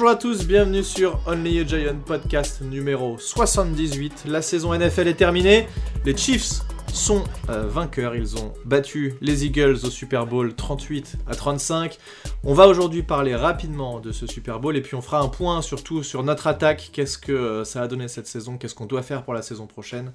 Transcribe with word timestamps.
Bonjour 0.00 0.12
à 0.12 0.16
tous, 0.16 0.46
bienvenue 0.46 0.82
sur 0.82 1.20
Only 1.26 1.60
a 1.60 1.66
Giant 1.66 1.98
podcast 2.06 2.62
numéro 2.62 3.18
78. 3.18 4.24
La 4.28 4.40
saison 4.40 4.72
NFL 4.72 5.08
est 5.08 5.14
terminée. 5.14 5.68
Les 6.06 6.16
Chiefs 6.16 6.62
sont 6.90 7.22
euh, 7.50 7.66
vainqueurs. 7.66 8.16
Ils 8.16 8.36
ont 8.36 8.54
battu 8.64 9.16
les 9.20 9.44
Eagles 9.44 9.76
au 9.84 9.90
Super 9.90 10.24
Bowl 10.24 10.54
38 10.54 11.16
à 11.28 11.34
35. 11.34 11.98
On 12.44 12.54
va 12.54 12.66
aujourd'hui 12.66 13.02
parler 13.02 13.36
rapidement 13.36 14.00
de 14.00 14.10
ce 14.10 14.26
Super 14.26 14.58
Bowl 14.58 14.74
et 14.74 14.80
puis 14.80 14.94
on 14.94 15.02
fera 15.02 15.20
un 15.20 15.28
point 15.28 15.60
surtout 15.60 16.02
sur 16.02 16.22
notre 16.22 16.46
attaque. 16.46 16.88
Qu'est-ce 16.94 17.18
que 17.18 17.32
euh, 17.32 17.64
ça 17.64 17.82
a 17.82 17.86
donné 17.86 18.08
cette 18.08 18.26
saison? 18.26 18.56
Qu'est-ce 18.56 18.74
qu'on 18.74 18.86
doit 18.86 19.02
faire 19.02 19.22
pour 19.22 19.34
la 19.34 19.42
saison 19.42 19.66
prochaine? 19.66 20.14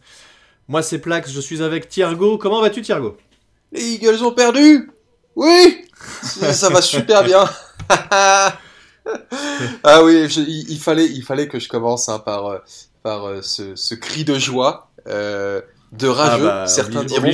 Moi 0.67 0.81
c'est 0.81 0.97
Plax, 0.97 1.31
je 1.31 1.39
suis 1.39 1.61
avec 1.61 1.89
Thiergo. 1.89 2.39
Comment 2.39 2.59
vas-tu 2.59 2.81
Thiergo? 2.81 3.17
Les 3.71 3.83
Eagles 3.83 4.23
ont 4.23 4.33
perdu 4.33 4.89
Oui 5.35 5.85
Ça 6.23 6.69
va 6.69 6.81
super 6.81 7.23
bien 7.23 7.47
Ah 9.83 10.03
oui, 10.03 10.27
il, 10.67 10.79
fallait, 10.79 11.05
il 11.05 11.23
fallait 11.23 11.47
que 11.47 11.59
je 11.59 11.69
commence 11.69 12.09
hein, 12.09 12.19
par, 12.19 12.47
euh, 12.47 12.57
par 13.03 13.43
ce, 13.43 13.75
ce, 13.75 13.95
cri 13.95 14.25
de 14.25 14.37
joie. 14.37 14.89
Euh, 15.07 15.61
de 15.91 16.07
rageux, 16.07 16.47
ah 16.49 16.63
bah, 16.63 16.67
certains 16.67 17.03
diront. 17.03 17.31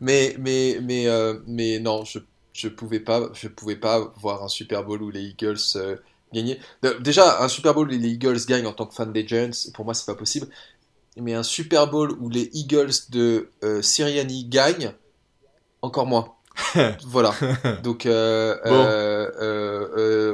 Mais 0.00 0.34
mais 0.38 0.78
mais 0.82 1.06
euh, 1.06 1.38
mais 1.46 1.78
non, 1.78 2.04
je 2.04 2.18
je 2.52 2.68
pouvais 2.68 3.00
pas 3.00 3.30
je 3.34 3.48
pouvais 3.48 3.76
pas 3.76 4.12
voir 4.16 4.42
un 4.42 4.48
Super 4.48 4.84
Bowl 4.84 5.02
où 5.02 5.10
les 5.10 5.22
Eagles 5.22 5.56
euh, 5.76 5.96
gagnaient. 6.32 6.58
Déjà 7.00 7.42
un 7.42 7.48
Super 7.48 7.74
Bowl 7.74 7.86
où 7.86 7.90
les 7.90 8.08
Eagles 8.08 8.44
gagnent 8.46 8.66
en 8.66 8.72
tant 8.72 8.86
que 8.86 8.94
fan 8.94 9.12
des 9.12 9.26
Giants, 9.26 9.50
pour 9.74 9.84
moi 9.84 9.94
c'est 9.94 10.06
pas 10.06 10.14
possible. 10.14 10.48
Mais 11.16 11.34
un 11.34 11.42
Super 11.42 11.88
Bowl 11.88 12.12
où 12.20 12.28
les 12.28 12.50
Eagles 12.52 12.92
de 13.10 13.50
euh, 13.62 13.82
Sirianni 13.82 14.46
gagnent, 14.46 14.92
encore 15.82 16.06
moins. 16.06 16.34
voilà. 17.06 17.34
Donc, 17.82 18.06
euh, 18.06 18.56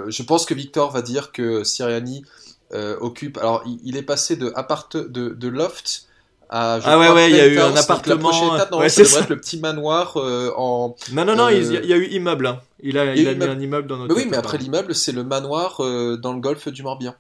je 0.08 0.22
pense 0.22 0.46
que 0.46 0.54
Victor 0.54 0.90
va 0.90 1.02
dire 1.02 1.32
que 1.32 1.64
Sirianni 1.64 2.24
occupe. 2.72 3.38
Alors, 3.38 3.64
il, 3.84 3.96
est 3.96 4.02
passé 4.02 4.36
de, 4.36 4.52
appart 4.54 4.96
de, 4.96 5.30
de 5.30 5.48
loft 5.48 6.08
ah 6.50 6.98
ouais 6.98 7.10
ouais 7.10 7.30
il 7.30 7.36
y 7.36 7.40
a 7.40 7.46
eu 7.46 7.58
un 7.58 7.76
appartement 7.76 8.30
ouais, 8.78 8.88
ça 8.88 9.02
devrait 9.02 9.20
être 9.20 9.28
le 9.28 9.36
petit 9.36 9.58
manoir 9.58 10.16
euh, 10.16 10.50
en 10.56 10.96
non 11.12 11.24
non 11.24 11.36
non 11.36 11.48
il, 11.48 11.72
y 11.72 11.92
a, 11.92 11.96
eu 11.96 12.06
immeuble 12.06 12.46
hein. 12.46 12.60
il 12.80 12.96
a 12.96 13.14
il, 13.14 13.28
a 13.28 13.34
mis 13.34 13.44
un 13.44 13.60
immeuble 13.60 13.86
dans 13.86 13.98
notre 13.98 14.14
mais 14.14 14.22
oui 14.22 14.28
mais 14.30 14.36
après 14.36 14.56
l'immeuble 14.56 14.94
c'est 14.94 15.12
le 15.12 15.24
manoir 15.24 15.84
euh, 15.84 16.16
dans 16.16 16.32
le 16.32 16.40
golfe 16.40 16.68
du 16.68 16.82
Morbihan 16.82 17.14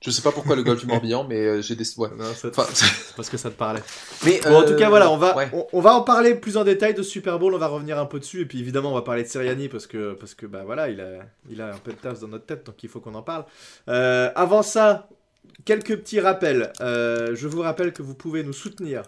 je 0.00 0.10
sais 0.10 0.22
pas 0.22 0.32
pourquoi 0.32 0.56
le 0.56 0.62
golfe 0.62 0.80
du 0.84 0.86
Morbihan 0.86 1.24
mais 1.28 1.38
euh, 1.38 1.60
j'ai 1.60 1.74
des 1.76 1.84
ouais. 1.98 2.08
Parce 3.16 3.28
que 3.28 3.36
ça 3.36 3.50
te 3.50 3.56
parlait. 3.56 3.82
Mais 4.24 4.40
bon, 4.44 4.60
en 4.60 4.64
tout 4.64 4.76
cas 4.76 4.88
voilà 4.88 5.10
on 5.10 5.16
va 5.16 5.36
on, 5.72 5.80
va 5.80 5.94
en 5.94 6.02
parler 6.02 6.34
plus 6.34 6.56
en 6.56 6.64
détail 6.64 6.94
de 6.94 7.02
Super 7.02 7.38
Bowl 7.38 7.54
on 7.54 7.58
va 7.58 7.68
revenir 7.68 7.98
un 7.98 8.06
peu 8.06 8.18
dessus 8.18 8.42
et 8.42 8.46
puis 8.46 8.60
évidemment 8.60 8.92
on 8.92 8.94
va 8.94 9.02
parler 9.02 9.22
de 9.22 9.28
Siriani 9.28 9.68
parce 9.68 9.86
que 9.86 10.14
parce 10.14 10.34
que 10.34 10.46
bah 10.46 10.62
voilà 10.64 10.88
il 10.88 11.00
a 11.00 11.20
il 11.50 11.60
a 11.60 11.74
un 11.74 11.78
peu 11.78 11.92
de 11.92 11.98
tasse 11.98 12.20
dans 12.20 12.28
notre 12.28 12.46
tête 12.46 12.64
donc 12.64 12.82
il 12.82 12.88
faut 12.88 13.00
qu'on 13.00 13.14
en 13.14 13.22
parle. 13.22 13.44
Avant 13.86 14.62
ça 14.62 15.08
quelques 15.68 15.98
petits 15.98 16.18
rappels. 16.18 16.72
Euh, 16.80 17.36
je 17.36 17.46
vous 17.46 17.60
rappelle 17.60 17.92
que 17.92 18.00
vous 18.00 18.14
pouvez 18.14 18.42
nous 18.42 18.54
soutenir 18.54 19.02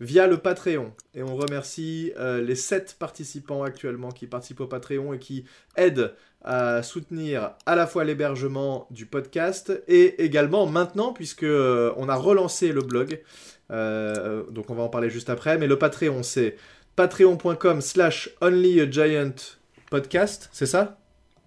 via 0.00 0.26
le 0.26 0.38
Patreon. 0.38 0.94
Et 1.14 1.22
on 1.22 1.36
remercie 1.36 2.14
euh, 2.16 2.40
les 2.40 2.54
7 2.54 2.96
participants 2.98 3.62
actuellement 3.62 4.10
qui 4.10 4.26
participent 4.26 4.62
au 4.62 4.66
Patreon 4.66 5.12
et 5.12 5.18
qui 5.18 5.44
aident 5.76 6.14
à 6.42 6.82
soutenir 6.82 7.50
à 7.66 7.76
la 7.76 7.86
fois 7.86 8.04
l'hébergement 8.04 8.86
du 8.90 9.04
podcast 9.04 9.78
et 9.88 10.24
également 10.24 10.66
maintenant, 10.66 11.12
puisque 11.12 11.42
euh, 11.42 11.92
on 11.98 12.08
a 12.08 12.14
relancé 12.14 12.72
le 12.72 12.80
blog. 12.80 13.20
donc 13.68 14.70
on 14.70 14.74
va 14.74 14.84
en 14.84 14.88
parler 14.88 15.10
juste 15.10 15.28
après. 15.28 15.58
Mais 15.58 15.66
le 15.66 15.78
Patreon, 15.78 16.22
c'est 16.22 16.56
patreon.com 16.94 17.82
slash 17.82 18.30
onlyagiantpodcast. 18.40 20.48
C'est 20.50 20.64
ça? 20.64 20.98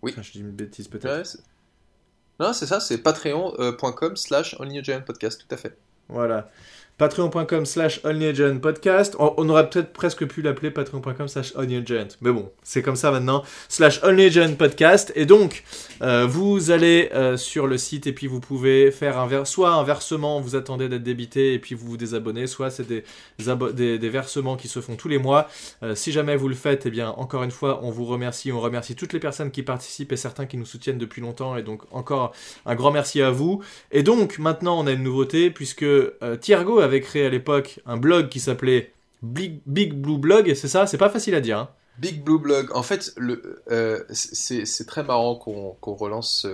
Oui. 0.03 0.13
je 0.21 0.31
dis 0.31 0.41
une 0.41 0.51
bêtise 0.51 0.87
peut-être. 0.87 1.39
Non, 2.39 2.53
c'est 2.53 2.65
ça, 2.65 2.79
c'est 2.79 2.99
patreon.com 2.99 4.15
slash 4.15 4.55
podcast, 5.01 5.45
tout 5.47 5.53
à 5.53 5.57
fait. 5.57 5.77
Voilà 6.07 6.49
patreon.com 6.99 7.65
slash 7.65 8.01
podcast. 8.61 9.15
On, 9.19 9.47
aurait 9.49 9.69
peut-être 9.69 9.93
presque 9.93 10.27
pu 10.27 10.41
l'appeler 10.41 10.69
patreon.com 10.69 11.27
slash 11.29 11.53
Mais 11.55 12.31
bon, 12.31 12.51
c'est 12.61 12.81
comme 12.81 12.97
ça 12.97 13.09
maintenant. 13.09 13.43
Slash 13.69 14.01
podcast. 14.57 15.11
Et 15.15 15.25
donc, 15.25 15.63
euh, 16.01 16.27
vous 16.27 16.71
allez 16.71 17.09
euh, 17.13 17.37
sur 17.37 17.67
le 17.67 17.77
site 17.77 18.05
et 18.05 18.11
puis 18.11 18.27
vous 18.27 18.41
pouvez 18.41 18.91
faire 18.91 19.17
un 19.17 19.45
soit 19.45 19.71
un 19.71 19.83
versement, 19.83 20.41
vous 20.41 20.57
attendez 20.57 20.89
d'être 20.89 21.03
débité 21.03 21.53
et 21.53 21.59
puis 21.59 21.73
vous 21.73 21.87
vous 21.87 21.97
désabonnez, 21.97 22.47
soit 22.47 22.69
c'est 22.69 22.85
des, 22.85 24.09
versements 24.09 24.57
qui 24.57 24.67
se 24.67 24.81
font 24.81 24.97
tous 24.97 25.07
les 25.07 25.19
mois. 25.19 25.47
Euh, 25.83 25.95
si 25.95 26.11
jamais 26.11 26.35
vous 26.35 26.49
le 26.49 26.55
faites, 26.55 26.85
eh 26.85 26.89
bien, 26.89 27.11
encore 27.11 27.43
une 27.43 27.51
fois, 27.51 27.79
on 27.81 27.91
vous 27.91 28.05
remercie. 28.05 28.51
On 28.51 28.59
remercie 28.59 28.95
toutes 28.95 29.13
les 29.13 29.19
personnes 29.19 29.51
qui 29.51 29.63
participent 29.63 30.11
et 30.11 30.17
certains 30.17 30.45
qui 30.45 30.57
nous 30.57 30.65
soutiennent 30.65 30.97
depuis 30.97 31.21
longtemps. 31.21 31.55
Et 31.55 31.63
donc, 31.63 31.83
encore 31.91 32.33
un 32.65 32.75
grand 32.75 32.91
merci 32.91 33.21
à 33.21 33.31
vous. 33.31 33.61
Et 33.93 34.03
donc, 34.03 34.37
maintenant, 34.37 34.77
on 34.77 34.85
a 34.85 34.91
une 34.91 35.03
nouveauté 35.03 35.49
puisque 35.49 35.85
Thiergo 36.41 36.81
avait 36.89 37.01
créé 37.01 37.25
à 37.25 37.29
l'époque 37.29 37.79
un 37.85 37.97
blog 37.97 38.29
qui 38.29 38.39
s'appelait 38.39 38.91
Big, 39.21 39.93
Blue 39.93 40.17
Blog, 40.17 40.53
c'est 40.53 40.67
ça 40.67 40.87
C'est 40.87 40.97
pas 40.97 41.09
facile 41.09 41.35
à 41.35 41.41
dire. 41.41 41.59
Hein. 41.59 41.69
Big 41.97 42.23
Blue 42.23 42.39
Blog. 42.39 42.69
En 42.73 42.83
fait, 42.83 43.13
euh, 43.69 44.03
c'est 44.11 44.87
très 44.87 45.03
marrant 45.03 45.35
qu'on 45.35 45.93
relance 45.95 46.47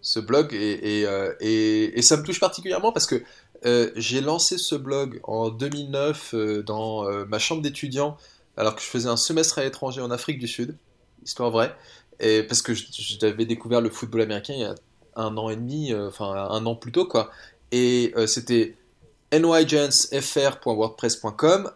ce, 0.00 0.20
blog 0.20 0.54
euh, 0.54 1.34
et, 1.40 2.02
ça 2.02 2.16
me 2.16 2.22
touche 2.22 2.40
particulièrement 2.40 2.92
parce 2.92 3.06
que 3.06 3.22
euh, 3.66 3.90
j'ai 3.96 4.20
lancé 4.20 4.56
ce 4.58 4.74
blog 4.74 5.20
en 5.24 5.48
2009 5.48 6.34
dans 6.64 7.04
ma 7.26 7.38
chambre 7.38 7.62
d'étudiant 7.62 8.16
alors 8.56 8.74
que 8.74 8.82
je 8.82 8.86
faisais 8.86 9.08
un 9.08 9.16
semestre 9.16 9.58
à 9.58 9.64
l'étranger 9.64 10.00
en 10.00 10.10
Afrique 10.10 10.38
du 10.38 10.48
Sud, 10.48 10.76
histoire 11.24 11.50
vraie, 11.50 11.74
et 12.18 12.42
parce 12.42 12.60
que 12.60 12.72
j'avais 12.74 13.46
découvert 13.46 13.80
le 13.80 13.88
football 13.88 14.22
américain 14.22 14.52
il 14.52 14.60
y 14.60 14.64
a 14.64 14.74
un 15.14 15.36
an 15.36 15.48
et 15.48 15.56
demi, 15.56 15.94
enfin 15.94 16.32
un 16.50 16.66
an 16.66 16.74
plus 16.74 16.92
tôt 16.92 17.06
quoi. 17.06 17.30
Et 17.70 18.12
c'était 18.26 18.76
nygentsfr.wordpress.com. 19.32 21.70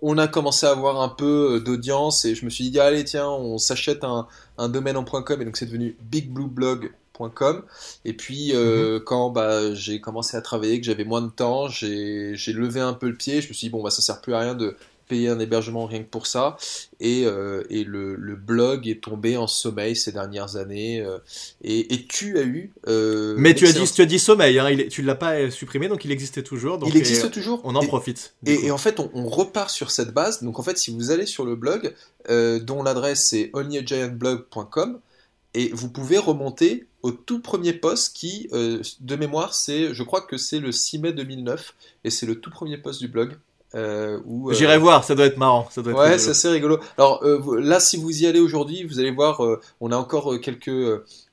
On 0.00 0.16
a 0.16 0.28
commencé 0.28 0.64
à 0.66 0.70
avoir 0.70 1.00
un 1.00 1.08
peu 1.08 1.56
euh, 1.56 1.60
d'audience 1.60 2.24
et 2.24 2.36
je 2.36 2.44
me 2.44 2.50
suis 2.50 2.70
dit, 2.70 2.78
allez, 2.78 3.02
tiens, 3.04 3.28
on 3.28 3.58
s'achète 3.58 4.04
un, 4.04 4.28
domaine 4.68 4.96
en 4.96 5.04
.com 5.04 5.42
et 5.42 5.44
donc 5.44 5.56
c'est 5.56 5.66
devenu 5.66 5.96
bigblueblog.com. 6.02 7.64
Et 8.04 8.12
puis, 8.12 8.54
euh, 8.54 8.94
mhm. 8.94 9.04
quand 9.04 9.30
bah, 9.30 9.74
j'ai 9.74 10.00
commencé 10.00 10.36
à 10.36 10.40
travailler, 10.40 10.80
que 10.80 10.86
j'avais 10.86 11.04
moins 11.04 11.22
de 11.22 11.30
temps, 11.30 11.68
j'ai 11.68 12.36
levé 12.48 12.80
un 12.80 12.94
peu 12.94 13.08
le 13.08 13.16
pied. 13.16 13.40
Je 13.40 13.48
me 13.48 13.54
suis 13.54 13.66
dit, 13.66 13.70
bon, 13.70 13.82
bah, 13.82 13.90
ça 13.90 14.02
sert 14.02 14.20
plus 14.20 14.34
à 14.34 14.40
rien 14.40 14.54
de 14.54 14.76
payer 15.08 15.28
un 15.28 15.40
hébergement 15.40 15.86
rien 15.86 16.00
que 16.00 16.08
pour 16.08 16.26
ça. 16.26 16.56
Et, 17.00 17.24
euh, 17.24 17.64
et 17.70 17.84
le, 17.84 18.14
le, 18.14 18.36
blog 18.36 18.86
est 18.86 19.02
tombé 19.02 19.36
en 19.36 19.46
sommeil 19.46 19.96
ces 19.96 20.12
dernières 20.12 20.56
années. 20.56 21.00
Euh, 21.00 21.18
et, 21.62 21.94
et, 21.94 22.06
tu 22.06 22.38
as 22.38 22.42
eu. 22.42 22.72
Euh, 22.86 23.34
Mais 23.38 23.54
tu 23.54 23.66
as, 23.66 23.72
dit, 23.72 23.90
tu 23.92 24.02
as 24.02 24.06
dit 24.06 24.18
sommeil, 24.18 24.58
hein, 24.58 24.70
il, 24.70 24.88
tu 24.88 25.02
ne 25.02 25.06
l'as 25.06 25.14
pas 25.14 25.50
supprimé, 25.50 25.88
donc 25.88 26.04
il 26.04 26.12
existait 26.12 26.42
toujours. 26.42 26.78
Donc 26.78 26.90
il 26.90 26.96
existe 26.96 27.30
toujours. 27.30 27.60
On 27.64 27.74
en 27.74 27.84
profite. 27.86 28.34
Et, 28.46 28.70
en 28.70 28.78
fait, 28.78 29.00
on, 29.00 29.10
on, 29.14 29.26
repart 29.26 29.70
sur 29.70 29.90
cette 29.90 30.12
base. 30.12 30.42
Donc 30.42 30.58
en 30.58 30.62
fait, 30.62 30.78
si 30.78 30.90
vous 30.90 31.10
allez 31.10 31.26
sur 31.26 31.44
le 31.44 31.56
blog, 31.56 31.94
dont 32.28 32.82
l'adresse 32.82 33.26
c'est 33.26 33.50
onlyagiantblog.com, 33.54 35.00
et 35.54 35.70
vous 35.72 35.88
pouvez 35.88 36.18
remonter 36.18 36.86
au 37.02 37.10
tout 37.10 37.40
premier 37.40 37.72
post 37.72 38.14
qui, 38.14 38.48
de 38.50 39.16
mémoire, 39.16 39.54
c'est, 39.54 39.94
je 39.94 40.02
crois 40.02 40.20
que 40.20 40.36
c'est 40.36 40.60
le 40.60 40.72
6 40.72 40.98
mai 40.98 41.12
2009, 41.12 41.74
et 42.04 42.10
c'est 42.10 42.26
le 42.26 42.40
tout 42.40 42.50
premier 42.50 42.76
post 42.76 43.00
du 43.00 43.08
blog. 43.08 43.36
Euh, 43.74 44.18
euh, 44.26 44.52
J'irai 44.52 44.78
voir, 44.78 45.04
ça 45.04 45.14
doit 45.14 45.26
être 45.26 45.36
marrant. 45.36 45.68
Ça 45.70 45.82
doit 45.82 45.92
être 45.92 46.00
ouais, 46.00 46.18
c'est 46.18 46.30
assez 46.30 46.48
rigolo. 46.48 46.78
Alors 46.96 47.22
euh, 47.22 47.60
là, 47.60 47.80
si 47.80 47.96
vous 47.96 48.22
y 48.22 48.26
allez 48.26 48.40
aujourd'hui, 48.40 48.84
vous 48.84 48.98
allez 48.98 49.10
voir, 49.10 49.42
on 49.80 49.92
a 49.92 49.96
encore 49.96 50.40
quelques 50.40 50.70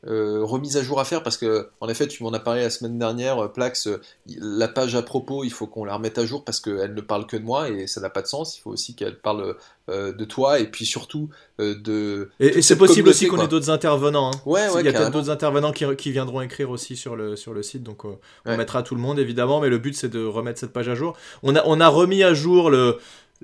remises 0.06 0.78
à 0.78 0.84
jour 0.84 1.00
à 1.00 1.06
faire 1.06 1.24
parce 1.24 1.38
que, 1.38 1.70
en 1.82 1.90
effet, 1.90 2.08
tu 2.08 2.24
m'en 2.24 2.32
as 2.34 2.40
parlé 2.40 2.62
la 2.62 2.70
semaine 2.70 2.98
dernière, 2.98 3.52
Plax, 3.52 3.90
la 4.28 4.68
page 4.68 4.96
à 4.96 5.02
propos, 5.02 5.44
il 5.44 5.52
faut 5.52 5.68
qu'on 5.68 5.86
la 5.86 5.96
remette 5.96 6.18
à 6.18 6.26
jour 6.26 6.44
parce 6.44 6.60
qu'elle 6.60 6.94
ne 6.94 7.02
parle 7.02 7.25
que 7.28 7.38
de 7.38 7.44
moi 7.44 7.69
et 7.69 7.88
ça 7.88 8.02
n'a 8.02 8.10
pas 8.10 8.22
de 8.22 8.28
sens. 8.28 8.57
Il 8.57 8.62
faut 8.62 8.72
aussi 8.72 8.96
qu'elle 8.96 9.18
parle 9.18 9.56
de 9.88 10.25
toi 10.25 10.60
et 10.60 10.68
puis 10.68 10.86
surtout 10.86 11.30
de. 11.60 12.30
Et, 12.40 12.62
c'est 12.62 12.78
possible 12.78 13.10
aussi 13.10 13.28
qu'on 13.28 13.42
ait 13.42 13.48
d'autres 13.48 13.69
intervenants. 13.69 14.31
Hein. 14.34 14.42
Ouais, 14.46 14.69
ouais, 14.69 14.81
Il 14.81 14.86
y 14.86 14.90
a 14.90 14.94
peut-être 14.94 15.12
d'autres 15.12 15.30
intervenants 15.30 15.72
qui, 15.72 15.86
qui, 15.96 16.12
viendront 16.12 16.42
écrire 16.42 16.69
aussi 16.69 16.96
sur 16.96 17.16
le, 17.16 17.36
sur 17.36 17.54
le 17.54 17.63
site, 17.63 17.84
donc 17.84 18.04
on 18.06 18.18
mettra 18.58 18.84
tout 18.84 18.96
le 18.96 19.01
monde 19.01 19.19
évidemment, 19.19 19.60
mais 19.60 19.69
le 19.69 19.78
but 19.78 19.96
c'est 19.96 20.10
de 20.10 20.24
remettre 20.24 20.60
cette 20.60 20.74
page 20.74 20.90
à 20.90 20.96
jour. 20.96 21.16
On 21.44 21.56
a, 21.56 21.63
on 21.66 21.80
a 21.80 21.88
remis 21.88 22.24
à 22.24 22.34
jour 22.34 22.69
le, 22.69 23.00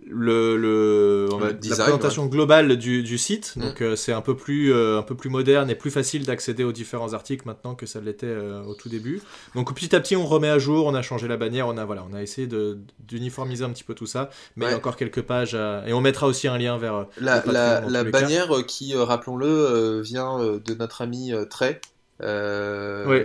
le, 0.08 0.56
le, 0.56 1.28
la 1.70 1.76
présentation 1.76 2.26
globale 2.26 2.78
du, 2.78 3.04
du 3.04 3.18
site. 3.18 3.54
Mm. 3.56 3.62
Donc 3.62 3.82
euh, 3.82 3.96
c'est 3.96 4.14
un 4.14 4.22
peu 4.22 4.36
plus 4.36 4.74
euh, 4.74 5.00
un 5.00 5.02
peu 5.02 5.16
plus 5.16 5.30
moderne 5.30 5.70
et 5.70 5.76
plus 5.76 5.92
facile 5.92 6.26
d'accéder 6.26 6.64
aux 6.64 6.72
différents 6.72 7.14
articles 7.14 7.46
maintenant 7.46 7.76
que 7.76 7.86
ça 7.86 8.00
l'était 8.00 8.26
euh, 8.26 8.64
au 8.64 8.74
tout 8.74 8.90
début. 8.90 9.22
Donc 9.54 9.74
petit 9.76 9.96
à 9.96 10.00
petit 10.00 10.16
on 10.16 10.26
remet 10.26 10.50
à 10.50 10.60
jour, 10.60 10.86
on 10.86 10.96
a 10.96 11.02
changé 11.02 11.28
la 11.28 11.38
bannière, 11.38 11.68
on 11.68 11.78
a 11.78 11.86
voilà, 11.86 12.06
on 12.10 12.14
a 12.14 12.22
essayé 12.22 12.48
d'uniformiser 13.00 13.64
un 13.64 13.70
petit 13.70 13.84
peu 13.84 13.94
tout 13.94 14.06
ça, 14.06 14.30
mais 14.56 14.66
il 14.66 14.72
y 14.72 14.74
a 14.74 14.78
encore 14.78 14.96
quelques 14.96 15.22
pages 15.22 15.56
et 15.56 15.94
on 15.94 16.02
mettra 16.02 16.28
aussi 16.28 16.48
un 16.48 16.58
lien 16.58 16.78
vers 16.78 17.08
la, 17.20 17.44
la, 17.46 17.82
la 17.82 18.04
bannière 18.04 18.50
qui 18.66 18.96
rappelons-le 18.96 20.02
vient 20.02 20.40
de 20.40 20.74
notre 20.74 21.02
ami 21.02 21.34
Trey. 21.50 21.82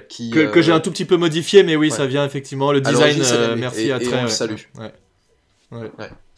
qui, 0.09 0.31
que, 0.31 0.63
j'ai 0.63 0.73
un 0.73 0.81
tout 0.81 0.91
petit 0.91 1.05
peu 1.05 1.17
modifié, 1.17 1.63
mais 1.63 1.77
oui, 1.77 1.91
ça 1.91 2.07
vient 2.07 2.25
effectivement. 2.25 2.73
Le 2.73 2.81
design, 2.81 3.23
merci 3.57 3.93
à 3.93 4.01
Trey. 4.01 4.19
on 4.19 4.23
le 4.25 4.29
salue. 4.29 4.57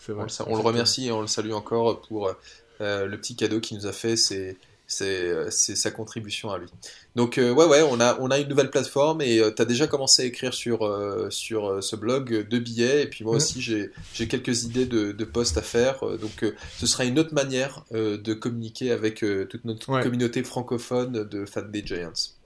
On, 0.08 0.56
le 0.56 0.62
remercie 0.62 1.06
et 1.06 1.12
on 1.12 1.20
le 1.20 1.26
salue 1.26 1.52
encore 1.52 2.00
pour 2.02 2.32
euh, 2.80 3.06
le 3.06 3.16
petit 3.18 3.36
cadeau 3.36 3.60
qu'il 3.60 3.76
nous 3.76 3.86
a 3.86 3.92
fait. 3.92 4.16
C'est 4.16 4.56
c'est 4.90 5.76
sa 5.76 5.90
contribution 5.90 6.50
à 6.50 6.56
lui. 6.56 6.70
Donc 7.14 7.34
ouais 7.36 7.52
ouais, 7.52 7.82
on 7.82 8.00
a 8.00 8.18
on 8.20 8.30
a 8.30 8.38
une 8.38 8.48
nouvelle 8.48 8.70
plateforme 8.70 9.20
et 9.20 9.42
tu 9.54 9.60
as 9.60 9.66
déjà 9.66 9.86
commencé 9.86 10.22
à 10.22 10.24
écrire 10.24 10.54
sur 10.54 10.78
sur 11.28 11.84
ce 11.84 11.94
blog 11.94 12.48
deux 12.48 12.58
billets 12.58 13.02
et 13.02 13.06
puis 13.06 13.22
moi 13.22 13.36
aussi 13.36 13.60
j'ai 13.60 13.90
j'ai 14.14 14.28
quelques 14.28 14.64
idées 14.64 14.86
de, 14.86 15.12
de 15.12 15.24
posts 15.26 15.58
à 15.58 15.62
faire. 15.62 16.00
donc 16.18 16.50
ce 16.78 16.86
sera 16.86 17.04
une 17.04 17.18
autre 17.18 17.34
manière 17.34 17.84
de 17.90 18.32
communiquer 18.32 18.90
avec 18.90 19.22
toute 19.50 19.66
notre 19.66 20.00
communauté 20.00 20.42
francophone 20.42 21.28
de 21.28 21.44
fans 21.44 21.60
des 21.60 21.84
Giants. 21.84 22.37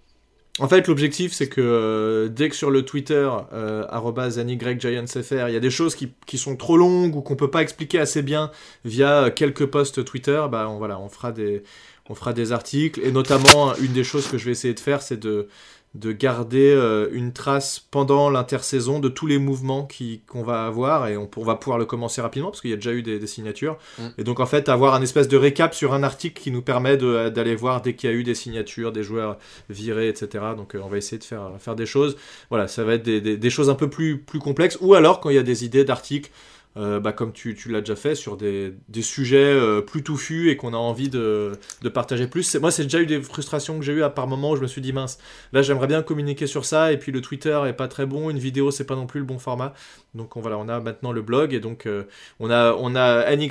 En 0.59 0.69
fait, 0.69 0.87
l'objectif, 0.87 1.33
c'est 1.33 1.49
que 1.49 1.63
euh, 1.63 2.29
dès 2.29 2.51
que 2.51 2.55
sur 2.55 2.71
le 2.71 2.85
Twitter, 2.85 3.31
euh, 3.55 3.87
il 3.91 5.53
y 5.53 5.57
a 5.57 5.61
des 5.61 5.71
choses 5.71 5.95
qui, 5.95 6.39
sont 6.39 6.57
trop 6.57 6.77
longues 6.77 7.17
ou 7.17 7.23
qu'on 7.23 7.37
peut 7.37 7.51
pas 7.51 7.63
expliquer 7.63 7.99
assez 7.99 8.21
bien 8.21 8.51
via 8.85 9.31
quelques 9.31 9.65
posts 9.65 10.05
Twitter, 10.05 10.45
bah 10.51 10.69
on, 10.69 10.77
voilà, 10.77 11.01
on 11.01 11.09
fera 11.09 11.33
des, 11.33 11.63
on 12.11 12.15
fera 12.15 12.35
des 12.35 12.53
articles. 12.53 13.01
Et 13.03 13.13
notamment, 13.13 13.75
une 13.77 13.93
des 13.93 14.05
choses 14.05 14.29
que 14.29 14.37
je 14.37 14.45
vais 14.45 14.53
essayer 14.53 14.75
de 14.75 14.81
faire, 14.81 15.01
c'est 15.01 15.19
de 15.19 15.49
de 15.95 16.13
garder 16.13 16.73
euh, 16.73 17.09
une 17.13 17.35
trace 17.35 17.79
pendant 17.91 18.31
l'intersaison 18.31 18.99
de 18.99 19.09
tous 19.09 19.27
les 19.27 19.39
mouvements 19.39 19.87
qu'on 20.27 20.43
va 20.43 20.65
avoir 20.65 21.09
et 21.09 21.19
on, 21.19 21.29
va 21.37 21.57
pouvoir 21.57 21.79
le 21.79 21.85
commencer 21.85 22.23
rapidement 22.23 22.51
parce 22.51 22.63
qu'il 22.63 22.71
y 22.71 22.75
a 22.75 22.77
déjà 22.77 22.93
eu 22.93 23.03
des, 23.03 23.27
signatures. 23.27 23.77
Mm. 23.99 24.09
et 24.19 24.25
donc 24.25 24.41
en 24.41 24.47
fait 24.47 24.71
avoir 24.71 24.95
un 24.95 25.03
espèce 25.03 25.29
de 25.29 25.37
récap 25.37 25.75
sur 25.75 25.93
un 25.93 26.03
article 26.03 26.41
qui 26.41 26.51
nous 26.51 26.63
permet 26.63 26.97
d'aller 26.97 27.55
voir 27.55 27.83
dès 27.83 27.95
qu'il 27.95 28.09
y 28.09 28.13
a 28.13 28.17
eu 28.17 28.25
des 28.25 28.35
signatures 28.35 28.91
des 28.91 29.03
joueurs 29.03 29.37
virés 29.69 30.09
etc 30.09 30.45
donc 30.57 30.75
euh, 30.75 30.81
on 30.83 30.89
va 30.89 30.97
essayer 30.97 31.19
de 31.19 31.25
faire, 31.25 31.51
faire 31.59 31.77
des 31.77 31.87
choses. 31.87 32.17
Voilà 32.49 32.69
ça 32.69 32.85
va 32.85 32.95
être 32.95 33.03
des, 33.03 33.21
des, 33.21 33.51
choses 33.51 33.69
un 33.69 33.75
peu 33.75 33.91
plus, 33.91 34.19
plus 34.19 34.39
complexes. 34.39 34.79
Ou 34.81 34.95
alors 34.95 35.21
quand 35.21 35.29
il 35.29 35.37
y 35.37 35.39
a 35.39 35.43
des 35.43 35.65
idées 35.65 35.85
d'articles 35.85 36.31
euh, 36.77 37.01
bah, 37.01 37.13
comme 37.13 37.33
tu, 37.33 37.55
tu 37.55 37.71
l'as 37.71 37.81
déjà 37.81 37.97
fait, 37.97 38.15
sur 38.15 38.37
des, 38.37 38.75
des 38.89 39.03
sujets 39.03 39.37
euh, 39.39 39.81
plus 39.81 40.03
touffus 40.03 40.51
et 40.51 40.57
qu'on 40.57 40.73
a 40.73 40.77
envie 40.79 41.09
de, 41.09 41.53
de 41.83 41.89
partager 41.89 42.27
plus. 42.27 42.55
Moi, 42.57 42.71
c'est 42.71 42.85
déjà 42.85 43.01
eu 43.01 43.07
des 43.07 43.21
frustrations 43.21 43.79
que 43.79 43.85
j'ai 43.85 43.93
eues 43.93 44.03
à 44.03 44.11
par 44.11 44.27
moments 44.27 44.53
où 44.53 44.57
je 44.57 44.63
me 44.63 44.67
suis 44.67 44.81
dit, 44.81 44.93
mince, 44.93 45.19
là 45.53 45.63
j'aimerais 45.63 45.87
bien 45.87 46.03
communiquer 46.03 46.47
sur 46.47 46.65
ça, 46.65 46.93
et 46.93 46.99
puis 46.99 47.13
le 47.13 47.21
Twitter 47.21 47.61
est 47.67 47.73
pas 47.73 47.89
très 47.89 48.07
bon, 48.07 48.31
une 48.31 48.39
vidéo 48.39 48.71
c'est 48.71 48.85
pas 48.85 48.97
non 48.97 49.07
plus 49.07 49.21
le 49.21 49.27
bon 49.27 49.39
format. 49.39 49.75
Donc 50.15 50.37
on, 50.37 50.41
voilà, 50.41 50.59
on 50.59 50.69
a 50.69 50.81
maintenant 50.81 51.13
le 51.13 51.23
blog, 51.23 51.55
et 51.55 51.61
donc 51.61 51.87
euh, 51.87 52.05
on 52.41 52.51
a, 52.51 52.75
on 52.75 52.95
a 52.95 53.35
NY 53.37 53.51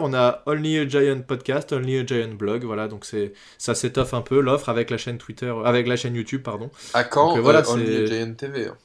on 0.00 0.14
a 0.14 0.42
Only 0.46 0.78
a 0.78 0.88
Giant 0.88 1.20
Podcast, 1.20 1.72
Only 1.72 1.98
a 1.98 2.06
Giant 2.06 2.34
Blog, 2.34 2.64
voilà, 2.64 2.88
donc 2.88 3.04
c'est 3.04 3.32
ça 3.58 3.74
s'étoffe 3.74 4.14
un 4.14 4.22
peu 4.22 4.40
l'offre 4.40 4.68
avec 4.68 4.90
la 4.90 4.98
chaîne 4.98 5.18
Twitter, 5.18 5.52
avec 5.64 5.86
la 5.86 5.96
chaîne 5.96 6.14
YouTube, 6.14 6.42
pardon. 6.42 6.70
À 6.94 7.04
quand 7.04 7.38
voilà, 7.40 7.68
Only 7.68 7.96
a 7.96 8.06
Giant 8.06 8.34
TV 8.34 8.66
hein? 8.66 8.76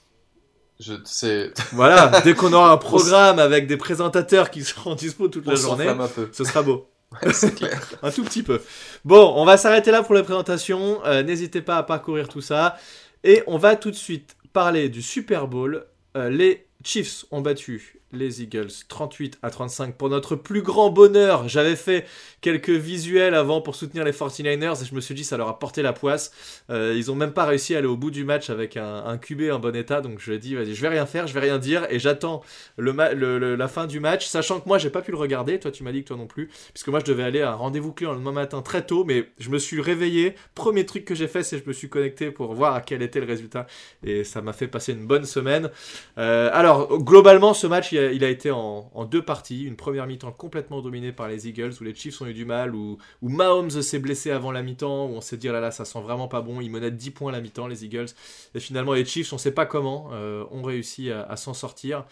Je 0.83 0.93
sais. 1.03 1.51
Voilà, 1.71 2.21
dès 2.23 2.33
qu'on 2.33 2.53
aura 2.53 2.71
un 2.71 2.77
programme 2.77 3.39
avec 3.39 3.67
des 3.67 3.77
présentateurs 3.77 4.51
qui 4.51 4.61
seront 4.63 4.95
dispo 4.95 5.27
toute 5.27 5.47
la 5.47 5.55
journée, 5.55 5.87
ce 6.31 6.43
sera 6.43 6.61
beau. 6.61 6.87
c'est 7.31 7.53
clair. 7.53 7.79
un 8.01 8.09
tout 8.09 8.23
petit 8.23 8.41
peu. 8.41 8.61
Bon, 9.05 9.33
on 9.35 9.45
va 9.45 9.57
s'arrêter 9.57 9.91
là 9.91 10.01
pour 10.01 10.15
la 10.15 10.23
présentation. 10.23 10.99
Euh, 11.05 11.21
n'hésitez 11.21 11.61
pas 11.61 11.77
à 11.77 11.83
parcourir 11.83 12.27
tout 12.27 12.41
ça. 12.41 12.77
Et 13.23 13.43
on 13.45 13.57
va 13.57 13.75
tout 13.75 13.91
de 13.91 13.95
suite 13.95 14.35
parler 14.51 14.89
du 14.89 15.03
Super 15.03 15.47
Bowl. 15.47 15.85
Euh, 16.17 16.29
les 16.29 16.65
Chiefs 16.83 17.25
ont 17.31 17.41
battu 17.41 17.99
les 18.13 18.41
Eagles. 18.41 18.71
38 18.87 19.39
à 19.41 19.49
35 19.49 19.95
pour 19.97 20.09
notre 20.09 20.35
plus 20.35 20.61
grand 20.61 20.89
bonheur. 20.89 21.47
J'avais 21.49 21.75
fait 21.75 22.05
quelques 22.41 22.69
visuels 22.69 23.33
avant 23.33 23.61
pour 23.61 23.75
soutenir 23.75 24.03
les 24.03 24.11
49ers 24.11 24.81
et 24.81 24.85
je 24.85 24.95
me 24.95 25.01
suis 25.01 25.15
dit 25.15 25.23
ça 25.23 25.37
leur 25.37 25.47
a 25.49 25.59
porté 25.59 25.81
la 25.81 25.93
poisse. 25.93 26.31
Euh, 26.69 26.93
ils 26.95 27.11
ont 27.11 27.15
même 27.15 27.33
pas 27.33 27.45
réussi 27.45 27.75
à 27.75 27.79
aller 27.79 27.87
au 27.87 27.97
bout 27.97 28.11
du 28.11 28.23
match 28.23 28.49
avec 28.49 28.77
un, 28.77 29.17
QB 29.17 29.51
en 29.51 29.59
bon 29.59 29.75
état. 29.75 30.01
Donc 30.01 30.19
je 30.19 30.29
lui 30.29 30.37
ai 30.37 30.39
dit 30.39 30.55
vas-y 30.55 30.73
je 30.73 30.81
vais 30.81 30.89
rien 30.89 31.05
faire, 31.05 31.27
je 31.27 31.33
vais 31.33 31.39
rien 31.39 31.57
dire 31.57 31.85
et 31.89 31.99
j'attends 31.99 32.41
le, 32.77 33.55
la 33.55 33.67
fin 33.67 33.87
du 33.87 33.99
match. 33.99 34.27
Sachant 34.27 34.59
que 34.59 34.67
moi 34.67 34.77
j'ai 34.77 34.89
pas 34.89 35.01
pu 35.01 35.11
le 35.11 35.17
regarder, 35.17 35.59
toi 35.59 35.71
tu 35.71 35.83
m'as 35.83 35.91
dit 35.91 36.03
que 36.03 36.09
toi 36.09 36.17
non 36.17 36.27
plus. 36.27 36.49
Puisque 36.73 36.89
moi 36.89 36.99
je 36.99 37.05
devais 37.05 37.23
aller 37.23 37.41
à 37.41 37.51
un 37.51 37.55
rendez-vous 37.55 37.91
client 37.91 38.11
le 38.11 38.17
lendemain 38.17 38.31
matin 38.31 38.61
très 38.61 38.85
tôt. 38.85 39.03
Mais 39.03 39.29
je 39.39 39.49
me 39.49 39.57
suis 39.57 39.81
réveillé, 39.81 40.35
premier 40.55 40.85
truc 40.85 41.05
que 41.05 41.15
j'ai 41.15 41.27
fait 41.27 41.43
c'est 41.43 41.57
je 41.57 41.67
me 41.67 41.73
suis 41.73 41.89
connecté 41.89 42.31
pour 42.31 42.53
voir 42.53 42.83
quel 42.85 43.01
était 43.01 43.19
le 43.19 43.27
résultat. 43.27 43.65
Et 44.03 44.23
ça 44.23 44.41
m'a 44.41 44.53
fait 44.53 44.67
passer 44.67 44.93
une 44.93 45.07
bonne 45.07 45.25
semaine. 45.25 45.69
Euh, 46.17 46.49
alors 46.53 46.99
globalement 46.99 47.53
ce 47.53 47.67
match 47.67 47.91
il 47.91 48.02
il 48.11 48.23
a 48.23 48.29
été 48.29 48.51
en, 48.51 49.05
deux 49.05 49.21
parties. 49.21 49.63
Une 49.63 49.75
première 49.75 50.07
mi-temps 50.07 50.31
complètement 50.31 50.81
dominée 50.81 51.11
par 51.11 51.27
les 51.27 51.47
Eagles, 51.47 51.73
où 51.79 51.83
les 51.83 51.95
Chiefs 51.95 52.21
ont 52.21 52.25
eu 52.25 52.33
du 52.33 52.45
mal, 52.45 52.75
où, 52.75 52.97
Mahomes 53.21 53.69
s'est 53.69 53.99
blessé 53.99 54.31
avant 54.31 54.51
la 54.51 54.61
mi-temps, 54.61 55.07
où 55.07 55.15
on 55.15 55.21
s'est 55.21 55.37
dit, 55.37 55.49
ah 55.49 55.53
là 55.53 55.59
là, 55.59 55.71
ça 55.71 55.85
sent 55.85 56.01
vraiment 56.01 56.27
pas 56.27 56.41
bon. 56.41 56.61
Ils 56.61 56.69
menaient 56.69 56.91
10 56.91 57.11
points 57.11 57.31
la 57.31 57.41
mi-temps, 57.41 57.67
les 57.67 57.85
Eagles. 57.85 58.09
Et 58.55 58.59
finalement, 58.59 58.93
les 58.93 59.05
Chiefs, 59.05 59.33
on 59.33 59.37
sait 59.37 59.51
pas 59.51 59.65
comment, 59.65 60.09
euh, 60.13 60.43
ont 60.51 60.63
réussi 60.63 61.11
à, 61.11 61.35
s'en 61.35 61.53
sortir. 61.53 62.05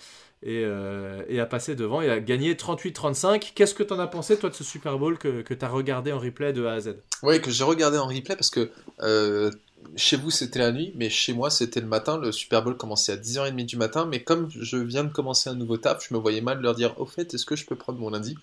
Euh, 0.48 1.24
et, 1.28 1.40
à 1.40 1.46
passer 1.46 1.76
devant 1.76 2.02
et 2.02 2.10
à 2.10 2.20
gagner 2.20 2.56
38-35. 2.56 3.52
Qu'est-ce 3.54 3.76
que 3.76 3.84
tu 3.84 3.94
en 3.94 4.00
as 4.00 4.08
pensé, 4.08 4.38
toi, 4.38 4.50
de 4.50 4.56
ce 4.56 4.64
Super 4.64 4.98
Bowl 4.98 5.20
que, 5.20 5.44
que 5.44 5.54
tu 5.54 5.64
as 5.64 5.70
regardé 5.70 6.12
en 6.12 6.18
replay 6.18 6.52
de 6.52 6.66
A 6.66 6.74
à 6.74 6.80
Z? 6.80 6.96
Oui, 7.22 7.40
que 7.40 7.52
j'ai 7.52 7.64
regardé 7.64 8.00
en 8.00 8.08
replay 8.08 8.36
parce 8.36 8.50
que 8.50 8.72
euh, 9.02 9.52
chez 9.96 10.18
vous 10.18 10.32
c'était 10.32 10.60
la 10.60 10.72
nuit, 10.72 10.94
mais 10.96 11.10
chez 11.10 11.34
moi 11.34 11.50
c'était 11.50 11.82
le 11.82 11.88
matin. 11.88 12.18
Le 12.18 12.32
Super 12.32 12.64
Bowl 12.64 12.78
commençait 12.78 13.14
à 13.14 13.18
10h30 13.18 13.66
du 13.66 13.78
matin, 13.78 14.06
mais 14.06 14.24
comme 14.24 14.50
je 14.50 14.78
viens 14.78 15.04
de 15.04 15.12
commencer 15.12 15.50
un 15.50 15.56
nouveau 15.56 15.78
taf, 15.78 16.06
je 16.08 16.14
me 16.14 16.20
voyais 16.20 16.42
mal 16.42 16.62
leur 16.62 16.76
dire 16.76 17.00
Au 17.00 17.06
fait, 17.06 17.34
est-ce 17.34 17.46
que 17.46 17.56
je 17.56 17.66
peux 17.66 17.76
prendre 17.76 18.00
mon 18.00 18.10
lundi? 18.10 18.36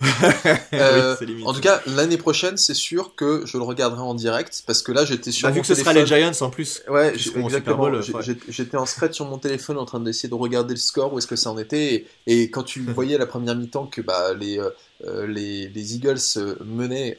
Euh, 0.74 1.16
en 1.44 1.54
tout 1.54 1.60
cas, 1.60 1.80
l'année 1.86 2.18
prochaine, 2.18 2.56
c'est 2.56 2.74
sûr 2.74 3.14
que 3.14 3.42
je 3.46 3.56
le 3.56 3.62
regarderai 3.62 4.02
en 4.02 4.14
direct 4.14 4.62
parce 4.66 4.82
que 4.82 4.92
là, 4.92 5.04
j'étais 5.04 5.32
sur. 5.32 5.48
Bah, 5.48 5.54
vu 5.54 5.60
que 5.60 5.66
ce 5.66 5.74
sera 5.74 5.92
les 5.92 6.06
Giants 6.06 6.32
en 6.40 6.50
plus. 6.50 6.82
Ouais, 6.88 7.14
exactement. 7.14 7.90
J'étais 8.48 8.76
en 8.76 8.86
secret 8.86 9.12
sur 9.12 9.24
mon 9.24 9.38
téléphone 9.38 9.78
en 9.78 9.86
train 9.86 10.00
d'essayer 10.00 10.28
de 10.28 10.34
regarder 10.34 10.74
le 10.74 10.80
score 10.80 11.12
où 11.12 11.18
est-ce 11.18 11.26
que 11.26 11.36
ça 11.36 11.50
en 11.50 11.58
était 11.58 12.06
et, 12.26 12.50
quand 12.50 12.62
tu 12.62 12.80
voyais 12.94 13.16
la 13.16 13.26
première 13.26 13.56
mi-temps 13.56 13.86
que 13.86 14.00
bah, 14.02 14.34
les, 14.34 14.58
euh, 14.58 15.26
les, 15.26 15.68
les, 15.68 15.94
Eagles 15.94 16.20
menaient 16.64 17.16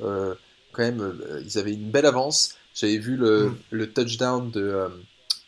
quand 0.71 0.83
même, 0.83 1.19
ils 1.43 1.57
avaient 1.57 1.73
une 1.73 1.89
belle 1.89 2.05
avance. 2.05 2.56
J'avais 2.77 2.97
vu 2.97 3.17
le, 3.17 3.49
hmm. 3.49 3.57
le, 3.71 3.91
touchdown 3.91 4.51
de 4.51 4.61
euh, 4.61 4.87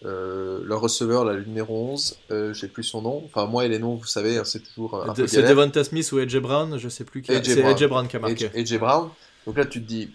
euh, 0.06 0.62
le 0.64 0.76
receveur, 0.76 1.26
la 1.26 1.36
numéro 1.36 1.92
11, 1.92 2.18
euh, 2.32 2.54
j'ai 2.54 2.68
plus 2.68 2.84
son 2.84 3.04
nom. 3.04 3.22
Enfin, 3.26 3.46
moi 3.46 3.66
et 3.66 3.68
les 3.68 3.78
noms, 3.78 3.96
vous 3.96 4.06
savez, 4.06 4.38
hein, 4.38 4.44
c'est 4.46 4.62
toujours 4.62 4.96
un 4.96 5.14
de, 5.14 5.28
C'est 5.28 5.44
Devonta 5.44 5.84
Smith 5.84 6.12
ou 6.12 6.18
AJ 6.18 6.38
Brown, 6.38 6.78
je 6.78 6.90
sais 6.90 7.04
plus 7.04 7.22
qui. 7.22 7.34
C'est 7.44 7.64
AJ 7.64 7.86
Brown 7.86 8.08
qui 8.08 8.16
a 8.16 8.20
marqué. 8.20 8.50
AJ 8.56 8.80
Brown. 8.80 9.10
Donc 9.46 9.58
là, 9.58 9.66
tu 9.66 9.82
te 9.82 9.88
dis, 9.88 10.10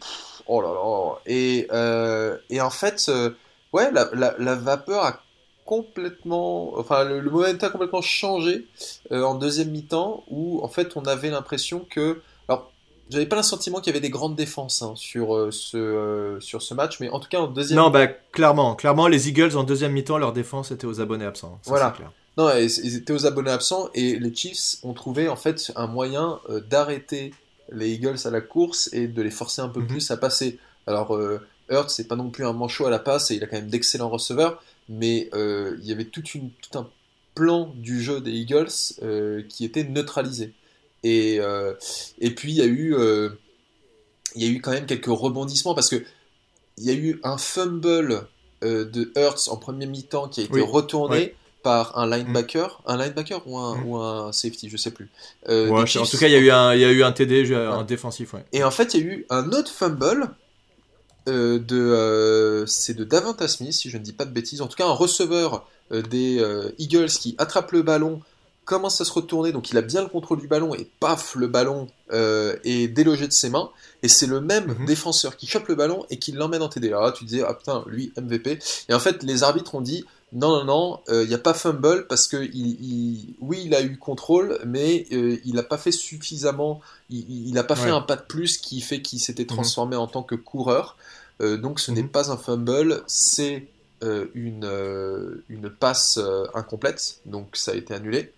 oh 0.47 0.61
là 0.61 0.69
là. 0.69 1.21
Et, 1.27 1.69
euh, 1.71 2.37
et 2.51 2.61
en 2.61 2.71
fait, 2.71 3.11
ouais, 3.73 3.93
la, 3.93 4.09
la, 4.15 4.35
la, 4.39 4.55
vapeur 4.55 5.05
a 5.05 5.23
complètement, 5.67 6.79
enfin, 6.79 7.05
le, 7.05 7.21
le 7.21 7.31
momentum 7.31 7.69
a 7.69 7.71
complètement 7.71 8.03
changé 8.03 8.67
en 9.11 9.35
deuxième 9.35 9.71
mi-temps 9.71 10.25
où 10.29 10.65
en 10.65 10.69
fait, 10.69 10.97
on 10.97 11.03
avait 11.03 11.31
l'impression 11.31 11.87
que 11.89 12.23
j'avais 13.11 13.27
pas 13.27 13.37
le 13.37 13.43
sentiment 13.43 13.81
qu'il 13.81 13.93
y 13.93 13.97
avait 13.97 14.01
des 14.01 14.11
grandes 14.11 14.37
défenses 14.37 14.83
hein, 14.83 14.95
sur, 14.97 15.37
euh, 15.37 15.51
ce, 15.51 15.77
euh, 15.77 16.41
sur 16.41 16.63
ce 16.63 16.75
match, 16.75 17.01
mais 17.01 17.11
en 17.11 17.21
tout 17.21 17.29
cas 17.29 17.39
en 17.39 17.49
deuxième. 17.49 17.79
Non, 17.79 17.91
bah 17.91 18.07
clairement, 18.07 18.75
clairement, 18.75 19.09
les 19.09 19.29
Eagles 19.29 19.57
en 19.57 19.65
deuxième 19.65 19.93
mi-temps, 19.93 20.19
leur 20.19 20.33
défense 20.33 20.71
était 20.71 20.87
aux 20.87 21.01
abonnés 21.01 21.25
absents. 21.25 21.59
voilà. 21.65 21.91
Clair. 21.91 22.13
Non, 22.37 22.51
ils 22.57 22.97
étaient 22.97 23.13
aux 23.13 23.27
abonnés 23.27 23.53
absents 23.53 23.91
et 23.95 24.19
les 24.19 24.35
Chiefs 24.35 24.79
ont 24.83 24.93
trouvé 24.93 25.29
en 25.29 25.37
fait 25.37 25.73
un 25.77 25.87
moyen 25.87 26.41
euh, 26.51 26.61
d'arrêter 26.61 27.33
les 27.71 27.93
Eagles 27.93 28.19
à 28.25 28.31
la 28.31 28.41
course 28.41 28.91
et 28.93 29.07
de 29.07 29.23
les 29.23 29.31
forcer 29.31 29.63
un 29.63 29.69
peu 29.69 29.81
mhm. 29.81 29.87
plus 29.87 30.11
à 30.11 30.17
passer. 30.17 30.59
Alors 30.87 31.19
Hurt, 31.71 31.89
c'est 31.89 32.09
pas 32.09 32.17
non 32.17 32.29
plus 32.29 32.45
un 32.45 32.53
manchot 32.53 32.87
à 32.87 32.91
la 32.91 32.99
passe 32.99 33.31
et 33.31 33.37
il 33.37 33.45
a 33.45 33.47
quand 33.47 33.57
même 33.57 33.69
d'excellents 33.69 34.11
receveurs, 34.11 34.63
mais 34.89 35.31
il 35.33 35.85
y 35.85 35.93
avait 35.93 36.05
toute 36.05 36.35
une, 36.35 36.51
tout 36.51 36.79
un 36.79 36.89
plan 37.35 37.73
du 37.75 38.03
jeu 38.03 38.21
des 38.21 38.33
Eagles 38.33 39.47
qui 39.49 39.65
était 39.65 39.85
neutralisé. 39.85 40.53
Et, 41.05 41.39
euh, 41.39 41.75
et 42.19 42.31
puis 42.31 42.53
il 42.53 42.57
y 42.57 42.63
a 42.63 42.65
eu 42.65 42.97
euh, 42.97 43.29
il 44.35 44.43
y 44.43 44.47
a 44.47 44.51
eu 44.51 44.61
quand 44.61 44.73
même 44.73 44.87
quelques 44.87 45.07
rebondissements 45.07 45.75
parce 45.75 45.91
que 45.91 46.03
il 46.79 46.85
y 46.85 46.91
a 46.91 46.95
eu 46.95 47.21
un 47.23 47.37
fumble 47.39 48.27
euh, 48.65 48.85
de 48.87 49.13
Hurts 49.15 49.49
en 49.49 49.57
premier 49.57 49.87
mi-temps 49.87 50.29
qui 50.29 50.41
a 50.41 50.45
été 50.45 50.61
retourné 50.61 51.37
par 51.63 51.99
un 51.99 52.09
linebacker, 52.09 52.83
mm. 52.87 52.91
un 52.91 52.97
linebacker 52.97 53.47
ou 53.47 53.59
un, 53.59 53.77
mm. 53.77 53.87
ou 53.87 53.97
un 53.99 54.33
safety, 54.33 54.71
je 54.71 54.77
sais 54.77 54.91
plus. 54.91 55.11
en 55.47 55.85
tout 55.85 56.19
cas, 56.19 56.27
il 56.27 56.33
y 56.33 56.37
a 56.37 56.39
eu 56.39 56.51
un, 56.51 56.75
il 56.75 56.81
y 56.81 56.85
a 56.85 56.91
eu 56.91 57.05
un 57.05 57.13
TD, 57.13 57.55
un 57.55 57.85
défensif. 57.85 58.35
Et 58.53 58.65
en 58.65 58.71
fait, 58.71 58.95
il 58.95 59.01
y 59.01 59.03
a 59.03 59.13
eu 59.13 59.27
un 59.31 59.53
autre 59.53 59.71
fumble 59.71 60.31
de, 61.27 62.65
c'est 62.67 62.95
de 62.95 63.05
Davanta 63.05 63.47
Smith, 63.47 63.73
si 63.73 63.89
je 63.89 63.99
ne 63.99 64.03
dis 64.03 64.13
pas 64.13 64.25
de 64.25 64.33
bêtises. 64.33 64.63
En 64.63 64.67
tout 64.67 64.77
cas, 64.77 64.87
un 64.87 64.93
receveur 64.93 65.69
des 65.91 66.43
Eagles 66.79 67.09
qui 67.09 67.35
attrape 67.39 67.73
le 67.73 67.83
ballon 67.83 68.21
commence 68.65 69.01
à 69.01 69.05
se 69.05 69.13
retourner, 69.13 69.53
donc 69.53 69.71
il 69.71 69.79
a 69.79 69.83
bien 69.83 70.03
le 70.03 70.09
contrôle 70.09 70.41
du 70.41 70.49
ballon, 70.49 70.75
et 70.75 70.89
paf, 71.01 71.35
le 71.35 71.47
ballon 71.47 71.89
euh, 72.13 72.57
est 72.65 72.89
délogé 72.89 73.27
de 73.27 73.33
ses 73.33 73.51
mains, 73.51 73.71
et 74.03 74.09
c'est 74.09 74.27
le 74.27 74.41
même 74.41 74.75
mhm. 74.79 74.87
défenseur 74.87 75.37
qui 75.37 75.47
chope 75.47 75.69
le 75.69 75.75
ballon 75.75 76.07
et 76.11 76.19
qui 76.19 76.33
l'emmène 76.33 76.63
en 76.63 76.69
TD. 76.69 76.89
Alors 76.89 77.05
là, 77.05 77.13
tu 77.13 77.25
disais, 77.25 77.45
ah 77.47 77.55
putain, 77.55 77.85
lui, 77.87 78.13
MVP. 78.21 78.59
Et 78.89 78.95
en 78.95 78.99
fait, 78.99 79.23
les 79.23 79.43
arbitres 79.43 79.75
ont 79.75 79.81
dit, 79.81 80.05
non, 80.33 80.51
non, 80.51 80.65
non, 80.65 81.01
il 81.09 81.15
euh, 81.15 81.27
n'y 81.27 81.35
a 81.35 81.39
pas 81.39 81.55
fumble, 81.55 82.07
parce 82.09 82.27
que, 82.27 82.37
il, 82.37 83.35
oui, 83.41 83.63
il 83.67 83.75
a 83.75 83.83
eu 83.83 83.99
contrôle, 83.99 84.59
mais 84.67 85.07
euh, 85.13 85.39
il 85.45 85.55
n'a 85.55 85.63
pas 85.63 85.79
fait 85.79 85.93
suffisamment, 85.93 86.81
il 87.11 87.53
n'a 87.53 87.65
pas 87.65 87.77
fait 87.77 87.91
un 87.91 88.01
pas 88.01 88.17
de 88.17 88.23
plus 88.23 88.59
qui 88.59 88.81
fait 88.81 89.03
qu'il 89.03 89.21
s'était 89.21 89.43
mhm. 89.43 89.49
transformé 89.49 89.97
en 89.97 90.07
tant 90.07 90.23
que 90.23 90.35
coureur. 90.35 90.97
donc 91.41 91.81
ce 91.81 91.91
n'est 91.91 92.03
mhm. 92.03 92.09
pas 92.09 92.31
un 92.31 92.37
fumble, 92.37 93.03
c'est 93.07 93.69
une, 94.03 95.43
une 95.49 95.71
passe 95.71 96.19
incomplète, 96.55 97.21
donc 97.27 97.57
ça 97.57 97.73
a 97.73 97.75
été 97.75 97.95
annulé. 97.95 98.33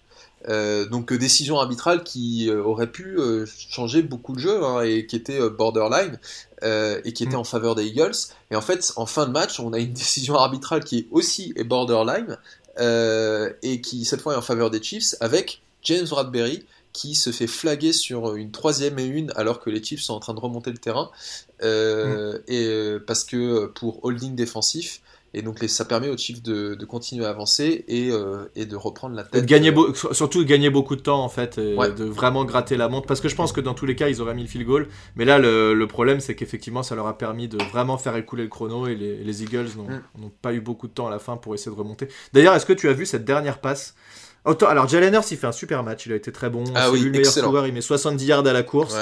Donc 0.46 1.12
décision 1.12 1.58
arbitrale 1.58 2.04
qui 2.04 2.50
aurait 2.50 2.90
pu 2.90 3.18
changer 3.46 4.02
beaucoup 4.02 4.34
de 4.34 4.38
jeux 4.38 4.64
hein, 4.64 4.82
et 4.82 5.06
qui 5.06 5.16
était 5.16 5.40
borderline 5.50 6.18
et 6.62 7.12
qui 7.12 7.24
était 7.24 7.36
mm. 7.36 7.40
en 7.40 7.44
faveur 7.44 7.74
des 7.74 7.86
Eagles. 7.86 8.14
Et 8.50 8.56
en 8.56 8.60
fait, 8.60 8.92
en 8.96 9.06
fin 9.06 9.26
de 9.26 9.32
match, 9.32 9.58
on 9.60 9.72
a 9.72 9.78
une 9.78 9.92
décision 9.94 10.36
arbitrale 10.36 10.84
qui 10.84 10.98
est 10.98 11.06
aussi 11.10 11.52
est 11.56 11.64
borderline 11.64 12.38
et 12.78 13.80
qui 13.80 14.04
cette 14.04 14.20
fois 14.20 14.34
est 14.34 14.38
en 14.38 14.42
faveur 14.42 14.70
des 14.70 14.82
Chiefs 14.82 15.14
avec 15.20 15.62
James 15.82 16.06
Bradbury 16.08 16.64
qui 16.96 17.14
se 17.14 17.30
fait 17.30 17.46
flaguer 17.46 17.92
sur 17.92 18.36
une 18.36 18.50
troisième 18.50 18.98
et 18.98 19.04
une 19.04 19.30
alors 19.36 19.60
que 19.60 19.68
les 19.68 19.84
Chiefs 19.84 20.00
sont 20.00 20.14
en 20.14 20.20
train 20.20 20.32
de 20.32 20.40
remonter 20.40 20.70
le 20.70 20.78
terrain 20.78 21.10
euh, 21.62 22.38
mm. 22.38 22.42
et 22.48 22.66
euh, 22.66 23.04
parce 23.06 23.22
que 23.22 23.66
pour 23.66 24.02
holding 24.02 24.34
défensif 24.34 25.02
et 25.36 25.42
donc 25.42 25.58
ça 25.68 25.84
permet 25.84 26.08
aux 26.08 26.16
Chiefs 26.16 26.42
de, 26.42 26.82
continuer 26.86 27.26
à 27.26 27.28
avancer 27.28 27.84
et, 27.88 28.10
euh, 28.10 28.50
et, 28.56 28.64
de 28.64 28.74
reprendre 28.74 29.14
la 29.14 29.22
tête. 29.22 29.42
De 29.42 29.46
gagner 29.46 29.70
surtout 30.12 30.42
de 30.42 30.48
gagner 30.48 30.70
beaucoup 30.70 30.96
de 30.96 31.02
temps 31.02 31.22
en 31.22 31.28
fait, 31.28 31.60
de 31.60 32.04
vraiment 32.04 32.46
gratter 32.46 32.78
la 32.78 32.88
montre. 32.88 33.06
Parce 33.06 33.20
que 33.20 33.28
je 33.28 33.36
pense 33.36 33.52
que 33.52 33.60
dans 33.60 33.74
tous 33.74 33.84
les 33.84 33.94
cas 33.94 34.08
ils 34.08 34.22
auraient 34.22 34.34
mis 34.34 34.42
le 34.42 34.48
field 34.48 34.66
goal. 34.66 34.88
Mais 35.14 35.26
là 35.26 35.38
le, 35.38 35.86
problème 35.86 36.20
c'est 36.20 36.34
qu'effectivement 36.34 36.82
ça 36.82 36.94
leur 36.94 37.06
a 37.06 37.18
permis 37.18 37.48
de 37.48 37.62
vraiment 37.64 37.98
faire 37.98 38.16
écouler 38.16 38.44
le 38.44 38.48
chrono 38.48 38.86
et 38.86 38.94
les, 38.94 39.42
Eagles 39.42 39.68
mm. 39.76 40.20
n'ont 40.20 40.32
pas 40.40 40.54
eu 40.54 40.60
beaucoup 40.60 40.88
de 40.88 40.92
temps 40.92 41.06
à 41.06 41.10
la 41.10 41.18
fin 41.18 41.36
pour 41.36 41.54
essayer 41.54 41.70
de 41.70 41.78
remonter. 41.78 42.08
D'ailleurs 42.32 42.54
est-ce 42.54 42.66
que 42.66 42.72
tu 42.72 42.88
as 42.88 42.94
vu 42.94 43.04
cette 43.04 43.26
dernière 43.26 43.60
passe 43.60 43.94
alors 44.46 44.88
Jalen 44.88 45.14
Hurts 45.14 45.30
il 45.30 45.36
fait 45.36 45.46
un 45.46 45.52
super 45.52 45.82
match, 45.82 46.06
il 46.06 46.12
a 46.12 46.16
été 46.16 46.30
très 46.30 46.50
bon. 46.50 46.64
Ah 46.74 46.90
oui, 46.90 47.00
le 47.00 47.10
meilleur 47.10 47.34
coureur, 47.34 47.66
il 47.66 47.72
met 47.72 47.80
70 47.80 48.24
yards 48.24 48.46
à 48.46 48.52
la 48.52 48.62
course. 48.62 48.96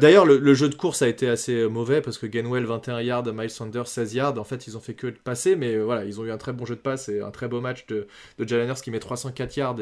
D'ailleurs 0.00 0.26
le, 0.26 0.54
jeu 0.54 0.68
de 0.68 0.74
course 0.74 1.02
a 1.02 1.08
été 1.08 1.28
assez 1.28 1.54
euh, 1.54 1.68
mauvais 1.68 2.00
parce 2.00 2.18
que 2.18 2.26
Gainwell 2.26 2.64
21 2.64 3.00
yards, 3.00 3.32
Miles 3.32 3.50
Sanders 3.50 3.86
16 3.86 4.14
yards. 4.14 4.38
En 4.38 4.44
fait 4.44 4.66
ils 4.66 4.76
ont 4.76 4.80
fait 4.80 4.94
que 4.94 5.06
de 5.06 5.12
passer, 5.12 5.56
mais 5.56 5.74
euh, 5.74 5.82
voilà 5.84 6.04
ils 6.04 6.20
ont 6.20 6.24
eu 6.24 6.30
un 6.30 6.38
très 6.38 6.52
bon 6.52 6.66
jeu 6.66 6.74
de 6.74 6.80
passe 6.80 7.08
et 7.08 7.20
un 7.20 7.30
très 7.30 7.48
beau 7.48 7.60
match 7.60 7.86
de, 7.86 8.06
de 8.38 8.48
Jalen 8.48 8.68
Hurts 8.68 8.82
qui 8.82 8.90
met 8.90 8.98
304 8.98 9.56
yards, 9.56 9.76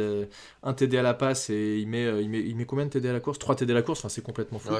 un 0.62 0.72
TD 0.74 0.98
à 0.98 1.02
la 1.02 1.14
passe 1.14 1.50
et 1.50 1.78
il 1.78 1.88
met, 1.88 2.06
euh, 2.06 2.20
il 2.20 2.28
met, 2.28 2.40
il 2.40 2.56
met 2.56 2.66
combien 2.66 2.84
de 2.84 2.90
TD 2.90 3.08
à 3.08 3.12
la 3.12 3.20
course? 3.20 3.38
3 3.38 3.56
TD 3.56 3.72
à 3.72 3.74
la 3.74 3.82
course, 3.82 4.00
enfin 4.00 4.08
c'est 4.08 4.22
complètement 4.22 4.58
fou. 4.58 4.70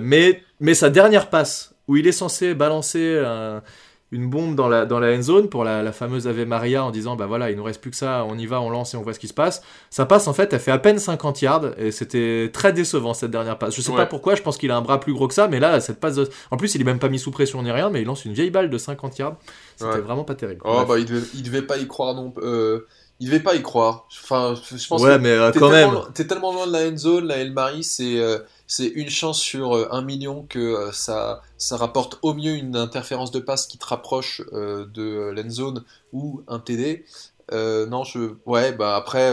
mais, 0.00 0.42
mais 0.60 0.74
sa 0.74 0.90
dernière 0.90 1.28
passe 1.30 1.74
où 1.88 1.96
il 1.96 2.06
est 2.06 2.12
censé 2.12 2.54
balancer 2.54 3.18
un 3.18 3.62
une 4.10 4.30
bombe 4.30 4.54
dans 4.54 4.68
la, 4.68 4.86
dans 4.86 5.00
la 5.00 5.14
end 5.14 5.22
zone 5.22 5.48
pour 5.48 5.64
la, 5.64 5.92
fameuse 5.92 6.26
Ave 6.26 6.44
Maria 6.46 6.84
en 6.84 6.90
disant 6.90 7.16
bah 7.16 7.26
voilà, 7.26 7.50
il 7.50 7.56
nous 7.56 7.62
reste 7.62 7.80
plus 7.80 7.90
que 7.90 7.96
ça, 7.96 8.24
on 8.28 8.38
y 8.38 8.46
va, 8.46 8.60
on 8.60 8.70
lance 8.70 8.94
et 8.94 8.96
on 8.96 9.02
voit 9.02 9.12
ce 9.12 9.18
qui 9.18 9.28
se 9.28 9.34
passe. 9.34 9.62
Ça 9.90 10.06
passe 10.06 10.28
en 10.28 10.32
fait, 10.32 10.52
elle 10.52 10.60
fait 10.60 10.70
à 10.70 10.78
peine 10.78 10.98
50 10.98 11.42
yards 11.42 11.78
et 11.78 11.90
c'était 11.90 12.50
très 12.52 12.72
décevant 12.72 13.14
cette 13.14 13.30
dernière 13.30 13.58
passe. 13.58 13.74
Je 13.74 13.82
sais 13.82 13.92
pas 13.92 14.06
pourquoi, 14.06 14.34
je 14.34 14.42
pense 14.42 14.56
qu'il 14.56 14.70
a 14.70 14.76
un 14.76 14.82
bras 14.82 15.00
plus 15.00 15.12
gros 15.12 15.28
que 15.28 15.34
ça, 15.34 15.48
mais 15.48 15.60
là, 15.60 15.80
cette 15.80 16.00
passe. 16.00 16.18
En 16.50 16.56
plus, 16.56 16.74
il 16.74 16.80
est 16.80 16.84
même 16.84 16.98
pas 16.98 17.08
mis 17.08 17.18
sous 17.18 17.30
pression 17.30 17.62
ni 17.62 17.70
rien, 17.70 17.90
mais 17.90 18.02
il 18.02 18.06
lance 18.06 18.24
une 18.24 18.32
vieille 18.32 18.50
balle 18.50 18.70
de 18.70 18.78
50 18.78 19.18
yards. 19.18 19.36
C'était 19.76 20.00
vraiment 20.00 20.24
pas 20.24 20.34
terrible. 20.34 20.62
Oh, 20.64 20.84
bah, 20.88 20.98
il 20.98 21.04
devait, 21.04 21.26
il 21.34 21.42
devait 21.42 21.62
pas 21.62 21.78
y 21.78 21.86
croire 21.86 22.14
non 22.14 22.32
euh, 22.38 22.86
il 23.20 23.26
devait 23.26 23.40
pas 23.40 23.54
y 23.54 23.62
croire. 23.62 24.06
Enfin, 24.22 24.54
je 24.54 24.86
pense 24.86 25.02
ouais, 25.02 25.18
mais 25.18 25.30
euh, 25.30 25.50
quand 25.52 25.70
même. 25.70 25.90
T'es 26.14 26.26
tellement 26.26 26.52
loin 26.52 26.66
de 26.66 26.72
la 26.72 26.88
end 26.88 26.96
zone, 26.96 27.26
la 27.26 27.36
El 27.38 27.52
Marie, 27.52 27.82
c'est. 27.82 28.18
Euh, 28.20 28.38
c'est 28.68 28.86
une 28.86 29.08
chance 29.08 29.40
sur 29.40 29.74
euh, 29.74 29.88
un 29.90 30.02
million 30.02 30.46
que 30.48 30.58
euh, 30.58 30.92
ça, 30.92 31.42
ça 31.56 31.78
rapporte 31.78 32.18
au 32.20 32.34
mieux 32.34 32.52
une 32.52 32.76
interférence 32.76 33.30
de 33.30 33.40
passe 33.40 33.66
qui 33.66 33.78
te 33.78 33.86
rapproche 33.86 34.42
euh, 34.52 34.84
de 34.84 35.32
l'endzone 35.34 35.84
ou 36.12 36.42
un 36.46 36.60
TD. 36.60 37.04
non, 37.50 38.04
je, 38.04 38.34
ouais, 38.44 38.72
bah 38.72 38.94
après, 38.94 39.32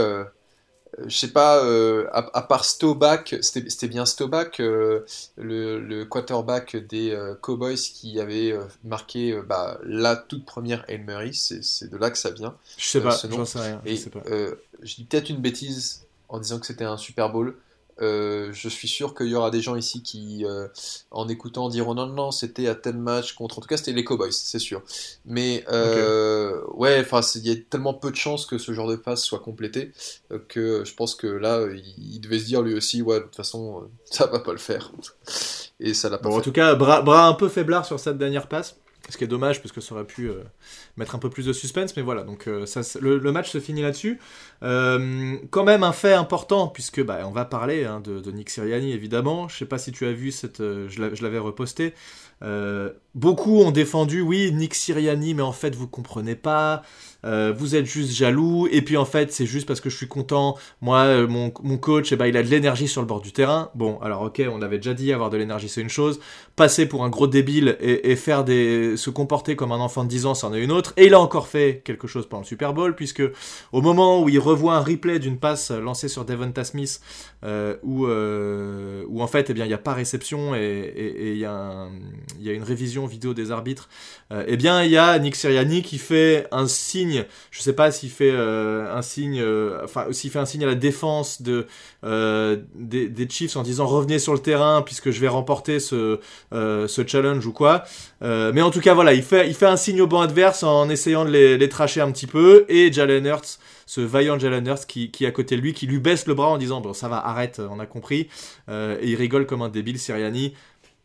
je 1.06 1.18
sais 1.18 1.34
pas, 1.34 1.62
à, 2.14 2.42
part 2.44 2.64
Stoback, 2.64 3.36
c'était 3.42 3.90
bien 3.90 4.06
Stoback, 4.06 4.60
le, 4.60 6.04
quarterback 6.06 6.78
des 6.78 7.18
Cowboys 7.42 7.76
qui 7.76 8.22
avait 8.22 8.58
marqué 8.86 9.38
bah, 9.46 9.78
la 9.84 10.16
toute 10.16 10.46
première 10.46 10.86
Hail 10.88 11.04
Mary, 11.04 11.34
c'est 11.34 11.90
de 11.90 11.98
là 11.98 12.10
que 12.10 12.18
ça 12.18 12.32
vient. 12.32 12.56
Je 12.78 12.88
sais 12.88 13.02
pas, 13.02 13.20
j'en 13.30 13.44
sais 13.44 13.60
rien. 13.60 13.82
je, 13.86 13.96
sais 13.96 14.10
pas. 14.10 14.24
je 14.82 14.96
dis 14.96 15.04
peut-être 15.04 15.30
une 15.30 15.42
bêtise 15.42 16.06
en 16.30 16.40
disant 16.40 16.60
que 16.60 16.66
c'était 16.66 16.86
un 16.86 16.98
Super 16.98 17.30
Bowl. 17.30 17.56
Euh, 18.02 18.50
je 18.52 18.68
suis 18.68 18.88
sûr 18.88 19.14
qu'il 19.16 19.28
y 19.28 19.36
aura 19.36 19.52
des 19.52 19.62
gens 19.62 19.76
ici 19.76 20.04
qui, 20.04 20.46
euh, 20.46 20.68
en 21.12 21.28
écoutant, 21.28 21.70
diront 21.70 21.94
non, 21.94 22.08
non, 22.08 22.32
c'était 22.32 22.68
à 22.68 22.76
tel 22.76 22.98
match 22.98 23.34
contre. 23.34 23.60
En 23.60 23.62
tout 23.62 23.68
cas, 23.68 23.78
c'était 23.78 23.94
les 23.94 24.04
Cowboys, 24.04 24.32
c'est 24.32 24.60
sûr. 24.60 24.82
Mais 25.26 25.64
euh, 25.70 26.62
ouais, 26.74 27.00
enfin, 27.00 27.22
il 27.36 27.48
y 27.48 27.52
a 27.52 27.56
tellement 27.56 27.94
peu 27.94 28.12
de 28.12 28.16
chances 28.16 28.46
que 28.46 28.58
ce 28.58 28.74
genre 28.74 28.88
de 28.88 28.96
passe 28.96 29.24
soit 29.24 29.40
complété 29.40 29.92
que 30.50 30.84
je 30.86 30.94
pense 30.94 31.16
que 31.16 31.28
là, 31.28 31.66
il, 31.98 32.20
devait 32.20 32.40
se 32.40 32.46
dire 32.46 32.62
lui 32.62 32.74
aussi, 32.74 33.02
ouais, 33.02 33.20
de 33.20 33.26
toute 33.26 33.36
façon, 33.36 33.84
ça 34.06 34.28
va 34.28 34.40
pas 34.40 34.52
le 34.52 34.58
faire. 34.58 34.92
Et 35.80 35.94
ça 35.94 36.10
l'a 36.10 36.18
pas 36.18 36.30
En 36.30 36.42
tout 36.42 36.52
cas, 36.52 36.76
bras, 36.76 37.02
bras 37.02 37.28
un 37.28 37.34
peu 37.34 37.50
faiblard 37.50 37.86
sur 37.86 38.00
cette 38.00 38.18
dernière 38.18 38.48
passe. 38.48 38.76
Ce 39.10 39.18
qui 39.18 39.24
est 39.24 39.28
dommage 39.28 39.62
parce 39.62 39.72
que 39.72 39.82
ça 39.82 39.94
aurait 39.94 40.06
pu 40.06 40.32
mettre 40.98 41.14
un 41.14 41.20
peu 41.20 41.30
plus 41.30 41.46
de 41.46 41.54
suspense, 41.54 41.96
mais 41.96 42.02
voilà, 42.02 42.24
donc 42.24 42.50
ça, 42.66 42.82
le, 43.00 43.32
match 43.32 43.52
se 43.52 43.60
finit 43.60 43.84
là-dessus. 43.84 44.20
Euh, 44.64 45.38
quand 45.50 45.64
même 45.64 45.84
un 45.84 45.92
fait 45.92 46.14
important, 46.14 46.68
puisque 46.68 47.04
bah, 47.04 47.20
on 47.26 47.32
va 47.32 47.46
parler 47.46 47.86
hein, 47.86 48.02
de, 48.02 48.32
Nick 48.32 48.50
Siriani 48.50 48.92
évidemment. 48.92 49.48
Je 49.48 49.58
sais 49.58 49.66
pas 49.66 49.78
si 49.78 49.92
tu 49.92 50.06
as 50.06 50.12
vu 50.12 50.32
cette, 50.32 50.62
euh, 50.62 50.88
je 50.90 51.24
l'avais 51.24 51.40
reposté. 51.40 51.94
Euh, 52.44 52.92
beaucoup 53.14 53.62
ont 53.62 53.72
défendu, 53.72 54.22
oui, 54.22 54.52
Nick 54.52 54.76
Siriani, 54.76 55.34
mais 55.34 55.42
en 55.42 55.54
fait 55.54 55.76
vous 55.76 55.88
comprenez 55.88 56.36
pas. 56.36 56.82
Euh, 57.26 57.54
vous 57.56 57.76
êtes 57.76 57.86
juste 57.86 58.12
jaloux, 58.12 58.68
et 58.72 58.82
puis 58.82 58.98
en 58.98 59.06
fait 59.06 59.32
c'est 59.34 59.46
juste 59.46 59.68
parce 59.68 59.82
que 59.82 59.90
je 59.90 59.98
suis 59.98 60.08
content, 60.08 60.58
moi 60.82 61.00
euh, 61.06 61.28
mon, 61.28 61.50
coach, 61.78 62.12
eh 62.12 62.16
ben, 62.16 62.28
il 62.28 62.38
a 62.38 62.44
de 62.44 62.48
l'énergie 62.48 62.88
sur 62.88 63.02
le 63.02 63.08
bord 63.08 63.22
du 63.22 63.32
terrain. 63.32 63.72
Bon, 63.74 64.00
alors 64.02 64.22
ok, 64.22 64.44
on 64.52 64.62
avait 64.62 64.78
déjà 64.78 64.94
dit, 64.94 65.12
avoir 65.12 65.30
de 65.30 65.38
l'énergie 65.38 65.68
c'est 65.68 65.82
une 65.82 65.90
chose, 65.90 66.20
passer 66.56 66.86
pour 66.86 67.04
un 67.04 67.10
gros 67.10 67.28
débile 67.28 67.78
et, 67.80 68.16
faire 68.16 68.44
des, 68.44 68.96
se 68.96 69.10
comporter 69.10 69.56
comme 69.56 69.72
un 69.72 69.80
enfant 69.80 70.04
de 70.04 70.10
10 70.10 70.26
ans, 70.28 70.36
c'en 70.36 70.54
est 70.54 70.62
une 70.62 70.72
autre, 70.72 70.94
et 70.98 71.08
il 71.08 71.14
a 71.14 71.20
encore 71.20 71.48
fait 71.48 71.82
quelque 71.84 72.08
chose 72.08 72.28
pendant 72.30 72.42
le 72.42 72.48
Super 72.48 72.74
Bowl, 72.74 72.96
puisque 72.96 73.24
au 73.72 73.82
moment 73.82 74.22
où 74.22 74.30
il 74.30 74.40
revoit 74.40 74.76
un 74.76 74.82
replay 74.82 75.20
d'une 75.20 75.38
passe 75.38 75.72
lancée 75.72 76.08
sur 76.08 76.26
Devonta 76.26 76.64
Smith, 76.64 77.02
euh, 77.44 77.76
où, 77.84 78.06
où 78.06 79.22
en 79.22 79.28
fait 79.28 79.50
eh 79.50 79.54
bien 79.54 79.66
il 79.66 79.70
n'y 79.70 79.74
a 79.74 79.80
pas 79.80 79.94
réception 79.94 80.56
et 80.56 80.94
il 81.18 81.38
y, 81.38 81.40
y, 81.40 81.46
a 81.46 81.90
une 82.54 82.64
révision 82.64 83.06
vidéo 83.06 83.34
des 83.34 83.52
arbitres, 83.52 83.90
eh 84.48 84.58
bien 84.58 84.84
il 84.84 84.92
y 84.92 84.98
a 84.98 85.18
Nick 85.20 85.36
Siriani 85.36 85.82
qui 85.82 85.98
fait 85.98 86.48
un 86.52 86.68
signe 86.68 87.15
je 87.52 87.62
sais 87.62 87.74
pas 87.74 87.92
s'il 87.92 88.10
fait 88.10 88.32
euh, 88.32 88.94
un 88.94 89.02
signe, 89.02 89.40
euh, 89.42 89.82
enfin 89.84 90.08
s'il 90.12 90.32
fait 90.32 90.40
un 90.40 90.46
signe 90.46 90.64
à 90.64 90.68
la 90.68 90.76
défense 90.76 91.42
euh, 92.04 92.58
des, 92.76 93.28
Chiefs 93.30 93.56
en 93.56 93.64
disant 93.64 93.86
revenez 93.86 94.20
sur 94.20 94.34
le 94.34 94.40
terrain 94.40 94.82
puisque 94.82 95.12
je 95.12 95.20
vais 95.20 95.28
remporter 95.28 95.80
ce 95.80 96.20
challenge 97.08 97.46
ou 97.46 97.52
quoi. 97.52 97.84
mais 98.22 98.62
en 98.62 98.72
tout 98.72 98.82
cas 98.82 98.94
voilà, 98.94 99.14
il 99.14 99.24
fait 99.24 99.64
un 99.64 99.78
signe 99.78 100.02
au 100.02 100.08
banc 100.08 100.22
adverse 100.22 100.64
en 100.64 100.90
essayant 100.90 101.26
de 101.26 101.32
les, 101.32 101.70
tracher 101.70 102.02
un 102.02 102.12
petit 102.12 102.28
peu 102.28 102.66
et 102.70 102.92
Jalen 102.92 103.26
Hurts 103.26 103.60
ce 103.88 104.02
vaillant 104.02 104.40
Jalen 104.40 104.66
Hurts 104.68 104.86
qui, 104.88 105.12
est 105.20 105.26
à 105.26 105.32
côté 105.32 105.56
de 105.56 105.62
lui, 105.62 105.74
qui 105.74 105.88
lui 105.88 106.00
baisse 106.00 106.28
le 106.28 106.34
bras 106.34 106.50
en 106.50 106.58
disant 106.58 106.82
bon 106.82 106.94
ça 106.94 107.08
va 107.08 107.18
arrête, 107.26 107.60
on 107.60 107.80
a 107.80 107.86
compris, 107.86 108.30
et 108.70 108.98
il 109.04 109.16
rigole 109.16 109.46
comme 109.46 109.62
un 109.62 109.70
débile 109.70 110.00
Siriani. 110.00 110.54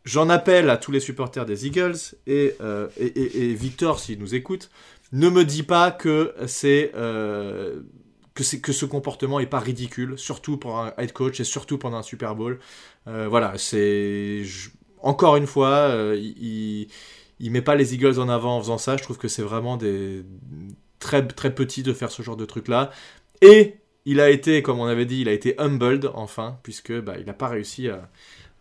J'en 0.03 0.29
appelle 0.29 0.71
à 0.71 0.77
tous 0.77 0.91
les 0.91 0.99
supporters 0.99 1.45
des 1.45 1.67
Eagles 1.67 1.97
et 2.25 2.55
Victor 3.53 3.99
s'il 3.99 4.19
nous 4.19 4.33
écoute, 4.33 4.69
ne 5.11 5.29
me 5.29 5.43
dis 5.43 5.63
pas 5.63 5.91
que 5.91 6.33
c'est 6.47 6.91
euh, 6.95 7.81
que 8.33 8.43
c'est 8.43 8.61
que 8.61 8.71
ce 8.71 8.85
comportement 8.85 9.39
est 9.39 9.45
pas 9.45 9.59
ridicule, 9.59 10.17
surtout 10.17 10.57
pour 10.57 10.79
un 10.79 10.93
head 10.97 11.11
coach 11.13 11.39
et 11.39 11.43
surtout 11.43 11.77
pendant 11.77 11.97
un 11.97 12.03
Super 12.03 12.35
Bowl. 12.35 12.59
Euh, 13.07 13.27
voilà, 13.27 13.57
c'est 13.57 14.43
encore 14.99 15.35
une 15.35 15.47
fois, 15.47 15.69
euh, 15.69 16.17
il, 16.17 16.87
il 17.39 17.51
met 17.51 17.61
pas 17.61 17.75
les 17.75 17.93
Eagles 17.93 18.19
en 18.19 18.29
avant 18.29 18.57
en 18.57 18.61
faisant 18.61 18.77
ça. 18.77 18.97
Je 18.97 19.03
trouve 19.03 19.17
que 19.17 19.27
c'est 19.27 19.41
vraiment 19.43 19.77
des 19.77 20.23
très 20.99 21.27
très 21.27 21.53
petit 21.53 21.83
de 21.83 21.93
faire 21.93 22.11
ce 22.11 22.21
genre 22.21 22.37
de 22.37 22.45
truc 22.45 22.67
là. 22.67 22.91
Et 23.41 23.75
il 24.05 24.19
a 24.19 24.29
été, 24.29 24.61
comme 24.63 24.79
on 24.79 24.85
avait 24.85 25.05
dit, 25.05 25.21
il 25.21 25.29
a 25.29 25.33
été 25.33 25.59
humbled 25.59 26.09
enfin, 26.13 26.59
puisque 26.63 26.93
bah, 27.01 27.15
il 27.19 27.25
n'a 27.25 27.33
pas 27.33 27.47
réussi 27.47 27.89
à, 27.89 28.09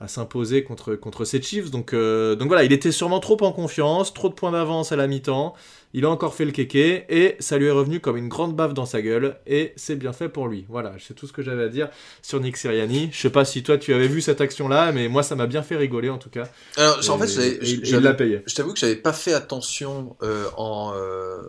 à 0.00 0.08
s'imposer 0.08 0.64
contre, 0.64 0.94
contre 0.94 1.24
ces 1.24 1.42
Chiefs. 1.42 1.70
Donc, 1.70 1.94
donc 1.94 2.48
voilà, 2.48 2.64
il 2.64 2.72
était 2.72 2.92
sûrement 2.92 3.20
trop 3.20 3.36
en 3.42 3.52
confiance, 3.52 4.14
trop 4.14 4.28
de 4.28 4.34
points 4.34 4.52
d'avance 4.52 4.92
à 4.92 4.96
la 4.96 5.06
mi-temps. 5.06 5.54
Il 5.92 6.04
a 6.04 6.10
encore 6.10 6.34
fait 6.34 6.44
le 6.44 6.52
kéké 6.52 7.04
et 7.08 7.36
ça 7.40 7.58
lui 7.58 7.66
est 7.66 7.72
revenu 7.72 7.98
comme 7.98 8.16
une 8.16 8.28
grande 8.28 8.54
baffe 8.54 8.74
dans 8.74 8.86
sa 8.86 9.02
gueule 9.02 9.36
et 9.46 9.72
c'est 9.74 9.96
bien 9.96 10.12
fait 10.12 10.28
pour 10.28 10.46
lui. 10.46 10.64
Voilà, 10.68 10.92
c'est 11.00 11.14
tout 11.14 11.26
ce 11.26 11.32
que 11.32 11.42
j'avais 11.42 11.64
à 11.64 11.68
dire 11.68 11.88
sur 12.22 12.40
Nick 12.40 12.56
Siriani. 12.56 13.08
Je 13.12 13.18
sais 13.18 13.30
pas 13.30 13.44
si 13.44 13.64
toi 13.64 13.76
tu 13.76 13.92
avais 13.92 14.06
vu 14.06 14.20
cette 14.20 14.40
action-là, 14.40 14.92
mais 14.92 15.08
moi 15.08 15.24
ça 15.24 15.34
m'a 15.34 15.48
bien 15.48 15.62
fait 15.62 15.76
rigoler 15.76 16.08
en 16.08 16.18
tout 16.18 16.30
cas. 16.30 16.44
Alors, 16.76 16.98
en 17.10 17.18
fait, 17.18 17.26
je 17.26 18.54
t'avoue 18.54 18.72
que 18.72 18.78
j'avais 18.78 18.96
pas 18.96 19.12
fait 19.12 19.32
attention 19.32 20.16
euh, 20.22 20.44
en, 20.56 20.92
euh, 20.94 21.42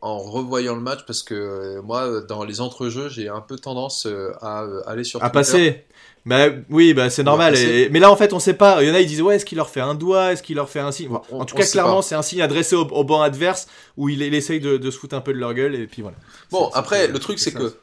en 0.00 0.18
revoyant 0.18 0.74
le 0.74 0.80
match 0.80 1.00
parce 1.06 1.22
que 1.22 1.34
euh, 1.34 1.82
moi, 1.82 2.20
dans 2.22 2.44
les 2.44 2.60
entrejeux, 2.60 3.08
j'ai 3.08 3.28
un 3.28 3.40
peu 3.40 3.56
tendance 3.56 4.06
à 4.40 4.66
aller 4.86 5.04
sur. 5.04 5.22
À 5.22 5.30
passer 5.30 5.84
bah 6.26 6.48
oui, 6.70 6.92
bah 6.92 7.08
c'est 7.08 7.22
normal. 7.22 7.54
mais 7.92 8.00
là 8.00 8.10
en 8.10 8.16
fait 8.16 8.32
on 8.32 8.40
sait 8.40 8.54
pas. 8.54 8.82
Il 8.82 8.88
y 8.88 8.90
en 8.90 8.94
a 8.94 9.00
ils 9.00 9.06
disent 9.06 9.22
ouais 9.22 9.36
est-ce 9.36 9.44
qu'il 9.44 9.58
leur 9.58 9.70
fait 9.70 9.80
un 9.80 9.94
doigt, 9.94 10.32
est-ce 10.32 10.42
qu'il 10.42 10.56
leur 10.56 10.68
fait 10.68 10.80
un 10.80 10.90
signe? 10.90 11.08
en 11.30 11.44
tout 11.44 11.54
cas 11.54 11.64
clairement 11.64 12.02
c'est 12.02 12.16
un 12.16 12.22
signe 12.22 12.42
adressé 12.42 12.74
au, 12.74 13.04
banc 13.04 13.22
adverse 13.22 13.68
où 13.96 14.08
il, 14.08 14.20
essaye 14.34 14.58
de, 14.58 14.90
se 14.90 14.98
foutre 14.98 15.14
un 15.14 15.20
peu 15.20 15.32
de 15.32 15.38
leur 15.38 15.54
gueule 15.54 15.76
et 15.76 15.86
puis 15.86 16.02
voilà. 16.02 16.16
Bon 16.50 16.68
après 16.74 17.06
le 17.06 17.18
truc 17.20 17.38
c'est 17.38 17.52
que 17.52 17.76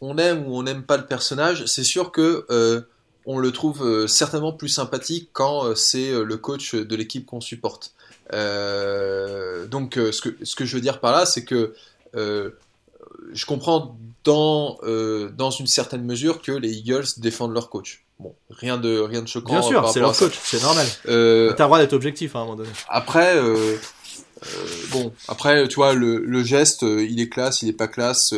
on 0.00 0.16
aime 0.16 0.46
ou 0.46 0.56
on 0.56 0.62
n'aime 0.62 0.82
pas 0.82 0.96
le 0.96 1.06
personnage. 1.06 1.66
C'est 1.66 1.84
sûr 1.84 2.10
que 2.10 2.46
euh, 2.50 2.80
on 3.26 3.38
le 3.38 3.52
trouve 3.52 3.86
euh, 3.86 4.06
certainement 4.06 4.52
plus 4.52 4.68
sympathique 4.68 5.30
quand 5.32 5.66
euh, 5.66 5.74
c'est 5.74 6.12
le 6.12 6.36
coach 6.36 6.74
de 6.74 6.96
l'équipe 6.96 7.26
qu'on 7.26 7.40
supporte. 7.40 7.94
Donc 8.32 9.94
ce 9.94 10.20
que 10.20 10.44
ce 10.44 10.56
que 10.56 10.64
je 10.64 10.76
veux 10.76 10.82
dire 10.82 11.00
par 11.00 11.12
là 11.12 11.26
c'est 11.26 11.44
que 11.44 11.74
je 12.14 13.46
comprends 13.46 13.96
dans, 14.24 14.78
dans 15.36 15.50
une 15.50 15.66
certaine 15.66 16.04
mesure 16.04 16.40
que 16.42 16.52
les 16.52 16.72
Eagles 16.72 17.06
défendent 17.18 17.52
leur 17.52 17.70
coach. 17.70 18.04
Bon, 18.20 18.32
rien 18.48 18.78
de, 18.78 19.00
rien 19.00 19.22
de 19.22 19.26
choquant. 19.26 19.52
Bien 19.52 19.62
sûr, 19.62 19.88
c'est 19.88 19.98
leur 19.98 20.16
coach, 20.16 20.38
c'est 20.42 20.62
normal. 20.62 20.86
Euh, 21.08 21.52
T'as 21.54 21.64
le 21.64 21.68
droit 21.68 21.78
d'être 21.78 21.94
objectif 21.94 22.36
hein, 22.36 22.38
à 22.38 22.42
un 22.42 22.44
moment 22.44 22.56
donné. 22.56 22.70
Après, 22.88 23.36
euh, 23.36 23.76
euh, 24.46 24.48
bon, 24.92 25.12
après, 25.26 25.66
tu 25.66 25.74
vois, 25.76 25.94
le, 25.94 26.18
le 26.18 26.44
geste, 26.44 26.84
euh, 26.84 27.04
il 27.04 27.20
est 27.20 27.28
classe, 27.28 27.62
il 27.62 27.68
est 27.68 27.72
pas 27.72 27.88
classe. 27.88 28.32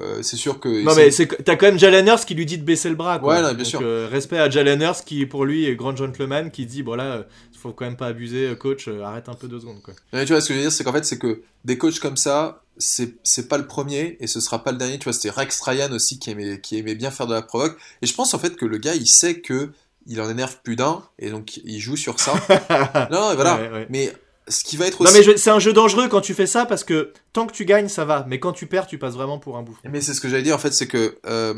Euh, 0.00 0.22
c'est 0.22 0.36
sûr 0.36 0.58
que. 0.58 0.68
Non, 0.84 0.94
mais 0.94 1.10
t'as 1.44 1.56
quand 1.56 1.66
même 1.66 1.78
Jalen 1.78 2.06
Hurst 2.06 2.24
qui 2.26 2.34
lui 2.34 2.46
dit 2.46 2.58
de 2.58 2.64
baisser 2.64 2.88
le 2.88 2.94
bras. 2.94 3.18
Quoi. 3.18 3.34
Ouais, 3.34 3.42
non, 3.42 3.52
bien 3.52 3.64
sûr. 3.64 3.80
respect 4.10 4.38
à 4.38 4.48
Jalen 4.48 4.80
Hurst 4.80 5.04
qui, 5.06 5.26
pour 5.26 5.44
lui, 5.44 5.66
est 5.66 5.76
grand 5.76 5.94
gentleman, 5.96 6.50
qui 6.50 6.66
dit 6.66 6.82
bon 6.82 6.94
là, 6.94 7.26
faut 7.62 7.72
quand 7.72 7.84
même 7.84 7.96
pas 7.96 8.08
abuser, 8.08 8.54
coach, 8.58 8.88
arrête 8.88 9.28
un 9.28 9.34
peu 9.34 9.48
deux 9.48 9.60
secondes. 9.60 9.80
Quoi. 9.82 9.94
Mais 10.12 10.24
tu 10.24 10.32
vois, 10.32 10.40
ce 10.40 10.48
que 10.48 10.54
je 10.54 10.58
veux 10.58 10.64
dire, 10.64 10.72
c'est 10.72 10.84
qu'en 10.84 10.92
fait, 10.92 11.04
c'est 11.04 11.18
que 11.18 11.42
des 11.64 11.78
coachs 11.78 12.00
comme 12.00 12.16
ça, 12.16 12.62
c'est 12.76 13.48
pas 13.48 13.58
le 13.58 13.66
premier 13.66 14.16
et 14.20 14.26
ce 14.26 14.40
sera 14.40 14.64
pas 14.64 14.72
le 14.72 14.78
dernier. 14.78 14.98
Tu 14.98 15.04
vois, 15.04 15.12
c'était 15.12 15.30
Rex 15.30 15.60
Ryan 15.60 15.92
aussi 15.92 16.18
qui 16.18 16.30
aimait, 16.30 16.60
qui 16.60 16.78
aimait 16.78 16.94
bien 16.94 17.10
faire 17.10 17.26
de 17.26 17.34
la 17.34 17.42
provoque. 17.42 17.76
Et 18.02 18.06
je 18.06 18.14
pense 18.14 18.34
en 18.34 18.38
fait 18.38 18.56
que 18.56 18.66
le 18.66 18.78
gars, 18.78 18.94
il 18.94 19.06
sait 19.06 19.40
que 19.40 19.70
il 20.06 20.20
en 20.20 20.28
énerve 20.28 20.58
plus 20.64 20.74
d'un 20.74 21.02
et 21.20 21.30
donc 21.30 21.58
il 21.64 21.78
joue 21.78 21.96
sur 21.96 22.18
ça. 22.18 22.32
non, 23.10 23.34
voilà. 23.34 23.86
Mais 23.88 24.12
ce 24.52 24.62
qui 24.62 24.76
va 24.76 24.86
être 24.86 25.00
aussi... 25.00 25.12
Non 25.12 25.26
mais 25.26 25.36
c'est 25.36 25.50
un 25.50 25.58
jeu 25.58 25.72
dangereux 25.72 26.08
quand 26.08 26.20
tu 26.20 26.34
fais 26.34 26.46
ça 26.46 26.66
parce 26.66 26.84
que 26.84 27.12
tant 27.32 27.46
que 27.46 27.52
tu 27.52 27.64
gagnes 27.64 27.88
ça 27.88 28.04
va, 28.04 28.24
mais 28.28 28.38
quand 28.38 28.52
tu 28.52 28.66
perds 28.66 28.86
tu 28.86 28.98
passes 28.98 29.14
vraiment 29.14 29.38
pour 29.38 29.56
un 29.56 29.62
bouffon. 29.62 29.80
Mais 29.90 30.00
c'est 30.00 30.14
ce 30.14 30.20
que 30.20 30.28
j'allais 30.28 30.42
dire 30.42 30.54
en 30.54 30.58
fait, 30.58 30.72
c'est 30.72 30.86
que 30.86 31.18
euh, 31.26 31.54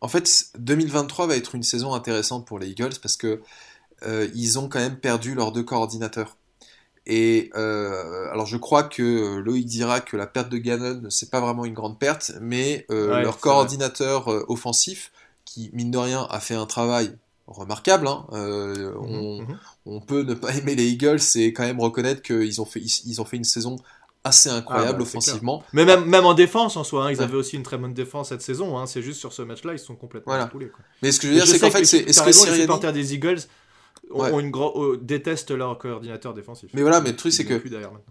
en 0.00 0.08
fait 0.08 0.46
2023 0.58 1.26
va 1.26 1.36
être 1.36 1.54
une 1.54 1.62
saison 1.62 1.94
intéressante 1.94 2.46
pour 2.46 2.58
les 2.58 2.68
Eagles 2.68 2.94
parce 3.02 3.16
que 3.16 3.42
euh, 4.06 4.28
ils 4.34 4.58
ont 4.58 4.68
quand 4.68 4.78
même 4.78 4.98
perdu 4.98 5.34
leurs 5.34 5.50
deux 5.50 5.64
coordinateurs. 5.64 6.36
Et 7.06 7.50
euh, 7.54 8.30
alors 8.30 8.46
je 8.46 8.56
crois 8.56 8.84
que 8.84 9.38
Loïc 9.38 9.66
dira 9.66 10.00
que 10.00 10.16
la 10.16 10.26
perte 10.26 10.48
de 10.48 10.58
Gannon 10.58 11.02
c'est 11.10 11.30
pas 11.30 11.40
vraiment 11.40 11.64
une 11.64 11.74
grande 11.74 11.98
perte, 11.98 12.32
mais 12.40 12.86
leur 12.88 13.38
coordinateur 13.40 14.28
offensif 14.48 15.10
qui 15.44 15.70
mine 15.72 15.90
de 15.90 15.98
rien 15.98 16.26
a 16.30 16.40
fait 16.40 16.54
un 16.54 16.66
travail 16.66 17.16
remarquable. 17.46 18.06
Hein. 18.06 18.26
Euh, 18.32 18.94
mhm, 19.00 19.46
mhm. 19.46 19.58
on, 19.86 20.00
peut 20.00 20.22
ne 20.22 20.34
pas 20.34 20.54
aimer 20.56 20.74
les 20.74 20.86
Eagles 20.86 21.20
et 21.36 21.52
quand 21.52 21.64
même 21.64 21.80
reconnaître 21.80 22.22
qu'ils 22.22 22.60
ont 22.60 22.64
fait, 22.64 22.80
ils, 22.80 23.20
ont 23.20 23.24
fait 23.24 23.36
une 23.36 23.44
saison 23.44 23.76
assez 24.24 24.48
incroyable 24.48 24.90
ah 24.90 24.98
bah, 24.98 25.02
offensivement. 25.02 25.62
Mais 25.72 25.84
même, 25.84 26.04
même 26.06 26.24
en 26.24 26.34
défense 26.34 26.76
en 26.76 26.84
soi, 26.84 27.06
hein, 27.06 27.12
ils 27.12 27.20
avaient 27.20 27.36
aussi 27.36 27.56
une 27.56 27.62
très 27.62 27.76
bonne 27.76 27.92
défense 27.92 28.30
cette 28.30 28.42
saison. 28.42 28.78
Hein. 28.78 28.86
c'est 28.86 29.02
juste 29.02 29.20
sur 29.20 29.32
ce 29.32 29.42
match-là, 29.42 29.74
ils 29.74 29.78
sont 29.78 29.96
complètement 29.96 30.32
voilà. 30.32 30.50
Mais 31.02 31.12
ce 31.12 31.20
que 31.20 31.26
je 31.26 31.32
veux 31.32 31.38
dire, 31.38 31.46
c'est 31.46 31.58
qu'en 31.58 31.70
fait, 31.70 31.84
c'est 31.84 31.98
est-ce 31.98 32.22
que 32.22 32.26
les 32.26 32.60
supporters 32.60 32.92
des 32.92 33.14
Eagles 33.14 33.40
ont, 34.10 34.40
une 34.40 34.52
euh, 34.54 34.98
détestent 35.00 35.50
leur 35.50 35.78
coordinateur 35.78 36.34
défensif. 36.34 36.70
Mais 36.74 36.82
voilà, 36.82 37.00
mais 37.00 37.10
le 37.10 37.16
truc 37.16 37.32
c'est 37.32 37.44
que 37.44 37.60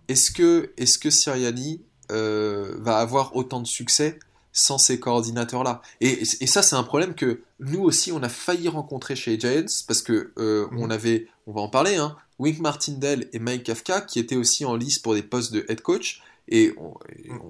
est-ce 0.08 0.32
que 0.32 0.72
est-ce 0.78 0.98
que 0.98 1.10
Siriani 1.10 1.84
euh, 2.12 2.76
va 2.80 2.98
avoir 2.98 3.36
autant 3.36 3.62
de 3.62 3.68
succès 3.68 4.20
sans 4.54 4.78
ces 4.78 5.00
coordinateurs-là. 5.00 5.82
Et, 6.00 6.24
ça, 6.26 6.62
c'est 6.62 6.76
un 6.76 6.84
problème 6.84 7.16
que 7.16 7.42
nous 7.60 7.82
aussi, 7.82 8.12
on 8.12 8.22
a 8.22 8.30
failli 8.30 8.70
rencontrer 8.70 9.16
chez 9.16 9.38
Giants, 9.40 9.66
parce 9.88 10.02
que 10.04 10.32
euh, 10.38 10.68
on 10.78 10.90
avait, 10.90 11.28
on 11.48 11.52
va 11.52 11.62
en 11.62 11.70
parler, 11.70 11.96
hein, 11.96 12.16
Wink 12.40 12.60
Martindale 12.60 13.26
et 13.34 13.40
Mike 13.40 13.64
Kafka, 13.64 14.02
qui 14.02 14.20
étaient 14.20 14.36
aussi 14.36 14.64
en 14.64 14.76
lice 14.76 15.00
pour 15.00 15.16
des 15.16 15.24
postes 15.24 15.52
de 15.52 15.66
head 15.68 15.82
coach, 15.82 16.22
et 16.50 16.76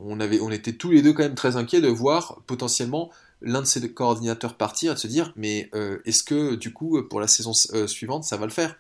on, 0.06 0.20
avait, 0.20 0.40
on 0.40 0.52
était 0.52 0.74
tous 0.74 0.92
les 0.92 1.02
deux 1.02 1.14
quand 1.14 1.24
même 1.24 1.36
très 1.36 1.58
inquiets 1.58 1.82
de 1.82 1.88
voir 1.88 2.42
potentiellement 2.46 3.10
l'un 3.42 3.62
de 3.62 3.66
ces 3.66 3.92
coordinateurs 3.92 4.56
partir 4.56 4.92
et 4.92 4.96
de 4.96 5.00
se 5.00 5.08
dire, 5.08 5.34
mais 5.36 5.70
euh, 5.74 5.98
est-ce 6.06 6.24
que 6.24 6.56
du 6.56 6.72
coup, 6.72 7.02
pour 7.04 7.20
la 7.20 7.28
saison 7.28 7.52
euh, 7.74 7.88
suivante, 7.88 8.24
ça 8.24 8.38
va 8.38 8.46
le 8.46 8.52
faire? 8.52 8.78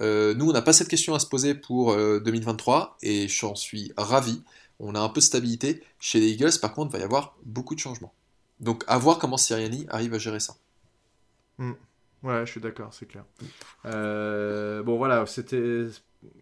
Nous, 0.00 0.48
on 0.48 0.52
n'a 0.52 0.62
pas 0.62 0.72
cette 0.72 0.88
question 0.88 1.14
à 1.14 1.18
se 1.18 1.26
poser 1.26 1.54
pour 1.54 1.96
2023, 1.96 2.98
et 3.02 3.26
j'en 3.28 3.54
suis 3.54 3.92
ravi 3.96 4.42
on 4.78 4.94
a 4.94 5.00
un 5.00 5.08
peu 5.08 5.20
de 5.20 5.24
stabilité. 5.24 5.82
Chez 5.98 6.20
les 6.20 6.30
Eagles, 6.30 6.58
par 6.60 6.74
contre, 6.74 6.90
il 6.90 6.92
va 6.94 6.98
y 7.00 7.04
avoir 7.04 7.36
beaucoup 7.44 7.74
de 7.74 7.80
changements. 7.80 8.12
Donc, 8.60 8.84
à 8.86 8.98
voir 8.98 9.18
comment 9.18 9.36
Siriani 9.36 9.86
arrive 9.88 10.14
à 10.14 10.18
gérer 10.18 10.40
ça. 10.40 10.54
Hmm. 11.58 11.72
Ouais, 12.22 12.46
je 12.46 12.50
suis 12.52 12.60
d'accord, 12.60 12.92
c'est 12.94 13.06
clair. 13.06 13.24
Euh, 13.84 14.82
bon, 14.82 14.96
voilà, 14.96 15.26
c'était. 15.26 15.86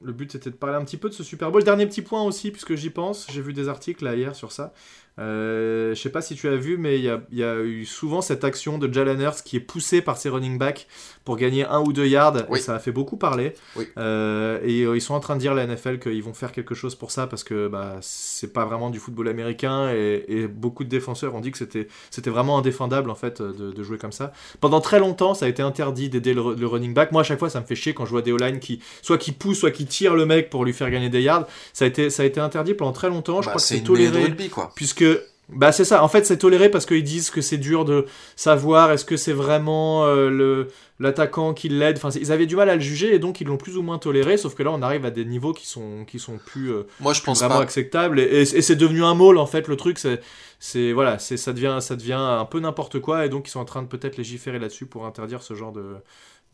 Le 0.01 0.13
but 0.13 0.31
c'était 0.31 0.51
de 0.51 0.55
parler 0.55 0.77
un 0.77 0.85
petit 0.85 0.97
peu 0.97 1.09
de 1.09 1.15
ce 1.15 1.25
Super 1.25 1.51
Bowl. 1.51 1.65
Dernier 1.65 1.87
petit 1.87 2.03
point 2.03 2.23
aussi, 2.23 2.53
puisque 2.53 2.77
j'y 2.77 2.91
pense, 2.91 3.27
j'ai 3.33 3.43
vu 3.43 3.53
des 3.53 3.69
articles 3.69 4.05
hier 4.17 4.37
sur 4.37 4.53
ça. 4.53 4.73
Euh, 5.19 5.95
je 5.95 6.01
sais 6.01 6.11
pas 6.11 6.23
si 6.23 6.35
tu 6.35 6.49
as 6.49 6.57
vu, 6.57 6.79
mais 6.79 6.99
il 6.99 7.05
y, 7.33 7.43
a, 7.45 7.61
eu 7.61 7.85
souvent 7.85 8.23
cette 8.23 8.45
action 8.45 8.79
de 8.79 8.93
Jalen 8.93 9.21
Hurts 9.21 9.43
qui 9.45 9.57
est 9.57 9.61
poussée 9.61 10.01
par 10.01 10.17
ses 10.17 10.29
running 10.29 10.59
backs 10.59 10.87
pour 11.25 11.37
gagner 11.37 11.65
un 11.65 11.81
ou 11.81 11.93
deux 11.93 12.07
yards. 12.07 12.37
Et 12.55 12.59
ça 12.59 12.75
a 12.75 12.79
fait 12.79 12.93
beaucoup 12.93 13.17
parler. 13.17 13.55
Euh, 13.99 14.59
et 14.65 14.83
euh, 14.83 14.97
ils 14.97 15.01
sont 15.01 15.15
en 15.15 15.21
train 15.21 15.37
de 15.37 15.41
dire 15.41 15.55
la 15.55 15.67
NFL 15.67 15.99
qu'ils 15.99 16.23
vont 16.23 16.35
faire 16.35 16.53
quelque 16.53 16.75
chose 16.75 16.95
pour 16.95 17.11
ça 17.11 17.27
parce 17.27 17.45
que 17.45 17.69
bah, 17.69 17.99
c'est 18.01 18.53
pas 18.53 18.65
vraiment 18.65 18.91
du 18.91 18.99
football 18.99 19.29
américain 19.29 19.91
et, 19.91 20.49
beaucoup 20.49 20.85
de 20.85 20.89
défenseurs 20.89 21.35
ont 21.35 21.41
dit 21.41 21.51
que 21.51 21.59
c'était 21.59 21.89
c'était 22.11 22.31
vraiment 22.31 22.59
indéfendable 22.59 23.11
en 23.11 23.15
fait 23.15 23.41
de, 23.43 23.83
jouer 23.83 23.99
comme 23.99 24.13
ça. 24.13 24.33
Pendant 24.61 24.81
très 24.81 24.99
longtemps, 24.99 25.35
ça 25.35 25.47
a 25.47 25.49
été 25.49 25.63
interdit 25.63 26.09
d'aider 26.09 26.35
le, 26.35 26.67
running 26.67 26.95
back. 26.95 27.13
Moi, 27.13 27.23
à 27.23 27.25
chaque 27.25 27.39
fois, 27.39 27.51
ça 27.51 27.61
me 27.61 27.67
fait 27.67 27.75
chier 27.75 27.95
quand 27.95 28.05
je 28.05 28.11
vois 28.11 28.23
des 28.23 28.33
O-line 28.33 28.59
qui 28.61 28.81
soit 29.03 29.19
qui 29.19 29.33
poussent, 29.33 29.61
soit 29.61 29.71
qui 29.71 29.87
tirent 29.87 30.15
le 30.15 30.27
mec 30.27 30.51
pour 30.51 30.65
lui 30.65 30.73
faire 30.73 30.91
gagner 30.91 31.11
des 31.11 31.23
yards. 31.23 31.47
Ça 31.73 31.85
a 31.85 31.89
été 31.89 32.11
ça 32.11 32.23
a 32.23 32.27
été 32.27 32.41
interdit 32.41 32.75
pendant 32.75 32.93
très 32.93 33.09
longtemps. 33.09 33.43
Je 33.43 33.47
bah, 33.47 33.53
crois 33.53 33.61
que 33.61 33.67
c'est 33.67 33.81
toléré 33.81 34.35
puisque 34.75 35.05
bah 35.49 35.73
c'est 35.73 35.85
ça, 35.85 36.03
en 36.03 36.09
fait 36.09 36.25
c'est 36.25 36.39
toléré 36.39 36.71
parce 36.71 36.87
qu'ils 36.87 37.03
disent 37.03 37.31
que 37.31 37.41
c'est 37.41 37.59
dur 37.59 37.85
de 37.85 38.07
savoir 38.37 38.93
est-ce 38.93 39.05
que 39.05 39.17
c'est 39.17 39.33
vraiment 39.33 40.05
euh, 40.07 40.31
le 40.31 40.69
l'attaquant 40.99 41.53
qui 41.53 41.69
l'aide, 41.69 41.97
enfin 41.97 42.11
ils 42.11 42.31
avaient 42.31 42.47
du 42.47 42.55
mal 42.55 42.71
à 42.71 42.77
le 42.77 42.81
juger 42.81 43.13
et 43.13 43.19
donc 43.19 43.41
ils 43.41 43.47
l'ont 43.47 43.57
plus 43.57 43.77
ou 43.77 43.83
moins 43.83 43.99
toléré, 43.99 44.37
sauf 44.37 44.55
que 44.55 44.63
là 44.63 44.71
on 44.71 44.83
arrive 44.83 45.05
à 45.05 45.11
des 45.11 45.25
niveaux 45.25 45.53
qui 45.53 45.67
sont, 45.67 46.05
qui 46.07 46.21
sont 46.21 46.39
plus, 46.39 46.73
euh, 46.73 46.85
Moi, 47.01 47.13
je 47.13 47.23
pense 47.23 47.41
vraiment 47.41 47.59
acceptables 47.59 48.21
et, 48.21 48.45
c'est 48.45 48.77
devenu 48.77 49.03
un 49.03 49.15
môle 49.15 49.39
en 49.39 49.47
fait 49.47 49.67
le 49.67 49.77
truc, 49.77 49.99
c'est, 49.99 50.21
c'est 50.61 50.93
voilà, 50.93 51.19
c'est, 51.19 51.37
ça, 51.37 51.53
devient, 51.53 51.79
ça 51.81 51.97
devient 51.97 52.13
un 52.13 52.45
peu 52.45 52.61
n'importe 52.61 53.01
quoi 53.01 53.27
et 53.27 53.29
donc 53.29 53.49
ils 53.49 53.51
sont 53.51 53.61
en 53.61 53.65
train 53.65 53.83
de 53.83 53.89
peut-être 53.89 54.17
légiférer 54.17 54.61
là-dessus 54.61 54.87
pour 54.87 55.05
interdire 55.05 55.43
ce 55.43 55.55
genre 55.55 55.73
de, 55.73 55.97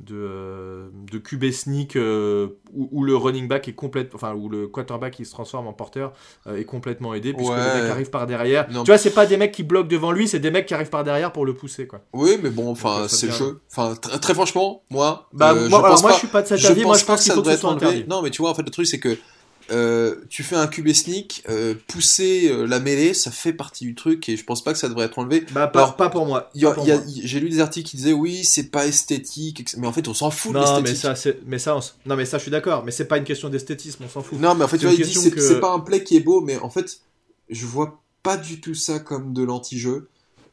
de, 0.01 0.15
euh, 0.15 0.89
de 1.11 1.19
QB 1.19 1.51
sneak 1.51 1.97
euh, 1.97 2.49
où, 2.73 3.03
le 3.03 3.17
running 3.17 3.49
back 3.49 3.67
est 3.67 3.73
complètement, 3.73 4.15
enfin 4.15 4.33
où 4.33 4.49
le 4.49 4.69
quarterback 4.69 5.15
qui 5.15 5.25
se 5.25 5.33
transforme 5.33 5.67
en 5.67 5.73
porteur 5.73 6.13
euh, 6.47 6.57
est 6.57 6.65
complètement 6.65 7.15
aidé 7.15 7.33
puisque 7.33 7.51
le 7.51 7.81
mec 7.81 7.91
arrive 7.91 8.11
par 8.11 8.27
derrière. 8.27 8.69
Tu 8.69 8.75
vois, 8.75 8.99
c'est 8.99 9.11
pas 9.11 9.27
des 9.27 9.37
mecs 9.37 9.53
qui 9.53 9.65
bloquent 9.65 9.89
devant 9.89 10.13
lui, 10.13 10.29
c'est 10.29 10.39
des 10.39 10.53
mecs 10.53 10.67
qui 10.67 10.75
arrivent 10.75 10.91
par 10.91 11.03
derrière 11.03 11.33
pour 11.33 11.45
le 11.45 11.55
pousser 11.55 11.87
quoi. 11.87 12.01
Oui, 12.13 12.39
mais 12.41 12.51
bon, 12.51 12.71
enfin 12.71 13.07
c'est 13.09 13.27
le 13.27 13.33
jeu. 13.33 13.61
Enfin 13.71 13.95
très 13.97 14.35
franchement, 14.35 14.83
moi, 14.91 15.29
bah, 15.33 15.55
moi, 15.55 15.69
je, 15.69 15.75
alors, 15.75 16.03
moi 16.03 16.13
je 16.13 16.19
suis 16.19 16.29
pas 16.29 16.43
de 16.43 16.47
cet 16.47 16.65
avis. 16.65 16.85
Moi 16.85 16.97
je 16.97 17.05
pense 17.05 17.23
qu'il 17.23 17.33
faut 17.33 17.43
que 17.43 17.51
ce 17.51 17.57
soit 17.57 17.73
interdit. 17.73 18.05
Non, 18.09 18.23
mais 18.23 18.31
tu 18.31 18.43
vois, 18.43 18.51
en 18.51 18.55
fait 18.55 18.63
le 18.63 18.71
truc 18.71 18.87
c'est 18.87 19.01
que 19.01 19.19
euh, 19.71 20.17
tu 20.31 20.43
fais 20.43 20.57
un 20.57 20.67
QB 20.67 20.93
sneak, 20.93 21.45
euh, 21.49 21.75
pousser 21.87 22.49
euh, 22.51 22.65
la 22.65 22.81
mêlée, 22.81 23.13
ça 23.13 23.31
fait 23.31 23.53
partie 23.53 23.85
du 23.85 23.95
truc 23.95 24.29
et 24.29 24.37
je 24.37 24.45
pense 24.45 24.65
pas 24.65 24.73
que 24.73 24.79
ça 24.79 24.89
devrait 24.89 25.07
être 25.07 25.19
enlevé. 25.19 25.45
Bah, 25.53 25.67
pas, 25.67 25.93
pas 25.93 26.09
pour 26.09 26.27
moi. 26.27 26.51
J'ai 26.55 27.41
lu 27.41 27.51
des 27.51 27.61
articles 27.61 27.89
qui 27.89 27.97
disaient 27.97 28.13
oui, 28.13 28.45
c'est 28.45 28.71
pas 28.71 28.87
esthétique, 28.87 29.65
mais 29.77 29.87
en 29.87 29.93
fait 29.93 30.09
on 30.09 30.15
s'en 30.15 30.31
fout 30.31 30.53
de 30.53 30.59
l'esthétique. 30.59 31.05
Mais 31.05 31.15
ça, 31.15 31.31
mais 31.47 31.59
ça, 31.59 31.79
non 32.07 32.17
mais 32.17 32.25
ça 32.25 32.39
je 32.39 32.43
suis 32.43 32.51
d'accord, 32.51 32.85
mais 32.85 32.93
c'est 32.93 33.07
pas 33.07 33.19
une 33.19 33.25
question 33.25 33.49
d'esthétisme, 33.49 34.05
on 34.05 34.09
s'en 34.09 34.23
fout. 34.23 34.41
Non 34.41 34.55
mais 34.55 34.65
en 34.65 34.69
fait 34.69 34.79
tu 34.79 34.87
vois, 34.87 34.95
il 34.95 35.05
dit 35.05 35.13
c'est 35.15 35.61
pas 35.61 35.73
un 35.73 35.81
play 35.81 36.03
qui 36.03 36.17
est 36.17 36.21
beau, 36.21 36.41
mais 36.41 36.59
en 36.59 36.71
fait 36.71 37.01
je 37.51 37.67
vois 37.67 38.01
pas 38.23 38.37
du 38.37 38.61
tout 38.61 38.75
ça 38.75 38.99
comme 38.99 39.33
de 39.33 39.43
l'anti-jeu. 39.43 40.09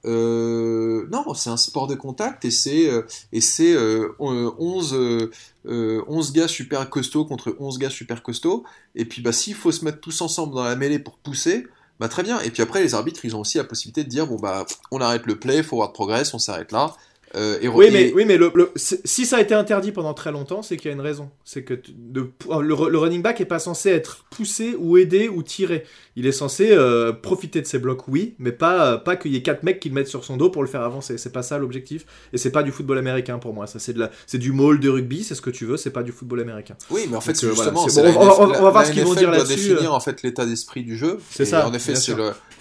Euh, 0.05 1.07
non, 1.11 1.33
c'est 1.33 1.49
un 1.49 1.57
sport 1.57 1.87
de 1.87 1.95
contact 1.95 2.45
et 2.45 2.51
c'est 2.51 2.89
euh, 2.89 3.03
et 3.31 3.41
c'est 3.41 3.75
11 4.19 4.93
euh, 4.93 6.03
11 6.07 6.31
gars 6.33 6.47
super 6.47 6.87
costauds 6.89 7.25
contre 7.25 7.55
11 7.59 7.79
gars 7.79 7.89
super 7.89 8.21
costauds 8.21 8.63
et 8.93 9.05
puis 9.05 9.21
bah 9.21 9.31
s'il 9.31 9.55
faut 9.55 9.71
se 9.71 9.83
mettre 9.83 9.99
tous 9.99 10.21
ensemble 10.21 10.53
dans 10.53 10.63
la 10.63 10.75
mêlée 10.75 10.99
pour 10.99 11.17
pousser, 11.17 11.65
bah 11.99 12.07
très 12.07 12.23
bien. 12.23 12.39
Et 12.41 12.51
puis 12.51 12.61
après 12.61 12.81
les 12.83 12.93
arbitres, 12.93 13.25
ils 13.25 13.35
ont 13.35 13.39
aussi 13.39 13.57
la 13.57 13.63
possibilité 13.63 14.03
de 14.03 14.09
dire 14.09 14.27
bon 14.27 14.37
bah 14.37 14.65
on 14.91 15.01
arrête 15.01 15.25
le 15.25 15.39
play, 15.39 15.63
forward 15.63 15.93
progress, 15.93 16.33
on 16.33 16.39
s'arrête 16.39 16.71
là. 16.71 16.93
Euh, 17.35 17.57
oui, 17.73 17.89
mais, 17.91 18.13
oui, 18.13 18.23
mais 18.25 18.37
le, 18.37 18.51
si 18.75 19.25
ça 19.25 19.37
a 19.37 19.41
été 19.41 19.53
interdit 19.53 19.91
pendant 19.91 20.13
très 20.13 20.31
longtemps, 20.31 20.61
c'est 20.61 20.77
qu'il 20.77 20.89
y 20.89 20.93
a 20.93 20.93
une 20.93 21.01
raison. 21.01 21.31
C'est 21.43 21.63
que 21.63 21.73
de, 21.73 22.31
le, 22.61 22.73
running 22.73 23.21
back 23.21 23.41
est 23.41 23.45
pas 23.45 23.59
censé 23.59 23.89
être 23.89 24.25
poussé 24.29 24.75
ou 24.77 24.97
aidé 24.97 25.27
ou 25.27 25.43
tiré. 25.43 25.83
Il 26.15 26.27
est 26.27 26.31
censé 26.31 26.69
euh, 26.71 27.11
profiter 27.11 27.61
de 27.61 27.67
ses 27.67 27.79
blocs, 27.79 28.07
oui, 28.07 28.35
mais 28.39 28.53
pas, 28.53 28.97
pas 28.97 29.17
qu'il 29.17 29.33
y 29.33 29.35
ait 29.35 29.41
quatre 29.41 29.63
mecs 29.63 29.81
qui 29.81 29.89
le 29.89 29.95
mettent 29.95 30.07
sur 30.07 30.23
son 30.23 30.37
dos 30.37 30.49
pour 30.49 30.61
le 30.61 30.69
faire 30.69 30.81
avancer. 30.81 31.17
C'est 31.17 31.33
pas 31.33 31.43
ça 31.43 31.57
l'objectif. 31.57 32.05
Et 32.31 32.37
c'est 32.37 32.51
pas 32.51 32.63
du 32.63 32.71
football 32.71 32.97
américain 32.97 33.37
pour 33.37 33.53
moi. 33.53 33.67
Ça, 33.67 33.79
c'est 33.79 33.93
de 33.93 33.99
la, 33.99 34.11
c'est 34.27 34.37
du 34.37 34.53
maul 34.53 34.79
de 34.79 34.89
rugby, 34.89 35.23
c'est 35.23 35.35
ce 35.35 35.41
que 35.41 35.49
tu 35.49 35.65
veux. 35.65 35.75
C'est 35.75 35.91
pas 35.91 36.03
du 36.03 36.13
football 36.13 36.39
américain. 36.39 36.77
Oui, 36.89 37.05
mais 37.09 37.17
en 37.17 37.21
fait, 37.21 37.39
justement, 37.39 37.83
on, 37.83 38.45
va 38.47 38.69
voir 38.69 38.85
ce 38.85 38.91
qu'ils 38.91 39.03
vont 39.03 39.13
dire 39.13 39.31
là-dessus. 39.31 39.69
définir 39.69 39.93
en 39.93 39.99
fait 39.99 40.23
l'état 40.23 40.45
d'esprit 40.45 40.83
du 40.83 40.95
jeu. 40.95 41.19
C'est 41.31 41.45
ça. 41.45 41.67
En 41.67 41.73
effet, 41.73 41.95
c'est, 41.95 42.15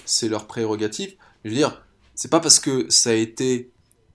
c'est 0.04 0.28
leur 0.28 0.46
prérogative. 0.46 1.14
Je 1.44 1.50
veux 1.50 1.56
dire, 1.56 1.84
c'est 2.14 2.30
pas 2.30 2.40
parce 2.40 2.58
que 2.58 2.86
ça 2.88 3.10
a 3.10 3.14
été 3.14 3.70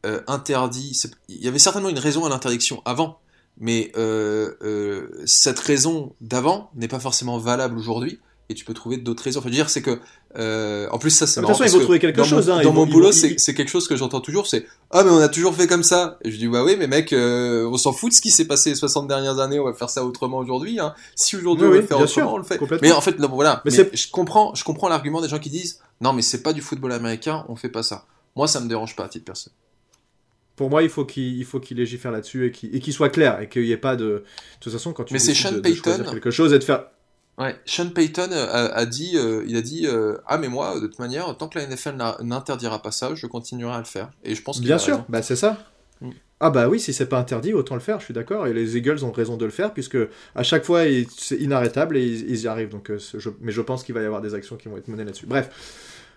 euh, 0.06 0.22
interdit. 0.28 0.98
Il 1.28 1.44
y 1.44 1.50
avait 1.50 1.60
certainement 1.60 1.90
une 1.90 2.00
raison 2.00 2.24
à 2.24 2.30
l'interdiction 2.30 2.82
avant, 2.86 3.20
mais 3.58 3.92
euh, 3.98 4.54
euh, 4.62 5.10
cette 5.26 5.60
raison 5.60 6.14
d'avant 6.22 6.72
n'est 6.74 6.88
pas 6.88 7.02
forcément 7.02 7.38
valable 7.38 7.78
aujourd'hui. 7.78 8.20
et 8.48 8.54
tu 8.54 8.64
peux 8.64 8.74
trouver 8.74 8.96
d'autres 8.96 9.24
raisons. 9.24 9.42
Enfin, 9.42 9.50
dire, 9.50 9.70
c'est 9.70 9.82
que, 9.82 10.00
en 10.90 10.98
plus, 11.00 11.10
ça, 11.10 11.28
c'est 11.28 11.42
De 11.42 11.46
toute 11.46 11.58
façon, 11.58 11.66
ils 11.66 11.78
vont 11.78 11.84
trouver 11.84 12.00
quelque 12.00 12.24
chose. 12.24 12.50
Hein, 12.50 12.62
dans 12.62 12.72
mon 12.72 12.86
boulot, 12.86 13.12
c'est 13.12 13.36
quelque 13.36 13.68
chose 13.68 13.90
que 13.90 13.98
j'entends 13.98 14.22
toujours, 14.22 14.48
c'est 14.48 14.66
ah 14.92 15.04
mais 15.04 15.12
on 15.12 15.20
a 15.20 15.28
toujours 15.28 15.54
fait 15.54 15.68
comme 15.68 15.84
ça. 15.84 16.18
Et 16.24 16.32
je 16.32 16.38
dis 16.38 16.48
bah 16.48 16.64
oui, 16.64 16.78
mais 16.80 16.88
mec, 16.88 17.14
on 17.14 17.78
s'en 17.78 17.92
fout 17.92 18.12
de 18.12 18.16
ce 18.16 18.22
qui 18.22 18.32
s'est 18.32 18.46
passé 18.46 18.70
les 18.70 18.78
60 18.78 19.06
dernières 19.06 19.40
années. 19.40 19.60
On 19.60 19.66
va 19.66 19.74
faire 19.74 19.90
ça 19.90 20.06
autrement 20.06 20.38
aujourd'hui. 20.38 20.80
Hein. 20.80 20.94
Si 21.16 21.36
aujourd'hui 21.36 21.68
on 21.68 21.72
veut 21.72 21.82
faire 21.82 22.00
autrement, 22.00 22.36
on 22.36 22.38
le 22.38 22.44
fait. 22.44 22.58
Mais 22.82 22.94
en 22.94 23.02
fait, 23.02 23.20
non, 23.20 23.28
voilà. 23.28 23.62
Mais, 23.66 23.72
je 23.72 24.12
comprends, 24.12 24.56
je 24.56 24.64
comprends 24.64 24.88
l'argument 24.88 25.20
des 25.20 25.28
gens 25.28 25.40
qui 25.40 25.50
disent 25.50 25.82
non, 26.00 26.14
mais 26.14 26.22
c'est 26.22 26.42
pas 26.42 26.54
du 26.54 26.62
football 26.62 26.94
américain, 26.94 27.46
on 27.50 27.58
fait 27.58 27.68
pas 27.68 27.84
ça. 27.84 28.06
Moi, 28.38 28.48
ça 28.48 28.62
me 28.62 28.70
dérange 28.70 28.96
pas 28.96 29.04
à 29.04 29.10
titre 29.10 29.26
personnel. 29.26 29.54
Pour 30.60 30.70
moi, 30.70 30.84
il 30.84 30.90
faut 30.90 31.06
qu'il 31.06 31.48
qu'il 31.48 31.78
légifère 31.78 32.12
là-dessus 32.12 32.48
et 32.48 32.52
qu'il 32.52 32.92
soit 32.92 33.08
clair 33.08 33.40
et 33.40 33.48
qu'il 33.48 33.62
n'y 33.62 33.72
ait 33.72 33.78
pas 33.78 33.96
de. 33.96 34.04
De 34.04 34.24
toute 34.60 34.74
façon, 34.74 34.92
quand 34.92 35.06
tu 35.06 35.14
mais 35.14 35.20
c'est 35.20 35.34
Sean 35.34 35.62
Payton 35.62 36.04
quelque 36.12 36.32
chose 36.32 36.52
et 36.52 36.60
de 36.60 36.66
faire 36.66 36.88
Ouais, 37.38 37.56
Sean 37.64 37.88
Payton 37.92 38.30
a, 38.34 38.86
dit, 38.86 39.14
euh, 39.16 39.46
il 39.48 39.56
a 39.56 39.62
dit, 39.62 39.88
euh, 39.88 40.18
ah 40.28 40.38
mais 40.38 40.50
moi, 40.50 40.78
de 40.82 40.88
toute 40.88 41.00
manière, 41.00 41.34
tant 41.38 41.48
que 41.48 41.58
la 41.58 41.66
NFL 41.66 41.96
n'interdira 42.24 42.82
pas 42.82 42.92
ça, 42.92 43.16
je 43.16 43.26
continuerai 43.26 43.74
à 43.74 43.78
le 43.78 43.86
faire. 43.86 44.10
Et 44.26 44.36
je 44.36 44.42
pense 44.42 44.60
bien 44.60 44.78
sûr, 44.78 45.06
bah 45.08 45.22
c'est 45.22 45.38
ça. 45.38 45.66
Mm. 46.02 46.10
Ah 46.42 46.50
bah 46.50 46.68
oui, 46.68 46.82
si 46.82 46.92
c'est 46.92 47.06
pas 47.06 47.20
interdit, 47.20 47.54
autant 47.54 47.76
le 47.76 47.80
faire. 47.80 48.02
Je 48.02 48.06
suis 48.06 48.14
d'accord. 48.14 48.46
Et 48.46 48.52
les 48.52 48.76
Eagles 48.76 49.06
ont 49.06 49.14
raison 49.14 49.38
de 49.38 49.46
le 49.46 49.52
faire 49.52 49.74
puisque 49.74 49.98
à 50.36 50.44
chaque 50.44 50.66
fois 50.66 50.82
c'est 51.18 51.38
inarrêtable 51.38 51.96
et 51.96 52.06
ils, 52.06 52.42
y 52.42 52.48
arrivent. 52.48 52.68
Donc, 52.68 52.92
euh, 52.92 53.00
mais 53.40 53.54
je 53.54 53.62
pense 53.62 53.86
qu'il 53.86 53.96
va 53.96 54.02
y 54.02 54.06
avoir 54.06 54.20
des 54.20 54.34
actions 54.34 54.58
qui 54.58 54.68
vont 54.68 54.76
être 54.76 54.90
menées 54.90 55.06
là-dessus. 55.06 55.26
Bref. 55.26 55.50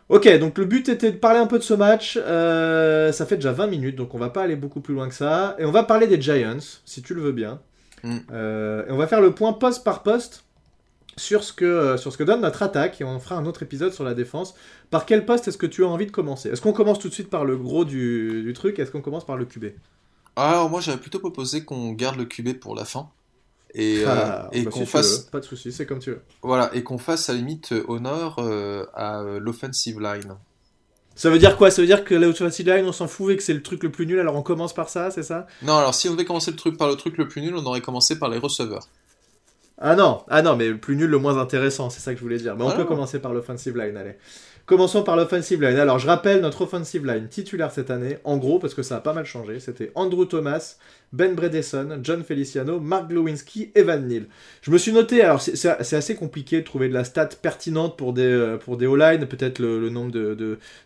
Ok, 0.09 0.29
donc 0.39 0.59
le 0.59 0.65
but 0.65 0.89
était 0.89 1.13
de 1.13 1.17
parler 1.17 1.39
un 1.39 1.47
peu 1.47 1.59
de 1.59 1.65
ce 1.65 1.75
match. 1.75 2.15
ça 2.15 3.27
fait 3.27 3.37
déjà 3.37 3.53
20 3.53 3.67
minutes, 3.67 3.97
donc 3.97 4.15
on 4.15 4.19
va 4.19 4.31
pas 4.31 4.43
aller 4.43 4.57
beaucoup 4.57 4.81
plus 4.81 4.95
loin 4.95 5.09
que 5.09 5.15
ça. 5.15 5.57
Et 5.59 5.65
on 5.65 5.73
va 5.73 5.85
parler 5.85 6.07
des 6.07 6.21
Giants, 6.21 6.81
si 6.85 7.03
tu 7.03 7.15
le 7.15 7.23
veux 7.23 7.33
bien. 7.33 7.61
Mm. 8.05 8.17
et 8.33 8.91
on 8.91 8.97
va 8.97 9.07
faire 9.07 9.21
le 9.21 9.33
point 9.33 9.53
poste 9.53 9.85
par 9.85 10.03
poste 10.03 10.45
sur 11.17 11.45
ce, 11.45 11.53
que, 11.53 11.65
euh, 11.65 11.97
sur 11.97 12.13
ce 12.13 12.19
que 12.19 12.25
donne 12.25 12.41
notre 12.41 12.63
attaque, 12.63 13.01
et 13.01 13.05
on 13.05 13.19
fera 13.21 13.37
un 13.37 13.47
autre 13.47 13.63
épisode 13.63 13.93
sur 13.93 14.05
la 14.05 14.15
défense. 14.15 14.55
Par 14.91 15.07
quel 15.07 15.25
poste 15.25 15.49
est-ce 15.49 15.59
que 15.59 15.67
tu 15.67 15.85
as 15.85 15.89
envie 15.89 16.07
de 16.07 16.11
commencer? 16.11 16.51
Est-ce 16.51 16.61
qu'on 16.61 16.73
commence 16.73 16.99
tout 16.99 17.09
de 17.09 17.15
suite 17.15 17.31
par 17.31 17.45
le 17.45 17.57
gros 17.57 17.85
du, 17.85 18.43
du 18.43 18.53
truc? 18.53 18.79
Est-ce 18.79 18.91
qu'on 18.91 19.01
commence 19.01 19.27
par 19.27 19.37
le 19.37 19.45
QB 19.45 19.67
Alors 20.37 20.71
moi 20.71 20.81
j'avais 20.81 20.99
plutôt 20.99 21.19
proposé 21.19 21.65
qu'on 21.65 21.93
garde 21.93 22.17
le 22.17 22.25
QB 22.25 22.59
pour 22.59 22.75
la 22.75 22.85
fin. 22.85 23.11
Et, 23.75 24.05
euh, 24.05 24.09
ah, 24.09 24.49
et 24.53 24.63
bah, 24.63 24.71
qu'on 24.71 24.85
fasse... 24.85 25.21
Pas 25.21 25.41
de 25.41 25.45
soucis, 25.45 25.73
c'est 25.73 25.87
comme 25.87 25.99
tu 25.99 26.11
veux. 26.11 26.21
Voilà, 26.43 26.71
et 26.75 26.83
qu'on 26.83 26.99
fasse 26.99 27.31
à 27.31 27.33
la 27.33 27.39
limite 27.39 27.75
honneur 27.89 28.37
euh, 28.39 28.85
à 28.95 29.23
l'offensive 29.41 30.01
line. 30.01 30.37
Ça 31.15 31.31
veut 31.31 31.39
dire 31.39 31.57
quoi? 31.57 31.71
Ça 31.71 31.83
veut 31.83 31.87
dire 31.87 32.05
que 32.05 32.15
l'offensive 32.15 32.67
line, 32.67 32.87
on 32.87 32.93
s'en 32.93 33.09
fout 33.09 33.33
et 33.33 33.37
que 33.37 33.43
c'est 33.43 33.55
le 33.55 33.63
truc 33.63 33.83
le 33.83 33.91
plus 33.91 34.07
nul, 34.07 34.19
alors 34.19 34.35
on 34.35 34.43
commence 34.43 34.75
par 34.75 34.89
ça, 34.89 35.11
c'est 35.11 35.23
ça? 35.23 35.47
Non, 35.63 35.77
alors 35.77 35.95
si 35.95 36.09
on 36.09 36.13
devait 36.13 36.25
commencer 36.25 36.51
le 36.51 36.57
truc 36.57 36.77
par 36.77 36.89
le 36.89 36.97
truc 36.97 37.19
le 37.19 37.29
plus 37.29 37.43
nul, 37.43 37.55
on 37.55 37.65
aurait 37.67 37.81
commencé 37.81 38.19
par 38.19 38.29
les 38.29 38.39
receveurs. 38.39 38.89
Ah 39.79 39.97
non, 39.97 40.23
ah 40.29 40.43
non, 40.43 40.55
mais 40.57 40.69
le 40.69 40.79
plus 40.79 40.95
nul, 40.97 41.11
le 41.11 41.19
moins 41.19 41.39
intéressant, 41.39 41.91
c'est 41.91 42.01
ça 42.01 42.13
que 42.13 42.19
je 42.19 42.23
voulais 42.23 42.39
dire. 42.39 42.57
Mais 42.57 42.63
on 42.63 42.69
ah 42.69 42.77
peut 42.77 42.85
commencer 42.85 43.19
par 43.19 43.35
l'offensive 43.35 43.77
line, 43.77 43.97
allez. 43.97 44.15
Commençons 44.73 45.03
par 45.03 45.17
l'offensive 45.17 45.61
line. 45.61 45.77
Alors, 45.77 45.99
je 45.99 46.07
rappelle 46.07 46.41
notre 46.41 46.63
offensive 46.63 47.05
line 47.05 47.29
titulaire 47.29 47.71
cette 47.71 47.91
année, 47.91 48.17
en 48.25 48.39
gros, 48.39 48.59
parce 48.59 48.73
que 48.73 48.83
ça 48.83 48.97
a 48.97 49.01
pas 49.01 49.13
mal 49.13 49.27
changé. 49.27 49.61
C'était 49.61 49.93
Andrew 49.95 50.25
Thomas, 50.25 50.79
Ben 51.13 51.35
Bredesen, 51.35 52.01
John 52.03 52.25
Feliciano, 52.25 52.81
Mark 52.81 53.11
Glowinski, 53.11 53.71
Evan 53.75 54.09
Neal. 54.09 54.29
Je 54.63 54.71
me 54.71 54.79
suis 54.79 54.93
noté, 54.93 55.21
alors 55.21 55.43
c'est 55.43 55.69
assez 55.69 56.15
compliqué 56.15 56.61
de 56.61 56.65
trouver 56.65 56.89
de 56.89 56.95
la 56.95 57.05
stat 57.05 57.29
pertinente 57.43 57.99
pour 57.99 58.15
des, 58.15 58.23
euh, 58.23 58.57
pour 58.57 58.79
des 58.79 58.87
O-line, 58.87 59.27
peut-être 59.27 59.59
le, 59.59 59.91
nombre 59.91 60.11
de, 60.11 60.35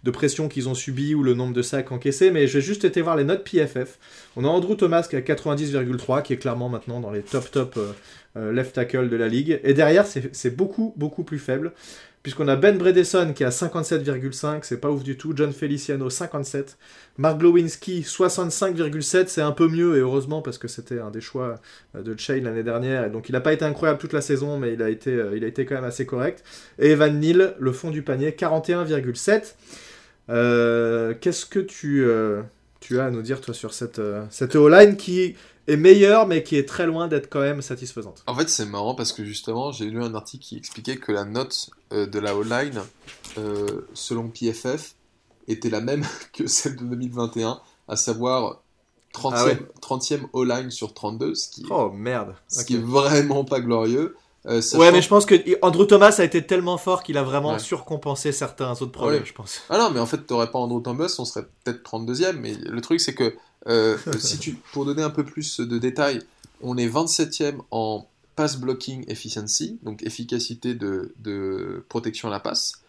de, 0.02 0.10
pressions 0.10 0.48
qu'ils 0.48 0.68
ont 0.68 0.74
subies 0.74 1.14
ou 1.14 1.22
le 1.22 1.34
nombre 1.34 1.54
de 1.54 1.62
sacs 1.62 1.92
encaissés, 1.92 2.32
mais 2.32 2.48
j'ai 2.48 2.60
juste 2.60 2.84
été 2.84 3.02
voir 3.02 3.14
les 3.14 3.22
notes 3.22 3.48
PFF. 3.48 4.00
On 4.34 4.44
a 4.44 4.48
Andrew 4.48 4.74
Thomas 4.74 5.06
qui 5.08 5.14
a 5.14 5.20
90,3, 5.20 6.22
qui 6.22 6.32
est 6.32 6.38
clairement 6.38 6.68
maintenant 6.68 6.98
dans 6.98 7.12
les 7.12 7.22
top 7.22 7.52
top 7.52 7.76
euh, 7.76 7.92
euh, 8.36 8.52
left 8.52 8.74
tackle 8.74 9.08
de 9.08 9.16
la 9.16 9.28
ligue. 9.28 9.60
Et 9.62 9.74
derrière, 9.74 10.06
c'est 10.06 10.56
beaucoup, 10.56 10.92
beaucoup 10.96 11.22
plus 11.22 11.38
faible 11.38 11.72
puisqu'on 12.26 12.48
a 12.48 12.56
Ben 12.56 12.76
Bredesen 12.76 13.34
qui 13.34 13.44
a 13.44 13.50
57,5, 13.50 14.58
c'est 14.62 14.80
pas 14.80 14.90
ouf 14.90 15.04
du 15.04 15.16
tout, 15.16 15.32
John 15.36 15.52
Feliciano 15.52 16.10
57, 16.10 16.76
Mark 17.18 17.38
Glowinski 17.38 18.00
65,7, 18.00 19.28
c'est 19.28 19.42
un 19.42 19.52
peu 19.52 19.68
mieux 19.68 19.96
et 19.96 20.00
heureusement 20.00 20.42
parce 20.42 20.58
que 20.58 20.66
c'était 20.66 20.98
un 20.98 21.12
des 21.12 21.20
choix 21.20 21.60
euh, 21.94 22.02
de 22.02 22.18
Chain 22.18 22.40
l'année 22.42 22.64
dernière 22.64 23.04
et 23.04 23.10
donc 23.10 23.28
il 23.28 23.32
n'a 23.32 23.40
pas 23.40 23.52
été 23.52 23.64
incroyable 23.64 24.00
toute 24.00 24.12
la 24.12 24.22
saison 24.22 24.58
mais 24.58 24.72
il 24.72 24.82
a 24.82 24.90
été, 24.90 25.10
euh, 25.10 25.36
il 25.36 25.44
a 25.44 25.46
été 25.46 25.66
quand 25.66 25.76
même 25.76 25.84
assez 25.84 26.04
correct. 26.04 26.42
Et 26.80 26.90
Evan 26.90 27.16
Neal, 27.16 27.54
le 27.60 27.70
fond 27.70 27.92
du 27.92 28.02
panier 28.02 28.32
41,7. 28.32 29.54
Euh, 30.28 31.14
qu'est-ce 31.20 31.46
que 31.46 31.60
tu, 31.60 32.08
tu 32.80 32.98
as 32.98 33.04
à 33.04 33.10
nous 33.12 33.22
dire 33.22 33.40
toi 33.40 33.54
sur 33.54 33.72
cette, 33.72 34.02
cette 34.30 34.56
O-line 34.56 34.96
qui 34.96 35.36
est 35.66 35.76
meilleure, 35.76 36.26
mais 36.26 36.42
qui 36.42 36.56
est 36.56 36.68
très 36.68 36.86
loin 36.86 37.08
d'être 37.08 37.28
quand 37.28 37.40
même 37.40 37.62
satisfaisante. 37.62 38.22
En 38.26 38.34
fait, 38.34 38.48
c'est 38.48 38.66
marrant 38.66 38.94
parce 38.94 39.12
que 39.12 39.24
justement, 39.24 39.72
j'ai 39.72 39.86
lu 39.86 40.02
un 40.02 40.14
article 40.14 40.44
qui 40.44 40.56
expliquait 40.56 40.96
que 40.96 41.12
la 41.12 41.24
note 41.24 41.70
euh, 41.92 42.06
de 42.06 42.18
la 42.18 42.36
O-line, 42.36 42.82
euh, 43.38 43.86
selon 43.94 44.28
PFF, 44.28 44.94
était 45.48 45.70
la 45.70 45.80
même 45.80 46.04
que 46.32 46.46
celle 46.46 46.76
de 46.76 46.84
2021, 46.84 47.60
à 47.88 47.96
savoir 47.96 48.62
30e, 49.14 49.58
30e 49.80 50.20
O-line 50.32 50.70
sur 50.70 50.94
32, 50.94 51.34
ce 51.34 51.48
qui, 51.48 51.66
oh, 51.70 51.90
merde. 51.90 52.34
ce 52.48 52.64
qui 52.64 52.76
est 52.76 52.84
vraiment 52.84 53.44
pas 53.44 53.60
glorieux. 53.60 54.16
Euh, 54.46 54.62
ouais, 54.74 54.92
mais 54.92 55.02
je 55.02 55.08
pense 55.08 55.26
que 55.26 55.34
Andrew 55.60 55.86
Thomas 55.86 56.14
a 56.18 56.24
été 56.24 56.46
tellement 56.46 56.78
fort 56.78 57.02
qu'il 57.02 57.18
a 57.18 57.24
vraiment 57.24 57.58
surcompensé 57.58 58.30
certains 58.30 58.70
autres 58.70 58.92
problèmes, 58.92 59.24
je 59.24 59.32
pense. 59.32 59.62
Ah 59.68 59.78
non, 59.78 59.90
mais 59.90 59.98
en 59.98 60.06
fait, 60.06 60.18
t'aurais 60.18 60.52
pas 60.52 60.60
Andrew 60.60 60.80
Thomas, 60.80 61.12
on 61.18 61.24
serait 61.24 61.46
peut-être 61.64 61.82
32e, 61.82 62.34
mais 62.34 62.54
le 62.54 62.80
truc, 62.80 63.00
c'est 63.00 63.14
que 63.14 63.34
euh, 63.68 63.96
si 64.18 64.38
tu, 64.38 64.54
pour 64.72 64.84
donner 64.84 65.02
un 65.02 65.10
peu 65.10 65.24
plus 65.24 65.60
de 65.60 65.78
détails, 65.78 66.20
on 66.62 66.76
est 66.76 66.88
27e 66.88 67.58
en 67.70 68.06
pass 68.34 68.56
blocking 68.56 69.04
efficiency, 69.08 69.78
donc 69.82 70.02
efficacité 70.02 70.74
de, 70.74 71.14
de 71.18 71.84
protection 71.88 72.28
à 72.28 72.30
la 72.30 72.40
passe. 72.40 72.82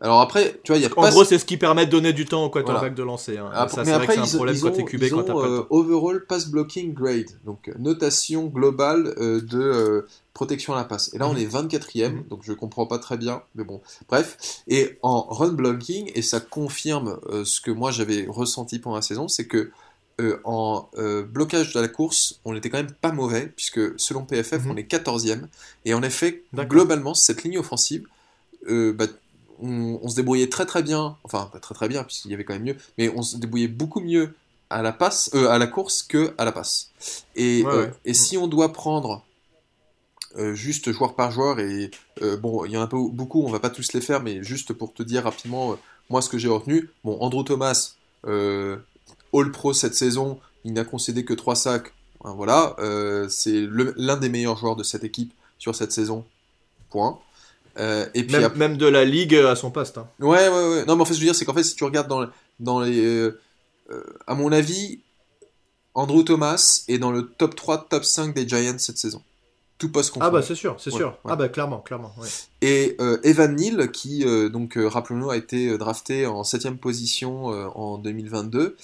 Alors 0.00 0.20
après, 0.20 0.60
tu 0.64 0.72
vois, 0.72 0.78
il 0.78 0.82
y 0.82 0.86
a 0.86 0.90
En 0.96 1.08
gros, 1.08 1.24
c'est 1.24 1.38
ce 1.38 1.44
qui 1.44 1.56
permet 1.56 1.86
de 1.86 1.90
donner 1.90 2.12
du 2.12 2.24
temps 2.24 2.44
au 2.44 2.50
quarterback 2.50 2.94
de 2.94 3.02
lancer. 3.04 3.38
Hein. 3.38 3.50
Ah, 3.54 3.68
ça, 3.68 3.84
mais 3.84 3.92
après, 3.92 4.16
vrai 4.16 4.16
que 4.16 4.20
un 4.22 4.36
problème 4.36 4.56
ont, 4.56 4.60
côté 4.60 4.84
QB 4.84 5.08
quand 5.10 5.30
euh, 5.30 5.62
overall 5.70 6.26
pass 6.26 6.48
blocking 6.48 6.92
grade, 6.92 7.30
donc 7.44 7.70
notation 7.78 8.46
globale 8.46 9.14
euh, 9.18 9.40
de 9.40 10.06
protection 10.32 10.74
à 10.74 10.76
la 10.76 10.84
passe. 10.84 11.14
Et 11.14 11.18
là, 11.18 11.28
on 11.28 11.34
mhm. 11.34 11.38
est 11.38 11.46
24e, 11.46 12.08
mhm. 12.08 12.24
donc 12.28 12.40
je 12.42 12.52
comprends 12.52 12.86
pas 12.86 12.98
très 12.98 13.16
bien, 13.16 13.42
mais 13.54 13.62
bon, 13.62 13.80
bref. 14.08 14.62
Et 14.66 14.98
en 15.02 15.22
run 15.22 15.52
blocking, 15.52 16.10
et 16.16 16.22
ça 16.22 16.40
confirme 16.40 17.20
ce 17.44 17.60
que 17.60 17.70
moi 17.70 17.92
j'avais 17.92 18.26
ressenti 18.28 18.80
pendant 18.80 18.96
la 18.96 19.02
saison, 19.02 19.28
c'est 19.28 19.46
que 19.46 19.70
euh, 20.20 20.38
en 20.44 20.88
euh, 20.96 21.24
blocage 21.24 21.72
de 21.72 21.80
la 21.80 21.88
course, 21.88 22.38
on 22.44 22.54
n'était 22.54 22.70
quand 22.70 22.78
même 22.78 22.92
pas 22.92 23.10
mauvais, 23.10 23.48
puisque 23.56 23.98
selon 23.98 24.24
PFF, 24.24 24.64
mhm. 24.64 24.70
on 24.70 24.76
est 24.76 24.88
14e. 24.88 25.46
Et 25.84 25.92
en 25.92 26.04
effet, 26.04 26.44
globalement, 26.54 27.14
cette 27.14 27.42
ligne 27.42 27.58
offensive, 27.58 28.06
euh, 28.68 28.92
bah, 28.92 29.06
on, 29.60 30.08
se 30.08 30.14
débrouillait 30.14 30.48
très 30.48 30.66
très 30.66 30.84
bien, 30.84 31.16
enfin 31.24 31.48
pas 31.52 31.58
très 31.58 31.74
très 31.74 31.88
bien, 31.88 32.04
puisqu'il 32.04 32.30
y 32.30 32.34
avait 32.34 32.44
quand 32.44 32.54
même 32.54 32.62
mieux, 32.62 32.76
mais 32.96 33.08
on 33.08 33.22
se 33.22 33.36
débrouillait 33.38 33.66
beaucoup 33.66 34.00
mieux 34.00 34.34
à 34.70 34.82
la, 34.82 34.92
passe, 34.92 35.34
à 35.34 35.58
la 35.58 35.66
course 35.66 36.02
que 36.04 36.32
à 36.38 36.44
la 36.44 36.52
passe. 36.52 36.92
Et, 37.34 37.64
et 38.04 38.14
si 38.14 38.36
on 38.36 38.46
doit 38.46 38.72
prendre 38.72 39.24
juste 40.52 40.90
joueur 40.90 41.14
par 41.14 41.30
joueur, 41.30 41.60
et 41.60 41.90
bon, 42.40 42.64
il 42.64 42.72
y 42.72 42.76
en 42.76 42.82
a 42.82 42.86
beaucoup, 42.86 43.42
on 43.44 43.50
va 43.50 43.60
pas 43.60 43.70
tous 43.70 43.92
les 43.92 44.00
faire, 44.00 44.22
mais 44.22 44.42
juste 44.42 44.72
pour 44.72 44.92
te 44.92 45.04
dire 45.04 45.24
rapidement, 45.24 45.76
moi 46.10 46.20
ce 46.20 46.28
que 46.28 46.38
j'ai 46.38 46.48
retenu, 46.48 46.90
bon, 47.04 47.16
Andrew 47.20 47.44
Thomas, 47.44 47.94
All-Pro 49.34 49.72
cette 49.72 49.94
saison, 49.94 50.38
il 50.64 50.72
n'a 50.72 50.84
concédé 50.84 51.24
que 51.24 51.34
3 51.34 51.56
sacs. 51.56 51.92
Voilà, 52.20 52.74
euh, 52.78 53.28
c'est 53.28 53.68
l'un 53.96 54.16
des 54.16 54.30
meilleurs 54.30 54.56
joueurs 54.56 54.76
de 54.76 54.82
cette 54.82 55.04
équipe 55.04 55.34
sur 55.58 55.74
cette 55.74 55.92
saison. 55.92 56.24
Point. 56.88 57.18
Euh, 57.78 58.06
et 58.14 58.24
puis 58.24 58.36
même, 58.56 58.78
de 58.78 58.86
la 58.86 59.04
ligue 59.04 59.34
à 59.34 59.56
son 59.56 59.70
poste. 59.70 59.98
Hein. 59.98 60.08
Ouais, 60.20 60.48
ouais, 60.48 60.68
ouais. 60.68 60.84
Non, 60.86 60.96
mais 60.96 61.02
en 61.02 61.04
fait, 61.04 61.14
je 61.14 61.18
veux 61.18 61.26
dire, 61.26 61.34
c'est 61.34 61.44
qu'en 61.44 61.54
fait, 61.54 61.64
si 61.64 61.74
tu 61.74 61.84
regardes 61.84 62.08
dans, 62.08 62.26
dans 62.60 62.80
les. 62.80 63.04
Euh, 63.04 63.40
à 64.26 64.34
mon 64.34 64.52
avis, 64.52 65.00
Andrew 65.94 66.22
Thomas 66.22 66.84
est 66.88 66.98
dans 66.98 67.12
le 67.12 67.26
top 67.26 67.54
3, 67.54 67.88
top 67.88 68.04
5 68.04 68.34
des 68.34 68.48
Giants 68.48 68.78
cette 68.78 68.98
saison. 68.98 69.22
Tout 69.78 69.90
poste 69.90 70.14
Ah, 70.20 70.30
bah, 70.30 70.40
c'est 70.42 70.54
sûr, 70.54 70.76
c'est 70.78 70.90
sûr. 70.90 71.18
Ah, 71.24 71.36
bah, 71.36 71.48
clairement, 71.48 71.80
clairement. 71.80 72.14
Et 72.62 72.96
Evan 73.22 73.54
Neal, 73.54 73.90
qui, 73.90 74.24
donc, 74.50 74.78
rappelons-nous, 74.78 75.30
a 75.30 75.36
été 75.36 75.76
drafté 75.78 76.26
en 76.26 76.42
7ème 76.42 76.76
position 76.76 77.46
en 77.46 77.98
2022. 77.98 78.76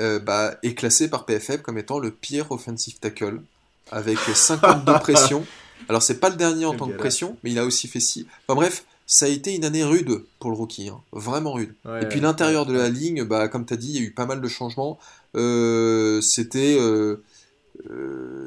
Euh, 0.00 0.18
bah, 0.18 0.54
est 0.62 0.74
classé 0.74 1.10
par 1.10 1.26
PFF 1.26 1.60
comme 1.60 1.76
étant 1.76 1.98
le 1.98 2.10
pire 2.10 2.50
offensive 2.50 2.98
tackle, 2.98 3.42
avec 3.90 4.18
52 4.18 4.92
pressions. 5.00 5.44
Alors, 5.88 6.02
c'est 6.02 6.18
pas 6.18 6.30
le 6.30 6.36
dernier 6.36 6.64
en 6.64 6.74
tant 6.74 6.88
que 6.88 6.96
pression, 6.96 7.36
mais 7.44 7.50
il 7.50 7.58
a 7.58 7.64
aussi 7.66 7.88
fait 7.88 8.00
6. 8.00 8.24
Enfin 8.46 8.54
bref, 8.54 8.86
ça 9.06 9.26
a 9.26 9.28
été 9.28 9.54
une 9.54 9.64
année 9.64 9.84
rude 9.84 10.24
pour 10.38 10.50
le 10.50 10.56
rookie, 10.56 10.88
hein. 10.88 11.00
vraiment 11.12 11.52
rude. 11.52 11.74
et 12.00 12.06
puis 12.06 12.20
l'intérieur 12.20 12.64
de 12.64 12.72
la 12.72 12.88
ligne, 12.88 13.24
bah, 13.24 13.48
comme 13.48 13.66
tu 13.66 13.74
as 13.74 13.76
dit, 13.76 13.88
il 13.88 13.94
y 13.96 13.98
a 13.98 14.02
eu 14.02 14.12
pas 14.12 14.24
mal 14.24 14.40
de 14.40 14.48
changements. 14.48 14.98
Euh, 15.34 16.22
c'était 16.22 16.76
euh, 16.78 17.22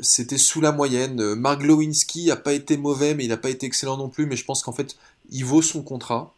c'était 0.02 0.38
sous 0.38 0.62
la 0.62 0.72
moyenne. 0.72 1.36
Mark 1.36 1.62
Glowinski 1.62 2.32
a 2.32 2.36
pas 2.36 2.54
été 2.54 2.78
mauvais, 2.78 3.16
mais 3.16 3.26
il 3.26 3.30
n'a 3.30 3.38
pas 3.38 3.50
été 3.50 3.66
excellent 3.66 3.98
non 3.98 4.10
plus. 4.10 4.26
Mais 4.26 4.36
je 4.36 4.46
pense 4.46 4.64
qu'en 4.64 4.74
fait, 4.74 4.96
il 5.32 5.46
vaut 5.46 5.62
son 5.62 5.82
contrat. 5.82 6.36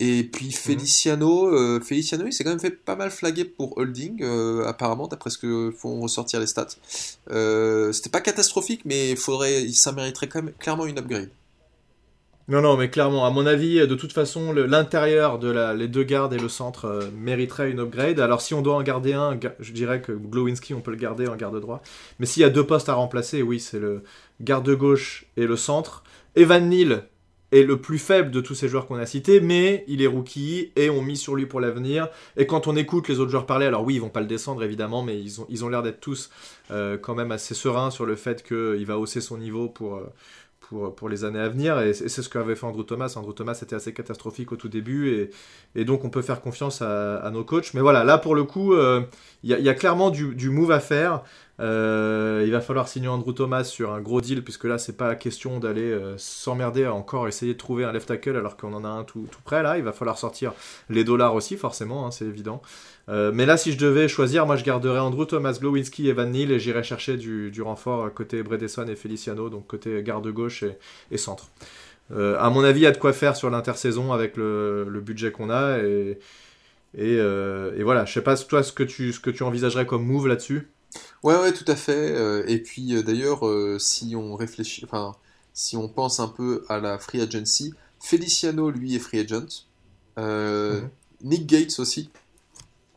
Et 0.00 0.24
puis 0.24 0.46
mhm. 0.46 0.52
Feliciano, 0.52 1.46
euh, 1.54 1.80
Feliciano, 1.80 2.26
il 2.26 2.32
s'est 2.32 2.42
quand 2.42 2.50
même 2.50 2.60
fait 2.60 2.70
pas 2.70 2.96
mal 2.96 3.10
flaguer 3.10 3.44
pour 3.44 3.78
holding, 3.78 4.22
euh, 4.22 4.66
apparemment, 4.66 5.06
d'après 5.06 5.30
ce 5.30 5.38
que 5.38 5.72
font 5.76 6.00
ressortir 6.00 6.40
les 6.40 6.46
stats. 6.46 6.66
Euh, 7.30 7.92
c'était 7.92 8.10
pas 8.10 8.20
catastrophique, 8.20 8.82
mais 8.84 9.14
faudrait, 9.14 9.68
ça 9.68 9.92
mériterait 9.92 10.28
quand 10.28 10.42
même 10.42 10.54
clairement 10.58 10.86
une 10.86 10.98
upgrade. 10.98 11.30
Non, 12.46 12.60
non, 12.60 12.76
mais 12.76 12.90
clairement, 12.90 13.24
à 13.24 13.30
mon 13.30 13.46
avis, 13.46 13.86
de 13.86 13.94
toute 13.94 14.12
façon, 14.12 14.52
l'intérieur 14.52 15.38
de 15.38 15.72
les 15.74 15.88
deux 15.88 16.02
gardes 16.02 16.34
et 16.34 16.38
le 16.38 16.50
centre 16.50 16.84
euh, 16.84 17.00
mériteraient 17.16 17.70
une 17.70 17.80
upgrade. 17.80 18.20
Alors, 18.20 18.42
si 18.42 18.52
on 18.52 18.60
doit 18.60 18.74
en 18.74 18.82
garder 18.82 19.14
un, 19.14 19.38
je 19.60 19.72
dirais 19.72 20.02
que 20.02 20.12
Glowinski, 20.12 20.74
on 20.74 20.82
peut 20.82 20.90
le 20.90 20.98
garder 20.98 21.26
en 21.26 21.36
garde 21.36 21.58
droit. 21.58 21.82
Mais 22.18 22.26
s'il 22.26 22.42
y 22.42 22.44
a 22.44 22.50
deux 22.50 22.66
postes 22.66 22.90
à 22.90 22.94
remplacer, 22.94 23.40
oui, 23.40 23.60
c'est 23.60 23.78
le 23.78 24.02
garde 24.42 24.68
gauche 24.74 25.24
et 25.38 25.46
le 25.46 25.56
centre. 25.56 26.04
Evan 26.36 26.68
Neal 26.68 27.08
est 27.50 27.62
le 27.62 27.80
plus 27.80 27.98
faible 27.98 28.30
de 28.30 28.40
tous 28.42 28.54
ces 28.54 28.68
joueurs 28.68 28.86
qu'on 28.86 28.96
a 28.96 29.06
cités, 29.06 29.40
mais 29.40 29.84
il 29.86 30.02
est 30.02 30.06
rookie 30.06 30.72
et 30.76 30.90
on 30.90 31.00
mise 31.00 31.20
sur 31.20 31.36
lui 31.36 31.46
pour 31.46 31.60
l'avenir. 31.60 32.08
Et 32.36 32.46
quand 32.46 32.66
on 32.66 32.76
écoute 32.76 33.08
les 33.08 33.20
autres 33.20 33.30
joueurs 33.30 33.46
parler, 33.46 33.64
alors 33.64 33.84
oui, 33.84 33.94
ils 33.94 34.00
vont 34.00 34.10
pas 34.10 34.20
le 34.20 34.26
descendre 34.26 34.62
évidemment, 34.64 35.02
mais 35.02 35.18
ils 35.18 35.40
ont 35.40 35.46
ils 35.48 35.64
ont 35.64 35.68
l'air 35.68 35.82
d'être 35.82 36.00
tous 36.00 36.30
euh, 36.70 36.98
quand 36.98 37.14
même 37.14 37.30
assez 37.30 37.54
sereins 37.54 37.90
sur 37.90 38.06
le 38.06 38.16
fait 38.16 38.42
qu'il 38.42 38.84
va 38.84 38.98
hausser 38.98 39.22
son 39.22 39.38
niveau 39.38 39.68
pour. 39.68 39.96
Euh, 39.96 40.12
pour, 40.68 40.94
pour, 40.94 41.08
les 41.08 41.24
années 41.24 41.40
à 41.40 41.48
venir. 41.48 41.80
Et 41.80 41.94
c'est 41.94 42.08
ce 42.08 42.28
qu'avait 42.28 42.54
fait 42.54 42.66
Andrew 42.66 42.84
Thomas. 42.84 43.12
Andrew 43.16 43.32
Thomas 43.32 43.58
était 43.62 43.76
assez 43.76 43.92
catastrophique 43.92 44.52
au 44.52 44.56
tout 44.56 44.68
début. 44.68 45.10
Et, 45.10 45.30
et 45.74 45.84
donc, 45.84 46.04
on 46.04 46.10
peut 46.10 46.22
faire 46.22 46.40
confiance 46.40 46.82
à, 46.82 47.30
nos 47.32 47.44
coachs. 47.44 47.74
Mais 47.74 47.80
voilà, 47.80 48.04
là, 48.04 48.18
pour 48.18 48.34
le 48.34 48.44
coup, 48.44 48.74
euh, 48.74 49.02
il 49.42 49.50
y, 49.50 49.68
a 49.68 49.74
clairement 49.74 50.10
du, 50.10 50.34
du, 50.34 50.50
move 50.50 50.70
à 50.70 50.80
faire. 50.80 51.22
Euh, 51.60 52.42
il 52.44 52.50
va 52.50 52.60
falloir 52.60 52.88
signer 52.88 53.08
Andrew 53.08 53.32
Thomas 53.32 53.64
sur 53.64 53.92
un 53.92 54.00
gros 54.00 54.20
deal, 54.20 54.42
puisque 54.42 54.64
là, 54.64 54.78
c'est 54.78 54.96
pas 54.96 55.14
question 55.14 55.60
d'aller 55.60 55.92
euh, 55.92 56.16
s'emmerder 56.18 56.84
à 56.84 56.94
encore 56.94 57.28
essayer 57.28 57.52
de 57.52 57.58
trouver 57.58 57.84
un 57.84 57.92
left 57.92 58.08
tackle 58.08 58.36
alors 58.36 58.56
qu'on 58.56 58.72
en 58.72 58.84
a 58.84 58.88
un 58.88 59.04
tout, 59.04 59.26
tout, 59.30 59.40
près. 59.44 59.62
Là, 59.62 59.78
il 59.78 59.84
va 59.84 59.92
falloir 59.92 60.18
sortir 60.18 60.52
les 60.88 61.04
dollars 61.04 61.34
aussi, 61.34 61.56
forcément, 61.56 62.06
hein, 62.06 62.10
c'est 62.10 62.24
évident. 62.24 62.60
Euh, 63.08 63.32
mais 63.34 63.46
là, 63.46 63.56
si 63.56 63.72
je 63.72 63.78
devais 63.78 64.08
choisir, 64.08 64.46
moi, 64.46 64.56
je 64.56 64.64
garderais 64.64 64.98
Andrew 64.98 65.26
Thomas, 65.26 65.56
Glowinski 65.60 66.08
et 66.08 66.12
Van 66.12 66.26
Neal 66.26 66.50
et 66.50 66.58
j'irais 66.58 66.82
chercher 66.82 67.16
du, 67.16 67.50
du, 67.50 67.60
renfort 67.62 68.12
côté 68.14 68.42
Bredesson 68.42 68.86
et 68.88 68.96
Feliciano, 68.96 69.50
donc 69.50 69.66
côté 69.66 70.02
garde 70.02 70.28
gauche 70.28 70.64
et, 71.10 71.18
centre. 71.18 71.50
à 72.10 72.50
mon 72.50 72.64
avis, 72.64 72.80
il 72.80 72.84
y 72.84 72.86
a 72.86 72.92
de 72.92 72.98
quoi 72.98 73.12
faire 73.12 73.36
sur 73.36 73.50
l'intersaison 73.50 74.12
avec 74.12 74.36
le, 74.36 74.86
le 74.88 75.00
budget 75.00 75.32
qu'on 75.32 75.50
a 75.50 75.78
et, 75.78 76.18
et, 76.96 77.16
et, 77.16 77.82
voilà. 77.82 78.06
Je 78.06 78.14
sais 78.14 78.22
pas 78.22 78.36
toi 78.36 78.62
ce 78.62 78.72
que 78.72 78.82
tu, 78.82 79.12
ce 79.12 79.20
que 79.20 79.30
tu 79.30 79.42
envisagerais 79.42 79.86
comme 79.86 80.06
move 80.06 80.26
là-dessus? 80.26 80.68
Ouais, 81.22 81.36
ouais, 81.36 81.52
tout 81.52 81.64
à 81.68 81.76
fait. 81.76 82.12
Euh, 82.12 82.44
et 82.46 82.58
puis 82.58 82.94
euh, 82.94 83.02
d'ailleurs, 83.02 83.46
euh, 83.46 83.78
si 83.78 84.14
on 84.16 84.36
réfléchit, 84.36 84.84
enfin, 84.84 85.14
si 85.52 85.76
on 85.76 85.88
pense 85.88 86.20
un 86.20 86.28
peu 86.28 86.64
à 86.68 86.78
la 86.80 86.98
free 86.98 87.20
agency, 87.20 87.74
Feliciano, 88.00 88.70
lui, 88.70 88.94
est 88.94 88.98
free 88.98 89.20
agent. 89.20 89.66
Mhm. 90.16 90.90
Nick 91.22 91.46
Gates 91.46 91.78
aussi. 91.78 92.10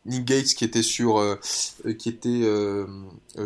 Nick 0.08 0.24
Gates 0.24 0.54
qui 0.54 0.64
était 0.64 0.82
sur, 0.82 1.38
qui 1.98 2.08
était 2.08 2.42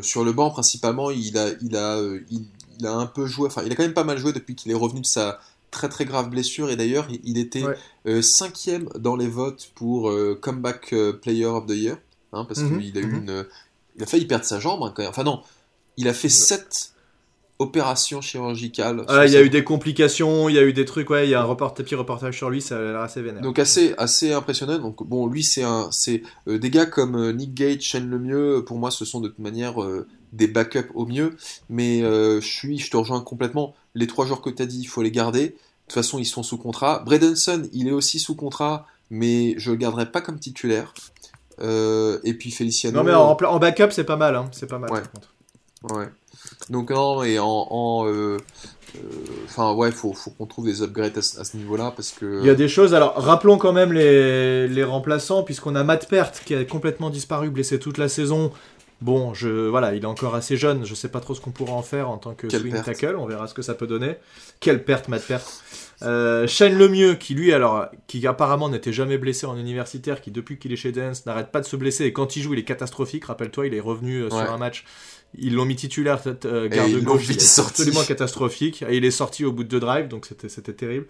sur 0.01 0.25
le 0.25 0.33
banc 0.33 0.51
principalement, 0.51 1.11
il 1.11 1.37
a, 1.37 1.48
il 1.61 1.77
a, 1.77 2.01
il, 2.31 2.87
a 2.87 2.94
un 2.94 3.07
peu 3.07 3.27
joué, 3.27 3.46
enfin, 3.46 3.62
il 3.66 3.72
a 3.72 3.75
quand 3.75 3.83
même 3.83 3.94
pas 3.94 4.05
mal 4.05 4.18
joué 4.18 4.33
depuis 4.33 4.55
qu'il 4.55 4.72
est 4.72 4.77
revenu 4.77 5.01
de 5.01 5.07
sa 5.07 5.40
très 5.70 5.88
très 5.88 6.05
grave 6.05 6.29
blessure 6.31 6.70
et 6.70 6.77
d'ailleurs 6.77 7.07
il, 7.25 7.38
était 7.38 7.64
cinquième 8.22 8.88
dans 8.98 9.16
les 9.16 9.29
votes 9.29 9.70
pour 9.75 10.12
comeback 10.40 10.94
player 11.20 11.46
of 11.46 11.66
the 11.66 11.72
year 11.72 11.96
hein, 12.33 12.44
parce 12.44 12.61
mhm. 12.61 12.81
qu'il 12.81 12.98
a 12.98 13.01
eu 13.01 13.07
mhm. 13.07 13.16
une 13.16 13.46
il 13.96 14.03
a 14.03 14.07
failli 14.07 14.27
perdre 14.27 14.44
sa 14.44 14.59
jambe, 14.59 14.83
hein, 14.83 14.92
quand 14.94 15.03
même. 15.03 15.11
Enfin, 15.11 15.25
non, 15.25 15.42
il 15.96 16.09
a 16.09 16.14
fait 16.14 16.29
7 16.29 16.91
opérations 17.62 18.20
chirurgicales. 18.20 19.05
Ah, 19.09 19.27
il 19.27 19.33
y 19.33 19.37
a 19.37 19.42
eu 19.42 19.48
des 19.48 19.64
complications, 19.64 20.48
il 20.48 20.55
y 20.55 20.59
a 20.59 20.62
eu 20.62 20.72
des 20.72 20.85
trucs, 20.85 21.09
ouais, 21.11 21.27
il 21.27 21.31
y 21.31 21.35
a 21.35 21.42
un 21.42 21.55
petit 21.55 21.94
reportage 21.94 22.37
sur 22.37 22.51
lui, 22.51 22.61
ça 22.61 22.77
a 22.77 22.81
l'air 22.81 23.01
assez 23.01 23.22
vénère. 23.22 23.42
Donc, 23.42 23.59
assez, 23.59 23.94
assez 23.96 24.33
impressionnant. 24.33 24.79
Donc, 24.79 25.07
bon, 25.07 25.27
lui, 25.27 25.42
c'est 25.42 25.62
un, 25.62 25.88
c'est 25.90 26.22
euh, 26.48 26.59
des 26.59 26.70
gars 26.70 26.87
comme 26.87 27.16
euh, 27.16 27.33
Nick 27.33 27.55
Gage, 27.55 27.83
Shane 27.83 28.11
Lemieux, 28.11 28.64
pour 28.66 28.79
moi, 28.79 28.90
ce 28.90 29.05
sont 29.05 29.20
de 29.20 29.29
toute 29.29 29.38
manière 29.38 29.83
euh, 29.83 30.07
des 30.33 30.46
backups 30.46 30.90
au 30.94 31.07
mieux. 31.07 31.37
Mais 31.70 32.01
je 32.01 32.40
suis, 32.40 32.79
je 32.79 32.90
te 32.90 32.96
rejoins 32.96 33.20
complètement. 33.20 33.75
Les 33.94 34.07
trois 34.07 34.27
joueurs 34.27 34.42
que 34.42 34.51
tu 34.51 34.62
as 34.62 34.66
dit, 34.66 34.81
il 34.81 34.87
faut 34.87 35.03
les 35.03 35.11
garder. 35.11 35.48
De 35.48 35.55
toute 35.87 35.94
façon, 35.94 36.18
ils 36.18 36.27
sont 36.27 36.42
sous 36.42 36.59
contrat. 36.59 37.03
Bradenson, 37.05 37.68
il 37.72 37.88
est 37.88 37.92
aussi 37.92 38.18
sous 38.18 38.35
contrat, 38.35 38.87
mais 39.11 39.55
je 39.59 39.70
le 39.70 39.77
garderai 39.77 40.11
pas 40.11 40.20
comme 40.20 40.38
titulaire. 40.38 40.94
Euh, 41.61 42.18
et 42.25 42.35
puis 42.35 42.51
Feliciano. 42.51 42.96
Non, 42.96 43.05
mais 43.05 43.12
en, 43.12 43.37
en 43.37 43.59
backup, 43.59 43.90
c'est 43.90 44.05
pas 44.05 44.16
mal. 44.16 44.35
Hein. 44.37 44.48
C'est 44.53 44.66
pas 44.66 44.79
mal. 44.79 44.90
Ouais. 44.90 45.03
ouais. 45.92 46.09
Donc, 46.70 46.90
non, 46.90 47.22
et 47.22 47.38
en. 47.38 48.05
Euh, 48.07 48.38
euh, 48.96 48.98
enfin, 49.46 49.72
ouais, 49.72 49.90
faut, 49.90 50.12
faut 50.12 50.31
qu'on 50.31 50.46
trouve 50.46 50.66
des 50.66 50.83
upgrades 50.83 51.16
à, 51.16 51.22
ce 51.22 51.57
niveau-là 51.57 51.92
parce 51.94 52.12
que. 52.12 52.40
Il 52.40 52.46
y 52.46 52.50
a 52.50 52.55
des 52.55 52.68
choses. 52.68 52.94
Alors, 52.94 53.14
rappelons 53.16 53.59
quand 53.59 53.72
même 53.72 53.92
les, 53.92 54.68
les 54.68 54.85
remplaçants, 54.85 55.42
puisqu'on 55.42 55.74
a 55.74 55.85
Matt 55.85 56.09
Pert 56.09 56.33
qui 56.44 56.55
a 56.55 56.64
complètement 56.64 57.11
disparu, 57.11 57.50
blessé 57.50 57.78
toute 57.78 57.98
la 57.98 58.09
saison. 58.09 58.52
Bon, 59.02 59.35
je, 59.35 59.66
voilà, 59.66 59.94
il 59.94 60.05
est 60.05 60.07
encore 60.07 60.37
assez 60.37 60.57
jeune. 60.57 60.85
Je 60.85 60.94
sais 60.94 61.09
pas 61.09 61.18
trop 61.18 61.35
ce 61.35 61.40
qu'on 61.40 61.50
pourra 61.50 61.72
en 61.72 61.83
faire 61.83 62.09
en 62.09 62.18
tant 62.18 62.35
que 62.35 62.48
swing 62.48 62.83
tackle. 62.83 63.16
On 63.18 63.26
verra 63.26 63.48
ce 63.48 63.55
que 63.55 63.62
ça 63.62 63.74
peut 63.74 63.88
donner. 63.88 64.16
Quelle 64.61 64.85
perte, 64.85 65.09
Matt 65.09 65.26
Pert. 65.26 65.42
Euh, 66.02 66.46
Shane 66.46 66.78
Lemieux, 66.78 67.14
qui 67.14 67.35
lui, 67.35 67.52
alors, 67.52 67.87
qui 68.07 68.24
apparemment 68.26 68.68
n'était 68.68 68.92
jamais 68.92 69.18
blessé 69.18 69.44
en 69.46 69.57
universitaire, 69.57 70.20
qui 70.20 70.31
depuis 70.31 70.57
qu'il 70.57 70.72
est 70.72 70.76
chez 70.76 70.92
Dance 70.92 71.26
n'arrête 71.26 71.50
pas 71.50 71.61
de 71.61 71.66
se 71.66 71.74
blesser, 71.74 72.05
et 72.05 72.12
quand 72.12 72.37
il 72.37 72.42
joue, 72.42 72.55
il 72.55 72.61
est 72.61 72.64
catastrophique. 72.64 73.24
Rappelle-toi, 73.24 73.66
il 73.66 73.74
est 73.74 73.81
revenu 73.81 74.22
euh, 74.22 74.31
sur 74.31 74.38
un 74.38 74.59
match, 74.59 74.85
ils 75.38 75.55
l'ont 75.55 75.64
mis 75.64 75.77
titulaire, 75.77 76.21
euh, 76.45 76.68
garde 76.68 76.92
gauche, 77.01 77.27
il 77.29 77.37
est 77.37 77.59
absolument 77.59 78.03
catastrophique, 78.05 78.83
et 78.88 78.97
il 78.97 79.05
est 79.05 79.11
sorti 79.11 79.45
au 79.45 79.53
bout 79.53 79.64
de 79.64 79.68
deux 79.68 79.81
drives, 79.81 80.09
donc 80.09 80.27
c'était 80.27 80.73
terrible. 80.73 81.07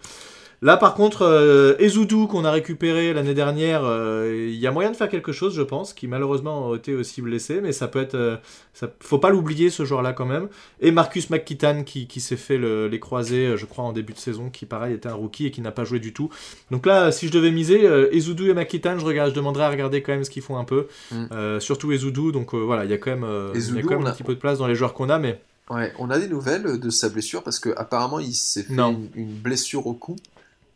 Là, 0.63 0.77
par 0.77 0.93
contre, 0.93 1.23
euh, 1.23 1.75
Ezoudou, 1.77 2.25
qu'on 2.25 2.45
a 2.45 2.51
récupéré 2.51 3.11
l'année 3.11 3.33
dernière, 3.33 3.81
euh, 3.83 4.47
il 4.47 4.55
y 4.55 4.65
a 4.65 4.71
moyen 4.71 4.91
de 4.91 4.95
faire 4.95 5.09
quelque 5.09 5.33
chose, 5.33 5.53
je 5.53 5.61
pense, 5.61 5.91
qui 5.91 6.07
malheureusement 6.07 6.71
a 6.71 6.77
été 6.77 6.95
aussi 6.95 7.21
blessé, 7.21 7.59
mais 7.59 7.73
ça 7.73 7.89
peut 7.89 8.01
être. 8.01 8.15
Euh, 8.15 8.37
ça, 8.73 8.87
faut 9.01 9.17
pas 9.17 9.29
l'oublier, 9.29 9.69
ce 9.69 9.83
joueur-là, 9.83 10.13
quand 10.13 10.25
même. 10.25 10.47
Et 10.79 10.91
Marcus 10.91 11.29
McKittan, 11.29 11.83
qui, 11.83 12.07
qui 12.07 12.21
s'est 12.21 12.37
fait 12.37 12.57
les 12.57 12.99
croisés, 13.01 13.57
je 13.57 13.65
crois, 13.65 13.83
en 13.83 13.91
début 13.91 14.13
de 14.13 14.17
saison, 14.17 14.49
qui, 14.49 14.65
pareil, 14.65 14.93
était 14.93 15.09
un 15.09 15.15
rookie 15.15 15.47
et 15.47 15.51
qui 15.51 15.59
n'a 15.59 15.71
pas 15.71 15.83
joué 15.83 15.99
du 15.99 16.13
tout. 16.13 16.29
Donc 16.71 16.85
là, 16.85 17.11
si 17.11 17.27
je 17.27 17.33
devais 17.33 17.51
miser, 17.51 17.83
Ezoudou 18.15 18.47
et 18.47 18.53
McKittan, 18.53 18.97
je, 18.97 19.05
regarde, 19.05 19.31
je 19.31 19.35
demanderais 19.35 19.65
à 19.65 19.69
regarder 19.69 20.01
quand 20.01 20.13
même 20.13 20.23
ce 20.23 20.29
qu'ils 20.29 20.43
font 20.43 20.57
un 20.57 20.63
peu. 20.63 20.87
Mm. 21.11 21.59
surtout 21.59 21.91
Ezoudou, 21.91 22.31
donc 22.31 22.55
voilà, 22.55 22.85
il 22.85 22.89
y 22.89 22.93
a 22.93 22.97
quand 22.97 23.11
même, 23.11 23.27
y 23.53 23.79
a 23.79 23.81
quand 23.81 23.97
même 23.97 24.07
un 24.07 24.11
petit 24.11 24.23
peu 24.23 24.33
de 24.33 24.39
place 24.39 24.59
dans 24.59 24.67
les 24.67 24.75
joueurs 24.75 24.93
qu'on 24.93 25.09
a, 25.09 25.19
mais. 25.19 25.41
Ouais, 25.69 25.93
on 25.97 26.09
a 26.09 26.19
des 26.19 26.27
nouvelles 26.27 26.79
de 26.79 26.89
sa 26.89 27.09
blessure 27.09 27.41
parce 27.41 27.57
qu'apparemment 27.57 28.19
il 28.19 28.33
s'est 28.33 28.63
fait 28.63 28.73
une, 28.73 29.33
blessure 29.33 29.87
au 29.87 29.93
cou. 29.93 30.17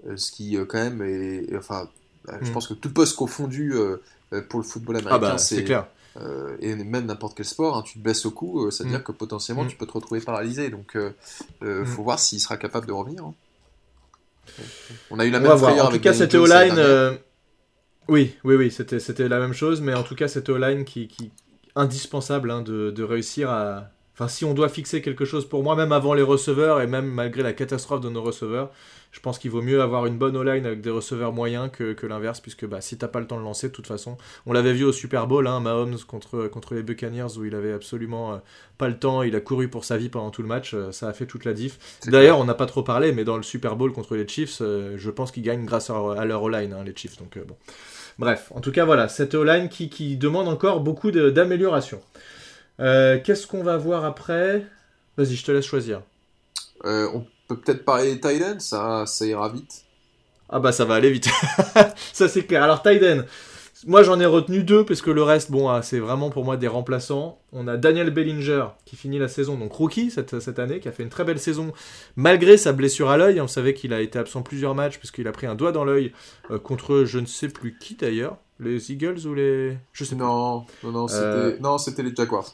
Euh, 0.07 0.17
ce 0.17 0.31
qui 0.31 0.57
euh, 0.57 0.65
quand 0.65 0.77
même 0.77 1.01
est, 1.01 1.55
enfin, 1.55 1.89
euh, 2.29 2.37
je 2.41 2.49
mm. 2.49 2.53
pense 2.53 2.67
que 2.67 2.73
tout 2.73 2.91
poste 2.91 3.15
confondu 3.15 3.73
pour 4.49 4.59
le 4.59 4.65
football 4.65 4.97
américain, 4.97 5.15
ah 5.15 5.31
bah, 5.33 5.37
c'est 5.37 5.63
clair. 5.63 5.87
et 6.59 6.75
même 6.75 7.05
n'importe 7.05 7.35
quel 7.37 7.45
sport, 7.45 7.77
hein, 7.77 7.83
tu 7.83 7.97
te 7.97 8.03
blesses 8.03 8.25
au 8.25 8.31
cou, 8.31 8.69
ça 8.71 8.83
veut 8.83 8.89
dire 8.89 8.99
mm. 8.99 9.03
que 9.03 9.11
potentiellement 9.11 9.63
mm. 9.63 9.69
tu 9.69 9.77
peux 9.77 9.85
te 9.85 9.93
retrouver 9.93 10.21
paralysé. 10.21 10.69
Donc, 10.69 10.97
il 11.61 11.85
faut 11.85 12.03
voir 12.03 12.19
s'il 12.19 12.39
sera 12.39 12.57
capable 12.57 12.87
de 12.87 12.93
revenir. 12.93 13.23
Hein. 13.25 13.33
On 15.11 15.19
a 15.19 15.25
eu 15.25 15.29
la 15.29 15.39
même 15.39 15.57
frayeur 15.57 15.87
En 15.87 15.91
tout 15.91 15.99
cas, 15.99 16.13
c'était 16.13 16.37
O-line. 16.37 17.19
Oui, 18.09 18.37
oui, 18.45 18.55
oui, 18.55 18.71
c'était, 18.71 19.01
c'était 19.01 19.27
la 19.27 19.37
même 19.37 19.51
chose, 19.51 19.81
mais 19.81 19.93
en 19.93 20.03
tout 20.03 20.15
cas, 20.15 20.29
c'était 20.29 20.51
O-line 20.51 20.85
qui, 20.85 21.09
qui 21.09 21.29
indispensable 21.75 22.51
hein, 22.51 22.61
de, 22.61 22.89
de, 22.91 23.03
réussir 23.03 23.49
à. 23.49 23.91
Enfin, 24.17 24.27
si 24.27 24.45
on 24.45 24.55
doit 24.55 24.67
fixer 24.67 25.03
quelque 25.03 25.25
chose 25.25 25.47
pour 25.47 25.61
moi, 25.61 25.75
même 25.75 25.91
avant 25.91 26.15
les 26.15 26.23
receveurs 26.23 26.81
et 26.81 26.87
même 26.87 27.05
malgré 27.05 27.43
la 27.43 27.53
catastrophe 27.53 28.01
de 28.01 28.09
nos 28.09 28.23
receveurs, 28.23 28.71
je 29.11 29.19
pense 29.19 29.37
qu'il 29.37 29.51
vaut 29.51 29.61
mieux 29.61 29.79
avoir 29.79 30.07
une 30.07 30.17
bonne 30.17 30.35
O-line 30.35 30.65
avec 30.65 30.81
des 30.81 30.89
receveurs 30.89 31.33
moyens 31.33 31.69
que, 31.71 31.93
que 31.93 32.07
l'inverse, 32.07 32.39
puisque 32.39 32.65
bah, 32.65 32.81
si 32.81 32.97
t'as 32.97 33.07
pas 33.07 33.19
le 33.19 33.27
temps 33.27 33.37
de 33.37 33.43
lancer, 33.43 33.67
de 33.67 33.73
toute 33.73 33.85
façon, 33.85 34.17
on 34.47 34.53
l'avait 34.53 34.73
vu 34.73 34.85
au 34.85 34.91
Super 34.91 35.27
Bowl, 35.27 35.45
hein, 35.45 35.59
Mahomes 35.59 35.99
contre, 36.07 36.47
contre 36.47 36.73
les 36.73 36.81
Buccaneers, 36.81 37.37
où 37.37 37.45
il 37.45 37.53
avait 37.53 37.73
absolument 37.73 38.33
euh, 38.33 38.37
pas 38.79 38.87
le 38.87 38.97
temps, 38.97 39.21
il 39.21 39.35
a 39.35 39.39
couru 39.39 39.67
pour 39.67 39.85
sa 39.85 39.97
vie 39.97 40.09
pendant 40.09 40.31
tout 40.31 40.41
le 40.41 40.47
match, 40.47 40.73
euh, 40.73 40.91
ça 40.91 41.07
a 41.07 41.13
fait 41.13 41.27
toute 41.27 41.45
la 41.45 41.53
diff. 41.53 41.77
D'ailleurs, 42.07 42.39
on 42.39 42.45
n'a 42.45 42.55
pas 42.55 42.65
trop 42.65 42.81
parlé, 42.81 43.11
mais 43.11 43.23
dans 43.23 43.37
le 43.37 43.43
Super 43.43 43.75
Bowl 43.75 43.91
contre 43.91 44.15
les 44.15 44.27
Chiefs, 44.27 44.57
euh, 44.61 44.95
je 44.97 45.11
pense 45.11 45.31
qu'ils 45.31 45.43
gagnent 45.43 45.65
grâce 45.65 45.91
à, 45.91 46.25
leur 46.25 46.41
O-line, 46.41 46.73
hein, 46.73 46.83
les 46.83 46.95
Chiefs. 46.95 47.17
Donc 47.17 47.37
bon. 47.37 47.55
Bref, 48.17 48.51
en 48.55 48.61
tout 48.61 48.71
cas, 48.71 48.83
voilà, 48.83 49.09
cette 49.09 49.35
O-line 49.35 49.69
qui, 49.69 49.89
qui, 49.89 50.17
demande 50.17 50.47
encore 50.47 50.79
beaucoup 50.79 51.11
d'amélioration. 51.11 52.01
Qu'est-ce 52.79 53.47
qu'on 53.47 53.63
va 53.63 53.77
voir 53.77 54.05
après? 54.05 54.65
Vas-y, 55.17 55.35
je 55.35 55.45
te 55.45 55.51
laisse 55.51 55.65
choisir. 55.65 56.01
on 56.83 57.25
peut 57.47 57.57
peut-être 57.57 57.85
parler 57.85 58.15
des 58.15 58.19
Titans, 58.19 58.59
ça, 58.59 59.05
ça 59.05 59.25
ira 59.25 59.49
vite. 59.49 59.85
Ah 60.49 60.59
bah 60.59 60.71
ça 60.71 60.85
va 60.85 60.95
aller 60.95 61.11
vite. 61.11 61.29
ça 62.13 62.27
c'est 62.29 62.43
clair. 62.43 62.63
Alors 62.63 62.81
Titan, 62.81 63.23
moi 63.85 64.03
j'en 64.03 64.19
ai 64.19 64.25
retenu 64.25 64.63
deux 64.63 64.85
parce 64.85 65.01
que 65.01 65.11
le 65.11 65.21
reste, 65.21 65.51
bon, 65.51 65.67
ah, 65.69 65.81
c'est 65.81 65.99
vraiment 65.99 66.29
pour 66.29 66.45
moi 66.45 66.55
des 66.55 66.67
remplaçants. 66.67 67.39
On 67.51 67.67
a 67.67 67.75
Daniel 67.75 68.11
Bellinger 68.11 68.67
qui 68.85 68.95
finit 68.95 69.19
la 69.19 69.27
saison, 69.27 69.57
donc 69.57 69.73
rookie 69.73 70.09
cette, 70.09 70.39
cette 70.39 70.59
année, 70.59 70.79
qui 70.79 70.87
a 70.87 70.91
fait 70.91 71.03
une 71.03 71.09
très 71.09 71.25
belle 71.25 71.39
saison 71.39 71.73
malgré 72.15 72.57
sa 72.57 72.71
blessure 72.71 73.09
à 73.09 73.17
l'œil. 73.17 73.41
On 73.41 73.47
savait 73.47 73.73
qu'il 73.73 73.93
a 73.93 73.99
été 73.99 74.17
absent 74.17 74.41
plusieurs 74.41 74.73
matchs 74.73 74.99
puisqu'il 74.99 75.27
a 75.27 75.31
pris 75.31 75.47
un 75.47 75.55
doigt 75.55 75.71
dans 75.73 75.83
l'œil 75.83 76.13
euh, 76.49 76.59
contre 76.59 77.03
je 77.03 77.19
ne 77.19 77.25
sais 77.25 77.49
plus 77.49 77.77
qui 77.77 77.95
d'ailleurs. 77.95 78.37
Les 78.59 78.91
Eagles 78.91 79.27
ou 79.27 79.35
les. 79.35 79.77
Je 79.91 80.03
sais 80.03 80.15
non, 80.15 80.65
Non, 80.83 80.91
non, 80.91 81.07
c'était 81.07 82.01
euh, 82.01 82.05
les 82.05 82.15
Jaguars. 82.15 82.51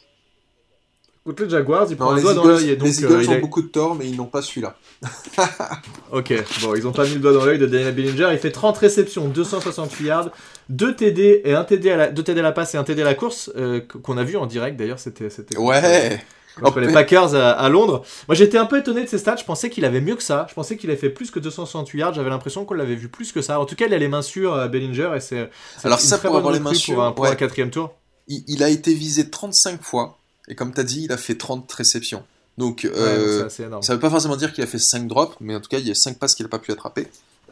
Contre 1.25 1.43
les 1.43 1.49
Jaguars, 1.49 1.87
il 1.89 1.95
prend 1.95 2.11
un 2.11 2.19
doigt 2.19 2.33
dans 2.33 2.43
l'œil. 2.43 2.77
Les 2.77 2.99
Eagles 2.99 3.29
euh, 3.29 3.37
ont 3.37 3.39
beaucoup 3.39 3.61
de 3.61 3.67
tort, 3.67 3.95
mais 3.95 4.09
ils 4.09 4.15
n'ont 4.17 4.25
pas 4.25 4.41
celui-là. 4.41 4.75
ok, 6.11 6.33
bon, 6.61 6.75
ils 6.75 6.83
n'ont 6.83 6.91
pas 6.91 7.05
mis 7.05 7.13
le 7.13 7.19
doigt 7.19 7.31
dans 7.31 7.45
l'œil 7.45 7.59
de 7.59 7.65
Daniel 7.65 7.95
Bellinger. 7.95 8.29
Il 8.33 8.39
fait 8.39 8.51
30 8.51 8.77
réceptions, 8.77 9.29
268 9.29 10.05
yards, 10.05 10.29
2 10.67 10.95
TD, 10.95 11.41
et 11.45 11.53
un 11.53 11.63
TD 11.63 11.91
à 11.91 11.97
la, 11.97 12.11
2 12.11 12.23
TD 12.23 12.39
à 12.39 12.43
la 12.43 12.51
passe 12.51 12.75
et 12.75 12.77
un 12.77 12.83
TD 12.83 13.03
à 13.03 13.05
la 13.05 13.15
course, 13.15 13.51
euh, 13.55 13.79
qu'on 13.79 14.17
a 14.17 14.23
vu 14.25 14.35
en 14.35 14.45
direct 14.45 14.77
d'ailleurs. 14.77 14.99
C'était, 14.99 15.29
Ouais 15.57 16.19
contre 16.61 16.79
les 16.79 16.91
Packers 16.91 17.35
à, 17.35 17.69
Londres. 17.69 18.03
Moi, 18.27 18.35
j'étais 18.35 18.57
un 18.57 18.65
peu 18.65 18.79
étonné 18.79 19.03
de 19.03 19.09
ses 19.09 19.17
stats. 19.17 19.37
Je 19.37 19.43
pensais 19.43 19.69
qu'il 19.69 19.85
avait 19.85 20.01
mieux 20.01 20.15
que 20.15 20.23
ça. 20.23 20.45
Je 20.49 20.53
pensais 20.53 20.77
qu'il 20.77 20.89
avait 20.89 20.99
fait 20.99 21.09
plus 21.09 21.31
que 21.31 21.39
268 21.39 21.99
yards. 21.99 22.13
J'avais 22.13 22.29
l'impression 22.29 22.65
qu'on 22.65 22.73
l'avait 22.73 22.95
vu 22.95 23.09
plus 23.09 23.31
que 23.31 23.41
ça. 23.41 23.59
En 23.59 23.65
tout 23.65 23.75
cas, 23.75 23.85
il 23.87 23.93
a 23.93 23.97
les 23.97 24.07
mains 24.07 24.21
sûres, 24.21 24.53
euh, 24.53 24.67
Bellinger, 24.67 25.11
et 25.15 25.19
c'est. 25.19 25.49
Alors, 25.83 25.99
ça, 25.99 26.17
pour 26.17 26.35
avoir 26.35 26.53
les 26.53 26.59
mains 26.59 26.73
sûres. 26.73 26.95
Pour 26.95 27.03
un, 27.03 27.11
pour 27.11 27.25
un 27.25 27.35
quatrième 27.35 27.69
tour. 27.69 27.95
Il, 28.27 28.63
a 28.63 28.69
été 28.69 28.93
visé 28.93 29.29
35 29.29 29.81
fois. 29.81 30.17
Et 30.47 30.55
comme 30.55 30.73
tu 30.73 30.79
as 30.79 30.83
dit, 30.83 31.03
il 31.05 31.11
a 31.11 31.17
fait 31.17 31.35
30 31.35 31.71
réceptions. 31.71 32.23
Donc, 32.57 32.85
euh, 32.85 33.49
ça 33.49 33.93
veut 33.93 33.99
pas 33.99 34.09
forcément 34.09 34.35
dire 34.35 34.53
qu'il 34.53 34.63
a 34.63 34.67
fait 34.67 34.77
5 34.77 35.07
drops, 35.07 35.35
mais 35.39 35.55
en 35.55 35.59
tout 35.59 35.69
cas, 35.69 35.79
il 35.79 35.87
y 35.87 35.91
a 35.91 35.95
5 35.95 36.19
passes 36.19 36.35
qu'il 36.35 36.45
a 36.45 36.49
pas 36.49 36.59
pu 36.59 36.71
attraper, 36.71 37.07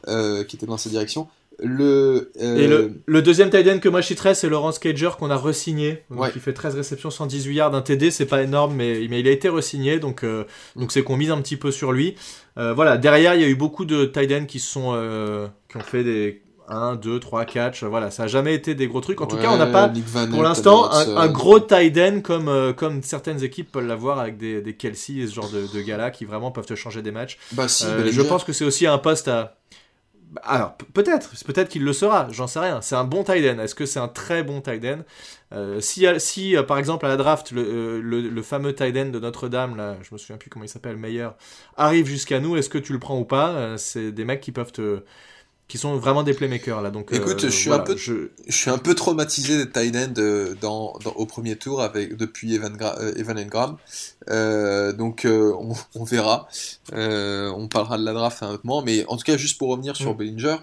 euh, 0.08 0.44
qui 0.44 0.58
étaient 0.58 0.68
dans 0.68 0.78
sa 0.78 0.90
direction. 0.90 1.28
Le, 1.64 2.32
Et 2.40 2.68
le, 2.68 2.94
euh, 3.10 3.22
deuxième 3.22 3.50
tight 3.50 3.68
end 3.68 3.80
que 3.80 3.90
moi 3.90 4.02
je 4.02 4.08
citerais, 4.08 4.34
c'est 4.34 4.50
Laurence 4.50 4.80
Cager 4.80 5.12
qu'on 5.20 5.30
a 5.30 5.38
re-signé. 5.38 6.04
qui 6.34 6.40
fait 6.40 6.54
13 6.54 6.76
réceptions, 6.76 7.12
118 7.12 7.54
yards, 7.54 7.76
un 7.76 7.82
TD, 7.82 8.10
c'est 8.10 8.26
pas 8.26 8.42
énorme, 8.42 8.74
mais, 8.76 9.06
mais 9.10 9.20
il 9.20 9.28
a 9.28 9.32
été 9.32 9.48
re-signé, 9.48 10.00
donc 10.00 10.24
euh, 10.24 10.46
donc 10.76 10.92
c'est 10.92 11.04
qu'on 11.04 11.18
mise 11.18 11.30
un 11.30 11.40
petit 11.42 11.58
peu 11.58 11.72
sur 11.72 11.92
lui. 11.92 12.16
Euh, 12.58 12.74
voilà, 12.74 12.98
derrière, 12.98 13.36
il 13.36 13.42
y 13.42 13.44
a 13.44 13.48
eu 13.48 13.56
beaucoup 13.56 13.86
de 13.86 14.06
tight 14.06 14.32
ends 14.32 14.46
qui, 14.46 14.60
sont, 14.60 14.94
qui 15.70 15.78
ont 15.78 15.82
fait 15.82 16.04
des 16.04 16.42
1, 16.72 16.96
2, 16.96 17.20
3 17.20 17.46
catch. 17.46 17.84
Voilà, 17.84 18.10
ça 18.10 18.24
a 18.24 18.28
jamais 18.28 18.56
été 18.56 18.74
des 18.74 18.88
gros 18.88 19.02
trucs. 19.02 19.22
En 19.22 19.28
tout 19.28 19.38
cas, 19.38 19.52
on 19.52 19.58
n'a 19.58 19.68
pas 19.68 19.92
pour 20.32 20.44
l'instant 20.44 20.90
un, 20.92 21.28
gros 21.28 21.60
tight 21.60 21.98
end 21.98 22.22
comme, 22.22 22.74
comme 22.76 23.04
certaines 23.04 23.44
équipes 23.44 23.72
peuvent 23.72 23.88
l'avoir 23.88 24.20
avec 24.20 24.38
des, 24.38 24.62
des 24.62 24.76
Kelsey 24.76 25.18
et 25.18 25.28
ce 25.28 25.34
genre 25.34 25.50
de, 25.50 25.68
de 25.68 25.82
gars-là 25.82 26.12
qui 26.12 26.26
vraiment 26.26 26.52
peuvent 26.52 26.66
te 26.66 26.76
changer 26.76 27.02
des 27.02 27.12
matchs. 27.12 27.38
Bah, 27.52 27.68
si, 27.68 27.86
je 28.10 28.22
pense 28.22 28.44
que 28.44 28.54
c'est 28.54 28.66
aussi 28.66 28.88
un 28.88 28.98
poste 28.98 29.28
à 29.28 29.58
alors 30.44 30.78
peut-être, 30.94 31.32
peut-être 31.46 31.70
qu'il 31.70 31.84
le 31.84 31.94
sera, 31.94 32.28
j'en 32.32 32.48
sais 32.48 32.60
rien. 32.60 32.82
C'est 32.82 32.96
un 32.96 33.04
bon 33.04 33.24
tight 33.24 33.46
end. 33.46 33.60
Est-ce 33.60 33.76
que 33.76 33.86
c'est 33.86 34.00
un 34.00 34.08
très 34.08 34.44
bon 34.44 34.62
tight 34.62 34.84
end? 34.86 35.00
Euh, 35.54 35.82
Si, 35.82 36.06
si 36.20 36.56
euh, 36.56 36.64
par 36.64 36.78
exemple 36.78 37.06
à 37.06 37.10
la 37.10 37.18
draft 37.18 37.52
euh, 37.54 38.00
le, 38.02 38.42
fameux 38.42 38.74
tight 38.74 38.96
end 38.96 39.10
de 39.10 39.20
Notre-Dame, 39.20 39.76
là, 39.76 39.98
je 40.02 40.14
me 40.14 40.18
souviens 40.18 40.38
plus 40.38 40.50
comment 40.50 40.66
il 40.66 40.70
s'appelle, 40.70 40.98
meilleur, 40.98 41.36
arrive 41.76 42.06
jusqu'à 42.06 42.40
nous, 42.40 42.56
est-ce 42.56 42.70
que 42.70 42.78
tu 42.78 42.94
le 42.94 43.00
prends 43.00 43.20
ou 43.20 43.26
pas? 43.26 43.78
C'est 43.78 44.12
des 44.12 44.26
mecs 44.26 44.42
qui 44.42 44.52
peuvent 44.52 44.72
te 44.72 45.04
qui 45.72 45.78
sont 45.78 45.96
vraiment 45.96 46.24
des 46.24 46.34
playmakers 46.34 46.82
là. 46.82 46.92
Donc, 46.92 47.14
Écoute, 47.14 47.40
je, 47.40 47.48
suis 47.48 47.72
un 47.72 47.80
peu, 47.80 47.96
je... 47.96 48.28
suis 48.50 48.70
un 48.70 48.78
peu 48.78 48.94
traumatisé 48.94 49.56
des 49.56 49.72
tight 49.72 49.96
end 49.96 50.56
dans, 50.60 51.00
au 51.16 51.26
premier 51.26 51.56
tour 51.56 51.82
avec, 51.82 52.18
depuis 52.18 52.54
Evan, 52.54 52.78
Evan 53.16 53.40
Engram. 53.40 53.78
Euh, 54.30 54.92
donc 54.92 55.24
euh, 55.24 55.56
on, 55.96 56.04
verra. 56.04 56.50
Euh, 56.92 57.50
on 57.56 57.70
parlera 57.70 57.98
de 57.98 58.04
la 58.04 58.12
draft 58.12 58.44
à 58.44 58.48
un 58.48 58.52
autre 58.56 58.66
moment. 58.66 58.82
Mais 58.82 59.06
en 59.08 59.16
tout 59.16 59.24
cas, 59.24 59.38
juste 59.38 59.58
pour 59.58 59.70
revenir 59.70 59.96
sur 59.96 60.14
mm. 60.14 60.18
Bellinger, 60.18 60.58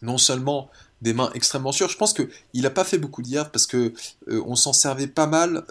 non 0.00 0.16
seulement 0.16 0.70
des 1.02 1.12
mains 1.12 1.30
extrêmement 1.34 1.72
sûres, 1.72 1.90
je 1.90 1.98
pense 1.98 2.14
qu'il 2.14 2.62
n'a 2.62 2.70
pas 2.70 2.84
fait 2.84 2.96
beaucoup 2.96 3.20
d'hier 3.20 3.50
parce 3.50 3.66
que 3.66 3.92
on 4.26 4.56
s'en 4.56 4.72
servait 4.72 5.06
pas 5.06 5.26
mal 5.26 5.64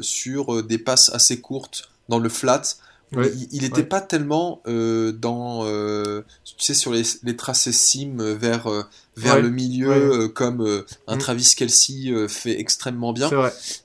sur 0.00 0.62
des 0.62 0.78
passes 0.78 1.10
assez 1.10 1.42
courtes 1.42 1.90
dans 2.08 2.18
le 2.18 2.30
flat. 2.30 2.62
Il 3.12 3.62
n'était 3.62 3.84
pas 3.84 4.00
tellement 4.00 4.62
dans, 4.66 5.64
tu 6.44 6.54
sais, 6.58 6.74
sur 6.74 6.92
les, 6.92 7.02
les 7.22 7.36
tracés 7.36 7.72
sim 7.72 8.16
vers 8.18 8.68
vers 9.16 9.40
le 9.40 9.50
milieu 9.50 9.90
euh, 9.90 10.28
comme 10.28 10.60
euh, 10.62 10.84
un 11.06 11.16
mm. 11.16 11.18
Travis 11.18 11.54
Kelsey 11.56 12.10
euh, 12.10 12.28
fait 12.28 12.58
extrêmement 12.58 13.12
bien. 13.12 13.30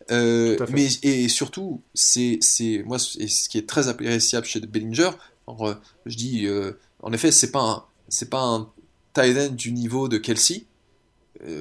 mais 0.09 0.87
et 1.03 1.27
surtout, 1.29 1.81
c'est 1.93 2.37
c'est 2.41 2.83
moi 2.85 2.99
ce 2.99 3.49
qui 3.49 3.57
est 3.57 3.67
très 3.67 3.87
appréciable 3.87 4.45
chez 4.45 4.59
Bellinger. 4.59 5.11
je 6.05 6.15
dis, 6.15 6.47
en 7.01 7.13
effet, 7.13 7.31
c'est 7.31 7.51
pas 7.51 7.89
c'est 8.07 8.29
pas 8.29 8.41
un 8.41 8.69
tight 9.13 9.37
end 9.37 9.53
du 9.53 9.71
niveau 9.71 10.07
de 10.07 10.17
Kelsey, 10.17 10.65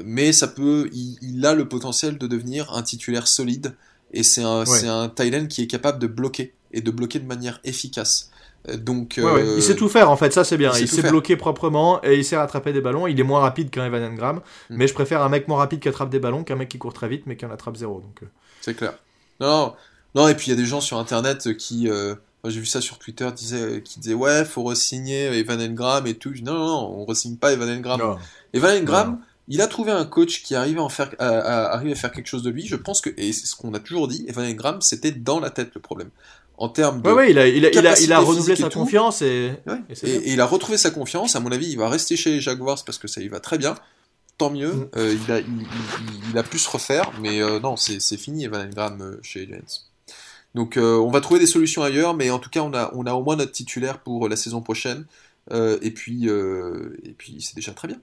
mais 0.05 0.33
ça 0.33 0.49
peut, 0.49 0.91
il, 0.93 1.45
a 1.45 1.55
le 1.55 1.69
potentiel 1.69 2.19
de 2.19 2.27
devenir 2.27 2.73
un 2.73 2.83
titulaire 2.83 3.29
solide. 3.29 3.75
Et 4.11 4.23
c'est 4.23 4.43
un, 4.43 4.65
c'est 4.65 4.89
un 4.89 5.11
tight 5.11 5.35
end 5.35 5.47
qui 5.47 5.63
est 5.63 5.67
capable 5.67 5.99
de 5.99 6.07
bloquer 6.07 6.55
et 6.73 6.81
de 6.81 6.91
bloquer 6.91 7.19
de 7.19 7.27
manière 7.27 7.61
efficace. 7.65 8.31
Donc, 8.77 9.15
Il 9.17 9.25
euh, 9.25 9.61
sait 9.61 9.77
tout 9.77 9.89
faire 9.89 10.11
en 10.11 10.17
fait, 10.17 10.33
ça 10.33 10.45
c'est 10.45 10.57
bien. 10.57 10.73
Il, 10.79 10.89
sait, 10.89 11.03
bloquer 11.03 11.37
proprement 11.37 12.05
et 12.05 12.17
il 12.17 12.25
sait 12.25 12.37
rattraper 12.37 12.73
des 12.73 12.81
ballons. 12.81 13.07
Il 13.07 13.19
est 13.19 13.25
moins 13.25 13.41
rapide 13.41 13.71
qu'un 13.71 13.87
Evan 13.87 14.03
Engram, 14.03 14.37
mm. 14.37 14.41
mais 14.77 14.89
je 14.89 14.95
préfère 14.95 15.23
un 15.23 15.29
mec 15.29 15.49
moins 15.49 15.59
rapide 15.59 15.81
qui 15.81 15.89
attrape 15.89 16.11
des 16.11 16.19
ballons 16.19 16.45
qu'un 16.45 16.57
mec 16.57 16.69
qui 16.69 16.79
court 16.79 16.93
très 16.93 17.09
vite 17.09 17.23
mais 17.27 17.37
qui 17.37 17.47
en 17.47 17.51
attrape 17.51 17.77
zéro. 17.77 18.01
Donc, 18.01 18.23
euh. 18.23 18.27
C'est 18.61 18.75
clair. 18.75 18.95
Non, 19.41 19.75
non, 20.15 20.29
et 20.29 20.35
puis 20.35 20.49
il 20.49 20.51
y 20.51 20.53
a 20.53 20.57
des 20.57 20.67
gens 20.67 20.81
sur 20.81 20.99
internet 20.99 21.57
qui. 21.57 21.89
Euh, 21.89 22.15
j'ai 22.45 22.61
vu 22.61 22.67
ça 22.67 22.81
sur 22.81 22.99
Twitter 22.99 23.29
disaient, 23.35 23.83
qui 23.83 24.01
disaient 24.01 24.15
Ouais, 24.15 24.45
faut 24.45 24.63
re-signer 24.63 25.27
Evan 25.39 25.61
Engram 25.61 26.07
et 26.07 26.15
tout. 26.15 26.33
non, 26.43 26.55
non, 26.55 26.67
non, 26.67 26.97
on 26.99 27.05
re-signe 27.05 27.37
pas 27.37 27.53
Evan 27.53 27.69
Engram. 27.69 28.19
Evan 28.53 28.83
Engram. 28.83 29.21
Il 29.51 29.63
a 29.63 29.67
trouvé 29.67 29.93
un 29.93 30.05
coach 30.05 30.43
qui 30.43 30.55
arrive 30.55 30.79
à, 30.79 30.83
en 30.83 30.91
faire, 30.91 31.11
à, 31.19 31.79
à 31.79 31.95
faire 31.95 32.13
quelque 32.13 32.27
chose 32.27 32.43
de 32.43 32.51
lui. 32.51 32.67
Je 32.67 32.77
pense 32.77 33.01
que, 33.01 33.09
et 33.17 33.33
c'est 33.33 33.47
ce 33.47 33.57
qu'on 33.57 33.73
a 33.73 33.79
toujours 33.79 34.07
dit, 34.07 34.27
Evan 34.29 34.45
Engram, 34.45 34.83
c'était 34.83 35.11
dans 35.11 35.41
la 35.41 35.49
tête 35.49 35.71
le 35.75 35.81
problème 35.81 36.11
en 36.59 36.69
termes 36.69 37.01
de. 37.01 37.11
Ouais, 37.11 37.31
il 37.31 37.39
a, 37.39 37.47
il 37.47 37.65
a, 37.65 38.01
il 38.01 38.13
a, 38.13 38.19
renouvelé 38.19 38.57
sa 38.57 38.69
confiance 38.69 39.23
et, 39.23 39.53
et, 40.03 40.33
il 40.33 40.41
a 40.41 40.47
retrouvé 40.47 40.77
sa 40.77 40.91
confiance. 40.91 41.37
À 41.37 41.41
mon 41.41 41.53
avis, 41.53 41.71
il 41.71 41.79
va 41.79 41.89
rester 41.89 42.17
chez 42.17 42.31
les 42.31 42.41
Jaguars 42.41 42.85
parce 42.85 42.99
que 42.99 43.07
ça 43.09 43.21
y 43.21 43.29
va 43.29 43.41
très 43.41 43.59
bien. 43.59 43.77
Tant 44.37 44.51
mieux. 44.51 44.73
Mm. 44.73 44.89
Euh, 44.97 45.17
il, 45.25 45.33
a, 45.33 45.41
il, 45.41 46.39
a 46.39 46.43
pu 46.43 46.59
se 46.59 46.69
refaire, 46.69 47.13
mais 47.21 47.41
euh, 47.41 47.61
non, 47.61 47.77
c'est 47.77 48.17
fini 48.17 48.45
Evan 48.45 48.67
Engram 48.67 49.01
euh, 49.01 49.19
chez 49.23 49.41
les 49.41 49.47
Giants. 49.47 49.85
Donc 50.55 50.77
on 50.77 51.11
va 51.11 51.21
trouver 51.21 51.39
des 51.39 51.47
solutions 51.47 51.83
ailleurs, 51.83 52.15
mais 52.15 52.31
en 52.31 52.39
tout 52.39 52.51
cas, 52.51 52.61
on 52.61 52.73
a, 52.75 52.91
on 52.95 53.07
a 53.07 53.13
au 53.13 53.23
moins 53.23 53.37
notre 53.37 53.53
titulaire 53.53 54.01
pour 54.01 54.29
la 54.29 54.35
saison 54.35 54.61
prochaine. 54.61 55.05
et 55.53 55.91
puis, 55.93 56.27
et 56.27 57.13
puis 57.17 57.41
c'est 57.41 57.55
déjà 57.55 57.73
très 57.73 57.87
bien 57.87 57.99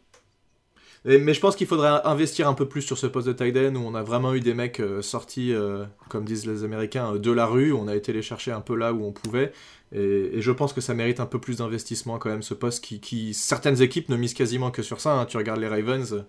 mais 1.05 1.35
je 1.35 1.39
pense 1.39 1.55
qu'il 1.55 1.67
faudrait 1.67 2.01
investir 2.03 2.47
un 2.47 2.55
peu 2.55 2.67
plus 2.67 2.81
sur 2.81 2.97
ce 2.97 3.05
poste 3.05 3.27
de 3.27 3.33
tight 3.33 3.55
end 3.55 3.75
où 3.75 3.85
on 3.85 3.93
a 3.93 4.01
vraiment 4.01 4.33
eu 4.33 4.39
des 4.39 4.55
mecs 4.55 4.79
euh, 4.79 5.03
sortis, 5.03 5.53
euh, 5.53 5.85
comme 6.09 6.25
disent 6.25 6.47
les 6.47 6.63
Américains, 6.63 7.13
euh, 7.13 7.19
de 7.19 7.31
la 7.31 7.45
rue. 7.45 7.73
On 7.73 7.87
a 7.87 7.95
été 7.95 8.11
les 8.11 8.23
chercher 8.23 8.51
un 8.51 8.61
peu 8.61 8.75
là 8.75 8.91
où 8.91 9.05
on 9.05 9.11
pouvait. 9.11 9.51
Et, 9.91 10.41
je 10.41 10.51
pense 10.51 10.73
que 10.73 10.81
ça 10.81 10.95
mérite 10.95 11.19
un 11.19 11.27
peu 11.27 11.39
plus 11.39 11.57
d'investissement 11.57 12.17
quand 12.17 12.29
même, 12.29 12.41
ce 12.41 12.55
poste 12.55 12.83
qui, 12.83 13.33
certaines 13.35 13.83
équipes 13.83 14.09
ne 14.09 14.17
misent 14.17 14.33
quasiment 14.33 14.71
que 14.71 14.81
sur 14.81 14.99
ça. 14.99 15.13
Hein. 15.13 15.25
Tu 15.25 15.37
regardes 15.37 15.59
les 15.59 15.67
Ravens, 15.67 16.25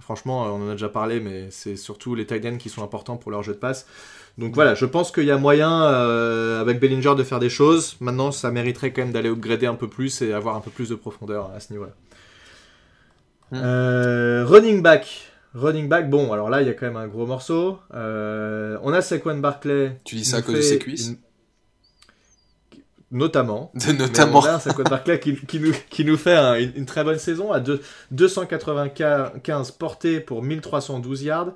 franchement, 0.00 0.42
on 0.52 0.66
en 0.66 0.70
a 0.70 0.72
déjà 0.72 0.88
parlé, 0.88 1.20
mais 1.20 1.46
c'est 1.50 1.76
surtout 1.76 2.16
les 2.16 2.26
tight 2.26 2.44
ends 2.46 2.58
qui 2.58 2.68
sont 2.68 2.82
importants 2.82 3.16
pour 3.16 3.30
leur 3.30 3.44
jeu 3.44 3.54
de 3.54 3.58
passe. 3.58 3.86
Donc 4.38 4.56
voilà, 4.56 4.74
je 4.74 4.86
pense 4.86 5.12
qu'il 5.12 5.24
y 5.24 5.30
a 5.30 5.38
moyen 5.38 5.82
avec 6.60 6.80
Bellinger 6.80 7.14
de 7.16 7.22
faire 7.22 7.38
des 7.38 7.48
choses. 7.48 7.96
Maintenant, 8.00 8.32
ça 8.32 8.50
mériterait 8.50 8.92
quand 8.92 9.02
même 9.02 9.12
d'aller 9.12 9.30
upgrader 9.30 9.66
un 9.66 9.76
peu 9.76 9.88
plus 9.88 10.20
et 10.20 10.32
avoir 10.32 10.56
un 10.56 10.60
peu 10.60 10.72
plus 10.72 10.88
de 10.88 10.96
profondeur 10.96 11.52
à 11.54 11.60
ce 11.60 11.72
niveau-là. 11.72 11.92
Hmm. 13.50 13.60
Euh, 13.62 14.44
running 14.46 14.82
back. 14.82 15.32
Running 15.54 15.88
back, 15.88 16.10
bon, 16.10 16.32
alors 16.32 16.50
là, 16.50 16.60
il 16.60 16.68
y 16.68 16.70
a 16.70 16.74
quand 16.74 16.84
même 16.86 16.96
un 16.96 17.06
gros 17.06 17.24
morceau. 17.24 17.78
Euh, 17.94 18.76
on 18.82 18.92
a 18.92 19.00
Saquon 19.00 19.38
Barclay. 19.38 19.98
Tu 20.04 20.16
dis 20.16 20.24
ça 20.24 20.38
à 20.38 20.42
cause 20.42 20.56
de 20.56 20.60
ses 20.60 20.78
cuisses 20.78 21.12
Notamment. 23.10 23.72
Notamment. 23.98 24.40
On 24.40 24.44
a 24.44 24.60
Saquon 24.60 24.82
Barclay 24.82 25.18
qui, 25.18 25.32
nous, 25.58 25.72
qui, 25.88 26.04
nous, 26.04 26.18
fait 26.18 26.36
une, 26.76 26.84
très 26.84 27.04
bonne 27.04 27.18
saison 27.18 27.52
à 27.52 27.60
295 28.10 29.70
portées 29.70 30.20
pour 30.20 30.42
1312 30.42 31.22
yards, 31.22 31.54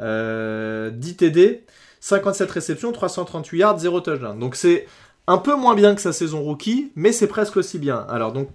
euh, 0.00 0.90
10 0.90 1.16
TD, 1.16 1.64
57 2.00 2.50
réceptions, 2.50 2.92
338 2.92 3.58
yards, 3.58 3.78
0 3.78 4.00
touchdown. 4.02 4.38
Donc 4.38 4.56
c'est 4.56 4.86
un 5.26 5.38
peu 5.38 5.56
moins 5.56 5.74
bien 5.74 5.94
que 5.94 6.02
sa 6.02 6.12
saison 6.12 6.42
rookie, 6.42 6.92
mais 6.96 7.12
c'est 7.12 7.28
presque 7.28 7.56
aussi 7.56 7.78
bien. 7.78 8.04
Alors 8.10 8.32
donc 8.32 8.50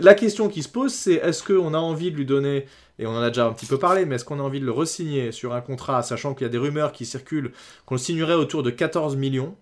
la 0.00 0.14
question 0.14 0.48
qui 0.48 0.62
se 0.62 0.68
pose, 0.68 0.92
c'est 0.92 1.14
est-ce 1.14 1.42
qu'on 1.42 1.74
a 1.74 1.78
envie 1.78 2.10
de 2.10 2.16
lui 2.16 2.26
donner, 2.26 2.66
et 2.98 3.06
on 3.06 3.10
en 3.10 3.22
a 3.22 3.28
déjà 3.28 3.46
un 3.46 3.52
petit 3.52 3.66
peu 3.66 3.78
parlé, 3.78 4.04
mais 4.06 4.16
est-ce 4.16 4.24
qu'on 4.24 4.40
a 4.40 4.42
envie 4.42 4.60
de 4.60 4.64
le 4.64 4.72
re-signer 4.72 5.32
sur 5.32 5.54
un 5.54 5.60
contrat, 5.60 6.02
sachant 6.02 6.34
qu'il 6.34 6.44
y 6.44 6.48
a 6.48 6.50
des 6.50 6.58
rumeurs 6.58 6.92
qui 6.92 7.06
circulent 7.06 7.52
qu'on 7.86 7.94
le 7.94 8.00
signerait 8.00 8.34
autour 8.34 8.62
de 8.62 8.70
14 8.70 9.16
millions? 9.16 9.56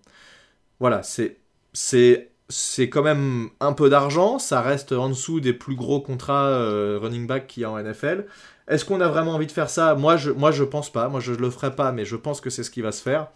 Voilà, 0.79 1.03
c'est, 1.03 1.37
c'est, 1.73 2.89
quand 2.89 3.03
même 3.03 3.49
un 3.59 3.73
peu 3.73 3.89
d'argent, 3.89 4.39
ça 4.39 4.61
reste 4.61 4.91
en 4.91 5.09
dessous 5.09 5.39
des 5.39 5.53
plus 5.53 5.75
gros 5.75 6.01
contrats 6.01 6.47
euh, 6.47 6.99
running 7.01 7.27
back 7.27 7.47
qu'il 7.47 7.63
y 7.63 7.65
a 7.65 7.71
en 7.71 7.81
NFL. 7.81 8.25
Est-ce 8.67 8.85
qu'on 8.85 9.01
a 9.01 9.07
vraiment 9.07 9.33
envie 9.33 9.47
de 9.47 9.51
faire 9.51 9.69
ça? 9.69 9.95
Moi, 9.95 10.17
je, 10.17 10.31
moi, 10.31 10.51
je 10.51 10.63
pense 10.63 10.91
pas. 10.91 11.09
Moi, 11.09 11.19
je, 11.19 11.33
ne 11.33 11.37
le 11.37 11.49
ferai 11.49 11.75
pas, 11.75 11.91
mais 11.91 12.05
je 12.05 12.15
pense 12.15 12.41
que 12.41 12.49
c'est 12.49 12.63
ce 12.63 12.71
qui 12.71 12.81
va 12.81 12.91
se 12.91 13.01
faire. 13.01 13.27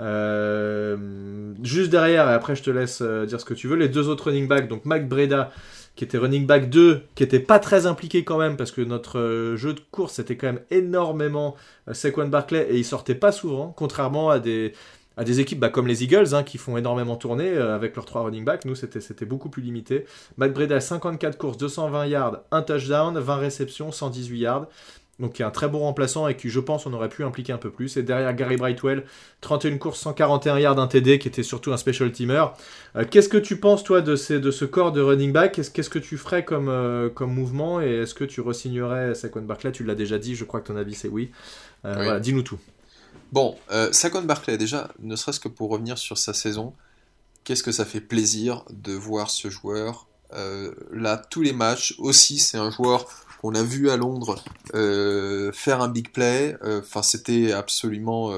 Euh, 0.00 0.96
juste 1.62 1.90
derrière, 1.90 2.30
et 2.30 2.32
après 2.32 2.54
je 2.54 2.62
te 2.62 2.70
laisse 2.70 3.00
euh, 3.02 3.26
dire 3.26 3.40
ce 3.40 3.44
que 3.44 3.54
tu 3.54 3.66
veux, 3.66 3.74
les 3.74 3.88
deux 3.88 4.08
autres 4.08 4.26
running 4.30 4.46
backs, 4.46 4.68
donc 4.68 4.84
Mac 4.84 5.08
Breda 5.08 5.50
qui 5.98 6.04
était 6.04 6.16
running 6.16 6.46
back 6.46 6.70
2, 6.70 7.02
qui 7.16 7.24
était 7.24 7.40
pas 7.40 7.58
très 7.58 7.86
impliqué 7.86 8.22
quand 8.22 8.38
même, 8.38 8.56
parce 8.56 8.70
que 8.70 8.80
notre 8.80 9.18
euh, 9.18 9.56
jeu 9.56 9.74
de 9.74 9.80
course 9.90 10.14
c'était 10.14 10.36
quand 10.36 10.46
même 10.46 10.60
énormément 10.70 11.56
euh, 11.88 11.92
Saquon 11.92 12.28
Barclay, 12.28 12.68
et 12.70 12.76
il 12.76 12.84
sortait 12.84 13.16
pas 13.16 13.32
souvent, 13.32 13.74
contrairement 13.76 14.30
à 14.30 14.38
des, 14.38 14.74
à 15.16 15.24
des 15.24 15.40
équipes 15.40 15.58
bah, 15.58 15.70
comme 15.70 15.88
les 15.88 16.04
Eagles, 16.04 16.36
hein, 16.36 16.44
qui 16.44 16.56
font 16.56 16.76
énormément 16.76 17.16
tourner 17.16 17.48
euh, 17.48 17.74
avec 17.74 17.96
leurs 17.96 18.04
trois 18.04 18.22
running 18.22 18.44
backs. 18.44 18.64
Nous, 18.64 18.76
c'était 18.76 19.24
beaucoup 19.24 19.48
plus 19.48 19.60
limité. 19.60 20.04
Matt 20.36 20.52
Breda, 20.52 20.78
54 20.78 21.36
courses, 21.36 21.58
220 21.58 22.06
yards, 22.06 22.42
1 22.52 22.62
touchdown, 22.62 23.18
20 23.18 23.36
réceptions, 23.36 23.90
118 23.90 24.38
yards 24.38 24.66
donc 25.18 25.32
qui 25.32 25.42
est 25.42 25.44
un 25.44 25.50
très 25.50 25.68
bon 25.68 25.80
remplaçant 25.80 26.28
et 26.28 26.36
qui, 26.36 26.48
je 26.48 26.60
pense, 26.60 26.86
on 26.86 26.92
aurait 26.92 27.08
pu 27.08 27.24
impliquer 27.24 27.52
un 27.52 27.58
peu 27.58 27.70
plus. 27.70 27.96
Et 27.96 28.02
derrière 28.02 28.32
Gary 28.34 28.56
Brightwell, 28.56 29.04
31 29.40 29.78
courses, 29.78 30.00
141 30.00 30.58
yards, 30.58 30.78
un 30.78 30.86
TD, 30.86 31.18
qui 31.18 31.26
était 31.26 31.42
surtout 31.42 31.72
un 31.72 31.76
special 31.76 32.12
teamer. 32.12 32.52
Euh, 32.94 33.04
qu'est-ce 33.08 33.28
que 33.28 33.36
tu 33.36 33.58
penses, 33.58 33.82
toi, 33.82 34.00
de, 34.00 34.14
ces, 34.14 34.38
de 34.38 34.50
ce 34.52 34.64
corps 34.64 34.92
de 34.92 35.00
running 35.00 35.32
back? 35.32 35.60
Qu'est-ce 35.72 35.90
que 35.90 35.98
tu 35.98 36.16
ferais 36.18 36.44
comme, 36.44 36.68
euh, 36.68 37.08
comme 37.08 37.34
mouvement? 37.34 37.80
Et 37.80 38.02
est-ce 38.02 38.14
que 38.14 38.24
tu 38.24 38.40
resignerais 38.40 39.14
Saquon 39.14 39.42
Barclay 39.42 39.72
Tu 39.72 39.82
l'as 39.82 39.96
déjà 39.96 40.18
dit, 40.18 40.36
je 40.36 40.44
crois 40.44 40.60
que 40.60 40.68
ton 40.68 40.76
avis, 40.76 40.94
c'est 40.94 41.08
oui. 41.08 41.32
Euh, 41.84 41.94
voilà, 41.94 42.20
dis-nous 42.20 42.42
tout. 42.42 42.58
Bon, 43.32 43.56
Saquon 43.90 44.22
Barclay, 44.22 44.56
déjà, 44.56 44.88
ne 45.00 45.16
serait-ce 45.16 45.40
que 45.40 45.48
pour 45.48 45.70
revenir 45.70 45.98
sur 45.98 46.16
sa 46.16 46.32
saison, 46.32 46.74
qu'est-ce 47.42 47.64
que 47.64 47.72
ça 47.72 47.84
fait 47.84 48.00
plaisir 48.00 48.64
de 48.70 48.92
voir 48.92 49.30
ce 49.30 49.50
joueur 49.50 50.06
là 50.92 51.16
tous 51.16 51.42
les 51.42 51.52
matchs. 51.52 51.94
Aussi, 51.98 52.38
c'est 52.38 52.58
un 52.58 52.70
joueur 52.70 53.06
qu'on 53.40 53.54
a 53.54 53.62
vu 53.62 53.90
à 53.90 53.96
Londres 53.96 54.44
euh, 54.74 55.52
faire 55.52 55.80
un 55.80 55.88
big 55.88 56.10
play. 56.10 56.56
Euh, 56.64 56.80
enfin, 56.80 57.02
c'était 57.02 57.52
absolument. 57.52 58.32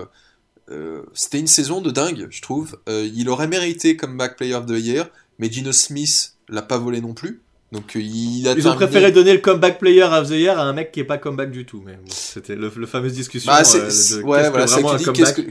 c'était 1.15 1.41
une 1.41 1.47
saison 1.47 1.81
de 1.81 1.91
dingue, 1.91 2.29
je 2.31 2.43
trouve. 2.43 2.79
il 2.89 3.29
aurait 3.29 3.49
mérité 3.49 3.97
comme 3.97 4.17
back 4.17 4.37
player 4.37 4.55
of 4.55 4.67
the 4.67 4.79
year, 4.79 5.09
mais 5.39 5.51
Gino 5.51 5.73
Smith 5.73 6.35
l'a 6.49 6.63
pas 6.63 6.79
volé 6.79 7.01
non 7.01 7.15
plus. 7.15 7.41
Donc 7.73 7.93
il 7.95 8.49
a 8.49 8.53
Ils 8.53 8.67
ont 8.67 8.75
préféré 8.75 9.13
donner 9.13 9.33
le 9.33 9.39
comeback 9.39 9.79
player 9.79 10.03
of 10.03 10.29
the 10.29 10.33
year 10.33 10.59
à 10.59 10.63
un 10.63 10.73
mec 10.73 10.91
qui 10.91 11.01
est 11.01 11.05
pas 11.05 11.19
comeback 11.19 11.51
du 11.51 11.65
tout. 11.65 11.83
Mais 11.85 11.99
c'était 12.09 12.57
le, 12.57 12.71
fameuse 12.87 13.13
discussion. 13.13 13.53
Bah, 13.53 13.63
ouais, 13.63 14.51
voilà, 14.51 14.67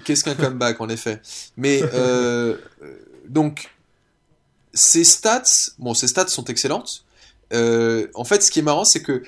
qu'est-ce 0.04 0.24
qu'un 0.24 0.36
comeback 0.36 0.80
en 0.82 0.90
effet. 0.90 1.22
Mais 1.58 1.82
donc 3.30 3.70
ses 4.74 5.04
stats, 5.04 5.72
bon, 5.78 5.94
ses 5.94 6.08
stats 6.08 6.28
sont 6.28 6.46
excellentes. 6.46 7.06
Euh, 7.54 8.08
en 8.14 8.24
fait, 8.24 8.44
ce 8.44 8.52
qui 8.52 8.60
est 8.60 8.64
marrant, 8.64 8.86
c'est 8.86 9.02
que 9.02 9.24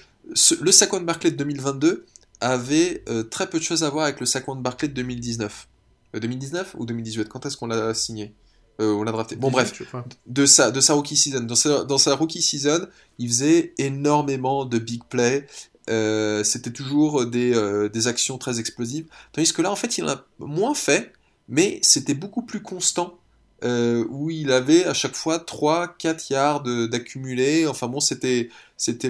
le 0.62 0.72
Saquon 0.72 1.02
Barclay 1.02 1.32
de 1.32 1.38
2022 1.38 2.06
avait 2.40 3.04
euh, 3.10 3.24
très 3.24 3.50
peu 3.50 3.60
de 3.60 3.64
choses 3.64 3.84
à 3.84 3.90
voir 3.90 4.06
avec 4.06 4.20
le 4.20 4.26
Saquon 4.26 4.56
Barclay 4.56 4.88
de 4.88 4.94
2019. 4.94 5.68
2019 6.14 6.76
euh, 6.76 6.80
ou 6.80 6.86
2018 6.86 7.30
Quand 7.30 7.46
est-ce 7.46 7.58
qu'on 7.58 7.68
l'a 7.68 7.94
signé? 7.94 8.34
On 8.80 9.04
l'a 9.04 9.12
drafté. 9.12 9.36
Bon, 9.36 9.52
bref, 9.52 9.80
de 10.26 10.46
sa, 10.48 10.72
de 10.72 10.82
sa 10.82 10.96
rookie 10.96 11.16
season. 11.16 11.42
Dans 11.42 11.54
sa, 11.54 11.84
dans 11.84 12.00
sa, 12.00 12.16
rookie 12.16 12.42
season, 12.42 12.88
il 13.20 13.28
faisait 13.28 13.76
énormément 13.78 14.66
de 14.66 14.80
big 14.80 15.04
play. 15.04 15.46
C'était 15.88 16.72
toujours 16.72 17.28
des, 17.28 17.90
des 17.94 18.08
actions 18.08 18.40
très 18.40 18.60
explosives. 18.60 19.06
Tandis 19.34 19.54
que 19.54 19.62
là, 19.62 19.70
en 19.70 19.76
fait, 19.76 20.00
il 20.00 20.06
en 20.06 20.10
a 20.10 20.26
moins 20.40 20.74
fait, 20.74 21.14
mais 21.48 21.78
c'était 21.84 22.16
beaucoup 22.16 22.42
plus 22.42 22.64
constant 22.64 23.21
euh, 23.64 24.06
où 24.10 24.32
il 24.32 24.52
avait 24.52 24.86
à 24.86 24.94
chaque 24.94 25.16
fois 25.16 25.38
3-4 25.38 26.32
yards 26.32 26.64
d'accumulé. 26.90 27.68
Enfin 27.68 27.88
bon, 27.88 28.00
c'était 28.00 28.50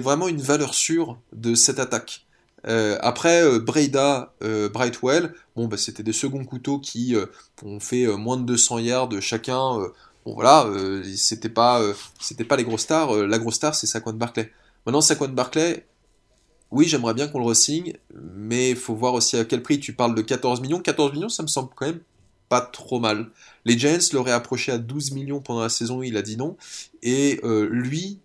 vraiment 0.00 0.28
une 0.28 0.42
valeur 0.42 0.74
sûre 0.74 1.18
de 1.32 1.54
cette 1.54 1.78
attaque. 1.78 2.26
Euh, 2.66 2.98
après, 3.00 3.42
euh, 3.42 3.58
Breda, 3.58 4.34
Brightwell, 4.72 5.34
bon, 5.56 5.68
bah, 5.68 5.76
c'était 5.76 6.02
des 6.02 6.12
seconds 6.12 6.44
couteaux 6.44 6.78
qui 6.78 7.16
ont 7.64 7.80
fait 7.80 8.06
moins 8.16 8.36
de 8.36 8.44
200 8.44 8.78
yards 8.80 9.20
chacun. 9.20 9.78
bon 10.24 10.34
voilà, 10.34 10.68
c'était 11.16 11.48
pas, 11.48 11.80
pas 12.48 12.56
les 12.56 12.64
gros 12.64 12.78
stars. 12.78 13.14
la 13.14 13.38
grosse 13.38 13.54
star, 13.54 13.74
c'est 13.74 13.86
Saquon 13.86 14.12
Barclay. 14.12 14.52
Maintenant, 14.84 15.00
Saquon 15.00 15.28
Barclay, 15.28 15.86
oui, 16.70 16.86
j'aimerais 16.88 17.14
bien 17.14 17.28
qu'on 17.28 17.38
le 17.38 17.46
resigne, 17.46 17.94
mais 18.14 18.70
il 18.70 18.76
faut 18.76 18.94
voir 18.94 19.14
aussi 19.14 19.36
à 19.36 19.44
quel 19.44 19.62
prix. 19.62 19.80
Tu 19.80 19.92
parles 19.94 20.14
de 20.14 20.22
14 20.22 20.60
millions. 20.60 20.80
14 20.80 21.12
millions, 21.12 21.28
ça 21.28 21.42
me 21.42 21.48
semble 21.48 21.70
quand 21.74 21.86
même 21.86 22.00
pas 22.52 22.60
trop 22.60 23.00
mal. 23.00 23.30
Les 23.64 23.78
Giants 23.78 23.96
l'auraient 24.12 24.30
approché 24.30 24.72
à 24.72 24.76
12 24.76 25.12
millions 25.12 25.40
pendant 25.40 25.62
la 25.62 25.70
saison, 25.70 26.02
il 26.02 26.18
a 26.18 26.22
dit 26.22 26.36
non. 26.36 26.58
Et 27.02 27.40
euh, 27.44 27.66
lui, 27.70 28.18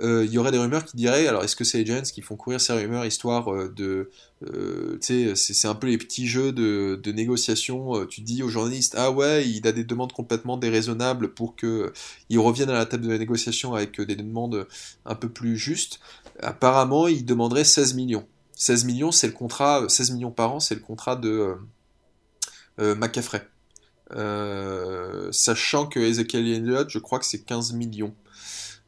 euh, 0.00 0.24
il 0.24 0.32
y 0.32 0.38
aurait 0.38 0.50
des 0.50 0.56
rumeurs 0.56 0.86
qui 0.86 0.96
diraient, 0.96 1.26
alors 1.26 1.44
est-ce 1.44 1.54
que 1.54 1.62
c'est 1.62 1.76
les 1.76 1.84
Giants 1.84 2.00
qui 2.00 2.22
font 2.22 2.36
courir 2.36 2.58
ces 2.58 2.72
rumeurs 2.72 3.04
histoire 3.04 3.52
euh, 3.52 3.70
de... 3.76 4.08
tu 4.40 4.98
sais, 5.02 5.36
c'est 5.36 5.68
un 5.68 5.74
peu 5.74 5.88
les 5.88 5.98
petits 5.98 6.26
jeux 6.26 6.52
de, 6.52 7.12
négociation. 7.12 8.06
tu 8.06 8.22
dis 8.22 8.42
aux 8.42 8.48
journalistes, 8.48 8.94
ah 8.96 9.10
ouais, 9.10 9.46
il 9.46 9.68
a 9.68 9.72
des 9.72 9.84
demandes 9.84 10.14
complètement 10.14 10.56
déraisonnables 10.56 11.34
pour 11.34 11.54
qu'il 11.54 12.38
revienne 12.38 12.70
à 12.70 12.78
la 12.78 12.86
table 12.86 13.04
de 13.04 13.10
la 13.10 13.18
négociation 13.18 13.74
avec 13.74 14.00
des 14.00 14.16
demandes 14.16 14.66
un 15.04 15.16
peu 15.16 15.28
plus 15.28 15.58
justes. 15.58 16.00
Apparemment, 16.40 17.08
il 17.08 17.26
demanderait 17.26 17.64
16 17.64 17.92
millions. 17.92 18.26
16 18.54 18.86
millions, 18.86 19.12
c'est 19.12 19.26
le 19.26 19.34
contrat, 19.34 19.86
16 19.86 20.12
millions 20.12 20.30
par 20.30 20.54
an, 20.54 20.60
c'est 20.60 20.76
le 20.76 20.80
contrat 20.80 21.16
de 21.16 21.56
McCaffrey. 22.78 23.46
Euh, 24.12 25.30
sachant 25.32 25.86
que 25.86 25.98
Ezekiel 25.98 26.46
Elliott, 26.46 26.88
je 26.90 26.98
crois 26.98 27.18
que 27.18 27.26
c'est 27.26 27.42
15 27.42 27.72
millions. 27.72 28.14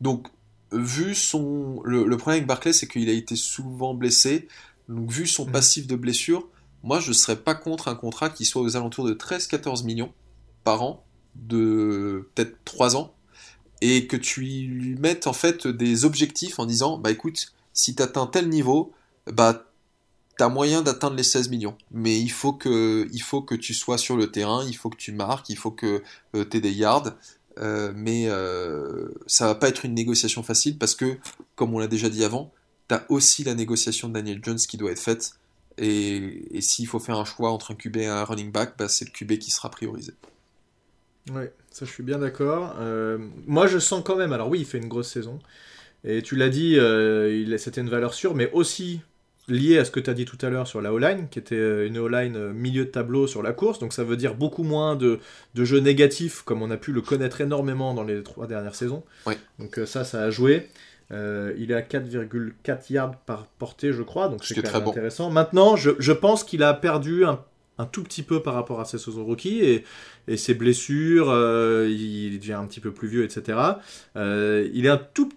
Donc, 0.00 0.28
vu 0.72 1.14
son. 1.14 1.80
Le, 1.84 2.04
problème 2.16 2.38
avec 2.38 2.46
Barclay, 2.46 2.72
c'est 2.72 2.86
qu'il 2.86 3.08
a 3.08 3.12
été 3.12 3.36
souvent 3.36 3.94
blessé. 3.94 4.48
Donc, 4.88 5.10
vu 5.10 5.26
son 5.26 5.46
mm. 5.46 5.52
passif 5.52 5.86
de 5.86 5.96
blessure, 5.96 6.48
moi, 6.82 7.00
je 7.00 7.08
ne 7.08 7.14
serais 7.14 7.36
pas 7.36 7.54
contre 7.54 7.88
un 7.88 7.94
contrat 7.94 8.30
qui 8.30 8.44
soit 8.44 8.62
aux 8.62 8.76
alentours 8.76 9.06
de 9.06 9.14
13-14 9.14 9.84
millions 9.84 10.12
par 10.64 10.82
an, 10.82 11.04
de 11.34 12.28
peut-être 12.34 12.56
3 12.64 12.96
ans, 12.96 13.14
et 13.80 14.06
que 14.06 14.16
tu 14.16 14.42
lui 14.42 14.94
mettes 14.96 15.26
en 15.26 15.32
fait 15.32 15.66
des 15.66 16.04
objectifs 16.04 16.58
en 16.58 16.66
disant 16.66 16.98
Bah 16.98 17.10
écoute, 17.10 17.52
si 17.72 17.94
tu 17.94 18.02
atteins 18.02 18.26
tel 18.26 18.48
niveau, 18.48 18.92
bah 19.26 19.67
tu 20.38 20.44
moyen 20.50 20.82
d'atteindre 20.82 21.16
les 21.16 21.22
16 21.22 21.50
millions. 21.50 21.76
Mais 21.90 22.18
il 22.18 22.30
faut, 22.30 22.52
que, 22.52 23.08
il 23.12 23.22
faut 23.22 23.42
que 23.42 23.54
tu 23.54 23.74
sois 23.74 23.98
sur 23.98 24.16
le 24.16 24.30
terrain, 24.30 24.64
il 24.66 24.76
faut 24.76 24.88
que 24.88 24.96
tu 24.96 25.12
marques, 25.12 25.48
il 25.48 25.56
faut 25.56 25.70
que 25.70 26.02
euh, 26.34 26.44
tu 26.48 26.56
aies 26.56 26.60
des 26.60 26.72
yards. 26.72 27.14
Euh, 27.58 27.92
mais 27.94 28.26
euh, 28.28 29.08
ça 29.26 29.46
va 29.46 29.56
pas 29.56 29.68
être 29.68 29.84
une 29.84 29.94
négociation 29.94 30.44
facile 30.44 30.78
parce 30.78 30.94
que, 30.94 31.18
comme 31.56 31.74
on 31.74 31.80
l'a 31.80 31.88
déjà 31.88 32.08
dit 32.08 32.24
avant, 32.24 32.52
tu 32.88 32.94
as 32.94 33.04
aussi 33.08 33.42
la 33.42 33.54
négociation 33.54 34.08
de 34.08 34.14
Daniel 34.14 34.40
Jones 34.42 34.58
qui 34.58 34.76
doit 34.76 34.92
être 34.92 35.00
faite. 35.00 35.32
Et, 35.76 36.60
s'il 36.60 36.86
faut 36.86 37.00
faire 37.00 37.18
un 37.18 37.24
choix 37.24 37.50
entre 37.50 37.72
un 37.72 37.74
QB 37.74 37.96
et 37.98 38.06
un 38.06 38.24
running 38.24 38.52
back, 38.52 38.74
bah, 38.78 38.88
c'est 38.88 39.04
le 39.04 39.10
QB 39.10 39.38
qui 39.38 39.50
sera 39.50 39.70
priorisé. 39.70 40.12
Oui, 41.30 41.44
ça 41.70 41.84
je 41.84 41.90
suis 41.90 42.02
bien 42.02 42.18
d'accord. 42.18 42.74
moi 43.46 43.66
je 43.66 43.78
sens 43.78 44.02
quand 44.04 44.16
même, 44.16 44.32
alors 44.32 44.48
oui, 44.48 44.60
il 44.60 44.66
fait 44.66 44.78
une 44.78 44.88
grosse 44.88 45.10
saison. 45.10 45.38
Et 46.04 46.22
tu 46.22 46.36
l'as 46.36 46.48
dit, 46.48 46.78
c'était 47.58 47.80
une 47.80 47.90
valeur 47.90 48.14
sûre, 48.14 48.34
mais 48.34 48.50
aussi 48.52 49.00
lié 49.48 49.78
à 49.78 49.84
ce 49.84 49.90
que 49.90 50.00
tu 50.00 50.10
as 50.10 50.14
dit 50.14 50.24
tout 50.24 50.38
à 50.42 50.50
l'heure 50.50 50.66
sur 50.66 50.80
la 50.80 50.92
O-line, 50.92 51.28
qui 51.30 51.38
était 51.38 51.54
euh, 51.54 51.86
une 51.86 51.98
O-line 51.98 52.36
euh, 52.36 52.52
milieu 52.52 52.84
de 52.84 52.90
tableau 52.90 53.26
sur 53.26 53.42
la 53.42 53.52
course, 53.52 53.78
donc 53.78 53.92
ça 53.92 54.04
veut 54.04 54.16
dire 54.16 54.34
beaucoup 54.34 54.62
moins 54.62 54.96
de, 54.96 55.18
de 55.54 55.64
jeux 55.64 55.80
négatifs, 55.80 56.42
comme 56.42 56.62
on 56.62 56.70
a 56.70 56.76
pu 56.76 56.92
le 56.92 57.00
connaître 57.00 57.40
énormément 57.40 57.94
dans 57.94 58.04
les 58.04 58.22
trois 58.22 58.46
dernières 58.46 58.74
saisons. 58.74 59.02
Donc 59.58 59.78
euh, 59.78 59.86
ça, 59.86 60.04
ça 60.04 60.22
a 60.22 60.30
joué. 60.30 60.68
il 61.10 61.70
est 61.70 61.74
à 61.74 61.80
4,4 61.80 62.92
yards 62.92 63.16
par 63.26 63.46
portée, 63.58 63.92
je 63.92 64.02
crois, 64.02 64.28
donc 64.28 64.44
c'est 64.44 64.62
très 64.62 64.76
intéressant. 64.76 65.30
Maintenant, 65.30 65.76
je, 65.76 65.90
je 65.98 66.12
pense 66.12 66.44
qu'il 66.44 66.62
a 66.62 66.74
perdu 66.74 67.24
un 67.24 67.40
un 67.78 67.86
tout 67.86 68.02
petit 68.02 68.22
peu 68.22 68.42
par 68.42 68.54
rapport 68.54 68.80
à 68.80 68.84
ses 68.84 68.98
saisons 68.98 69.24
rookie 69.24 69.60
et, 69.60 69.84
ses 70.36 70.52
blessures, 70.52 71.30
euh, 71.30 71.88
il 71.88 72.38
devient 72.38 72.52
un 72.52 72.66
petit 72.66 72.80
peu 72.80 72.92
plus 72.92 73.08
vieux, 73.08 73.24
etc. 73.24 73.58
Euh, 74.16 74.68
il 74.74 74.84
est 74.84 74.90
un 74.90 74.98
tout 74.98 75.30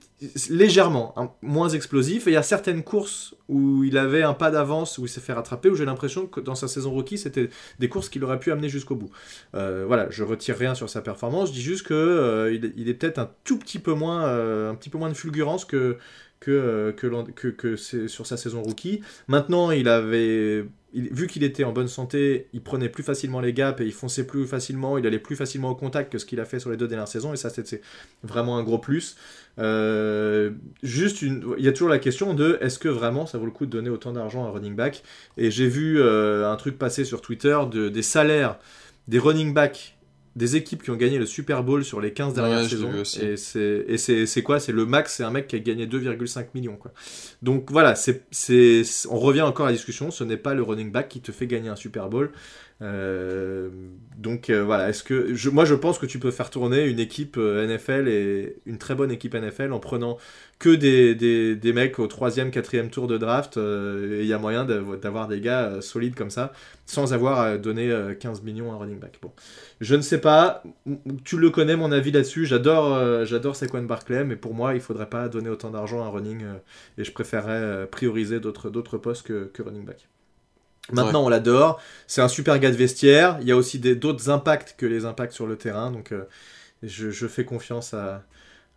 légèrement 0.50 1.16
moins 1.42 1.70
explosif 1.70 2.28
et 2.28 2.32
il 2.32 2.34
y 2.34 2.38
a 2.38 2.44
certaines 2.44 2.84
courses 2.84 3.34
où 3.48 3.86
il 3.86 3.98
avait 3.98 4.22
un 4.22 4.34
pas 4.34 4.52
d'avance 4.52 4.98
où 4.98 5.06
il 5.06 5.10
s'est 5.10 5.22
fait 5.22 5.32
rattraper 5.32 5.70
où 5.70 5.76
j'ai 5.76 5.86
l'impression 5.86 6.28
que 6.28 6.42
dans 6.42 6.56
sa 6.56 6.68
saison 6.68 6.92
rookie 6.92 7.18
c'était 7.18 7.50
des 7.80 7.88
courses 7.88 8.10
qu'il 8.10 8.24
aurait 8.24 8.40
pu 8.40 8.52
amener 8.52 8.68
jusqu'au 8.68 8.96
bout. 8.96 9.10
Euh, 9.56 9.86
voilà, 9.88 10.10
je 10.10 10.26
retire 10.26 10.58
rien 10.58 10.76
sur 10.76 10.90
sa 10.90 11.02
performance, 11.02 11.50
je 11.50 11.54
dis 11.54 11.62
juste 11.62 11.88
que 11.88 12.52
il, 12.54 12.90
est 12.90 12.94
peut-être 12.94 13.18
un 13.18 13.32
tout 13.46 13.58
petit 13.58 13.80
peu 13.80 13.94
moins, 13.94 14.26
un 14.70 14.76
petit 14.76 14.90
peu 14.90 14.98
moins 14.98 15.10
de 15.10 15.16
fulgurance 15.16 15.64
que 15.64 15.98
que, 16.42 16.94
que, 16.98 17.48
que, 17.48 17.76
c'est 17.76 18.08
sur 18.08 18.26
sa 18.26 18.36
saison 18.36 18.64
rookie. 18.64 19.02
Maintenant, 19.28 19.70
il 19.72 19.88
avait 19.88 20.66
vu 20.94 21.28
qu'il 21.28 21.44
était 21.44 21.64
en 21.64 21.72
bonne 21.72 21.88
santé, 21.88 22.48
il 22.54 22.62
prenait 22.62 22.90
plus 22.90 23.04
facilement 23.04 23.40
les 23.40 23.54
gaps 23.54 23.80
et 23.82 23.86
il 23.86 23.94
fonçait 23.94 24.26
plus 24.26 24.46
facilement, 24.46 24.98
il 24.98 25.08
allait 25.08 25.20
plus 25.20 25.36
facilement 25.36 25.70
au 25.70 25.76
contact 25.76 26.12
que 26.12 26.18
ce 26.18 26.26
qu'il 26.26 26.40
a 26.40 26.46
fait 26.46 26.60
sur 26.60 26.70
les 26.70 26.78
deux 26.78 26.88
dernières 26.88 27.08
saisons, 27.08 27.34
et 27.34 27.38
ça 27.38 27.50
c'est 27.50 27.82
vraiment 28.24 28.58
un 28.58 28.64
gros 28.64 28.80
plus. 28.80 29.16
Euh, 29.60 30.52
juste, 30.84 31.22
une... 31.22 31.56
il 31.58 31.64
y 31.64 31.68
a 31.68 31.72
toujours 31.72 31.90
la 31.90 32.00
question 32.00 32.34
de 32.34 32.58
est-ce 32.62 32.80
que 32.80 32.90
vraiment 32.90 33.26
ça 33.26 33.38
vaut 33.38 33.46
le 33.46 33.52
coup 33.52 33.66
de 33.66 33.72
donner 33.72 33.90
autant 33.90 34.12
d'argent 34.12 34.46
à 34.46 34.50
un 34.50 34.52
running 34.52 34.76
back? 34.76 35.04
Et 35.38 35.52
j'ai 35.52 35.68
vu 35.68 36.00
euh, 36.00 36.52
un 36.52 36.56
truc 36.56 36.78
passer 36.78 37.06
sur 37.06 37.22
Twitter 37.22 37.58
de, 37.72 37.90
des 37.90 38.04
salaires 38.04 38.60
des 39.08 39.20
running 39.20 39.54
backs 39.54 39.98
des 40.36 40.56
équipes 40.56 40.84
qui 40.84 40.92
ont 40.92 40.96
gagné 40.96 41.18
le 41.18 41.26
Super 41.26 41.64
Bowl 41.64 41.84
sur 41.84 42.00
les 42.00 42.14
15 42.14 42.34
dernières 42.34 42.70
saisons. 42.70 42.92
Et 43.22 43.36
c'est 43.98 44.44
quoi? 44.44 44.60
C'est 44.60 44.72
le 44.72 44.86
max, 44.86 45.16
c'est 45.16 45.24
un 45.24 45.32
mec 45.32 45.48
qui 45.48 45.56
a 45.56 45.60
gagné 45.60 45.88
2,5 45.88 46.48
millions. 46.56 46.78
Quoi. 46.78 46.92
Donc 47.42 47.72
voilà, 47.72 47.96
c'est 47.96 48.24
on 49.10 49.20
revient 49.20 49.42
encore 49.42 49.66
à 49.66 49.70
la 49.70 49.76
discussion, 49.76 50.12
ce 50.12 50.24
n'est 50.24 50.38
pas 50.38 50.54
le 50.54 50.64
running 50.64 50.92
back 50.92 51.10
qui 51.10 51.22
te 51.22 51.32
fait 51.32 51.48
gagner 51.48 51.70
un 51.70 51.76
Super 51.76 52.10
Bowl. 52.10 52.32
Euh, 52.82 53.70
donc 54.18 54.50
euh, 54.50 54.64
voilà, 54.64 54.90
est-ce 54.90 55.04
que 55.04 55.50
moi 55.50 55.66
je 55.66 55.76
pense 55.76 56.00
que 56.00 56.06
tu 56.06 56.18
peux 56.20 56.32
faire 56.32 56.50
tourner 56.50 56.86
une 56.88 57.00
équipe 57.00 57.36
euh, 57.38 57.68
NFL 57.68 58.08
et 58.08 58.56
une 58.66 58.80
très 58.80 58.96
bonne 58.96 59.12
équipe 59.12 59.36
NFL 59.36 59.72
en 59.72 59.80
prenant 59.80 60.18
que 60.58 60.70
des, 60.70 61.14
des, 61.16 61.56
des 61.56 61.74
mecs 61.74 62.00
au 62.00 62.08
troisième, 62.08 62.50
quatrième 62.50 62.90
tour 62.90 63.08
de 63.08 63.18
draft. 63.18 63.58
et 63.58 64.22
il 64.22 64.26
y 64.26 64.34
a 64.34 64.40
moyen 64.40 64.66
d'avoir 64.66 65.28
des 65.28 65.42
gars 65.42 65.82
solides 65.82 66.16
comme 66.16 66.30
ça 66.30 66.54
sans 66.86 67.14
avoir 67.14 67.58
donné 67.58 67.92
15 68.20 68.44
millions 68.44 68.72
à 68.72 68.76
un 68.76 68.78
running 68.78 69.00
back. 69.00 69.18
Bon, 69.22 69.32
je 69.80 69.96
ne 69.96 70.02
sais 70.02 70.20
pas. 70.20 70.62
Tu 71.24 71.38
le 71.38 71.50
connais 71.50 71.76
mon 71.76 71.92
avis 71.92 72.12
là-dessus. 72.12 72.46
J'adore 72.46 73.26
j'adore 73.26 73.56
Saquon 73.56 73.84
Barclay, 73.84 74.24
mais 74.24 74.36
pour 74.36 74.54
moi 74.54 74.76
il 74.76 74.82
faudrait 74.82 75.10
pas 75.10 75.30
donner 75.30 75.50
autant 75.50 75.72
d'argent 75.72 76.04
à 76.04 76.08
un 76.08 76.10
running 76.10 76.44
et 76.98 77.04
je 77.04 77.12
préférerais 77.12 77.88
prioriser 77.88 78.40
d'autres 78.40 78.98
postes 78.98 79.26
que 79.26 79.64
running 79.64 79.86
back. 79.86 80.08
Maintenant, 80.92 81.26
on 81.26 81.30
l'adore. 81.30 81.80
C'est 82.08 82.22
un 82.22 82.28
super 82.28 82.60
gars 82.60 82.72
de 82.72 82.76
vestiaire. 82.76 83.38
Il 83.42 83.48
y 83.48 83.52
a 83.52 83.56
aussi 83.56 83.80
d'autres 83.80 84.30
impacts 84.30 84.76
que 84.78 84.86
les 84.86 85.06
impacts 85.06 85.34
sur 85.34 85.48
le 85.48 85.56
terrain. 85.56 85.92
Donc, 85.92 86.12
euh, 86.12 86.24
je, 86.84 87.28
fais 87.28 87.46
confiance 87.46 87.94
à, 87.94 88.24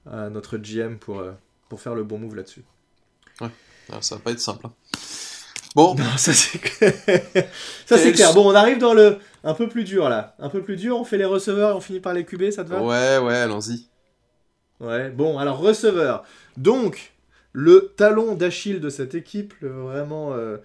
notre 0.07 0.59
GM 0.59 0.97
pour, 0.97 1.21
euh, 1.21 1.33
pour 1.69 1.81
faire 1.81 1.95
le 1.95 2.05
bon 2.05 2.19
move 2.19 2.37
là-dessus. 2.37 2.63
Ouais, 3.41 3.49
ça 4.01 4.17
va 4.17 4.21
pas 4.21 4.31
être 4.33 4.41
simple. 4.41 4.67
Hein. 4.67 4.73
Bon. 5.75 5.97
ça 6.17 6.33
c'est 6.33 6.59
clair. 6.59 6.93
ça 7.87 7.99
c'est 7.99 8.13
clair. 8.13 8.33
Bon, 8.33 8.49
on 8.49 8.55
arrive 8.55 8.79
dans 8.79 8.95
le 8.95 9.19
un 9.43 9.55
peu 9.55 9.69
plus 9.69 9.85
dur 9.85 10.09
là. 10.09 10.37
Un 10.39 10.49
peu 10.49 10.63
plus 10.63 10.77
dur, 10.77 10.99
on 10.99 11.05
fait 11.05 11.19
les 11.19 11.25
receveurs 11.25 11.71
et 11.71 11.73
on 11.75 11.81
finit 11.81 12.01
par 12.01 12.15
les 12.15 12.25
QB, 12.25 12.51
ça 12.51 12.65
te 12.65 12.71
va? 12.71 12.81
Ouais, 12.81 13.19
ouais, 13.19 13.37
allons-y. 13.37 13.89
Ouais, 14.81 15.11
bon, 15.11 15.39
alors 15.39 15.59
receveur. 15.59 16.25
Donc, 16.57 17.13
le 17.53 17.93
talon 17.97 18.35
d'Achille 18.35 18.81
de 18.81 18.89
cette 18.89 19.15
équipe, 19.15 19.55
vraiment 19.63 20.35
euh, 20.35 20.59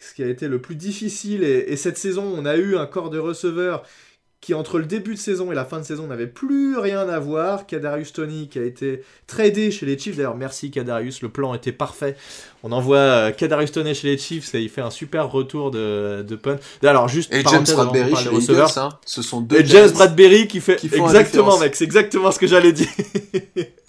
ce 0.00 0.14
qui 0.14 0.22
a 0.22 0.26
été 0.26 0.48
le 0.48 0.60
plus 0.60 0.74
difficile. 0.74 1.44
Et, 1.44 1.76
cette 1.76 1.98
saison, 1.98 2.24
on 2.36 2.44
a 2.44 2.56
eu 2.56 2.76
un 2.76 2.86
corps 2.86 3.10
de 3.10 3.18
receveur 3.18 3.84
qui, 4.40 4.54
entre 4.54 4.78
le 4.78 4.86
début 4.86 5.12
de 5.14 5.18
saison 5.18 5.52
et 5.52 5.54
la 5.54 5.66
fin 5.66 5.78
de 5.78 5.84
saison, 5.84 6.06
n'avait 6.06 6.26
plus 6.26 6.78
rien 6.78 7.06
à 7.10 7.18
voir. 7.18 7.66
Kadarius 7.66 8.14
Tony, 8.14 8.48
qui 8.48 8.58
a 8.58 8.64
été 8.64 9.02
tradé 9.26 9.70
chez 9.70 9.84
les 9.84 9.98
Chiefs. 9.98 10.16
D'ailleurs, 10.16 10.36
merci 10.36 10.70
Kadarius, 10.70 11.20
le 11.20 11.28
plan 11.28 11.52
était 11.52 11.72
parfait. 11.72 12.16
On 12.62 12.72
envoie 12.72 12.96
euh, 12.96 13.30
Kadarius 13.32 13.72
Tony 13.72 13.94
chez 13.94 14.08
les 14.08 14.16
Chiefs 14.16 14.54
et 14.54 14.62
il 14.62 14.70
fait 14.70 14.80
un 14.80 14.90
super 14.90 15.30
retour 15.30 15.70
de, 15.70 16.24
de 16.26 16.36
punt. 16.36 16.56
Alors, 16.82 17.08
juste 17.08 17.34
et 17.34 17.42
James 17.42 17.66
Bradbury 17.70 18.16
chez 18.16 18.30
les 18.30 18.50
Eagles, 18.50 18.78
hein. 18.78 18.88
ce 19.04 19.20
sont 19.20 19.42
deux 19.42 19.60
Et 19.60 19.66
James 19.66 19.90
Bradbury 19.90 20.48
qui 20.48 20.60
fait 20.60 20.82
exactement, 20.82 21.58
mec, 21.58 21.76
c'est 21.76 21.84
exactement 21.84 22.32
ce 22.32 22.38
que 22.38 22.46
j'allais 22.46 22.72
dire. 22.72 22.88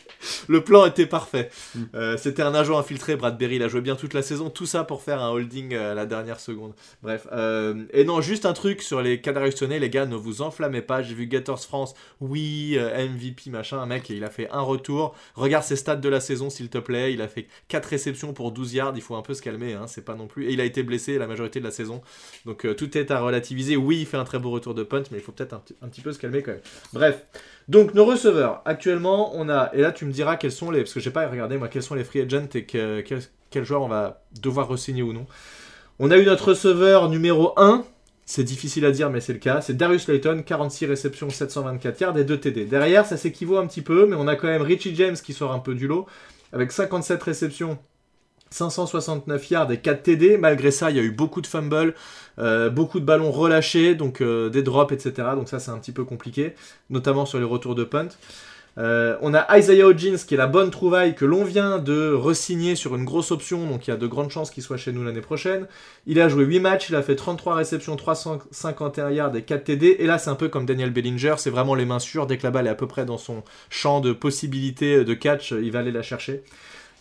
le 0.47 0.63
plan 0.63 0.85
était 0.85 1.05
parfait. 1.05 1.49
Mm. 1.75 1.79
Euh, 1.95 2.17
c'était 2.17 2.41
un 2.41 2.53
agent 2.53 2.77
infiltré, 2.77 3.15
Bradbury, 3.15 3.55
il 3.55 3.63
a 3.63 3.67
joué 3.67 3.81
bien 3.81 3.95
toute 3.95 4.13
la 4.13 4.21
saison, 4.21 4.49
tout 4.49 4.65
ça 4.65 4.83
pour 4.83 5.01
faire 5.01 5.21
un 5.21 5.29
holding 5.29 5.73
euh, 5.73 5.91
à 5.91 5.95
la 5.95 6.05
dernière 6.05 6.39
seconde. 6.39 6.73
Bref. 7.01 7.27
Euh, 7.31 7.83
et 7.93 8.03
non, 8.03 8.21
juste 8.21 8.45
un 8.45 8.53
truc 8.53 8.81
sur 8.81 9.01
les 9.01 9.21
Canaries 9.21 9.51
les 9.61 9.89
gars, 9.89 10.05
ne 10.05 10.15
vous 10.15 10.41
enflammez 10.41 10.81
pas. 10.81 11.01
J'ai 11.01 11.13
vu 11.13 11.27
Gators 11.27 11.61
France, 11.61 11.93
oui, 12.19 12.77
MVP, 12.77 13.49
machin, 13.49 13.79
un 13.79 13.85
mec, 13.85 14.09
il 14.09 14.23
a 14.23 14.29
fait 14.29 14.49
un 14.51 14.61
retour. 14.61 15.15
Regarde 15.35 15.63
ses 15.63 15.75
stats 15.75 15.95
de 15.95 16.09
la 16.09 16.19
saison, 16.19 16.49
s'il 16.49 16.69
te 16.69 16.77
plaît. 16.77 17.13
Il 17.13 17.21
a 17.21 17.27
fait 17.27 17.47
4 17.67 17.85
réceptions 17.85 18.33
pour 18.33 18.51
12 18.51 18.73
yards, 18.73 18.93
il 18.95 19.01
faut 19.01 19.15
un 19.15 19.21
peu 19.21 19.33
se 19.33 19.41
calmer, 19.41 19.73
hein, 19.73 19.87
c'est 19.87 20.05
pas 20.05 20.15
non 20.15 20.27
plus. 20.27 20.47
Et 20.47 20.53
il 20.53 20.61
a 20.61 20.65
été 20.65 20.83
blessé 20.83 21.17
la 21.17 21.27
majorité 21.27 21.59
de 21.59 21.65
la 21.65 21.71
saison. 21.71 22.01
Donc 22.45 22.67
tout 22.75 22.97
est 22.97 23.11
à 23.11 23.19
relativiser. 23.19 23.75
Oui, 23.75 23.99
il 24.01 24.05
fait 24.05 24.17
un 24.17 24.25
très 24.25 24.39
beau 24.39 24.51
retour 24.51 24.73
de 24.73 24.83
punt, 24.83 25.03
mais 25.11 25.17
il 25.17 25.23
faut 25.23 25.31
peut-être 25.31 25.53
un, 25.53 25.63
un 25.81 25.87
petit 25.87 26.01
peu 26.01 26.11
se 26.13 26.19
calmer 26.19 26.41
quand 26.41 26.51
même. 26.51 26.61
Bref. 26.93 27.23
Donc 27.71 27.93
nos 27.93 28.03
receveurs, 28.03 28.61
actuellement, 28.65 29.31
on 29.33 29.47
a, 29.47 29.69
et 29.71 29.79
là 29.79 29.93
tu 29.93 30.03
me 30.03 30.11
diras 30.11 30.35
quels 30.35 30.51
sont 30.51 30.71
les, 30.71 30.81
parce 30.81 30.93
que 30.93 30.99
j'ai 30.99 31.09
pas 31.09 31.25
regardé 31.25 31.57
moi, 31.57 31.69
quels 31.69 31.81
sont 31.81 31.95
les 31.95 32.03
free 32.03 32.19
agents 32.19 32.49
et 32.53 32.65
que, 32.65 33.01
quel, 33.49 33.63
joueur 33.63 33.81
on 33.81 33.87
va 33.87 34.25
devoir 34.41 34.67
re-signer 34.67 35.03
ou 35.03 35.13
non. 35.13 35.25
On 35.97 36.11
a 36.11 36.17
eu 36.17 36.25
notre 36.25 36.49
receveur 36.49 37.07
numéro 37.07 37.53
1, 37.55 37.85
c'est 38.25 38.43
difficile 38.43 38.83
à 38.83 38.91
dire 38.91 39.09
mais 39.09 39.21
c'est 39.21 39.31
le 39.31 39.39
cas, 39.39 39.61
c'est 39.61 39.77
Darius 39.77 40.09
Layton, 40.09 40.43
46 40.45 40.87
réceptions, 40.87 41.29
724 41.29 42.01
yards 42.01 42.17
et 42.17 42.25
2 42.25 42.37
TD. 42.41 42.65
Derrière 42.65 43.05
ça 43.05 43.15
s'équivaut 43.15 43.57
un 43.57 43.67
petit 43.67 43.81
peu, 43.81 44.05
mais 44.05 44.17
on 44.19 44.27
a 44.27 44.35
quand 44.35 44.47
même 44.47 44.63
Richie 44.63 44.93
James 44.97 45.15
qui 45.15 45.31
sort 45.31 45.53
un 45.53 45.59
peu 45.59 45.73
du 45.73 45.87
lot, 45.87 46.07
avec 46.51 46.73
57 46.73 47.23
réceptions, 47.23 47.77
569 48.51 49.49
yards 49.49 49.71
et 49.71 49.79
4 49.79 50.03
TD. 50.03 50.37
Malgré 50.37 50.71
ça, 50.71 50.91
il 50.91 50.97
y 50.97 50.99
a 50.99 51.03
eu 51.03 51.11
beaucoup 51.11 51.41
de 51.41 51.47
fumbles, 51.47 51.95
euh, 52.39 52.69
beaucoup 52.69 52.99
de 52.99 53.05
ballons 53.05 53.31
relâchés, 53.31 53.95
donc 53.95 54.21
euh, 54.21 54.49
des 54.49 54.61
drops, 54.61 54.91
etc. 54.91 55.29
Donc 55.35 55.49
ça, 55.49 55.59
c'est 55.59 55.71
un 55.71 55.77
petit 55.77 55.91
peu 55.91 56.03
compliqué, 56.03 56.53
notamment 56.89 57.25
sur 57.25 57.39
les 57.39 57.45
retours 57.45 57.75
de 57.75 57.83
punt. 57.83 58.09
Euh, 58.77 59.17
on 59.21 59.33
a 59.33 59.57
Isaiah 59.57 59.85
Hodgins 59.85 60.15
qui 60.25 60.35
est 60.35 60.37
la 60.37 60.47
bonne 60.47 60.71
trouvaille 60.71 61.13
que 61.13 61.25
l'on 61.25 61.43
vient 61.43 61.77
de 61.77 62.13
resigner 62.13 62.75
sur 62.75 62.95
une 62.95 63.03
grosse 63.03 63.31
option, 63.31 63.67
donc 63.67 63.85
il 63.85 63.89
y 63.89 63.93
a 63.93 63.97
de 63.97 64.07
grandes 64.07 64.29
chances 64.29 64.49
qu'il 64.49 64.63
soit 64.63 64.77
chez 64.77 64.93
nous 64.93 65.03
l'année 65.03 65.21
prochaine. 65.21 65.67
Il 66.07 66.21
a 66.21 66.29
joué 66.29 66.45
8 66.45 66.59
matchs, 66.61 66.89
il 66.89 66.95
a 66.95 67.01
fait 67.01 67.15
33 67.15 67.55
réceptions, 67.55 67.95
351 67.97 69.11
yards 69.11 69.35
et 69.35 69.41
4 69.43 69.65
TD. 69.65 69.97
Et 69.99 70.05
là, 70.05 70.17
c'est 70.17 70.29
un 70.29 70.35
peu 70.35 70.47
comme 70.47 70.65
Daniel 70.65 70.91
Bellinger, 70.91 71.35
c'est 71.37 71.49
vraiment 71.49 71.75
les 71.75 71.85
mains 71.85 71.99
sûres. 71.99 72.27
Dès 72.27 72.37
que 72.37 72.43
la 72.43 72.51
balle 72.51 72.67
est 72.67 72.71
à 72.71 72.75
peu 72.75 72.87
près 72.87 73.05
dans 73.05 73.17
son 73.17 73.43
champ 73.69 73.99
de 73.99 74.13
possibilités 74.13 75.03
de 75.03 75.13
catch, 75.13 75.51
il 75.51 75.71
va 75.71 75.79
aller 75.79 75.91
la 75.91 76.01
chercher. 76.01 76.43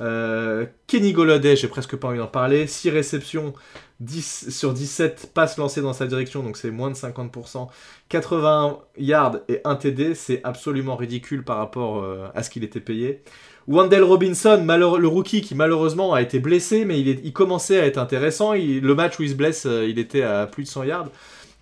Euh, 0.01 0.66
Kenny 0.86 1.12
Goladay, 1.12 1.57
j'ai 1.57 1.68
presque 1.68 1.96
pas 1.96 2.09
envie 2.09 2.18
d'en 2.18 2.26
parler. 2.26 2.66
6 2.66 2.90
réceptions, 2.90 3.53
10 4.01 4.51
sur 4.51 4.72
17 4.72 5.30
passes 5.34 5.59
lancées 5.59 5.82
dans 5.82 5.92
sa 5.92 6.07
direction, 6.07 6.42
donc 6.42 6.57
c'est 6.57 6.70
moins 6.70 6.90
de 6.90 6.96
50%. 6.96 7.68
80 8.09 8.78
yards 8.98 9.38
et 9.48 9.61
1 9.64 9.76
TD, 9.76 10.14
c'est 10.14 10.40
absolument 10.44 10.96
ridicule 10.96 11.44
par 11.44 11.59
rapport 11.59 12.03
euh, 12.03 12.28
à 12.34 12.42
ce 12.42 12.51
qu'il 12.51 12.64
était 12.64 12.80
payé. 12.80 13.22
Wendell 13.68 14.03
Robinson, 14.03 14.64
le 14.66 15.07
rookie 15.07 15.42
qui 15.42 15.55
malheureusement 15.55 16.14
a 16.14 16.22
été 16.22 16.40
blessé, 16.40 16.84
mais 16.84 16.98
il, 17.01 17.32
commençait 17.32 17.78
à 17.78 17.86
être 17.86 17.98
intéressant. 17.98 18.55
le 18.55 18.94
match 18.94 19.18
où 19.18 19.22
il 19.22 19.30
se 19.30 19.34
blesse, 19.34 19.66
euh, 19.66 19.86
il 19.86 19.98
était 19.98 20.22
à 20.22 20.46
plus 20.46 20.64
de 20.64 20.68
100 20.68 20.84
yards. 20.84 21.09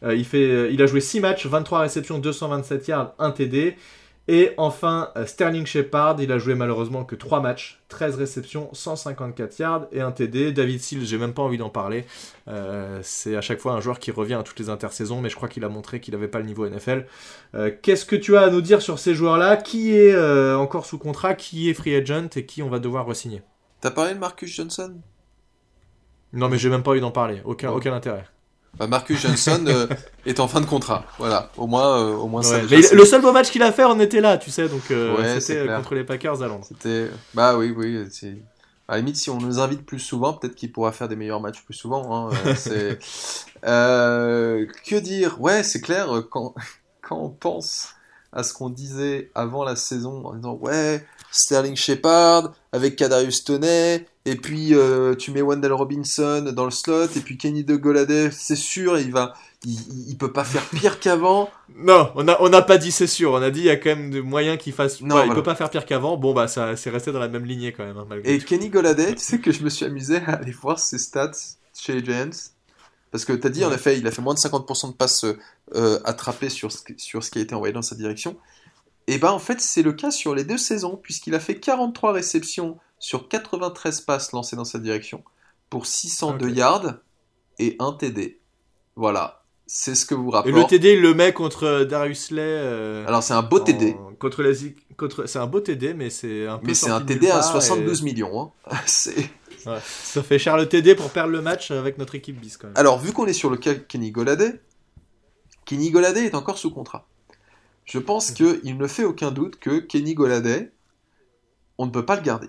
il, 0.08 0.24
fait, 0.24 0.72
il 0.72 0.80
a 0.80 0.86
joué 0.86 1.00
6 1.00 1.20
matchs, 1.20 1.46
23 1.46 1.80
réceptions, 1.80 2.18
227 2.18 2.88
yards, 2.88 3.14
1 3.18 3.30
TD. 3.32 3.76
Et 4.30 4.52
enfin, 4.58 5.10
euh, 5.16 5.24
Sterling 5.24 5.64
Shepard, 5.64 6.20
il 6.20 6.30
a 6.30 6.38
joué 6.38 6.54
malheureusement 6.54 7.02
que 7.02 7.16
3 7.16 7.40
matchs, 7.40 7.80
13 7.88 8.16
réceptions, 8.16 8.68
154 8.74 9.58
yards 9.58 9.86
et 9.90 10.02
un 10.02 10.12
TD. 10.12 10.52
David 10.52 10.80
Seals, 10.82 11.06
j'ai 11.06 11.16
même 11.16 11.32
pas 11.32 11.40
envie 11.40 11.56
d'en 11.56 11.70
parler. 11.70 12.04
Euh, 12.46 13.00
c'est 13.02 13.36
à 13.36 13.40
chaque 13.40 13.58
fois 13.58 13.72
un 13.72 13.80
joueur 13.80 13.98
qui 13.98 14.10
revient 14.10 14.34
à 14.34 14.42
toutes 14.42 14.60
les 14.60 14.68
intersaisons, 14.68 15.22
mais 15.22 15.30
je 15.30 15.36
crois 15.36 15.48
qu'il 15.48 15.64
a 15.64 15.70
montré 15.70 16.00
qu'il 16.00 16.12
n'avait 16.12 16.28
pas 16.28 16.40
le 16.40 16.44
niveau 16.44 16.68
NFL. 16.68 17.06
Euh, 17.54 17.70
qu'est-ce 17.80 18.04
que 18.04 18.16
tu 18.16 18.36
as 18.36 18.42
à 18.42 18.50
nous 18.50 18.60
dire 18.60 18.82
sur 18.82 18.98
ces 18.98 19.14
joueurs-là? 19.14 19.56
Qui 19.56 19.94
est 19.96 20.14
encore 20.54 20.84
sous 20.84 20.98
contrat? 20.98 21.34
Qui 21.34 21.70
est 21.70 21.74
free 21.74 21.96
agent 21.96 22.28
Et 22.36 22.44
qui 22.44 22.62
on 22.62 22.68
va 22.68 22.80
devoir 22.80 23.06
re-signer? 23.06 23.40
T'as 23.80 23.90
parlé 23.90 24.12
de 24.12 24.18
Marcus 24.18 24.54
Johnson? 24.54 24.94
Non, 26.34 26.50
mais 26.50 26.58
j'ai 26.58 26.68
même 26.68 26.82
pas 26.82 26.90
envie 26.90 27.00
d'en 27.00 27.10
parler. 27.10 27.40
Aucun, 27.46 27.70
aucun 27.70 27.94
intérêt. 27.94 28.26
Bah, 28.76 28.86
Marcus 28.86 29.20
Johnson 29.20 29.64
euh, 29.66 29.86
est 30.26 30.40
en 30.40 30.48
fin 30.48 30.60
de 30.60 30.66
contrat. 30.66 31.04
Voilà, 31.18 31.50
au 31.56 31.66
moins, 31.66 32.00
euh, 32.00 32.14
au 32.14 32.28
moins 32.28 32.42
ça. 32.42 32.60
le 32.60 33.04
seul 33.04 33.22
beau 33.22 33.32
match 33.32 33.50
qu'il 33.50 33.62
a 33.62 33.72
fait, 33.72 33.84
on 33.84 33.98
était 34.00 34.20
là, 34.20 34.38
tu 34.38 34.50
sais, 34.50 34.68
donc 34.68 34.90
euh, 34.90 35.40
c'était 35.40 35.66
contre 35.66 35.94
les 35.94 36.04
Packers 36.04 36.42
à 36.42 36.48
Londres. 36.48 36.66
C'était, 36.68 37.10
bah 37.34 37.56
oui, 37.56 37.72
oui. 37.76 38.04
À 38.86 38.92
la 38.92 38.98
limite, 38.98 39.16
si 39.16 39.28
on 39.28 39.38
nous 39.38 39.60
invite 39.60 39.84
plus 39.84 39.98
souvent, 39.98 40.32
peut-être 40.32 40.54
qu'il 40.54 40.72
pourra 40.72 40.92
faire 40.92 41.08
des 41.08 41.16
meilleurs 41.16 41.40
matchs 41.40 41.62
plus 41.62 41.74
souvent. 41.74 42.30
Hein, 42.30 42.30
c'est... 42.56 42.98
que 43.62 44.98
dire? 44.98 45.40
Ouais, 45.40 45.62
c'est 45.62 45.80
clair. 45.80 46.08
Quand 46.30 46.54
quand 47.08 47.18
on 47.18 47.30
pense 47.30 47.94
à 48.32 48.42
ce 48.42 48.52
qu'on 48.52 48.68
disait 48.68 49.30
avant 49.34 49.64
la 49.64 49.76
saison, 49.76 50.26
en 50.26 50.34
disant 50.34 50.54
ouais, 50.60 51.04
Sterling 51.30 51.76
Shepard 51.76 52.52
avec 52.72 52.96
Kadarius 52.96 53.44
Toney, 53.44 54.06
et 54.28 54.36
puis 54.36 54.74
euh, 54.74 55.14
tu 55.14 55.30
mets 55.30 55.40
Wendell 55.40 55.72
Robinson 55.72 56.52
dans 56.52 56.64
le 56.64 56.70
slot, 56.70 57.06
et 57.16 57.20
puis 57.20 57.38
Kenny 57.38 57.64
de 57.64 57.76
Goladay, 57.76 58.30
c'est 58.30 58.56
sûr, 58.56 58.98
il 58.98 59.10
va, 59.10 59.34
il, 59.64 60.16
peut 60.18 60.32
pas 60.32 60.44
faire 60.44 60.64
pire 60.66 61.00
qu'avant. 61.00 61.50
Non, 61.76 62.10
on 62.14 62.28
a, 62.28 62.36
on 62.40 62.48
n'a 62.48 62.62
pas 62.62 62.78
dit 62.78 62.92
c'est 62.92 63.06
sûr, 63.06 63.32
on 63.32 63.42
a 63.42 63.50
dit 63.50 63.60
il 63.60 63.66
y 63.66 63.70
a 63.70 63.76
quand 63.76 63.90
même 63.90 64.10
des 64.10 64.20
moyens 64.20 64.58
qu'il 64.58 64.72
fasse. 64.72 65.00
Non, 65.00 65.24
il 65.24 65.32
peut 65.32 65.42
pas 65.42 65.54
faire 65.54 65.70
pire 65.70 65.86
qu'avant. 65.86 66.16
Bon 66.16 66.34
bah 66.34 66.46
ça, 66.46 66.76
c'est 66.76 66.90
resté 66.90 67.10
dans 67.10 67.18
la 67.18 67.28
même 67.28 67.44
lignée 67.44 67.72
quand 67.72 67.84
même. 67.84 67.96
Hein, 67.98 68.06
et 68.24 68.38
Kenny 68.38 68.68
Goladay, 68.68 69.14
tu 69.14 69.24
sais 69.24 69.38
que 69.38 69.50
je 69.50 69.62
me 69.62 69.70
suis 69.70 69.86
amusé 69.86 70.18
à 70.26 70.34
aller 70.34 70.52
voir 70.52 70.78
ses 70.78 70.98
stats 70.98 71.30
chez 71.74 72.04
Giants. 72.04 72.30
Parce 73.10 73.24
que 73.24 73.32
tu 73.32 73.46
as 73.46 73.50
dit, 73.50 73.64
en 73.64 73.72
effet, 73.72 73.98
il 73.98 74.06
a 74.06 74.10
fait 74.10 74.20
moins 74.20 74.34
de 74.34 74.38
50% 74.38 74.88
de 74.88 74.92
passes 74.92 75.24
euh, 75.74 75.98
attrapées 76.04 76.50
sur 76.50 76.70
ce, 76.70 76.80
sur 76.98 77.24
ce 77.24 77.30
qui 77.30 77.38
a 77.38 77.40
été 77.40 77.54
envoyé 77.54 77.72
dans 77.72 77.80
sa 77.80 77.94
direction. 77.94 78.36
Et 79.06 79.16
ben 79.16 79.30
en 79.30 79.38
fait, 79.38 79.62
c'est 79.62 79.80
le 79.80 79.94
cas 79.94 80.10
sur 80.10 80.34
les 80.34 80.44
deux 80.44 80.58
saisons, 80.58 81.00
puisqu'il 81.02 81.34
a 81.34 81.40
fait 81.40 81.58
43 81.58 82.12
réceptions 82.12 82.78
sur 82.98 83.28
93 83.28 84.00
passes 84.02 84.32
lancées 84.32 84.56
dans 84.56 84.64
sa 84.64 84.78
direction 84.78 85.22
pour 85.70 85.86
602 85.86 86.50
yards 86.50 86.94
et 87.58 87.76
un 87.78 87.92
TD. 87.92 88.40
Voilà, 88.96 89.44
c'est 89.66 89.94
ce 89.94 90.06
que 90.06 90.14
vous 90.14 90.30
rappelez. 90.30 90.52
Et 90.52 90.56
le 90.56 90.66
TD, 90.66 90.94
il 90.94 91.02
le 91.02 91.14
met 91.14 91.32
contre 91.32 91.64
euh, 91.64 91.84
Darius 91.84 92.30
Lay. 92.30 92.42
Euh, 92.42 93.06
Alors 93.06 93.22
c'est 93.22 93.34
un 93.34 93.42
beau 93.42 93.60
TD. 93.60 93.96
Contre 94.18 94.42
les... 94.42 94.74
contre... 94.96 95.26
C'est 95.26 95.38
un 95.38 95.46
beau 95.46 95.60
TD, 95.60 95.94
mais 95.94 96.10
c'est 96.10 96.46
un 96.46 96.58
peu. 96.58 96.68
Mais 96.68 96.74
c'est 96.74 96.90
un 96.90 97.00
TD 97.00 97.30
à 97.30 97.42
72 97.42 98.02
millions. 98.02 98.52
Hein. 98.66 98.76
c'est. 98.86 99.30
ça 99.58 100.22
fait 100.22 100.38
cher 100.38 100.56
le 100.56 100.68
TD 100.68 100.94
pour 100.94 101.10
perdre 101.10 101.30
le 101.30 101.42
match 101.42 101.70
avec 101.70 101.98
notre 101.98 102.14
équipe 102.14 102.40
bis 102.40 102.56
quand 102.56 102.68
même. 102.68 102.76
Alors 102.76 102.98
vu 102.98 103.12
qu'on 103.12 103.26
est 103.26 103.32
sur 103.32 103.50
le 103.50 103.56
cas 103.56 103.74
Kenny 103.74 104.10
Goladay, 104.10 104.60
Kenny 105.64 105.90
Goladay 105.90 106.26
est 106.26 106.34
encore 106.34 106.58
sous 106.58 106.70
contrat 106.70 107.06
je 107.88 107.98
pense 107.98 108.32
qu'il 108.32 108.76
ne 108.76 108.86
fait 108.86 109.04
aucun 109.04 109.30
doute 109.30 109.58
que 109.58 109.78
Kenny 109.78 110.14
Goladay, 110.14 110.70
on 111.78 111.86
ne 111.86 111.90
peut 111.90 112.04
pas 112.04 112.16
le 112.16 112.22
garder. 112.22 112.48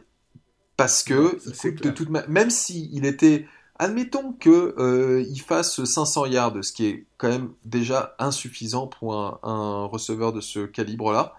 Parce 0.80 1.04
que, 1.04 1.38
de 1.84 1.90
toute 1.90 2.10
même 2.10 2.50
s'il 2.50 3.06
était. 3.06 3.46
Admettons 3.82 4.34
qu'il 4.34 4.52
euh, 4.52 5.24
fasse 5.48 5.82
500 5.82 6.26
yards, 6.26 6.64
ce 6.64 6.74
qui 6.74 6.86
est 6.86 7.06
quand 7.18 7.30
même 7.30 7.52
déjà 7.64 8.14
insuffisant 8.20 8.88
pour 8.88 9.14
un, 9.16 9.86
receveur 9.86 10.34
de 10.34 10.42
ce 10.42 10.66
calibre-là. 10.66 11.34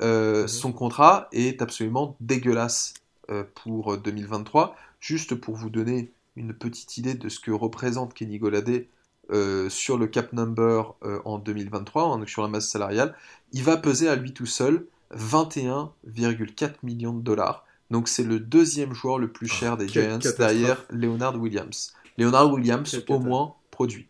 Euh, 0.00 0.42
mhm. 0.42 0.48
Son 0.48 0.72
contrat 0.72 1.28
est 1.32 1.60
absolument 1.60 2.16
dégueulasse 2.20 2.94
euh, 3.30 3.44
pour 3.54 3.98
2023. 3.98 4.74
Juste 5.00 5.34
pour 5.34 5.54
vous 5.54 5.68
donner 5.68 6.12
une 6.36 6.54
petite 6.54 6.96
idée 6.96 7.14
de 7.14 7.28
ce 7.28 7.40
que 7.40 7.50
représente 7.50 8.14
Kenny 8.14 8.38
Goladay 8.38 8.88
euh, 9.30 9.68
sur 9.68 9.98
le 9.98 10.06
cap 10.06 10.32
number 10.32 10.94
en 11.26 11.38
2023, 11.38 12.20
sur 12.26 12.40
la 12.40 12.48
masse 12.48 12.68
salariale, 12.68 13.14
il 13.52 13.64
va 13.64 13.76
peser 13.76 14.08
à 14.08 14.16
lui 14.16 14.32
tout 14.32 14.46
seul 14.46 14.86
21,4 15.14 16.72
millions 16.82 17.12
de 17.12 17.22
dollars. 17.22 17.66
Donc 17.92 18.08
c'est 18.08 18.24
le 18.24 18.40
deuxième 18.40 18.94
joueur 18.94 19.18
le 19.18 19.30
plus 19.30 19.46
cher 19.46 19.76
des 19.76 19.86
Giants 19.86 20.18
derrière 20.38 20.84
Leonard 20.88 21.38
Williams. 21.38 21.92
Leonard 22.16 22.50
Williams 22.50 23.04
au 23.08 23.18
moins 23.18 23.54
produit. 23.70 24.08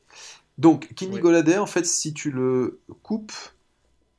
Donc 0.56 0.94
Kenny 0.94 1.18
Goladay, 1.18 1.58
en 1.58 1.66
fait, 1.66 1.84
si 1.84 2.14
tu 2.14 2.30
le 2.30 2.80
coupes 3.02 3.32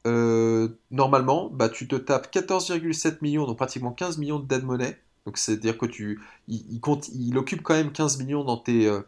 euh, 0.05 0.67
normalement, 0.91 1.49
bah, 1.49 1.69
tu 1.69 1.87
te 1.87 1.95
tapes 1.95 2.33
14,7 2.33 3.19
millions, 3.21 3.45
donc 3.47 3.55
pratiquement 3.55 3.91
15 3.91 4.17
millions 4.17 4.39
de 4.39 4.45
dead 4.45 4.65
money 4.65 4.99
Donc 5.25 5.37
c'est-à-dire 5.37 5.77
que 5.77 5.85
tu, 5.85 6.19
il, 6.49 6.81
compte, 6.81 7.07
il 7.13 7.37
occupe 7.37 7.61
quand 7.61 7.75
même 7.75 7.93
15 7.93 8.17
millions 8.17 8.43
dans, 8.43 8.57
tes, 8.57 8.87
euh, 8.87 8.99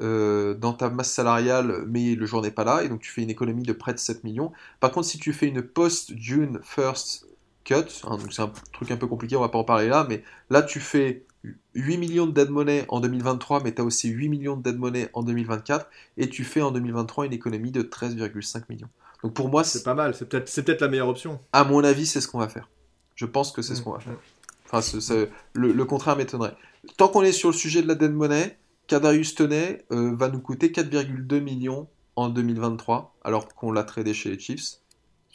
euh, 0.00 0.54
dans 0.54 0.72
ta 0.72 0.88
masse 0.88 1.12
salariale, 1.12 1.84
mais 1.86 2.14
le 2.14 2.24
jour 2.24 2.40
n'est 2.40 2.50
pas 2.50 2.64
là, 2.64 2.82
et 2.82 2.88
donc 2.88 3.00
tu 3.00 3.10
fais 3.10 3.22
une 3.22 3.28
économie 3.28 3.64
de 3.64 3.74
près 3.74 3.92
de 3.92 3.98
7 3.98 4.24
millions. 4.24 4.52
Par 4.80 4.90
contre, 4.90 5.06
si 5.06 5.18
tu 5.18 5.34
fais 5.34 5.48
une 5.48 5.60
post-June 5.60 6.60
first 6.62 7.26
cut, 7.68 8.02
hein, 8.04 8.16
donc 8.16 8.32
c'est 8.32 8.42
un 8.42 8.50
truc 8.72 8.90
un 8.90 8.96
peu 8.96 9.06
compliqué, 9.06 9.36
on 9.36 9.40
va 9.40 9.50
pas 9.50 9.58
en 9.58 9.64
parler 9.64 9.88
là, 9.88 10.06
mais 10.08 10.22
là 10.48 10.62
tu 10.62 10.80
fais 10.80 11.26
8 11.74 11.98
millions 11.98 12.26
de 12.26 12.32
dead 12.32 12.48
money 12.48 12.86
en 12.88 13.00
2023, 13.00 13.62
mais 13.62 13.74
tu 13.74 13.82
as 13.82 13.84
aussi 13.84 14.08
8 14.08 14.28
millions 14.28 14.56
de 14.56 14.62
dead 14.62 14.78
money 14.78 15.08
en 15.12 15.22
2024, 15.22 15.86
et 16.16 16.28
tu 16.28 16.44
fais 16.44 16.62
en 16.62 16.70
2023 16.70 17.26
une 17.26 17.32
économie 17.32 17.70
de 17.70 17.82
13,5 17.82 18.62
millions. 18.70 18.88
Donc 19.22 19.34
pour 19.34 19.48
moi, 19.48 19.64
c'est 19.64 19.82
pas 19.82 19.94
mal, 19.94 20.14
c'est 20.14 20.28
peut-être 20.28 20.64
peut 20.64 20.76
la 20.80 20.88
meilleure 20.88 21.08
option. 21.08 21.40
À 21.52 21.64
mon 21.64 21.84
avis, 21.84 22.06
c'est 22.06 22.20
ce 22.20 22.28
qu'on 22.28 22.38
va 22.38 22.48
faire. 22.48 22.68
Je 23.16 23.26
pense 23.26 23.52
que 23.52 23.62
c'est 23.62 23.74
ce 23.74 23.80
mmh, 23.80 23.84
qu'on 23.84 23.92
va 23.92 24.00
faire. 24.00 24.12
Mmh. 24.12 24.70
Enfin, 24.72 25.26
le, 25.54 25.72
le, 25.72 25.84
contraire 25.84 26.16
m'étonnerait. 26.16 26.56
Tant 26.96 27.08
qu'on 27.08 27.22
est 27.22 27.32
sur 27.32 27.48
le 27.48 27.54
sujet 27.54 27.82
de 27.82 27.88
la 27.88 27.94
dead 27.94 28.12
money, 28.12 28.56
Kadarius 28.86 29.34
Toney 29.34 29.84
euh, 29.90 30.14
va 30.14 30.28
nous 30.28 30.40
coûter 30.40 30.68
4,2 30.68 31.40
millions 31.40 31.88
en 32.16 32.28
2023, 32.28 33.14
alors 33.22 33.48
qu'on 33.54 33.72
l'a 33.72 33.84
tradé 33.84 34.14
chez 34.14 34.30
les 34.30 34.38
Chiefs. 34.38 34.78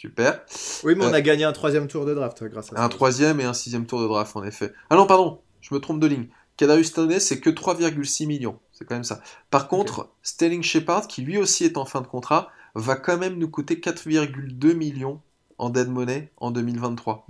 Super. 0.04 0.42
Oui, 0.84 0.96
mais 0.98 1.06
on 1.06 1.14
euh, 1.14 1.14
a 1.14 1.22
gagné 1.22 1.46
un 1.46 1.54
troisième 1.54 1.88
tour 1.88 2.06
de 2.06 2.14
draft 2.14 2.44
grâce 2.44 2.74
à 2.74 2.76
ça. 2.76 2.84
Un 2.84 2.90
troisième 2.90 3.40
et 3.40 3.46
un 3.46 3.54
sixième 3.54 3.86
tour 3.86 4.02
de 4.02 4.08
draft, 4.08 4.36
en 4.36 4.44
effet. 4.44 4.74
Ah 4.90 4.98
non, 4.98 5.08
pardon, 5.08 5.40
je 5.62 5.74
me 5.74 5.80
trompe 5.80 6.02
de 6.02 6.08
ligne. 6.08 6.28
Kadarius 6.58 6.92
Toney, 6.92 7.22
c'est 7.22 7.40
que 7.40 7.50
3,6 7.50 8.28
millions. 8.28 8.60
C'est 8.74 8.84
quand 8.84 8.96
même 8.96 9.06
ça. 9.06 9.22
Par 9.50 9.70
contre, 9.70 10.10
Sterling 10.22 10.62
Shepard, 10.62 11.08
qui 11.08 11.22
lui 11.22 11.38
aussi 11.38 11.64
est 11.64 11.78
en 11.78 11.86
fin 11.86 12.02
de 12.02 12.08
contrat, 12.08 12.52
va 12.76 12.98
quand 12.98 13.18
même 13.18 13.38
nous 13.38 13.48
coûter 13.48 13.76
4,2 13.76 14.74
millions 14.74 15.22
en 15.58 15.70
dead 15.70 15.88
money 15.88 16.34
en 16.36 16.52
2023. 16.52 17.26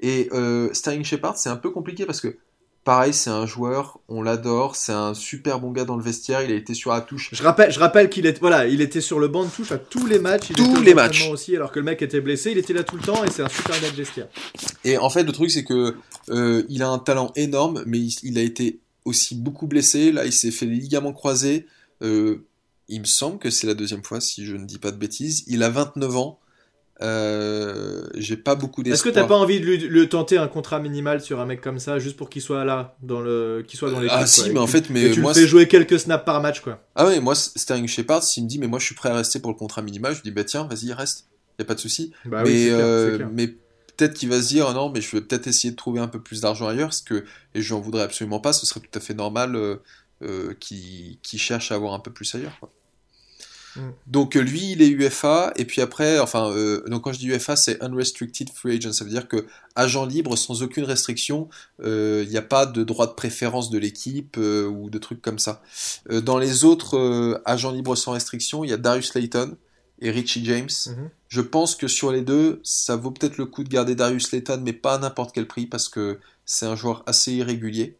Et 0.00 0.28
euh, 0.32 0.74
Sterling 0.74 1.04
Shepard, 1.04 1.38
c'est 1.38 1.48
un 1.48 1.56
peu 1.56 1.70
compliqué 1.70 2.06
parce 2.06 2.20
que, 2.20 2.38
pareil, 2.86 3.12
c'est 3.12 3.30
un 3.30 3.46
joueur, 3.46 3.98
on 4.08 4.22
l'adore, 4.22 4.76
c'est 4.76 4.92
un 4.92 5.12
super 5.12 5.58
bon 5.58 5.72
gars 5.72 5.84
dans 5.84 5.96
le 5.96 6.04
vestiaire, 6.04 6.42
il 6.42 6.52
a 6.52 6.54
été 6.54 6.72
sur 6.72 6.92
la 6.92 7.00
touche. 7.00 7.30
Je 7.32 7.42
rappelle, 7.42 7.72
je 7.72 7.80
rappelle 7.80 8.08
qu'il 8.08 8.26
est, 8.26 8.38
voilà, 8.38 8.68
il 8.68 8.80
était 8.80 9.00
sur 9.00 9.18
le 9.18 9.26
banc 9.26 9.44
de 9.44 9.50
touche 9.50 9.72
à 9.72 9.76
tous 9.76 10.06
les 10.06 10.20
matchs. 10.20 10.50
Il 10.50 10.56
tous 10.56 10.80
les 10.82 10.94
matchs. 10.94 11.28
aussi, 11.28 11.56
alors 11.56 11.72
que 11.72 11.80
le 11.80 11.84
mec 11.84 12.00
était 12.00 12.20
blessé, 12.20 12.52
il 12.52 12.58
était 12.58 12.72
là 12.72 12.84
tout 12.84 12.94
le 12.94 13.02
temps 13.02 13.24
et 13.24 13.30
c'est 13.30 13.42
un 13.42 13.48
super 13.48 13.78
gars 13.80 13.90
de 13.90 13.96
vestiaire. 13.96 14.28
Et 14.84 14.98
en 14.98 15.10
fait, 15.10 15.24
le 15.24 15.32
truc, 15.32 15.50
c'est 15.50 15.64
que 15.64 15.96
euh, 16.30 16.62
il 16.68 16.84
a 16.84 16.88
un 16.88 17.00
talent 17.00 17.32
énorme, 17.34 17.82
mais 17.86 17.98
il, 17.98 18.38
a 18.38 18.42
été 18.42 18.78
aussi 19.04 19.34
beaucoup 19.34 19.66
blessé. 19.66 20.12
Là, 20.12 20.24
il 20.24 20.32
s'est 20.32 20.52
fait 20.52 20.66
les 20.66 20.76
ligaments 20.76 21.12
croisés. 21.12 21.66
Euh, 22.02 22.46
il 22.88 23.00
me 23.00 23.06
semble 23.06 23.40
que 23.40 23.50
c'est 23.50 23.66
la 23.66 23.74
deuxième 23.74 24.04
fois, 24.04 24.20
si 24.20 24.46
je 24.46 24.54
ne 24.54 24.64
dis 24.64 24.78
pas 24.78 24.92
de 24.92 24.96
bêtises. 24.96 25.42
Il 25.48 25.64
a 25.64 25.70
29 25.70 26.16
ans. 26.16 26.38
Euh, 27.02 28.06
j'ai 28.14 28.36
pas 28.36 28.54
beaucoup 28.54 28.82
d'espoir. 28.82 28.94
Est-ce 28.94 29.04
que 29.04 29.08
t'as 29.10 29.26
pas 29.26 29.36
envie 29.36 29.60
de 29.60 29.66
lui, 29.66 30.08
tenter 30.08 30.38
un 30.38 30.48
contrat 30.48 30.78
minimal 30.78 31.20
sur 31.20 31.40
un 31.40 31.46
mec 31.46 31.60
comme 31.60 31.78
ça, 31.78 31.98
juste 31.98 32.16
pour 32.16 32.30
qu'il 32.30 32.40
soit 32.40 32.64
là, 32.64 32.96
dans 33.02 33.20
le, 33.20 33.64
qu'il 33.66 33.78
soit 33.78 33.90
dans 33.90 34.00
les. 34.00 34.08
Ah 34.10 34.26
si, 34.26 34.50
mais 34.50 34.58
en 34.58 34.66
fait, 34.66 34.88
mais 34.88 35.10
tu 35.10 35.20
moi, 35.20 35.32
le 35.32 35.40
fais 35.40 35.46
jouer 35.46 35.68
quelques 35.68 35.98
snaps 35.98 36.24
par 36.24 36.40
match, 36.40 36.60
quoi. 36.60 36.80
Ah 36.94 37.06
ouais, 37.06 37.20
moi 37.20 37.34
Sterling 37.34 37.86
Shepard, 37.86 38.22
s'il 38.22 38.44
me 38.44 38.48
dit, 38.48 38.58
mais 38.58 38.66
moi 38.66 38.78
je 38.78 38.86
suis 38.86 38.94
prêt 38.94 39.10
à 39.10 39.14
rester 39.14 39.40
pour 39.40 39.50
le 39.50 39.56
contrat 39.56 39.82
minimal, 39.82 40.14
je 40.14 40.22
dis 40.22 40.30
bah 40.30 40.44
tiens, 40.44 40.64
vas-y, 40.64 40.92
reste, 40.92 41.26
y 41.58 41.62
a 41.62 41.64
pas 41.66 41.74
de 41.74 41.80
souci. 41.80 42.12
Bah 42.24 42.42
mais 42.44 42.68
euh, 42.70 43.18
mais 43.30 43.48
peut-être 43.48 44.14
qu'il 44.14 44.30
va 44.30 44.40
se 44.40 44.48
dire 44.48 44.72
non, 44.72 44.90
mais 44.90 45.02
je 45.02 45.16
vais 45.16 45.22
peut-être 45.22 45.46
essayer 45.46 45.70
de 45.70 45.76
trouver 45.76 46.00
un 46.00 46.08
peu 46.08 46.20
plus 46.20 46.40
d'argent 46.40 46.66
ailleurs, 46.66 46.88
parce 46.88 47.02
que 47.02 47.24
et 47.54 47.60
je 47.60 47.74
n'en 47.74 47.80
voudrais 47.80 48.02
absolument 48.02 48.40
pas, 48.40 48.54
ce 48.54 48.64
serait 48.64 48.80
tout 48.80 48.98
à 48.98 49.00
fait 49.00 49.14
normal 49.14 49.54
euh, 49.54 49.76
euh 50.22 50.54
qui 50.58 51.18
cherche 51.36 51.72
à 51.72 51.74
avoir 51.74 51.92
un 51.92 52.00
peu 52.00 52.10
plus 52.10 52.34
ailleurs. 52.34 52.56
Quoi. 52.58 52.70
Mm. 53.76 53.90
Donc 54.06 54.36
euh, 54.36 54.40
lui, 54.40 54.72
il 54.72 54.82
est 54.82 54.88
UFA, 54.88 55.52
et 55.56 55.64
puis 55.64 55.80
après, 55.80 56.18
enfin, 56.18 56.50
euh, 56.50 56.82
donc 56.88 57.02
quand 57.02 57.12
je 57.12 57.18
dis 57.18 57.28
UFA, 57.28 57.56
c'est 57.56 57.82
Unrestricted 57.82 58.50
Free 58.50 58.76
Agent, 58.76 58.92
ça 58.92 59.04
veut 59.04 59.10
dire 59.10 59.28
que 59.28 59.46
agent 59.74 60.06
libre 60.06 60.36
sans 60.36 60.62
aucune 60.62 60.84
restriction, 60.84 61.48
euh, 61.82 62.22
il 62.24 62.30
n'y 62.30 62.38
a 62.38 62.42
pas 62.42 62.66
de 62.66 62.82
droit 62.82 63.06
de 63.06 63.12
préférence 63.12 63.70
de 63.70 63.78
l'équipe 63.78 64.36
ou 64.36 64.90
de 64.90 64.98
trucs 64.98 65.22
comme 65.22 65.38
ça. 65.38 65.62
dans 66.10 66.38
les 66.38 66.64
autres 66.64 67.40
agents 67.44 67.72
libres 67.72 67.96
sans 67.96 68.12
restriction, 68.12 68.64
il 68.64 68.70
y 68.70 68.72
a 68.72 68.76
Darius 68.76 69.14
Layton 69.14 69.56
et 70.00 70.10
Richie 70.10 70.44
James. 70.44 70.68
Mm-hmm. 70.68 71.08
Je 71.28 71.40
pense 71.40 71.74
que 71.74 71.88
sur 71.88 72.12
les 72.12 72.22
deux, 72.22 72.60
ça 72.62 72.96
vaut 72.96 73.10
peut-être 73.10 73.36
le 73.36 73.46
coup 73.46 73.64
de 73.64 73.68
garder 73.68 73.94
Darius 73.94 74.32
Layton, 74.32 74.60
mais 74.64 74.72
pas 74.72 74.94
à 74.94 74.98
n'importe 74.98 75.34
quel 75.34 75.46
prix, 75.46 75.66
parce 75.66 75.88
que 75.88 76.18
c'est 76.44 76.66
un 76.66 76.76
joueur 76.76 77.02
assez 77.06 77.32
irrégulier. 77.32 77.96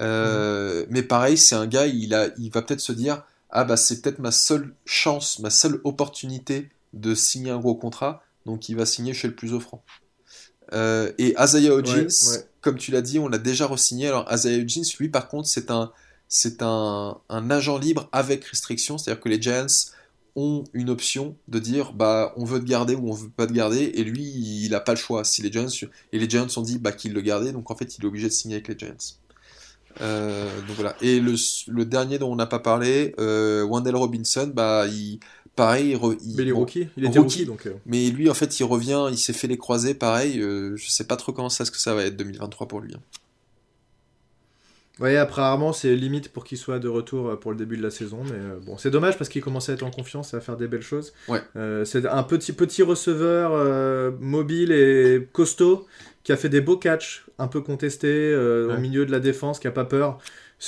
Mm-hmm. 0.00 0.86
Mais 0.90 1.02
pareil, 1.02 1.38
c'est 1.38 1.54
un 1.54 1.66
gars, 1.66 1.86
il, 1.86 2.12
a, 2.14 2.28
il 2.38 2.50
va 2.50 2.62
peut-être 2.62 2.80
se 2.80 2.92
dire 2.92 3.22
ah 3.52 3.64
bah 3.64 3.76
c'est 3.76 4.00
peut-être 4.00 4.18
ma 4.18 4.32
seule 4.32 4.74
chance, 4.84 5.38
ma 5.38 5.50
seule 5.50 5.80
opportunité 5.84 6.70
de 6.94 7.14
signer 7.14 7.50
un 7.50 7.58
gros 7.58 7.74
contrat, 7.74 8.22
donc 8.46 8.68
il 8.68 8.76
va 8.76 8.86
signer 8.86 9.14
chez 9.14 9.28
le 9.28 9.34
plus 9.34 9.52
offrant. 9.52 9.84
Euh, 10.72 11.12
et 11.18 11.36
Azaya 11.36 11.74
Hodgins, 11.74 12.08
comme 12.62 12.78
tu 12.78 12.90
l'as 12.92 13.02
dit, 13.02 13.18
on 13.18 13.28
l'a 13.28 13.38
déjà 13.38 13.66
re-signé. 13.66 14.08
Alors 14.08 14.30
Azaya 14.30 14.58
Hodgins, 14.58 14.82
lui 14.98 15.10
par 15.10 15.28
contre, 15.28 15.48
c'est 15.48 15.70
un, 15.70 15.92
c'est 16.28 16.62
un, 16.62 17.18
un, 17.28 17.50
agent 17.50 17.78
libre 17.78 18.08
avec 18.12 18.44
restriction, 18.44 18.96
c'est-à-dire 18.96 19.20
que 19.20 19.28
les 19.28 19.40
Giants 19.40 19.66
ont 20.34 20.64
une 20.72 20.88
option 20.88 21.36
de 21.48 21.58
dire 21.58 21.92
bah 21.92 22.32
on 22.36 22.46
veut 22.46 22.58
te 22.58 22.64
garder 22.64 22.94
ou 22.94 23.10
on 23.10 23.12
veut 23.12 23.28
pas 23.28 23.46
te 23.46 23.52
garder. 23.52 23.92
Et 23.94 24.04
lui 24.04 24.24
il 24.24 24.70
n'a 24.70 24.80
pas 24.80 24.92
le 24.92 24.98
choix. 24.98 25.24
Si 25.24 25.42
les 25.42 25.52
Giants 25.52 25.66
et 26.12 26.18
les 26.18 26.28
Giants 26.28 26.48
ont 26.56 26.62
dit 26.62 26.78
bah 26.78 26.92
qu'il 26.92 27.12
le 27.12 27.20
gardait 27.20 27.52
donc 27.52 27.70
en 27.70 27.76
fait 27.76 27.98
il 27.98 28.04
est 28.04 28.06
obligé 28.06 28.28
de 28.28 28.32
signer 28.32 28.56
avec 28.56 28.68
les 28.68 28.78
Giants 28.78 29.18
euh, 30.00 30.48
donc 30.66 30.76
voilà. 30.76 30.96
Et 31.00 31.20
le, 31.20 31.34
le, 31.68 31.84
dernier 31.84 32.18
dont 32.18 32.32
on 32.32 32.36
n'a 32.36 32.46
pas 32.46 32.58
parlé, 32.58 33.14
euh, 33.18 33.64
Wendell 33.64 33.96
Robinson, 33.96 34.50
bah, 34.54 34.86
il, 34.86 35.20
pareil, 35.56 35.90
il, 36.24 36.40
il, 36.40 36.52
rookie. 36.52 36.88
il 36.96 37.04
était 37.04 37.18
rookie, 37.18 37.44
donc. 37.44 37.66
Euh. 37.66 37.74
Mais 37.86 38.10
lui, 38.10 38.30
en 38.30 38.34
fait, 38.34 38.58
il 38.58 38.64
revient, 38.64 39.08
il 39.10 39.18
s'est 39.18 39.32
fait 39.32 39.48
les 39.48 39.58
croisés, 39.58 39.94
pareil. 39.94 40.40
Euh, 40.40 40.76
je 40.76 40.88
sais 40.88 41.04
pas 41.04 41.16
trop 41.16 41.32
comment 41.32 41.48
ça, 41.48 41.64
ce 41.64 41.70
que 41.70 41.78
ça 41.78 41.94
va 41.94 42.04
être 42.04 42.16
2023 42.16 42.68
pour 42.68 42.80
lui. 42.80 42.94
Hein. 42.94 43.00
Ouais, 45.00 45.16
apparemment, 45.16 45.72
c'est 45.72 45.96
limite 45.96 46.28
pour 46.28 46.44
qu'il 46.44 46.58
soit 46.58 46.78
de 46.78 46.86
retour 46.86 47.40
pour 47.40 47.50
le 47.50 47.56
début 47.56 47.76
de 47.76 47.82
la 47.82 47.90
saison. 47.90 48.22
Mais 48.24 48.38
bon, 48.64 48.76
c'est 48.76 48.90
dommage 48.90 49.18
parce 49.18 49.30
qu'il 49.30 49.42
commence 49.42 49.68
à 49.68 49.72
être 49.72 49.82
en 49.82 49.90
confiance 49.90 50.32
et 50.32 50.36
à 50.36 50.40
faire 50.40 50.56
des 50.56 50.68
belles 50.68 50.82
choses. 50.82 51.12
Ouais. 51.28 51.40
c'est 51.84 52.06
un 52.06 52.22
petit, 52.22 52.52
petit 52.52 52.82
receveur 52.82 54.12
mobile 54.20 54.70
et 54.70 55.26
costaud 55.32 55.86
qui 56.24 56.32
a 56.32 56.36
fait 56.36 56.48
des 56.48 56.60
beaux 56.60 56.76
catchs, 56.76 57.24
un 57.38 57.48
peu 57.48 57.60
contestés, 57.60 58.32
euh, 58.32 58.74
au 58.74 58.78
milieu 58.78 59.06
de 59.06 59.12
la 59.12 59.20
défense, 59.20 59.58
qui 59.58 59.66
a 59.66 59.72
pas 59.72 59.84
peur. 59.84 60.18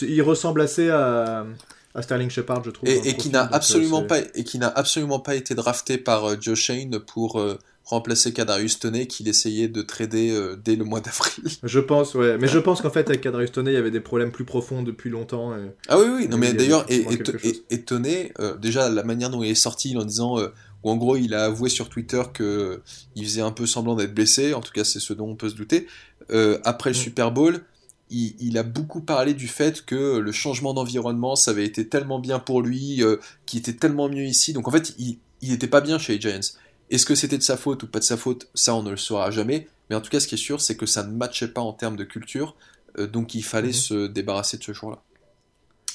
Il 0.03 0.23
ressemble 0.23 0.61
assez 0.61 0.91
à, 0.91 1.47
à 1.95 2.03
Sterling 2.03 2.31
Shepard, 2.31 2.65
je 2.65 2.71
trouve. 2.71 2.89
Et, 2.89 3.15
qui 3.17 3.31
n'a 3.31 3.49
absolument 3.53 4.03
pas 4.03 4.19
et 4.35 4.43
qui 4.43 4.59
n'a 4.59 4.69
absolument 4.69 5.21
pas 5.21 5.37
été 5.37 5.55
drafté 5.55 5.99
par 5.99 6.25
euh, 6.25 6.37
Joe 6.41 6.59
Shane 6.59 6.99
pour 6.99 7.39
euh, 7.39 7.57
remplacer 7.85 8.33
Kadarius 8.33 8.81
Toney 8.81 9.07
qu'il 9.07 9.29
essayait 9.29 9.69
de 9.69 9.83
trader 9.83 10.57
dès 10.65 10.75
le 10.75 10.85
mois 10.85 11.01
d'avril. 11.01 11.45
Je 11.63 11.79
pense, 11.79 12.15
ouais. 12.15 12.37
Mais 12.39 12.49
je 12.49 12.59
pense 12.59 12.81
qu'en 12.81 12.91
fait 12.91 13.09
avec 13.09 13.21
Kadarius 13.21 13.53
Toney, 13.53 13.71
il 13.71 13.75
y 13.75 13.79
avait 13.79 13.93
des 13.93 14.01
problèmes 14.01 14.33
plus 14.33 14.45
profonds 14.45 14.83
depuis 14.83 15.11
longtemps. 15.11 15.53
ah 15.89 15.99
oui, 15.99 16.07
oui. 16.17 16.29
Non, 16.29 16.39
mais 16.39 16.53
d'ailleurs, 16.55 16.85
et, 16.89 17.07
et, 17.71 17.85
Toney, 17.85 18.33
déjà 18.61 18.89
la 18.89 19.05
manière 19.05 19.31
dont 19.31 19.43
il 19.43 19.51
est 19.51 19.55
sorti 19.55 19.97
en 19.97 20.05
disant 20.05 20.39
où 20.85 20.91
en 20.91 20.97
gros 20.97 21.17
il 21.17 21.35
a 21.35 21.47
avoué 21.47 21.69
sur 21.69 21.89
Twitter 21.89 22.23
que 22.33 22.83
il 23.17 23.25
faisait 23.25 23.41
un 23.41 23.51
peu 23.51 23.67
semblant 23.67 23.97
d'être 23.97 24.15
blessé, 24.15 24.55
en 24.55 24.61
tout 24.61 24.73
cas 24.73 24.85
c'est 24.85 25.01
ce 25.01 25.13
dont 25.13 25.29
on 25.31 25.35
peut 25.35 25.49
se 25.49 25.57
douter. 25.57 25.89
Euh, 26.31 26.59
après 26.65 26.91
le 26.91 26.97
mm. 26.97 27.01
Super 27.01 27.33
Bowl, 27.33 27.61
il, 28.11 28.59
a 28.59 28.63
beaucoup 28.63 29.01
parlé 29.01 29.35
du 29.35 29.49
fait 29.49 29.85
que 29.85 30.19
le 30.19 30.31
changement 30.31 30.73
d'environnement, 30.73 31.35
ça 31.35 31.51
avait 31.51 31.65
été 31.65 31.89
tellement 31.89 32.21
bien 32.21 32.39
pour 32.39 32.63
lui, 32.63 33.03
euh, 33.03 33.17
qu'il 33.45 33.59
était 33.59 33.73
tellement 33.73 34.09
mieux 34.09 34.25
ici. 34.25 34.53
Donc 34.53 34.69
en 34.69 34.71
fait, 34.71 34.95
il 34.99 35.19
n'était 35.43 35.67
pas 35.67 35.81
bien 35.81 35.99
chez 35.99 36.15
les 36.15 36.21
Giants. 36.21 36.39
Est-ce 36.91 37.07
que 37.07 37.17
c'était 37.17 37.39
de 37.39 37.43
sa 37.43 37.57
faute 37.57 37.83
ou 37.83 37.89
pas 37.89 37.99
de 37.99 38.05
sa 38.05 38.17
faute 38.17 38.49
Ça, 38.55 38.75
on 38.75 38.85
ne 38.85 38.91
le 38.91 38.97
saura 38.97 39.33
jamais. 39.33 39.67
Mais 39.91 39.97
en 39.97 40.01
tout 40.01 40.11
cas, 40.11 40.21
ce 40.21 40.29
qui 40.29 40.37
est 40.37 40.39
sûr, 40.39 40.61
c'est 40.61 40.77
que 40.77 40.87
ça 40.87 41.03
ne 41.03 41.13
matchait 41.13 41.49
pas 41.49 41.61
en 41.61 41.73
termes 41.73 41.97
de 41.97 42.05
culture. 42.05 42.55
Euh, 42.99 43.09
donc 43.09 43.35
il 43.35 43.43
fallait 43.43 43.71
mm-hmm. 43.71 43.89
se 43.89 44.07
débarrasser 44.07 44.59
de 44.59 44.63
ce 44.63 44.73
jour-là. 44.73 45.03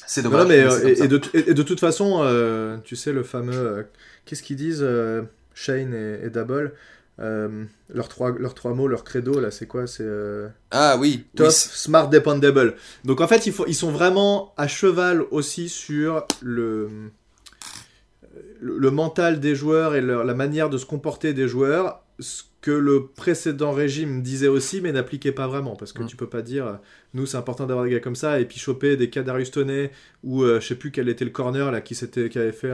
C'est 0.06 0.24
dommage. 0.24 0.48
mais, 0.48 0.58
et, 0.58 1.08
de, 1.08 1.22
et, 1.34 1.54
de, 1.54 1.64
toute 1.64 1.80
façon, 1.80 2.82
tu 2.84 2.96
sais, 2.98 3.14
le 3.14 3.24
fameux 3.24 3.88
Qu'est-ce 4.30 4.44
qu'ils 4.44 4.58
disent 4.58 4.84
euh, 4.84 5.24
Shane 5.56 5.96
et, 6.24 6.30
Double 6.30 6.74
euh, 7.20 7.66
leurs, 7.92 8.08
trois, 8.10 8.32
leurs 8.38 8.54
trois 8.54 8.76
mots, 8.76 8.88
leur 8.88 9.04
credo, 9.04 9.40
là, 9.40 9.50
c'est 9.50 9.66
quoi 9.66 9.88
C'est 9.88 10.06
euh, 10.06 10.50
Ah 10.70 10.98
oui, 11.00 11.26
tough, 11.36 11.50
smart, 11.50 12.10
dependable. 12.10 12.76
Donc 13.06 13.22
en 13.22 13.28
fait, 13.28 13.48
ils, 13.48 13.54
ils 13.66 13.74
sont 13.74 13.90
vraiment 13.90 14.54
à 14.56 14.68
cheval 14.68 15.24
aussi 15.32 15.68
sur 15.68 16.28
le, 16.44 17.10
le, 18.62 18.92
mental 18.92 19.40
des 19.40 19.56
joueurs 19.56 19.96
et 19.96 20.02
la 20.02 20.36
manière 20.36 20.70
de 20.70 20.78
se 20.78 20.86
comporter 20.86 21.34
des 21.34 21.48
joueurs. 21.48 22.04
Ce 22.20 22.44
que 22.62 22.70
le 22.70 23.08
précédent 23.08 23.72
régime 23.72 24.22
disait 24.22 24.48
aussi, 24.48 24.80
mais 24.80 24.92
n'appliquait 24.92 25.32
pas 25.32 25.48
vraiment. 25.48 25.76
Parce 25.76 25.92
que 25.92 26.04
mm. 26.04 26.08
tu 26.08 26.16
peux 26.16 26.30
pas 26.30 26.44
dire, 26.44 26.78
nous, 27.16 27.26
c'est 27.26 27.38
important 27.38 27.66
d'avoir 27.66 27.86
des 27.88 27.92
gars 27.94 28.00
comme 28.00 28.16
ça, 28.16 28.40
et 28.40 28.46
puis 28.46 28.60
choper 28.60 28.96
des 28.96 29.10
cas 29.10 29.24
d'Aristoné, 29.24 29.90
ou 30.24 30.46
je 30.46 30.60
sais 30.60 30.76
plus 30.76 30.92
quel 30.92 31.10
était 31.10 31.26
le 31.26 31.32
corner 31.32 31.72
là 31.72 31.82
qui, 31.82 31.96
qui 31.96 32.38
avait 32.38 32.52
fait 32.52 32.72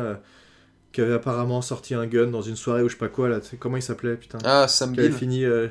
qui 0.96 1.02
avait 1.02 1.14
apparemment 1.14 1.62
sorti 1.62 1.94
un 1.94 2.08
gun 2.08 2.28
dans 2.28 2.42
une 2.42 2.56
soirée 2.56 2.82
ou 2.82 2.88
je 2.88 2.94
sais 2.94 3.00
pas 3.00 3.10
quoi 3.10 3.28
là. 3.28 3.40
Comment 3.60 3.76
il 3.76 3.84
s'appelait 3.84 4.16
putain 4.16 4.38
Ah 4.46 4.68
Sam 4.70 4.94
Qui 4.94 5.02
avait 5.02 5.12
fini. 5.12 5.44
Euh, 5.44 5.68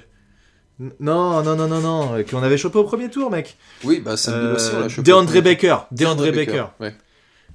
non 1.01 1.43
non 1.43 1.57
non 1.57 1.67
non 1.67 1.81
non. 1.81 2.23
Qu'on 2.31 2.43
avait 2.43 2.59
chopé 2.59 2.79
au 2.79 2.85
premier 2.85 3.09
tour 3.09 3.31
mec. 3.31 3.57
Oui 3.85 4.01
bah 4.01 4.19
Sam 4.19 4.39
Bill 4.41 4.53
aussi 4.55 4.71
on 4.77 4.81
l'a 4.81 4.89
chopé. 4.91 5.11
DeAndre 5.11 5.41
Baker. 5.43 5.77
DeAndre 5.93 6.31
Baker. 6.31 6.67
Ouais. 6.79 6.95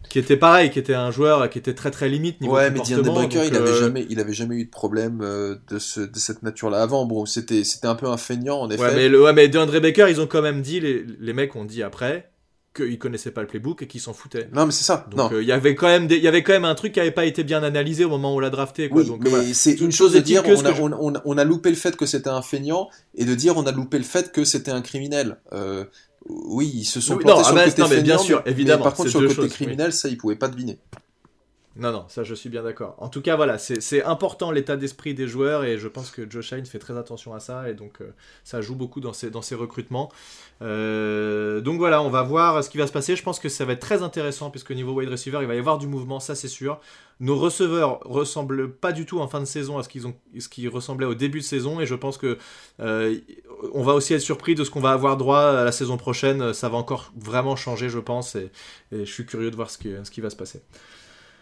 qui 0.10 0.18
était 0.18 0.38
pareil, 0.38 0.72
qui 0.72 0.80
était 0.80 0.96
un 0.96 1.12
joueur 1.12 1.48
qui 1.52 1.60
était 1.60 1.76
très 1.76 1.92
très 1.92 2.10
limite 2.10 2.42
niveau 2.42 2.56
Ouais, 2.56 2.72
mais 2.72 2.80
Diane 2.80 3.02
Breaker, 3.02 3.44
il 3.46 3.56
avait 3.56 3.76
jamais, 3.78 4.08
il 4.10 4.20
avait 4.20 4.34
jamais 4.34 4.56
eu 4.56 4.66
de 4.66 4.72
problème 4.72 5.20
de, 5.20 5.78
ce, 5.80 6.00
de 6.00 6.18
cette 6.18 6.42
nature-là 6.42 6.82
avant. 6.82 7.06
Bon, 7.06 7.28
c'était, 7.28 7.64
c'était 7.64 7.88
un 7.88 7.94
peu 7.96 8.08
un 8.08 8.18
feignant 8.18 8.62
en 8.62 8.70
effet. 8.72 8.82
Ouais, 8.82 8.96
mais 8.96 9.10
le, 9.10 9.22
ouais, 9.22 9.34
mais 9.34 9.48
DeAndre 9.48 9.80
Baker, 9.80 10.08
ils 10.10 10.20
ont 10.20 10.26
quand 10.28 10.42
même 10.42 10.64
dit, 10.64 10.80
les, 10.80 11.06
les 11.20 11.34
mecs 11.34 11.56
ont 11.56 11.66
dit 11.66 11.84
après, 11.84 12.32
qu'ils 12.76 13.00
connaissaient 13.00 13.32
pas 13.32 13.42
le 13.42 13.48
playbook 13.48 13.82
et 13.82 13.88
qu'ils 13.88 14.02
s'en 14.02 14.14
foutaient. 14.14 14.50
Non, 14.54 14.66
mais 14.66 14.72
c'est 14.72 14.84
ça. 14.84 15.08
Donc 15.16 15.32
il 15.34 15.48
y 15.48 15.52
avait 15.52 15.76
quand 15.76 15.88
même 15.88 16.08
il 16.10 16.18
y 16.18 16.28
avait 16.28 16.44
quand 16.44 16.54
même 16.54 16.66
un 16.66 16.76
truc 16.76 16.94
qui 16.94 17.00
avait 17.00 17.12
pas 17.12 17.26
été 17.26 17.44
bien 17.44 17.64
analysé 17.64 18.06
au 18.06 18.10
moment 18.10 18.34
où 18.34 18.38
on 18.38 18.40
l'a 18.40 18.50
drafté. 18.50 18.90
Quoi. 18.90 19.02
Oui, 19.02 19.12
mais 19.22 19.54
c'est 19.54 19.80
une 19.80 19.92
chose 19.92 20.14
de 20.14 20.20
dire 20.20 20.44
on 20.46 20.66
a, 20.66 20.98
on, 21.00 21.14
on, 21.26 21.38
a, 21.38 21.44
loupé 21.44 21.70
le 21.70 21.76
fait 21.76 21.96
que 21.96 22.06
c'était 22.06 22.30
un 22.30 22.42
feignant 22.42 22.90
et 23.16 23.26
de 23.26 23.36
dire 23.36 23.58
on 23.58 23.66
a 23.66 23.72
loupé 23.72 23.98
le 23.98 24.04
fait 24.04 24.32
que 24.32 24.44
c'était 24.44 24.72
un 24.72 24.82
criminel. 24.82 25.38
Euh, 25.52 25.86
oui, 26.28 26.72
ils 26.74 26.86
se 26.86 27.02
sont 27.02 27.18
plantés 27.18 27.40
non, 27.40 27.44
sur 27.44 27.58
ah 27.58 27.66
le 27.66 27.72
côté 27.72 27.96
mais 27.96 28.02
bien 28.02 28.18
sûr, 28.18 28.44
évidemment. 28.46 28.84
par 28.84 28.94
contre, 28.94 29.10
sur 29.10 29.22
le 29.22 29.30
côté 29.30 29.48
criminel, 29.48 29.94
ça, 29.94 30.10
ils 30.10 30.18
pouvaient 30.18 30.36
pas 30.36 30.48
deviner. 30.48 30.78
Non, 31.80 31.94
non, 31.94 32.06
ça 32.10 32.24
je 32.24 32.36
suis 32.36 32.50
bien 32.50 32.62
d'accord. 32.62 32.96
En 32.98 33.08
tout 33.08 33.22
cas, 33.22 33.38
voilà, 33.38 33.58
c'est 33.58 34.04
important 34.04 34.52
l'état 34.52 34.76
d'esprit 34.76 35.14
des 35.14 35.28
joueurs 35.28 35.64
et 35.64 35.78
je 35.78 35.88
pense 35.88 36.12
que 36.12 36.30
Josh 36.30 36.52
Allen 36.52 36.66
fait 36.66 36.78
très 36.78 36.98
attention 36.98 37.34
à 37.34 37.40
ça 37.40 37.70
et 37.70 37.74
donc 37.74 38.02
euh, 38.02 38.14
ça 38.44 38.60
joue 38.60 38.76
beaucoup 38.76 39.00
dans 39.00 39.14
ses, 39.14 39.56
recrutements. 39.56 40.12
Euh, 40.62 41.62
donc 41.62 41.78
voilà, 41.78 42.02
on 42.02 42.10
va 42.10 42.22
voir 42.22 42.62
ce 42.66 42.70
qui 42.70 42.78
va 42.78 42.86
se 42.86 42.92
passer. 42.92 43.16
Je 43.16 43.24
pense 43.24 43.40
que 43.40 43.48
ça 43.48 43.64
va 43.64 43.74
être 43.74 43.80
très 43.80 44.04
intéressant 44.04 44.50
puisque 44.50 44.72
niveau 44.72 44.92
wide 44.92 45.08
receiver, 45.08 45.40
il 45.40 45.48
va 45.48 45.56
y 45.56 45.60
avoir 45.60 45.78
du 45.78 45.88
mouvement, 45.88 46.20
ça 46.20 46.36
c'est 46.36 46.50
sûr. 46.50 46.82
Nos 47.22 47.38
receveurs 47.38 48.02
ressemblent 48.02 48.74
pas 48.74 48.92
du 48.92 49.06
tout 49.06 49.22
en 49.22 49.30
fin 49.30 49.40
de 49.40 49.46
saison 49.46 49.78
à 49.78 49.84
ce 49.84 49.90
qu'ils 49.90 50.06
ont, 50.06 50.16
au 51.08 51.16
début 51.16 51.40
de 51.40 51.46
saison 51.46 51.80
et 51.80 51.86
je 51.86 51.96
pense 51.96 52.18
que 52.18 52.38
euh, 52.82 53.18
on 53.74 53.84
va 53.84 53.94
aussi 53.94 54.14
être 54.14 54.22
surpris 54.22 54.54
de 54.54 54.66
ce 54.66 54.70
qu'on 54.70 54.82
va 54.82 54.92
avoir 54.92 55.16
droit 55.16 55.44
à 55.44 55.64
la 55.64 55.72
saison 55.72 55.96
prochaine. 55.96 56.54
Ça 56.54 56.68
va 56.68 56.78
encore 56.78 57.14
vraiment 57.16 57.56
changer, 57.56 57.88
je 57.88 58.00
pense, 58.00 58.36
et, 58.36 58.52
je 58.92 59.06
suis 59.06 59.26
curieux 59.26 59.50
de 59.52 59.56
voir 59.56 59.70
ce 59.70 59.78
qui 59.78 60.22
va 60.22 60.30
se 60.30 60.36
passer. 60.36 60.62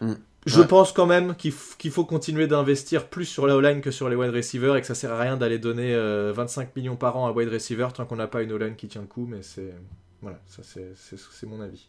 Mm. 0.02 0.14
Je 0.46 0.62
pense 0.62 0.94
quand 0.94 1.06
même 1.06 1.36
qu'il 1.36 1.52
faut 1.52 2.06
continuer 2.06 2.48
d'investir 2.48 3.08
plus 3.08 3.26
sur 3.26 3.48
la 3.48 3.56
O-line 3.58 3.82
que 3.82 3.92
sur 3.92 4.08
les 4.08 4.16
wide 4.16 4.34
receivers 4.34 4.78
et 4.78 4.82
que 4.82 4.88
ça 4.88 4.96
sert 4.96 5.12
à 5.12 5.20
rien 5.20 5.36
d'aller 5.36 5.60
donner 5.60 5.94
25 5.94 6.62
euh, 6.62 6.66
millions 6.76 6.96
par 6.96 7.18
an 7.18 7.28
à 7.28 7.32
wide 7.32 7.50
receiver 7.50 7.88
tant 7.94 8.06
qu'on 8.06 8.16
n'a 8.16 8.28
pas 8.28 8.42
une 8.42 8.54
O-line 8.54 8.76
qui 8.76 8.88
tient 8.88 9.02
le 9.02 9.08
coup, 9.08 9.28
mais 9.30 9.42
c'est 9.42 9.74
voilà, 10.22 10.40
ça 10.48 10.62
c'est 10.64 11.46
mon 11.46 11.60
avis. 11.62 11.88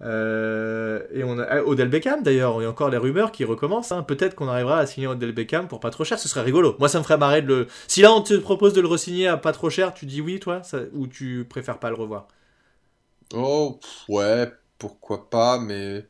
Euh, 0.00 1.02
et 1.12 1.24
on 1.24 1.38
a 1.38 1.44
ah, 1.44 1.62
Odell 1.64 1.88
Beckham 1.88 2.22
d'ailleurs, 2.22 2.60
il 2.60 2.64
y 2.64 2.66
a 2.66 2.70
encore 2.70 2.90
les 2.90 2.98
rumeurs 2.98 3.32
qui 3.32 3.44
recommencent. 3.44 3.90
Hein. 3.90 4.02
Peut-être 4.02 4.34
qu'on 4.34 4.48
arrivera 4.48 4.78
à 4.78 4.86
signer 4.86 5.06
Odell 5.06 5.32
Beckham 5.32 5.66
pour 5.66 5.80
pas 5.80 5.90
trop 5.90 6.04
cher, 6.04 6.18
ce 6.18 6.28
serait 6.28 6.42
rigolo. 6.42 6.76
Moi 6.78 6.88
ça 6.88 6.98
me 6.98 7.04
ferait 7.04 7.18
marrer 7.18 7.42
de 7.42 7.48
le. 7.48 7.66
Si 7.88 8.02
là 8.02 8.12
on 8.12 8.20
te 8.20 8.34
propose 8.34 8.74
de 8.74 8.80
le 8.80 8.86
re-signer 8.86 9.28
à 9.28 9.36
pas 9.38 9.52
trop 9.52 9.70
cher, 9.70 9.94
tu 9.94 10.06
dis 10.06 10.20
oui 10.20 10.38
toi, 10.40 10.62
ou 10.92 11.06
tu 11.06 11.46
préfères 11.48 11.78
pas 11.78 11.88
le 11.88 11.96
revoir? 11.96 12.28
Oh 13.34 13.80
ouais, 14.08 14.52
pourquoi 14.78 15.28
pas, 15.28 15.58
mais 15.58 16.06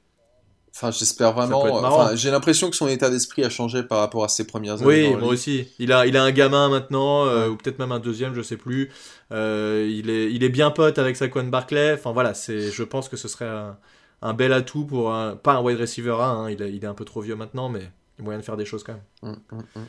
Enfin, 0.81 0.93
j'espère 0.93 1.33
vraiment. 1.33 2.15
j'ai 2.15 2.31
l'impression 2.31 2.71
que 2.71 2.77
son 2.77 2.87
état 2.87 3.11
d'esprit 3.11 3.43
a 3.43 3.51
changé 3.51 3.83
par 3.83 3.99
rapport 3.99 4.23
à 4.23 4.29
ses 4.29 4.47
premières 4.47 4.75
années. 4.75 5.09
Oui, 5.09 5.17
moi 5.17 5.31
aussi. 5.31 5.67
Il 5.81 5.93
a, 5.93 6.07
il 6.07 6.17
a 6.17 6.23
un 6.23 6.31
gamin 6.31 6.69
maintenant, 6.69 7.27
euh, 7.27 7.49
ou 7.49 7.57
peut-être 7.57 7.81
même 7.81 7.91
un 7.91 7.99
deuxième, 7.99 8.33
je 8.33 8.43
sais 8.43 8.57
plus. 8.57 8.93
Euh, 9.33 9.91
il, 9.91 10.09
est, 10.09 10.33
il 10.33 10.45
est 10.45 10.49
bien 10.49 10.71
pote 10.71 11.01
avec 11.01 11.17
Saquon 11.17 11.43
Barclay. 11.45 11.95
Enfin 11.95 12.13
voilà, 12.13 12.33
c'est, 12.33 12.71
je 12.71 12.85
pense 12.85 13.09
que 13.09 13.17
ce 13.17 13.27
serait 13.27 13.51
un, 14.23 14.35
bel 14.35 14.53
atout 14.53 14.85
pour 14.85 15.13
un, 15.13 15.35
pas 15.35 15.55
un 15.55 15.63
wide 15.63 15.81
receiver 15.81 16.13
1. 16.13 16.15
Hein. 16.21 16.51
Il, 16.51 16.61
il, 16.61 16.85
est 16.85 16.89
un 16.89 16.95
peu 16.95 17.05
trop 17.05 17.23
vieux 17.23 17.35
maintenant, 17.35 17.69
mais 17.69 17.81
il 17.81 18.21
y 18.21 18.23
a 18.23 18.25
moyen 18.25 18.39
de 18.39 18.45
faire 18.45 18.57
des 18.57 18.65
choses 18.65 18.85
quand 18.85 18.95
même. 18.95 19.37
Hum, 19.51 19.63
hum. 19.75 19.85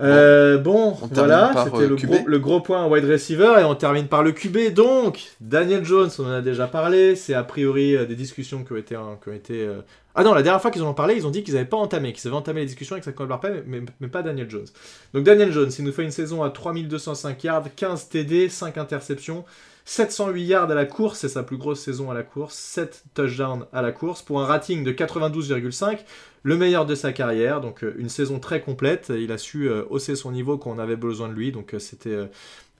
Euh, 0.00 0.58
bon, 0.58 0.90
voilà, 1.12 1.52
c'était 1.64 1.86
le, 1.86 1.94
gros, 1.94 2.26
le 2.26 2.38
gros 2.40 2.60
point 2.60 2.86
wide 2.86 3.04
receiver 3.04 3.54
et 3.60 3.64
on 3.64 3.74
termine 3.74 4.08
par 4.08 4.22
le 4.22 4.32
QB. 4.32 4.74
Donc, 4.74 5.20
Daniel 5.40 5.84
Jones, 5.84 6.10
on 6.18 6.26
en 6.26 6.32
a 6.32 6.40
déjà 6.40 6.66
parlé, 6.66 7.14
c'est 7.14 7.34
a 7.34 7.44
priori 7.44 7.96
euh, 7.96 8.04
des 8.04 8.16
discussions 8.16 8.64
qui 8.64 8.72
ont 8.72 8.76
été. 8.76 8.96
Qui 9.22 9.28
ont 9.28 9.32
été 9.32 9.62
euh, 9.62 9.80
Ah 10.16 10.24
non, 10.24 10.34
la 10.34 10.42
dernière 10.42 10.60
fois 10.60 10.72
qu'ils 10.72 10.82
en 10.82 10.88
ont 10.88 10.94
parlé, 10.94 11.14
ils 11.14 11.26
ont 11.26 11.30
dit 11.30 11.44
qu'ils 11.44 11.54
n'avaient 11.54 11.66
pas 11.66 11.76
entamé, 11.76 12.12
qu'ils 12.12 12.26
avaient 12.26 12.36
entamé 12.36 12.60
les 12.60 12.66
discussions 12.66 12.94
avec 12.94 13.04
Saquon 13.04 13.26
Barclay, 13.26 13.62
mais, 13.66 13.82
mais, 14.00 14.08
pas 14.08 14.22
Daniel 14.22 14.50
Jones. 14.50 14.66
Donc, 15.12 15.22
Daniel 15.22 15.52
Jones, 15.52 15.70
il 15.78 15.84
nous 15.84 15.92
fait 15.92 16.04
une 16.04 16.10
saison 16.10 16.42
à 16.42 16.50
3205 16.50 17.44
yards, 17.44 17.74
15 17.76 18.08
TD, 18.08 18.48
5 18.48 18.78
interceptions. 18.78 19.44
708 19.84 20.44
yards 20.44 20.70
à 20.70 20.74
la 20.74 20.86
course, 20.86 21.18
c'est 21.20 21.28
sa 21.28 21.42
plus 21.42 21.58
grosse 21.58 21.80
saison 21.80 22.10
à 22.10 22.14
la 22.14 22.22
course, 22.22 22.54
7 22.54 23.04
touchdowns 23.14 23.66
à 23.72 23.82
la 23.82 23.92
course, 23.92 24.22
pour 24.22 24.40
un 24.40 24.46
rating 24.46 24.82
de 24.82 24.92
92,5, 24.92 25.98
le 26.42 26.56
meilleur 26.56 26.86
de 26.86 26.94
sa 26.94 27.12
carrière, 27.12 27.60
donc 27.60 27.84
euh, 27.84 27.94
une 27.98 28.08
saison 28.08 28.38
très 28.38 28.60
complète, 28.60 29.12
il 29.14 29.30
a 29.30 29.38
su 29.38 29.68
euh, 29.68 29.82
hausser 29.90 30.16
son 30.16 30.32
niveau 30.32 30.56
quand 30.56 30.70
on 30.70 30.78
avait 30.78 30.96
besoin 30.96 31.28
de 31.28 31.34
lui, 31.34 31.52
donc 31.52 31.74
euh, 31.74 31.78
c'était 31.78 32.16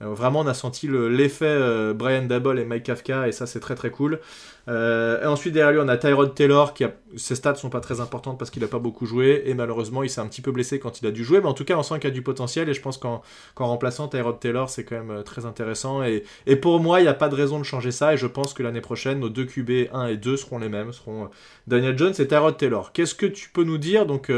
vraiment 0.01 0.41
on 0.41 0.47
a 0.47 0.53
senti 0.53 0.89
l'effet 0.89 1.93
Brian 1.93 2.23
Dabble 2.23 2.59
et 2.59 2.65
Mike 2.65 2.83
Kafka, 2.83 3.27
et 3.27 3.31
ça 3.31 3.45
c'est 3.45 3.61
très 3.61 3.75
très 3.75 3.91
cool. 3.91 4.19
Euh, 4.67 5.21
et 5.21 5.25
ensuite, 5.25 5.53
derrière 5.53 5.71
lui, 5.71 5.79
on 5.83 5.87
a 5.87 5.97
Tyrod 5.97 6.33
Taylor, 6.33 6.73
qui 6.73 6.83
a... 6.83 6.91
ses 7.15 7.35
stats 7.35 7.55
sont 7.55 7.69
pas 7.69 7.79
très 7.79 7.99
importantes 8.01 8.39
parce 8.39 8.49
qu'il 8.49 8.63
a 8.63 8.67
pas 8.67 8.79
beaucoup 8.79 9.05
joué, 9.05 9.43
et 9.45 9.53
malheureusement, 9.53 10.03
il 10.03 10.09
s'est 10.09 10.21
un 10.21 10.27
petit 10.27 10.41
peu 10.41 10.51
blessé 10.51 10.79
quand 10.79 11.01
il 11.01 11.07
a 11.07 11.11
dû 11.11 11.23
jouer, 11.23 11.39
mais 11.39 11.47
en 11.47 11.53
tout 11.53 11.65
cas, 11.65 11.77
on 11.77 11.83
sent 11.83 11.99
qu'il 11.99 12.09
a 12.09 12.11
du 12.11 12.21
potentiel, 12.21 12.67
et 12.69 12.73
je 12.73 12.81
pense 12.81 12.97
qu'en 12.97 13.21
remplaçant 13.55 14.07
Tyrod 14.07 14.39
Taylor, 14.39 14.69
c'est 14.69 14.83
quand 14.83 14.95
même 14.95 15.11
euh, 15.11 15.23
très 15.23 15.45
intéressant. 15.45 16.03
Et, 16.03 16.23
et 16.47 16.55
pour 16.55 16.79
moi, 16.79 16.99
il 16.99 17.03
n'y 17.03 17.09
a 17.09 17.13
pas 17.13 17.29
de 17.29 17.35
raison 17.35 17.59
de 17.59 17.63
changer 17.63 17.91
ça, 17.91 18.13
et 18.13 18.17
je 18.17 18.27
pense 18.27 18.53
que 18.53 18.63
l'année 18.63 18.81
prochaine, 18.81 19.19
nos 19.19 19.29
deux 19.29 19.45
QB 19.45 19.89
1 19.93 20.07
et 20.07 20.17
2 20.17 20.37
seront 20.37 20.57
les 20.59 20.69
mêmes, 20.69 20.91
seront 20.93 21.25
euh, 21.25 21.27
Daniel 21.67 21.97
Jones 21.97 22.13
et 22.17 22.27
Tyrod 22.27 22.57
Taylor. 22.57 22.91
Qu'est-ce 22.91 23.15
que 23.15 23.25
tu 23.25 23.49
peux 23.49 23.63
nous 23.63 23.77
dire? 23.77 24.05
Donc, 24.05 24.29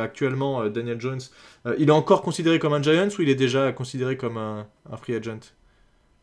actuellement, 0.00 0.66
Daniel 0.68 1.00
Jones, 1.00 1.20
il 1.78 1.88
est 1.88 1.92
encore 1.92 2.22
considéré 2.22 2.58
comme 2.58 2.72
un 2.72 2.82
Giants 2.82 3.08
ou 3.18 3.22
il 3.22 3.28
est 3.28 3.34
déjà 3.34 3.72
considéré 3.72 4.16
comme 4.16 4.36
un, 4.36 4.66
un 4.90 4.96
free 4.96 5.14
agent? 5.14 5.40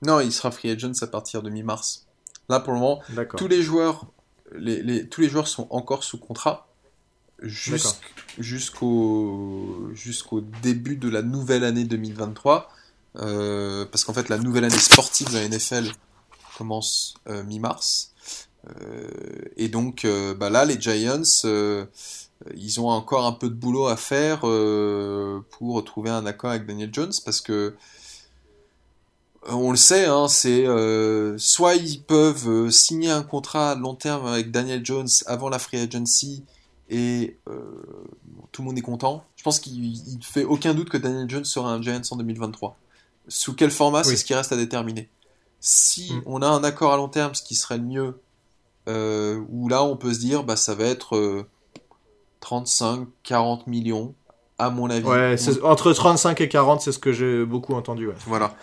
Non, 0.04 0.20
il 0.20 0.32
sera 0.32 0.52
free 0.52 0.72
agent 0.72 0.94
à 1.02 1.08
partir 1.08 1.44
de 1.44 1.50
mi-mars. 1.50 2.08
Là, 2.52 2.60
pour 2.60 2.74
le 2.74 2.80
moment, 2.80 3.02
tous 3.38 3.48
les 3.48 3.64
joueurs, 3.64 4.08
les, 4.54 5.08
tous 5.08 5.22
les 5.22 5.30
joueurs 5.30 5.48
sont 5.48 5.68
encore 5.70 6.04
sous 6.04 6.18
contrat 6.18 6.68
jusqu'au 8.38 9.90
jusqu'au 9.94 10.42
début 10.62 10.98
de 10.98 11.10
la 11.10 11.22
nouvelle 11.22 11.64
année 11.64 11.86
2023. 11.86 12.70
Euh, 13.18 13.86
parce 13.86 14.04
qu'en 14.04 14.14
fait, 14.14 14.28
la 14.28 14.38
nouvelle 14.38 14.66
année 14.66 14.78
sportive 14.78 15.30
de 15.30 15.34
la 15.34 15.48
NFL 15.48 15.92
commence 16.58 17.14
euh, 17.30 17.44
mi-mars. 17.44 18.12
Euh, 18.68 19.08
et 19.56 19.70
donc, 19.70 20.06
bah 20.38 20.50
là, 20.50 20.66
les 20.66 20.80
Giants, 20.80 21.24
ils 22.56 22.82
ont 22.82 22.90
encore 22.90 23.26
un 23.26 23.32
peu 23.32 23.48
de 23.48 23.56
boulot 23.56 23.88
à 23.88 23.96
faire 23.96 24.42
pour 24.42 25.84
trouver 25.86 26.10
un 26.10 26.26
accord 26.26 26.50
avec 26.50 26.66
Daniel 26.66 26.90
Jones 26.92 27.14
parce 27.24 27.40
que 27.40 27.76
on 29.48 29.72
le 29.72 29.78
sait, 29.78 30.06
hein, 30.06 30.28
c'est 30.28 30.68
euh, 30.68 31.38
soit 31.38 31.76
ils 31.76 32.02
peuvent 32.02 32.48
euh, 32.48 32.70
signer 32.70 33.10
un 33.10 33.24
contrat 33.24 33.72
à 33.72 33.76
long 33.76 33.96
terme 33.96 34.28
avec 34.28 34.52
Daniel 34.52 34.86
Jones 34.86 35.08
avant 35.26 35.50
la 35.50 35.58
free 35.58 35.80
agency 35.80 36.44
et 36.90 37.38
euh, 37.50 37.62
tout 38.52 38.62
le 38.62 38.68
monde 38.68 38.78
est 38.78 38.84
content. 38.84 39.24
Je 39.36 39.44
pense 39.44 39.60
qu'il 39.60 39.92
ne 39.92 40.24
fait 40.24 40.44
aucun 40.44 40.74
doute 40.74 40.90
que 40.90 40.98
Daniel 40.98 41.30
Jones 41.30 41.46
sera 41.46 41.72
un 41.72 41.82
Giants 41.82 42.02
en 42.12 42.18
2023. 42.18 42.78
Sous 43.28 43.56
quel 43.56 43.72
format, 43.72 44.04
c'est 44.04 44.18
ce 44.18 44.26
qui 44.26 44.34
reste 44.34 44.52
à 44.52 44.58
déterminer. 44.58 45.10
Si 45.60 46.14
mm. 46.14 46.24
on 46.26 46.42
a 46.42 46.48
un 46.48 46.64
accord 46.64 46.94
à 46.94 46.98
long 46.98 47.08
terme, 47.08 47.34
ce 47.34 47.42
qui 47.42 47.56
serait 47.56 47.78
le 47.78 47.84
mieux, 47.84 48.22
où 49.50 49.70
là 49.70 49.84
on 49.84 49.96
peut 49.96 50.14
se 50.14 50.20
dire, 50.20 50.44
bah 50.44 50.56
ça 50.56 50.76
va 50.76 50.84
être 50.86 51.46
35, 52.42 53.08
40 53.24 53.68
millions, 53.68 54.14
à 54.62 54.70
mon 54.70 54.90
avis. 54.90 55.06
Ouais, 55.06 55.36
entre 55.64 55.92
35 55.92 56.40
et 56.42 56.50
40, 56.50 56.82
c'est 56.82 56.92
ce 56.92 57.00
que 57.00 57.12
j'ai 57.12 57.46
beaucoup 57.46 57.74
entendu. 57.74 58.10
Voilà. 58.28 58.54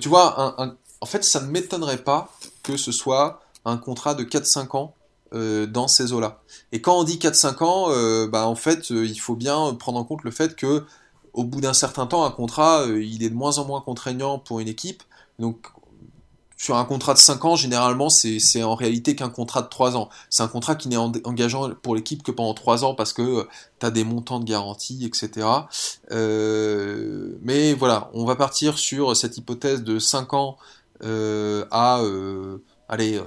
Tu 0.00 0.08
vois, 0.08 0.56
en 1.00 1.06
fait, 1.06 1.24
ça 1.24 1.40
ne 1.40 1.48
m'étonnerait 1.48 1.98
pas 1.98 2.30
que 2.62 2.76
ce 2.76 2.92
soit 2.92 3.40
un 3.64 3.76
contrat 3.76 4.14
de 4.14 4.24
4-5 4.24 4.76
ans 4.76 4.94
euh, 5.34 5.66
dans 5.66 5.88
ces 5.88 6.12
eaux-là. 6.12 6.40
Et 6.72 6.80
quand 6.80 6.98
on 6.98 7.04
dit 7.04 7.18
4-5 7.18 7.64
ans, 7.64 7.86
euh, 7.90 8.26
bah, 8.26 8.46
en 8.46 8.54
fait, 8.54 8.90
euh, 8.90 9.04
il 9.04 9.18
faut 9.18 9.36
bien 9.36 9.74
prendre 9.74 9.98
en 9.98 10.04
compte 10.04 10.24
le 10.24 10.30
fait 10.30 10.56
que 10.56 10.84
au 11.34 11.44
bout 11.44 11.60
d'un 11.60 11.74
certain 11.74 12.06
temps, 12.06 12.24
un 12.24 12.30
contrat, 12.30 12.86
il 12.88 13.22
est 13.22 13.30
de 13.30 13.34
moins 13.34 13.58
en 13.58 13.64
moins 13.64 13.80
contraignant 13.80 14.38
pour 14.38 14.60
une 14.60 14.68
équipe. 14.68 15.02
Donc, 15.38 15.68
sur 16.58 16.76
un 16.76 16.84
contrat 16.84 17.14
de 17.14 17.18
5 17.18 17.44
ans, 17.44 17.56
généralement, 17.56 18.10
c'est 18.10 18.62
en 18.64 18.74
réalité 18.74 19.14
qu'un 19.14 19.30
contrat 19.30 19.62
de 19.62 19.68
3 19.68 19.96
ans. 19.96 20.10
C'est 20.28 20.42
un 20.42 20.48
contrat 20.48 20.74
qui 20.74 20.88
n'est 20.88 20.96
engageant 20.96 21.70
pour 21.82 21.94
l'équipe 21.94 22.24
que 22.24 22.32
pendant 22.32 22.52
3 22.52 22.84
ans 22.84 22.94
parce 22.94 23.12
que 23.12 23.22
euh, 23.22 23.48
tu 23.78 23.86
as 23.86 23.92
des 23.92 24.02
montants 24.02 24.40
de 24.40 24.44
garantie, 24.44 25.06
etc. 25.06 25.46
Euh, 26.10 27.38
mais 27.42 27.74
voilà, 27.74 28.10
on 28.12 28.24
va 28.24 28.34
partir 28.34 28.76
sur 28.76 29.16
cette 29.16 29.38
hypothèse 29.38 29.84
de 29.84 30.00
5 30.00 30.34
ans 30.34 30.58
euh, 31.04 31.64
à 31.70 32.02
allez, 32.88 33.22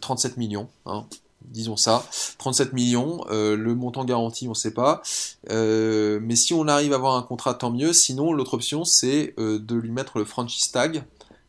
37 0.00 0.36
millions. 0.36 0.68
Hein, 0.86 1.06
disons 1.42 1.76
ça, 1.76 2.06
37 2.38 2.72
millions, 2.72 3.24
le 3.30 3.74
montant 3.74 4.04
garanti 4.04 4.46
on 4.46 4.50
ne 4.50 4.54
sait 4.54 4.72
pas, 4.72 5.02
mais 5.50 6.36
si 6.36 6.54
on 6.54 6.68
arrive 6.68 6.92
à 6.92 6.96
avoir 6.96 7.16
un 7.16 7.22
contrat 7.22 7.54
tant 7.54 7.70
mieux, 7.72 7.92
sinon 7.92 8.32
l'autre 8.32 8.54
option 8.54 8.84
c'est 8.84 9.34
de 9.36 9.74
lui 9.74 9.90
mettre 9.90 10.18
le 10.18 10.24
franchise 10.24 10.70
tag, 10.70 11.04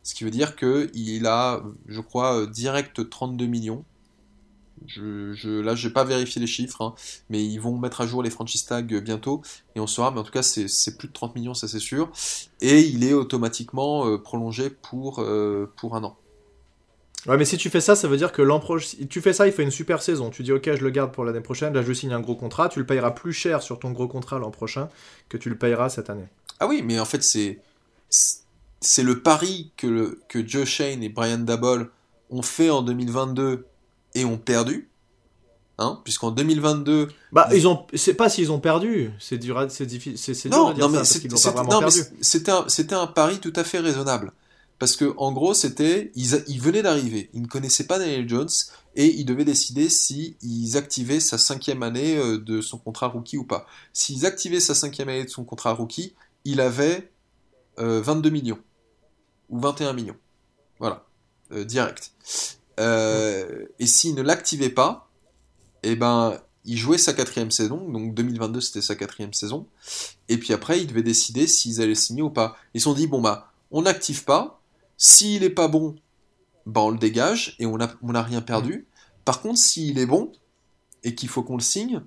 ce 0.06 0.14
qui 0.14 0.22
veut 0.22 0.30
dire 0.30 0.54
qu'il 0.54 1.26
a, 1.26 1.64
je 1.88 2.00
crois, 2.00 2.42
euh, 2.42 2.46
direct 2.46 3.10
32 3.10 3.46
millions. 3.46 3.84
Je, 4.86 5.32
je, 5.32 5.50
là, 5.50 5.74
je 5.74 5.88
n'ai 5.88 5.92
pas 5.92 6.04
vérifié 6.04 6.40
les 6.40 6.46
chiffres, 6.46 6.80
hein, 6.80 6.94
mais 7.28 7.44
ils 7.44 7.58
vont 7.58 7.76
mettre 7.76 8.02
à 8.02 8.06
jour 8.06 8.22
les 8.22 8.30
franchise 8.30 8.66
tags 8.66 8.82
bientôt, 8.82 9.42
et 9.74 9.80
on 9.80 9.88
saura, 9.88 10.12
mais 10.12 10.20
en 10.20 10.22
tout 10.22 10.30
cas, 10.30 10.44
c'est 10.44 10.96
plus 10.96 11.08
de 11.08 11.12
30 11.12 11.34
millions, 11.34 11.54
ça 11.54 11.66
c'est 11.66 11.80
sûr. 11.80 12.12
Et 12.60 12.82
il 12.82 13.02
est 13.02 13.14
automatiquement 13.14 14.06
euh, 14.06 14.16
prolongé 14.16 14.70
pour, 14.70 15.18
euh, 15.18 15.72
pour 15.76 15.96
un 15.96 16.04
an. 16.04 16.16
Ouais, 17.26 17.36
mais 17.36 17.44
si 17.44 17.56
tu 17.56 17.68
fais 17.68 17.80
ça, 17.80 17.96
ça 17.96 18.06
veut 18.06 18.16
dire 18.16 18.30
que 18.30 18.42
l'an 18.42 18.60
prochain, 18.60 18.96
tu 19.10 19.20
fais 19.20 19.32
ça, 19.32 19.48
il 19.48 19.52
fait 19.52 19.64
une 19.64 19.72
super 19.72 20.02
saison. 20.02 20.30
Tu 20.30 20.44
dis, 20.44 20.52
ok, 20.52 20.72
je 20.72 20.84
le 20.84 20.90
garde 20.90 21.10
pour 21.10 21.24
l'année 21.24 21.40
prochaine. 21.40 21.74
Là, 21.74 21.82
je 21.82 21.92
signe 21.92 22.12
un 22.12 22.20
gros 22.20 22.36
contrat. 22.36 22.68
Tu 22.68 22.78
le 22.78 22.86
payeras 22.86 23.10
plus 23.10 23.32
cher 23.32 23.60
sur 23.60 23.80
ton 23.80 23.90
gros 23.90 24.06
contrat 24.06 24.38
l'an 24.38 24.52
prochain 24.52 24.88
que 25.28 25.36
tu 25.36 25.48
le 25.48 25.58
payeras 25.58 25.88
cette 25.88 26.10
année. 26.10 26.28
Ah 26.60 26.68
oui, 26.68 26.82
mais 26.84 27.00
en 27.00 27.04
fait, 27.04 27.24
c'est 27.24 27.58
c'est 28.80 29.02
le 29.02 29.20
pari 29.22 29.72
que, 29.76 29.86
le, 29.86 30.20
que 30.28 30.46
Joe 30.46 30.64
Shane 30.64 31.02
et 31.02 31.08
Brian 31.08 31.38
Dabol 31.38 31.90
ont 32.30 32.42
fait 32.42 32.70
en 32.70 32.82
2022 32.82 33.66
et 34.14 34.24
ont 34.24 34.38
perdu. 34.38 34.88
Hein, 35.78 36.00
puisqu'en 36.04 36.30
2022 36.30 37.08
bah 37.32 37.50
ils 37.52 37.68
ont 37.68 37.84
c'est 37.92 38.14
pas 38.14 38.30
s'ils 38.30 38.50
ont 38.50 38.60
perdu 38.60 39.10
c'est 39.18 39.36
dur 39.36 39.66
c'est 39.68 39.84
difficile 39.84 40.34
c'est 40.34 40.48
non, 40.48 40.72
dur 40.72 40.88
non, 40.88 41.04
ça, 41.04 41.18
mais 41.82 41.90
c'était 42.22 42.50
un 42.50 42.64
c'était 42.66 42.94
un 42.94 43.06
pari 43.06 43.40
tout 43.40 43.52
à 43.54 43.62
fait 43.62 43.80
raisonnable 43.80 44.32
parce 44.78 44.96
que 44.96 45.12
en 45.18 45.32
gros 45.32 45.52
c'était 45.52 46.12
ils, 46.14 46.42
ils 46.48 46.62
venaient 46.62 46.80
d'arriver 46.80 47.28
ils 47.34 47.42
ne 47.42 47.46
connaissaient 47.46 47.86
pas 47.86 47.98
Daniel 47.98 48.26
Jones 48.26 48.48
et 48.94 49.04
ils 49.18 49.26
devaient 49.26 49.44
décider 49.44 49.90
si 49.90 50.38
ils 50.40 50.78
activaient 50.78 51.20
sa 51.20 51.36
cinquième 51.36 51.82
année 51.82 52.16
euh, 52.16 52.38
de 52.38 52.62
son 52.62 52.78
contrat 52.78 53.08
rookie 53.08 53.36
ou 53.36 53.44
pas 53.44 53.66
s'ils 53.92 54.24
activaient 54.24 54.60
sa 54.60 54.74
cinquième 54.74 55.10
année 55.10 55.24
de 55.24 55.30
son 55.30 55.44
contrat 55.44 55.72
rookie 55.72 56.14
il 56.46 56.62
avait 56.62 57.10
22 57.78 58.28
euh, 58.28 58.32
millions. 58.32 58.58
Ou 59.48 59.60
21 59.60 59.92
millions. 59.92 60.16
Voilà. 60.78 61.04
Euh, 61.52 61.64
direct. 61.64 62.12
Et 62.78 63.86
s'il 63.86 64.14
ne 64.14 64.22
l'activait 64.22 64.70
pas 64.70 65.06
et 65.82 65.92
eh 65.92 65.96
ben 65.96 66.40
il 66.64 66.76
jouait 66.76 66.98
sa 66.98 67.12
quatrième 67.12 67.52
saison, 67.52 67.88
donc 67.88 68.12
2022 68.12 68.60
c'était 68.60 68.82
sa 68.82 68.96
quatrième 68.96 69.32
saison, 69.32 69.68
et 70.28 70.36
puis 70.36 70.52
après 70.52 70.80
ils 70.80 70.88
devaient 70.88 71.04
décider 71.04 71.46
s'ils 71.46 71.80
allaient 71.80 71.94
signer 71.94 72.22
ou 72.22 72.30
pas. 72.30 72.56
Ils 72.74 72.80
se 72.80 72.84
sont 72.84 72.94
dit 72.94 73.06
bon 73.06 73.20
bah 73.20 73.52
on 73.70 73.82
n'active 73.82 74.24
pas, 74.24 74.60
s'il 74.96 75.44
est 75.44 75.50
pas 75.50 75.68
bon, 75.68 75.94
bah 76.66 76.80
on 76.80 76.90
le 76.90 76.98
dégage 76.98 77.54
et 77.60 77.66
on 77.66 77.76
n'a 77.76 77.94
on 78.02 78.16
a 78.16 78.22
rien 78.22 78.42
perdu. 78.42 78.88
Par 79.24 79.42
contre 79.42 79.58
s'il 79.58 79.98
est 80.00 80.06
bon 80.06 80.32
et 81.04 81.14
qu'il 81.14 81.28
faut 81.28 81.44
qu'on 81.44 81.56
le 81.56 81.62
signe, 81.62 82.02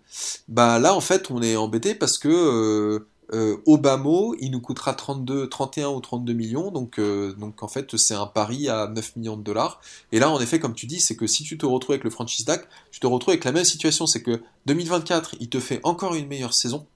bah 0.50 0.78
là 0.78 0.94
en 0.94 1.02
fait 1.02 1.32
on 1.32 1.42
est 1.42 1.56
embêté 1.56 1.96
parce 1.96 2.18
que 2.18 2.28
euh, 2.28 3.08
euh, 3.32 3.58
Obama, 3.68 4.36
il 4.40 4.52
nous 4.52 4.60
coûtera 4.60 4.94
32, 4.94 5.50
31 5.50 5.90
ou 5.90 6.00
32 6.00 6.34
millions, 6.34 6.72
donc, 6.72 6.98
euh, 6.98 7.34
donc 7.34 7.62
en 7.62 7.68
fait 7.68 7.96
c'est 7.96 8.16
un 8.16 8.26
pari 8.26 8.70
à 8.70 8.88
9 8.88 9.18
millions 9.18 9.38
de 9.38 9.44
dollars. 9.44 9.82
Et 10.12 10.20
là 10.20 10.30
en 10.30 10.40
effet, 10.40 10.60
comme 10.60 10.74
tu 10.74 10.88
dis, 10.88 11.00
c'est 11.00 11.16
que 11.16 11.28
si 11.28 11.44
tu 11.44 11.58
te 11.58 11.66
retrouves 11.66 11.94
avec 11.94 12.04
le 12.04 12.10
franchise 12.10 12.46
DAC, 12.46 12.68
tu 12.92 13.00
te 13.00 13.06
retrouves 13.06 13.34
avec 13.34 13.46
la 13.46 13.52
même 13.52 13.66
situation, 13.66 14.08
c'est 14.08 14.24
que 14.24 14.42
2024, 14.66 15.36
il 15.40 15.50
te 15.50 15.60
fait 15.60 15.80
encore 15.84 16.16
une 16.16 16.28
meilleure 16.28 16.54
saison. 16.54 16.88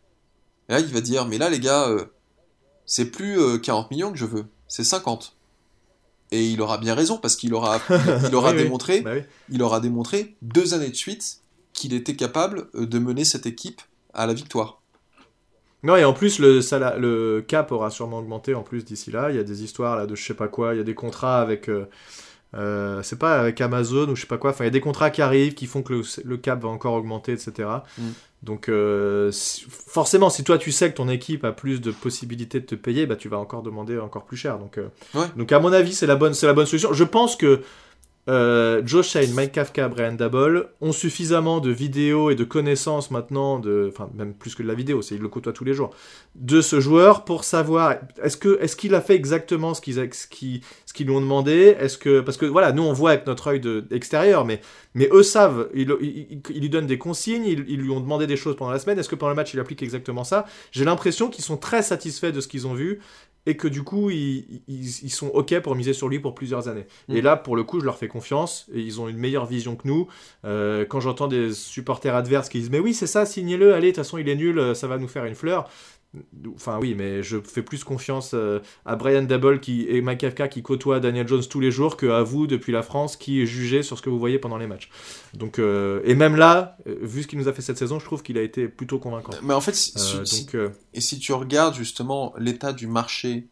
Et 0.69 0.73
là 0.73 0.79
il 0.79 0.91
va 0.91 1.01
dire, 1.01 1.27
mais 1.27 1.37
là 1.37 1.49
les 1.49 1.59
gars, 1.59 1.87
euh, 1.87 2.05
c'est 2.85 3.05
plus 3.05 3.59
40 3.61 3.91
millions 3.91 4.11
que 4.11 4.17
je 4.17 4.25
veux, 4.25 4.45
c'est 4.67 4.83
50. 4.83 5.35
Et 6.31 6.47
il 6.47 6.61
aura 6.61 6.79
bien 6.79 6.95
raison 6.95 7.17
parce 7.17 7.35
qu'il 7.35 7.53
aura, 7.53 7.79
il 8.27 8.33
aura 8.33 8.53
démontré, 8.53 9.01
bah 9.01 9.11
il 9.49 9.61
aura 9.61 9.79
démontré 9.79 10.35
deux 10.41 10.73
années 10.73 10.89
de 10.89 10.95
suite 10.95 11.41
qu'il 11.73 11.93
était 11.93 12.15
capable 12.15 12.69
de 12.73 12.99
mener 12.99 13.23
cette 13.23 13.45
équipe 13.45 13.81
à 14.15 14.25
la 14.25 14.33
victoire. 14.33 14.82
Non, 15.83 15.97
et 15.97 16.05
en 16.05 16.13
plus, 16.13 16.39
le, 16.39 16.61
le 16.97 17.41
cap 17.41 17.71
aura 17.71 17.89
sûrement 17.89 18.19
augmenté 18.19 18.55
en 18.55 18.63
plus 18.63 18.85
d'ici 18.85 19.11
là. 19.11 19.29
Il 19.29 19.35
y 19.35 19.39
a 19.39 19.43
des 19.43 19.63
histoires 19.63 19.97
là 19.97 20.05
de 20.05 20.15
je 20.15 20.23
sais 20.23 20.33
pas 20.33 20.47
quoi. 20.47 20.73
Il 20.73 20.77
y 20.77 20.81
a 20.81 20.85
des 20.85 20.95
contrats 20.95 21.41
avec. 21.41 21.69
Euh, 21.69 21.85
euh, 22.55 23.01
c'est 23.01 23.17
pas 23.17 23.39
avec 23.39 23.59
Amazon 23.61 24.07
ou 24.09 24.15
je 24.15 24.21
sais 24.21 24.27
pas 24.27 24.37
quoi. 24.37 24.51
Enfin, 24.51 24.63
il 24.63 24.67
y 24.67 24.69
a 24.69 24.71
des 24.71 24.79
contrats 24.79 25.09
qui 25.09 25.21
arrivent 25.21 25.55
qui 25.55 25.65
font 25.65 25.81
que 25.81 26.01
le, 26.23 26.37
cap 26.37 26.61
va 26.61 26.69
encore 26.69 26.93
augmenter, 26.93 27.33
etc. 27.33 27.67
Mm. 27.97 28.03
Donc, 28.43 28.69
euh, 28.69 29.31
forcément, 29.69 30.29
si 30.29 30.43
toi 30.43 30.57
tu 30.57 30.71
sais 30.71 30.91
que 30.91 30.95
ton 30.95 31.09
équipe 31.09 31.43
a 31.45 31.51
plus 31.51 31.81
de 31.81 31.91
possibilités 31.91 32.59
de 32.59 32.65
te 32.65 32.75
payer, 32.75 33.05
bah 33.05 33.15
tu 33.15 33.27
vas 33.27 33.37
encore 33.37 33.63
demander 33.63 33.97
encore 33.97 34.25
plus 34.25 34.37
cher. 34.37 34.59
Donc, 34.59 34.79
donc 35.35 35.51
à 35.51 35.59
mon 35.59 35.73
avis, 35.73 35.93
c'est 35.93 36.07
la 36.07 36.15
bonne, 36.15 36.33
c'est 36.33 36.45
la 36.45 36.53
bonne 36.53 36.67
solution. 36.67 36.93
Je 36.93 37.03
pense 37.03 37.35
que 37.35 37.61
euh, 38.29 38.81
Joe 38.85 39.05
Shane, 39.05 39.31
Mike 39.33 39.51
Kafka, 39.51 39.89
Brian 39.89 40.13
Double 40.13 40.69
ont 40.79 40.93
suffisamment 40.93 41.59
de 41.59 41.71
vidéos 41.71 42.29
et 42.29 42.35
de 42.35 42.45
connaissances 42.45 43.11
maintenant, 43.11 43.61
enfin 43.87 44.09
même 44.15 44.33
plus 44.33 44.55
que 44.55 44.63
de 44.63 44.67
la 44.67 44.75
vidéo, 44.75 45.01
c'est 45.01 45.15
il 45.15 45.21
le 45.21 45.27
côtoie 45.27 45.51
tous 45.51 45.65
les 45.65 45.73
jours, 45.73 45.89
de 46.35 46.61
ce 46.61 46.79
joueur 46.79 47.25
pour 47.25 47.43
savoir 47.43 47.95
est-ce 48.23 48.37
que 48.37 48.57
est-ce 48.61 48.77
qu'il 48.77 48.95
a 48.95 49.01
fait 49.01 49.15
exactement 49.15 49.73
ce 49.73 49.81
qu'ils 49.81 50.61
lui 50.99 51.09
ont 51.09 51.19
demandé, 51.19 51.75
est-ce 51.77 51.97
que 51.97 52.21
parce 52.21 52.37
que 52.37 52.45
voilà 52.45 52.71
nous 52.71 52.83
on 52.83 52.93
voit 52.93 53.11
avec 53.11 53.27
notre 53.27 53.47
œil 53.47 53.59
de, 53.59 53.85
extérieur, 53.91 54.45
mais 54.45 54.61
mais 54.95 55.09
eux 55.11 55.23
savent, 55.23 55.69
ils, 55.73 55.87
lui 55.87 56.69
donnent 56.69 56.87
des 56.87 56.99
consignes, 56.99 57.45
ils, 57.45 57.65
ils, 57.67 57.79
lui 57.81 57.89
ont 57.89 57.99
demandé 57.99 58.27
des 58.27 58.37
choses 58.37 58.55
pendant 58.55 58.71
la 58.71 58.79
semaine, 58.79 58.97
est-ce 58.99 59.09
que 59.09 59.15
pendant 59.15 59.31
le 59.31 59.35
match 59.35 59.53
il 59.53 59.59
applique 59.59 59.83
exactement 59.83 60.23
ça? 60.23 60.45
J'ai 60.71 60.85
l'impression 60.85 61.29
qu'ils 61.29 61.43
sont 61.43 61.57
très 61.57 61.81
satisfaits 61.81 62.31
de 62.31 62.39
ce 62.39 62.47
qu'ils 62.47 62.67
ont 62.67 62.73
vu 62.73 63.01
et 63.45 63.57
que 63.57 63.67
du 63.67 63.83
coup 63.83 64.09
ils, 64.09 64.61
ils, 64.67 65.09
sont 65.09 65.27
ok 65.27 65.59
pour 65.59 65.75
miser 65.75 65.93
sur 65.93 66.07
lui 66.07 66.19
pour 66.19 66.35
plusieurs 66.35 66.67
années. 66.67 66.85
Et 67.09 67.21
mm. 67.21 67.25
là 67.25 67.35
pour 67.35 67.55
le 67.55 67.63
coup 67.63 67.79
je 67.79 67.85
leur 67.85 67.97
fais 67.97 68.07
confiance 68.07 68.67
et 68.73 68.79
ils 68.81 69.01
ont 69.01 69.07
une 69.07 69.17
meilleure 69.17 69.45
vision 69.45 69.75
que 69.75 69.87
nous. 69.87 70.07
Euh, 70.45 70.85
quand 70.85 70.99
j'entends 70.99 71.27
des 71.27 71.53
supporters 71.53 72.15
adverses 72.15 72.49
qui 72.49 72.59
disent 72.59 72.71
mais 72.71 72.79
oui 72.79 72.93
c'est 72.93 73.07
ça 73.07 73.25
signez-le, 73.25 73.73
allez 73.73 73.87
de 73.87 73.95
toute 73.95 74.03
façon 74.03 74.17
il 74.17 74.29
est 74.29 74.35
nul, 74.35 74.75
ça 74.75 74.87
va 74.87 74.97
nous 74.97 75.07
faire 75.07 75.25
une 75.25 75.35
fleur. 75.35 75.69
Enfin 76.55 76.77
oui, 76.79 76.93
mais 76.95 77.23
je 77.23 77.39
fais 77.39 77.63
plus 77.63 77.83
confiance 77.83 78.31
euh, 78.33 78.59
à 78.85 78.95
Brian 78.95 79.23
Dabble 79.23 79.59
qui, 79.59 79.87
et 79.89 80.01
Mike 80.01 80.19
Kafka 80.19 80.47
qui 80.47 80.61
côtoient 80.61 80.99
Daniel 80.99 81.27
Jones 81.27 81.43
tous 81.49 81.59
les 81.59 81.71
jours 81.71 81.97
qu'à 81.97 82.21
vous 82.21 82.45
depuis 82.45 82.71
la 82.71 82.83
France 82.83 83.17
qui 83.17 83.41
est 83.41 83.47
jugé 83.47 83.81
sur 83.81 83.97
ce 83.97 84.03
que 84.03 84.09
vous 84.11 84.19
voyez 84.19 84.37
pendant 84.37 84.57
les 84.57 84.67
matchs. 84.67 84.89
Donc 85.33 85.57
euh, 85.57 86.01
et 86.05 86.13
même 86.13 86.35
là, 86.35 86.77
euh, 86.87 86.97
vu 87.01 87.23
ce 87.23 87.27
qu'il 87.27 87.39
nous 87.39 87.47
a 87.47 87.53
fait 87.53 87.63
cette 87.63 87.79
saison, 87.79 87.97
je 87.97 88.05
trouve 88.05 88.21
qu'il 88.21 88.37
a 88.37 88.43
été 88.43 88.67
plutôt 88.67 88.99
convaincant. 88.99 89.33
Mais 89.41 89.55
en 89.55 89.61
fait, 89.61 89.75
et 90.93 91.01
si 91.01 91.17
tu 91.19 91.33
regardes 91.33 91.73
justement 91.73 92.33
l'état 92.37 92.73
du 92.73 92.87
marché 92.87 93.47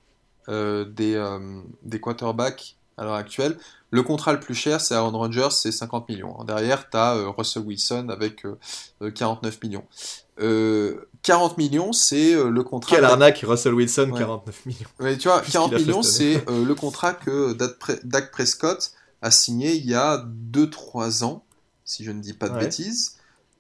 des, 0.48 1.38
des 1.84 2.00
quarterbacks 2.02 2.76
à 2.98 3.06
l'heure 3.06 3.14
actuelle, 3.14 3.58
le 3.90 4.04
contrat 4.04 4.34
le 4.34 4.40
plus 4.40 4.54
cher, 4.54 4.82
c'est 4.82 4.96
Aaron 4.96 5.18
Rodgers, 5.18 5.52
c'est 5.52 5.72
50 5.72 6.10
millions. 6.10 6.44
Derrière, 6.44 6.90
tu 6.90 6.98
as 6.98 7.14
Russell 7.38 7.64
Wilson 7.64 8.10
avec 8.10 8.46
49 9.16 9.64
millions. 9.64 9.86
40 11.24 11.58
millions, 11.58 11.94
c'est 11.94 12.34
euh, 12.34 12.50
le 12.50 12.64
contrat. 12.64 12.96
Quelle 12.96 13.06
arnaque, 13.06 13.44
Russell 13.48 13.74
Wilson, 13.74 14.12
49 14.16 14.66
millions. 14.66 14.80
Mais 15.00 15.18
tu 15.18 15.28
vois, 15.28 15.42
40 15.42 15.74
millions, 15.74 16.04
c'est 16.04 16.44
euh, 16.50 16.66
le 16.66 16.76
contrat 16.76 17.14
que 17.14 17.54
Dak 18.04 18.32
Prescott 18.32 18.92
a 19.22 19.30
signé 19.30 19.74
il 19.76 19.86
y 19.86 19.94
a 19.94 20.26
2-3 20.52 21.24
ans, 21.24 21.46
si 21.86 22.04
je 22.04 22.12
ne 22.12 22.22
dis 22.22 22.34
pas 22.34 22.50
de 22.50 22.58
bêtises. 22.58 23.18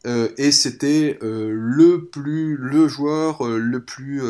Euh, 0.08 0.30
et 0.38 0.52
c'était 0.52 1.20
le 1.22 2.06
plus 2.06 2.58
le 2.58 2.88
joueur 2.88 3.44
le 3.44 3.84
plus 3.86 4.24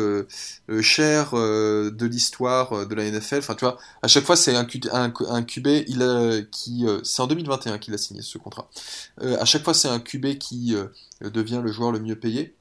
cher 0.82 1.32
de 1.32 2.06
l'histoire 2.06 2.86
de 2.86 2.94
la 2.94 3.10
NFL. 3.10 3.38
Enfin, 3.38 3.54
tu 3.54 3.64
vois, 3.64 3.78
à 4.02 4.08
chaque 4.08 4.24
fois 4.24 4.36
c'est 4.36 4.54
un, 4.54 4.66
un, 4.92 5.12
un 5.30 5.42
QB 5.42 5.66
il 5.88 6.02
a, 6.02 6.42
qui 6.42 6.84
c'est 7.02 7.22
en 7.22 7.26
2021 7.26 7.78
qu'il 7.78 7.94
a 7.94 7.98
signé 7.98 8.20
ce 8.20 8.36
contrat. 8.36 8.68
à 9.22 9.46
chaque 9.46 9.64
fois 9.64 9.72
c'est 9.72 9.88
un 9.88 10.00
QB 10.00 10.36
qui 10.36 10.76
devient 11.22 11.62
le 11.64 11.72
joueur 11.72 11.92
le 11.92 12.00
mieux 12.00 12.16
payé. 12.16 12.54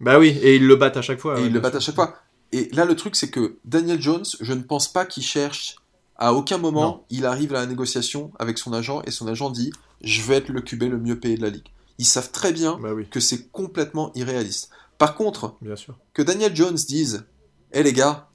Bah 0.00 0.18
oui, 0.18 0.28
et 0.42 0.56
ils 0.56 0.66
le 0.66 0.76
battent 0.76 0.96
à 0.96 1.02
chaque 1.02 1.20
fois. 1.20 1.40
Et 1.40 1.46
ils 1.46 1.52
le 1.52 1.60
battent 1.60 1.76
à 1.76 1.80
chaque 1.80 1.94
fois. 1.94 2.16
Et 2.52 2.68
là, 2.72 2.84
le 2.84 2.94
truc, 2.94 3.16
c'est 3.16 3.30
que 3.30 3.58
Daniel 3.64 4.00
Jones, 4.00 4.24
je 4.40 4.52
ne 4.52 4.62
pense 4.62 4.92
pas 4.92 5.06
qu'il 5.06 5.22
cherche. 5.22 5.76
À 6.16 6.32
aucun 6.32 6.58
moment, 6.58 7.04
il 7.10 7.26
arrive 7.26 7.52
à 7.54 7.60
la 7.60 7.66
négociation 7.66 8.32
avec 8.38 8.58
son 8.58 8.72
agent 8.72 9.02
et 9.02 9.10
son 9.10 9.26
agent 9.26 9.50
dit 9.50 9.72
Je 10.02 10.22
vais 10.22 10.36
être 10.36 10.48
le 10.48 10.60
QB 10.60 10.84
le 10.84 10.98
mieux 10.98 11.18
payé 11.18 11.36
de 11.36 11.42
la 11.42 11.50
ligue. 11.50 11.66
Ils 11.98 12.04
savent 12.04 12.30
très 12.30 12.52
bien 12.52 12.78
bah 12.80 12.90
que 13.10 13.20
c'est 13.20 13.48
complètement 13.50 14.12
irréaliste. 14.14 14.70
Par 14.98 15.16
contre, 15.16 15.56
bien 15.60 15.76
sûr. 15.76 15.96
que 16.12 16.22
Daniel 16.22 16.54
Jones 16.54 16.74
dise 16.74 17.26
Hé 17.72 17.82
les 17.82 17.92
gars, 17.92 18.28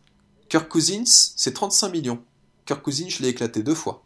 Kirk 0.49 0.67
Cousins, 0.67 1.03
c'est 1.05 1.53
35 1.53 1.89
millions. 1.89 2.21
Kirk 2.65 2.81
Cousins, 2.81 3.07
je 3.07 3.21
l'ai 3.21 3.29
éclaté 3.29 3.63
deux 3.63 3.75
fois. 3.75 4.03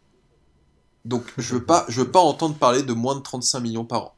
Donc, 1.04 1.24
je 1.36 1.54
veux 1.54 1.64
pas, 1.64 1.84
je 1.88 2.00
veux 2.00 2.10
pas 2.10 2.20
entendre 2.20 2.54
parler 2.54 2.82
de 2.82 2.92
moins 2.92 3.16
de 3.16 3.20
35 3.20 3.60
millions 3.60 3.84
par 3.84 4.02
an. 4.04 4.14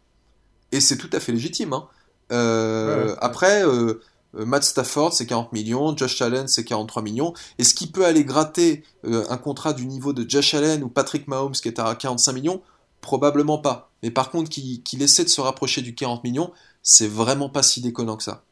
Et 0.72 0.80
c'est 0.80 0.98
tout 0.98 1.10
à 1.12 1.20
fait 1.20 1.32
légitime. 1.32 1.72
Hein. 1.72 1.88
Euh, 2.32 3.14
après, 3.20 3.64
euh, 3.64 4.00
Matt 4.32 4.64
Stafford, 4.64 5.12
c'est 5.12 5.26
40 5.26 5.52
millions, 5.52 5.96
Josh 5.96 6.20
Allen, 6.22 6.48
c'est 6.48 6.64
43 6.64 7.02
millions. 7.02 7.32
Est-ce 7.58 7.74
qu'il 7.74 7.92
peut 7.92 8.04
aller 8.04 8.24
gratter 8.24 8.84
euh, 9.04 9.24
un 9.28 9.36
contrat 9.36 9.72
du 9.72 9.86
niveau 9.86 10.12
de 10.12 10.28
Josh 10.28 10.54
Allen 10.54 10.82
ou 10.82 10.88
Patrick 10.88 11.28
Mahomes 11.28 11.52
qui 11.52 11.68
est 11.68 11.78
à 11.78 11.94
45 11.94 12.32
millions? 12.32 12.62
Probablement 13.00 13.58
pas. 13.58 13.90
Mais 14.02 14.10
par 14.10 14.30
contre, 14.30 14.50
qu'il 14.50 15.02
essaie 15.02 15.24
de 15.24 15.28
se 15.28 15.40
rapprocher 15.40 15.82
du 15.82 15.94
40 15.94 16.24
millions, 16.24 16.52
c'est 16.82 17.08
vraiment 17.08 17.48
pas 17.48 17.62
si 17.62 17.80
déconnant 17.80 18.16
que 18.16 18.24
ça. 18.24 18.42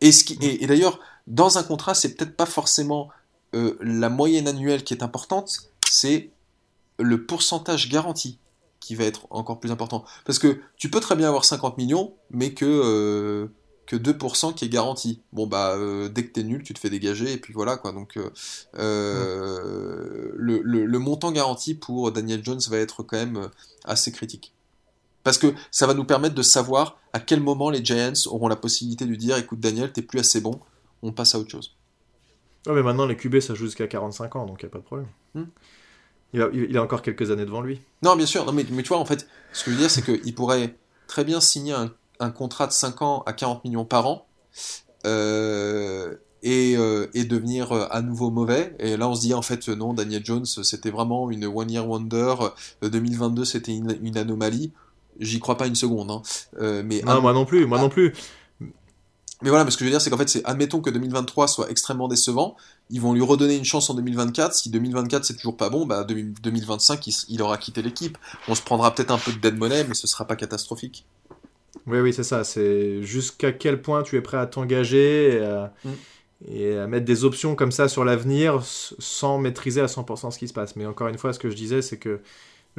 Et, 0.00 0.12
ce 0.12 0.24
qui, 0.24 0.38
et, 0.40 0.66
d'ailleurs, 0.66 0.98
dans 1.26 1.58
un 1.58 1.62
contrat, 1.62 1.94
c'est 1.94 2.14
peut-être 2.14 2.36
pas 2.36 2.46
forcément 2.46 3.08
la 3.52 4.08
moyenne 4.08 4.46
annuelle 4.46 4.84
qui 4.84 4.94
est 4.94 5.02
importante, 5.02 5.70
c'est 5.90 6.30
le 7.00 7.26
pourcentage 7.26 7.88
garanti 7.88 8.38
qui 8.80 8.94
va 8.94 9.04
être 9.04 9.26
encore 9.30 9.60
plus 9.60 9.70
important. 9.70 10.04
Parce 10.24 10.38
que 10.38 10.60
tu 10.76 10.90
peux 10.90 11.00
très 11.00 11.14
bien 11.14 11.28
avoir 11.28 11.44
50 11.44 11.78
millions, 11.78 12.14
mais 12.30 12.54
que, 12.54 12.64
euh, 12.64 13.48
que 13.86 13.96
2% 13.96 14.54
qui 14.54 14.64
est 14.64 14.68
garanti. 14.68 15.22
Bon, 15.32 15.46
bah, 15.46 15.76
euh, 15.76 16.08
dès 16.08 16.24
que 16.24 16.32
t'es 16.32 16.42
nul, 16.42 16.62
tu 16.62 16.74
te 16.74 16.80
fais 16.80 16.90
dégager, 16.90 17.32
et 17.32 17.36
puis 17.36 17.52
voilà, 17.52 17.76
quoi. 17.76 17.92
Donc, 17.92 18.18
euh, 18.78 20.32
le, 20.34 20.62
le, 20.62 20.98
montant 20.98 21.30
garanti 21.30 21.74
pour 21.74 22.10
Daniel 22.10 22.42
Jones 22.42 22.60
va 22.68 22.78
être 22.78 23.02
quand 23.02 23.18
même 23.18 23.50
assez 23.84 24.10
critique. 24.10 24.54
Parce 25.22 25.36
que 25.36 25.52
ça 25.70 25.86
va 25.86 25.92
nous 25.92 26.04
permettre 26.04 26.34
de 26.34 26.42
savoir 26.42 26.98
à 27.12 27.20
quel 27.20 27.40
moment 27.40 27.68
les 27.68 27.84
Giants 27.84 28.12
auront 28.26 28.48
la 28.48 28.56
possibilité 28.56 29.04
de 29.04 29.14
dire 29.14 29.36
écoute, 29.36 29.60
Daniel, 29.60 29.92
t'es 29.92 30.02
plus 30.02 30.20
assez 30.20 30.40
bon, 30.40 30.58
on 31.02 31.12
passe 31.12 31.34
à 31.34 31.38
autre 31.38 31.50
chose. 31.50 31.76
Ouais, 32.66 32.74
mais 32.74 32.82
maintenant, 32.82 33.06
les 33.06 33.16
QB, 33.16 33.40
ça 33.40 33.54
joue 33.54 33.66
jusqu'à 33.66 33.86
45 33.86 34.36
ans, 34.36 34.46
donc 34.46 34.62
il 34.62 34.66
a 34.66 34.68
pas 34.70 34.78
de 34.78 34.84
problème. 34.84 35.08
Hmm. 35.34 35.44
Il 36.32 36.42
a, 36.42 36.48
il 36.52 36.76
a, 36.76 36.82
encore 36.82 37.02
quelques 37.02 37.30
années 37.30 37.44
devant 37.44 37.60
lui. 37.60 37.80
Non, 38.02 38.16
bien 38.16 38.26
sûr. 38.26 38.44
Non, 38.44 38.52
mais, 38.52 38.64
mais 38.70 38.82
tu 38.82 38.88
vois, 38.88 38.98
en 38.98 39.04
fait, 39.04 39.26
ce 39.52 39.64
que 39.64 39.70
je 39.70 39.76
veux 39.76 39.80
dire, 39.82 39.90
c'est 39.90 40.02
qu'il 40.02 40.34
pourrait 40.34 40.76
très 41.06 41.24
bien 41.24 41.40
signer 41.40 41.72
un, 41.72 41.92
un, 42.20 42.30
contrat 42.30 42.66
de 42.66 42.72
5 42.72 43.02
ans 43.02 43.22
à 43.26 43.32
40 43.32 43.64
millions 43.64 43.84
par 43.84 44.06
an. 44.06 44.26
Euh, 45.06 46.14
et, 46.42 46.74
euh, 46.76 47.08
et, 47.12 47.24
devenir 47.24 47.72
euh, 47.72 47.86
à 47.90 48.00
nouveau 48.00 48.30
mauvais. 48.30 48.74
Et 48.78 48.96
là, 48.96 49.08
on 49.08 49.14
se 49.14 49.20
dit 49.20 49.34
en 49.34 49.42
fait 49.42 49.68
non, 49.68 49.92
Daniel 49.92 50.24
Jones, 50.24 50.46
c'était 50.46 50.90
vraiment 50.90 51.30
une 51.30 51.44
one 51.44 51.70
year 51.70 51.86
wonder. 51.86 52.34
2022, 52.82 53.44
c'était 53.44 53.72
une, 53.72 53.98
une, 54.02 54.16
anomalie. 54.16 54.72
J'y 55.18 55.38
crois 55.38 55.58
pas 55.58 55.66
une 55.66 55.74
seconde. 55.74 56.10
Hein. 56.10 56.22
mais 56.84 57.02
non, 57.02 57.20
moi 57.20 57.32
non 57.32 57.44
plus, 57.44 57.66
moi 57.66 57.78
non 57.78 57.90
plus. 57.90 58.14
Mais 59.42 59.48
voilà, 59.48 59.64
mais 59.64 59.70
ce 59.70 59.76
que 59.76 59.84
je 59.84 59.86
veux 59.86 59.92
dire, 59.92 60.00
c'est 60.00 60.10
qu'en 60.10 60.18
fait, 60.18 60.28
c'est 60.28 60.44
admettons 60.44 60.80
que 60.80 60.90
2023 60.90 61.48
soit 61.48 61.70
extrêmement 61.70 62.08
décevant, 62.08 62.56
ils 62.90 63.00
vont 63.00 63.12
lui 63.14 63.22
redonner 63.22 63.56
une 63.56 63.64
chance 63.64 63.88
en 63.90 63.94
2024. 63.94 64.54
Si 64.54 64.70
2024 64.70 65.24
c'est 65.24 65.36
toujours 65.36 65.56
pas 65.56 65.70
bon, 65.70 65.86
bah 65.86 66.04
2025 66.04 67.28
il, 67.28 67.42
aura 67.42 67.58
quitté 67.58 67.82
l'équipe. 67.82 68.18
On 68.48 68.54
se 68.54 68.62
prendra 68.62 68.94
peut-être 68.94 69.10
un 69.10 69.18
peu 69.18 69.32
de 69.32 69.38
dead 69.38 69.56
money, 69.56 69.84
mais 69.88 69.94
ce 69.94 70.06
sera 70.06 70.26
pas 70.26 70.36
catastrophique. 70.36 71.06
Oui, 71.86 72.00
oui, 72.00 72.12
c'est 72.12 72.24
ça. 72.24 72.44
C'est 72.44 73.02
jusqu'à 73.02 73.52
quel 73.52 73.80
point 73.80 74.02
tu 74.02 74.16
es 74.16 74.20
prêt 74.20 74.36
à 74.36 74.46
t'engager 74.46 75.36
et, 75.36 75.40
à... 75.40 75.72
Mm. 75.84 75.90
et 76.52 76.76
à 76.76 76.86
mettre 76.86 77.06
des 77.06 77.24
options 77.24 77.54
comme 77.54 77.72
ça 77.72 77.88
sur 77.88 78.04
l'avenir 78.04 78.62
sans 78.64 79.38
maîtriser 79.38 79.80
à 79.80 79.86
100% 79.86 80.30
ce 80.30 80.38
qui 80.38 80.48
se 80.48 80.52
passe. 80.52 80.76
Mais 80.76 80.86
encore 80.86 81.08
une 81.08 81.18
fois, 81.18 81.32
ce 81.32 81.38
que 81.38 81.48
je 81.48 81.56
disais, 81.56 81.82
c'est 81.82 81.98
que 81.98 82.20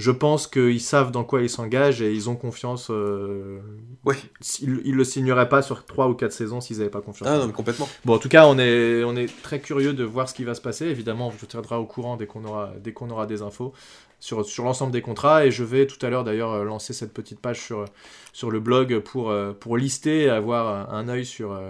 je 0.02 0.10
pense 0.10 0.48
qu'ils 0.48 0.82
savent 0.82 1.12
dans 1.12 1.24
quoi 1.24 1.44
ils 1.44 1.50
s'engagent 1.50 2.02
et 2.02 2.12
ils 2.12 2.28
ont 2.28 2.36
confiance. 2.36 2.88
Euh, 2.90 3.60
oui. 4.04 4.16
Ils, 4.62 4.72
ne 4.72 4.96
le 4.96 5.04
signeraient 5.04 5.48
pas 5.48 5.62
sur 5.62 5.86
3 5.86 6.08
ou 6.08 6.16
4 6.16 6.32
saisons 6.32 6.60
s'ils 6.60 6.80
n'avaient 6.80 6.90
pas 6.90 7.02
confiance. 7.02 7.30
Ah 7.32 7.38
non, 7.38 7.46
mais 7.46 7.54
complètement. 7.54 7.88
Bon, 8.04 8.16
en 8.16 8.18
tout 8.18 8.28
cas, 8.28 8.48
on 8.48 8.58
est, 8.58 9.04
on 9.04 9.16
est 9.16 9.30
très 9.44 9.60
curieux 9.60 9.94
de 9.94 10.04
voir 10.04 10.28
ce 10.28 10.34
qui 10.34 10.44
va 10.44 10.56
se 10.56 10.62
passer. 10.62 10.88
Évidemment, 10.88 11.28
on 11.28 11.30
vous 11.30 11.46
tiendra 11.46 11.80
au 11.80 11.86
courant 11.86 12.18
dès 12.18 12.26
qu'on 12.26 12.44
aura, 12.46 12.74
dès 12.84 12.94
qu'on 12.94 13.12
aura 13.12 13.28
des 13.28 13.44
infos 13.44 13.74
sur, 14.20 14.44
sur 14.44 14.64
l'ensemble 14.64 14.92
des 14.92 15.04
contrats. 15.04 15.46
Et 15.46 15.52
je 15.52 15.64
vais 15.64 15.86
tout 15.86 16.04
à 16.04 16.10
l'heure 16.10 16.24
d'ailleurs 16.24 16.52
euh, 16.52 16.64
lancer 16.64 16.94
cette 16.94 17.14
petite 17.14 17.40
page 17.40 17.62
sur, 17.62 17.86
sur 18.34 18.50
le 18.50 18.60
blog 18.60 19.02
pour, 19.02 19.30
euh, 19.30 19.54
pour 19.54 19.78
lister 19.78 20.24
et 20.24 20.30
avoir 20.32 20.92
un 20.92 21.10
œil 21.10 21.26
sur, 21.26 21.62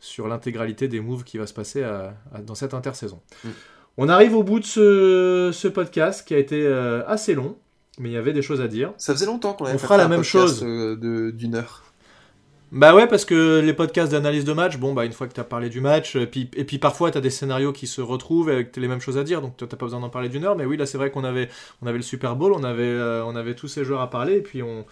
sur 0.00 0.28
l'intégralité 0.28 0.86
des 0.86 1.00
moves 1.00 1.24
qui 1.24 1.38
va 1.38 1.46
se 1.46 1.54
passer 1.54 1.82
dans 2.42 2.54
cette 2.54 2.74
intersaison. 2.74 3.22
Mm. 3.42 3.48
On 3.96 4.08
arrive 4.08 4.34
au 4.34 4.42
bout 4.42 4.60
de 4.60 4.64
ce, 4.64 5.68
podcast 5.68 6.26
qui 6.26 6.34
a 6.34 6.38
été 6.38 6.66
euh, 6.66 7.06
assez 7.06 7.34
long, 7.34 7.56
mais 7.98 8.10
il 8.10 8.12
y 8.12 8.16
avait 8.16 8.32
des 8.32 8.42
choses 8.42 8.60
à 8.60 8.68
dire. 8.68 8.92
Ça 8.98 9.12
faisait 9.12 9.26
longtemps 9.26 9.52
qu'on 9.52 9.66
avait 9.66 9.74
On 9.74 9.78
fera 9.78 9.96
la 9.96 10.08
même 10.08 10.24
chose 10.24 10.64
euh, 10.64 11.30
d'une 11.32 11.54
heure. 11.54 11.84
Bah 12.74 12.92
ouais, 12.92 13.06
parce 13.06 13.24
que 13.24 13.60
les 13.60 13.72
podcasts 13.72 14.10
d'analyse 14.10 14.44
de 14.44 14.52
match, 14.52 14.78
bon, 14.78 14.94
bah 14.94 15.04
une 15.04 15.12
fois 15.12 15.28
que 15.28 15.32
tu 15.32 15.38
as 15.38 15.44
parlé 15.44 15.68
du 15.68 15.80
match, 15.80 16.16
et 16.16 16.26
puis, 16.26 16.50
et 16.56 16.64
puis 16.64 16.78
parfois 16.78 17.12
tu 17.12 17.18
as 17.18 17.20
des 17.20 17.30
scénarios 17.30 17.72
qui 17.72 17.86
se 17.86 18.00
retrouvent 18.00 18.48
avec 18.48 18.76
les 18.76 18.88
mêmes 18.88 19.00
choses 19.00 19.16
à 19.16 19.22
dire, 19.22 19.40
donc 19.40 19.56
tu 19.56 19.64
pas 19.64 19.76
besoin 19.76 20.00
d'en 20.00 20.08
parler 20.08 20.28
d'une 20.28 20.44
heure, 20.44 20.56
mais 20.56 20.64
oui, 20.64 20.76
là 20.76 20.84
c'est 20.84 20.98
vrai 20.98 21.12
qu'on 21.12 21.22
avait, 21.22 21.48
on 21.82 21.86
avait 21.86 21.98
le 21.98 22.02
Super 22.02 22.34
Bowl, 22.34 22.52
on 22.52 22.64
avait, 22.64 22.82
euh, 22.82 23.24
on 23.24 23.36
avait 23.36 23.54
tous 23.54 23.68
ces 23.68 23.84
joueurs 23.84 24.00
à 24.00 24.10
parler, 24.10 24.38
et 24.38 24.40
puis 24.40 24.64
on, 24.64 24.84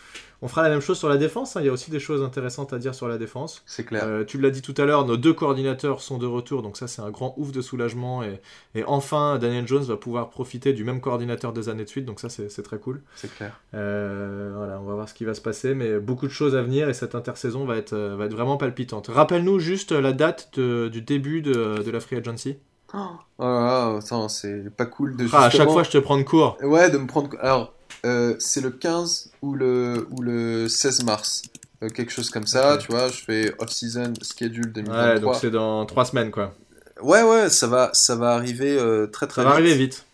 on 0.43 0.49
fera 0.49 0.62
la 0.62 0.68
même 0.68 0.80
chose 0.80 0.99
sur 0.99 1.09
la 1.09 1.16
défense. 1.16 1.57
Hein. 1.57 1.61
Il 1.62 1.66
y 1.66 1.68
a 1.68 1.72
aussi 1.72 1.90
des 1.90 2.01
choses 2.01 2.22
intéressantes 2.22 2.72
à 2.72 2.78
dire 2.78 2.95
sur 2.95 3.07
la 3.07 3.16
défense. 3.16 3.62
C'est 3.64 3.84
clair. 3.84 4.03
Euh, 4.05 4.24
tu 4.24 4.38
l'as 4.38 4.51
dit 4.51 4.61
tout 4.61 4.74
à 4.76 4.84
l'heure, 4.84 5.07
nos 5.07 5.16
deux 5.16 5.32
coordinateurs 5.32 6.01
sont 6.01 6.18
de 6.18 6.26
retour, 6.26 6.62
donc 6.62 6.76
ça 6.76 6.88
c'est 6.88 7.01
un 7.01 7.11
grand 7.11 7.34
ouf 7.38 7.53
de 7.53 7.62
soulagement. 7.62 8.24
Et, 8.24 8.40
et, 8.74 8.84
enfin, 8.84 9.38
Daniel 9.38 9.66
Jones 9.66 9.84
va 9.84 9.97
pouvoir 9.97 10.30
profiter 10.30 10.72
du 10.72 10.82
même 10.82 11.01
coordinateur 11.01 11.53
deux 11.53 11.68
années 11.68 11.84
de 11.84 11.88
suite, 11.88 12.05
donc 12.05 12.18
ça 12.18 12.28
c'est 12.28 12.62
très 12.62 12.78
cool. 12.78 13.03
C'est 13.14 13.32
clair. 13.32 13.61
Euh, 13.74 14.53
voilà, 14.57 14.80
on 14.80 14.84
va 14.84 14.95
voir 14.95 15.09
ce 15.09 15.14
qui 15.14 15.24
va 15.24 15.34
se 15.34 15.40
passer, 15.40 15.74
mais 15.74 16.01
beaucoup 16.01 16.26
de 16.26 16.32
choses 16.32 16.57
à 16.57 16.62
venir 16.62 16.88
et 16.88 16.95
cette 16.95 17.14
intersaison 17.14 17.64
va 17.64 17.76
être, 17.76 17.93
euh, 17.93 18.16
va 18.16 18.26
être 18.26 18.34
vraiment 18.34 18.57
palpitante. 18.57 19.07
Rappelle-nous 19.09 19.61
juste 19.61 19.93
la 19.93 20.12
date 20.12 20.59
du 20.59 21.03
début 21.03 21.40
de, 21.40 21.82
de 21.82 21.90
la 21.90 22.01
Free 22.01 22.16
Agency. 22.16 22.57
Oh, 22.95 22.99
oh 23.38 23.99
c'est 24.28 24.74
pas 24.76 24.86
cool 24.86 25.16
de 25.16 25.26
ah, 25.32 25.45
à 25.45 25.51
chaque 25.51 25.70
fois 25.70 25.82
je 25.82 25.90
te 25.90 25.99
prends 25.99 26.18
de 26.18 26.24
cours. 26.24 26.59
Ouais, 26.62 26.90
de 26.90 26.99
me 26.99 27.07
prendre. 27.07 27.30
Alors, 27.40 27.72
euh, 28.05 28.34
c'est 28.38 28.61
le 28.61 28.70
15 28.70 29.30
ou 29.42 29.55
le, 29.55 30.09
ou 30.11 30.22
le 30.22 30.68
16 30.68 31.05
mars. 31.05 31.42
Euh, 31.82 31.88
quelque 31.88 32.11
chose 32.11 32.30
comme 32.30 32.46
ça, 32.46 32.76
tu 32.78 32.90
vois. 32.90 33.09
Je 33.09 33.22
fais 33.22 33.55
off-season 33.59 34.12
schedule 34.22 34.72
2023. 34.72 35.14
Ouais, 35.14 35.20
donc 35.20 35.34
c'est 35.36 35.50
dans 35.50 35.86
3 35.86 36.07
semaines, 36.07 36.30
quoi. 36.30 36.55
Ouais, 37.00 37.22
ouais, 37.22 37.48
ça 37.48 37.66
va, 37.66 37.90
ça 37.92 38.16
va 38.16 38.34
arriver 38.34 38.76
euh, 38.78 39.07
très 39.07 39.26
très 39.26 39.42
vite. 39.42 39.48
Ça 39.48 39.50
va 39.50 39.55
arriver 39.55 39.74
vite. 39.74 40.05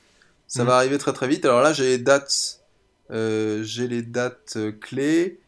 Ça 0.46 0.64
va 0.64 0.76
arriver 0.76 0.98
très 0.98 1.12
très 1.12 1.28
vite. 1.28 1.44
Alors 1.44 1.60
là, 1.60 1.72
j'ai 1.72 1.84
les 1.84 1.98
dates, 1.98 2.60
j'ai 3.10 3.88
les 3.88 4.02
dates 4.02 4.58
clés. 4.80 5.40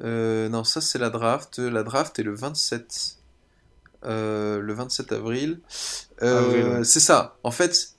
non, 0.00 0.64
ça 0.64 0.80
c'est 0.80 0.98
la 0.98 1.10
draft. 1.10 1.58
La 1.58 1.82
draft 1.82 2.18
est 2.18 2.24
le 2.24 2.34
27. 2.34 3.16
le 4.04 4.72
27 4.72 5.12
avril. 5.12 5.60
avril 6.20 6.84
C'est 6.84 7.00
ça. 7.00 7.36
En 7.44 7.52
fait, 7.52 7.92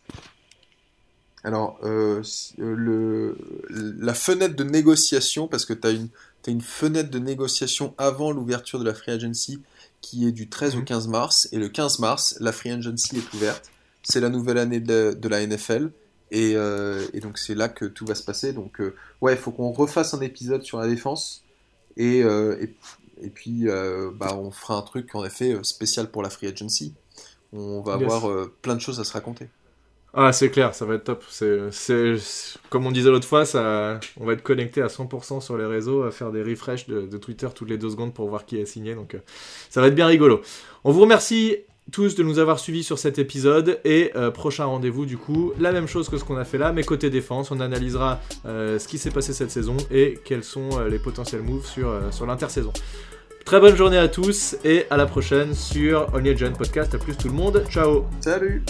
alors, 1.43 1.79
euh, 1.83 2.21
euh, 2.59 2.75
le, 2.75 3.37
la 3.69 4.13
fenêtre 4.13 4.55
de 4.55 4.63
négociation, 4.63 5.47
parce 5.47 5.65
que 5.65 5.73
tu 5.73 5.87
as 5.87 5.91
une, 5.91 6.09
une 6.47 6.61
fenêtre 6.61 7.09
de 7.09 7.19
négociation 7.19 7.93
avant 7.97 8.31
l'ouverture 8.31 8.79
de 8.79 8.85
la 8.85 8.93
Free 8.93 9.11
Agency 9.11 9.61
qui 10.01 10.27
est 10.27 10.31
du 10.31 10.49
13 10.49 10.77
au 10.77 10.81
15 10.81 11.05
mhm. 11.05 11.11
mars, 11.11 11.49
et 11.51 11.57
le 11.57 11.69
15 11.69 11.99
mars, 11.99 12.37
la 12.39 12.51
Free 12.51 12.71
Agency 12.71 13.17
est 13.17 13.33
ouverte. 13.33 13.69
C'est 14.03 14.21
la 14.21 14.29
nouvelle 14.29 14.57
année 14.57 14.79
de, 14.79 15.27
la 15.27 15.45
NFL, 15.45 15.91
euh, 16.33 17.07
et, 17.13 17.19
donc 17.19 17.37
c'est 17.37 17.55
là 17.55 17.67
que 17.67 17.85
tout 17.85 18.05
va 18.05 18.15
se 18.15 18.23
passer. 18.23 18.53
Donc, 18.53 18.81
ouais, 19.21 19.33
il 19.33 19.37
faut 19.37 19.51
qu'on 19.51 19.71
refasse 19.71 20.13
un 20.13 20.21
épisode 20.21 20.63
sur 20.63 20.79
la 20.79 20.87
défense, 20.87 21.43
et, 21.97 22.19
et, 22.19 23.29
puis 23.29 23.65
bah, 24.15 24.35
on 24.35 24.51
fera 24.51 24.77
un 24.77 24.81
truc 24.81 25.13
en 25.15 25.25
effet 25.25 25.57
spécial 25.63 26.09
pour 26.09 26.23
la 26.23 26.29
Free 26.29 26.47
Agency. 26.47 26.93
On 27.51 27.81
va 27.81 27.93
avoir 27.93 28.49
plein 28.61 28.75
de 28.75 28.81
choses 28.81 28.99
à 28.99 29.03
se 29.03 29.11
raconter. 29.11 29.49
Ah, 30.13 30.31
c'est 30.31 30.49
clair, 30.49 30.73
ça 30.73 30.85
va 30.85 30.95
être 30.95 31.03
top. 31.03 31.23
C'est, 31.29 32.15
comme 32.69 32.85
on 32.87 32.91
disait 32.91 33.09
l'autre 33.09 33.27
fois, 33.27 33.45
ça, 33.45 33.99
on 34.19 34.25
va 34.25 34.33
être 34.33 34.41
connecté 34.41 34.81
à 34.81 34.87
100% 34.87 35.41
sur 35.41 35.57
les 35.57 35.65
réseaux, 35.65 36.03
à 36.03 36.11
faire 36.11 36.31
des 36.31 36.41
refreshs 36.41 36.87
de, 36.87 37.17
Twitter 37.17 37.47
toutes 37.53 37.69
les 37.69 37.77
deux 37.77 37.89
secondes 37.89 38.13
pour 38.13 38.27
voir 38.27 38.45
qui 38.45 38.57
est 38.57 38.65
signé. 38.65 38.95
Donc, 38.95 39.13
euh, 39.13 39.19
ça 39.69 39.81
va 39.81 39.87
être 39.87 39.95
bien 39.95 40.07
rigolo. 40.07 40.41
On 40.83 40.91
vous 40.91 41.01
remercie 41.01 41.57
tous 41.91 42.15
de 42.15 42.23
nous 42.23 42.39
avoir 42.39 42.59
suivis 42.59 42.83
sur 42.83 42.97
cet 42.97 43.19
épisode 43.19 43.79
et 43.83 44.11
euh, 44.15 44.29
prochain 44.29 44.65
rendez-vous 44.65 45.07
du 45.07 45.17
coup 45.17 45.53
la 45.59 45.71
même 45.71 45.87
chose 45.87 46.07
que 46.07 46.19
ce 46.19 46.23
qu'on 46.23 46.37
a 46.37 46.45
fait 46.45 46.59
là 46.59 46.71
mais 46.71 46.83
côté 46.83 47.09
défense 47.09 47.49
on 47.49 47.59
analysera 47.59 48.19
euh, 48.45 48.77
ce 48.77 48.87
qui 48.87 48.99
s'est 48.99 49.09
passé 49.09 49.33
cette 49.33 49.49
saison 49.49 49.75
et 49.89 50.19
quels 50.23 50.43
sont 50.43 50.69
les 50.87 50.99
potentiels 50.99 51.41
moves 51.41 51.65
sur, 51.65 51.91
sur 52.11 52.27
l'intersaison 52.27 52.71
très 53.43 53.59
bonne 53.59 53.75
journée 53.75 53.97
à 53.97 54.07
tous 54.07 54.55
et 54.63 54.85
à 54.91 54.97
la 54.97 55.07
prochaine 55.07 55.55
sur 55.55 56.13
Only 56.13 56.35
Podcast 56.55 56.93
à 56.93 56.99
plus 56.99 57.17
tout 57.17 57.27
le 57.27 57.33
monde 57.33 57.63
ciao 57.71 58.05
salut 58.19 58.63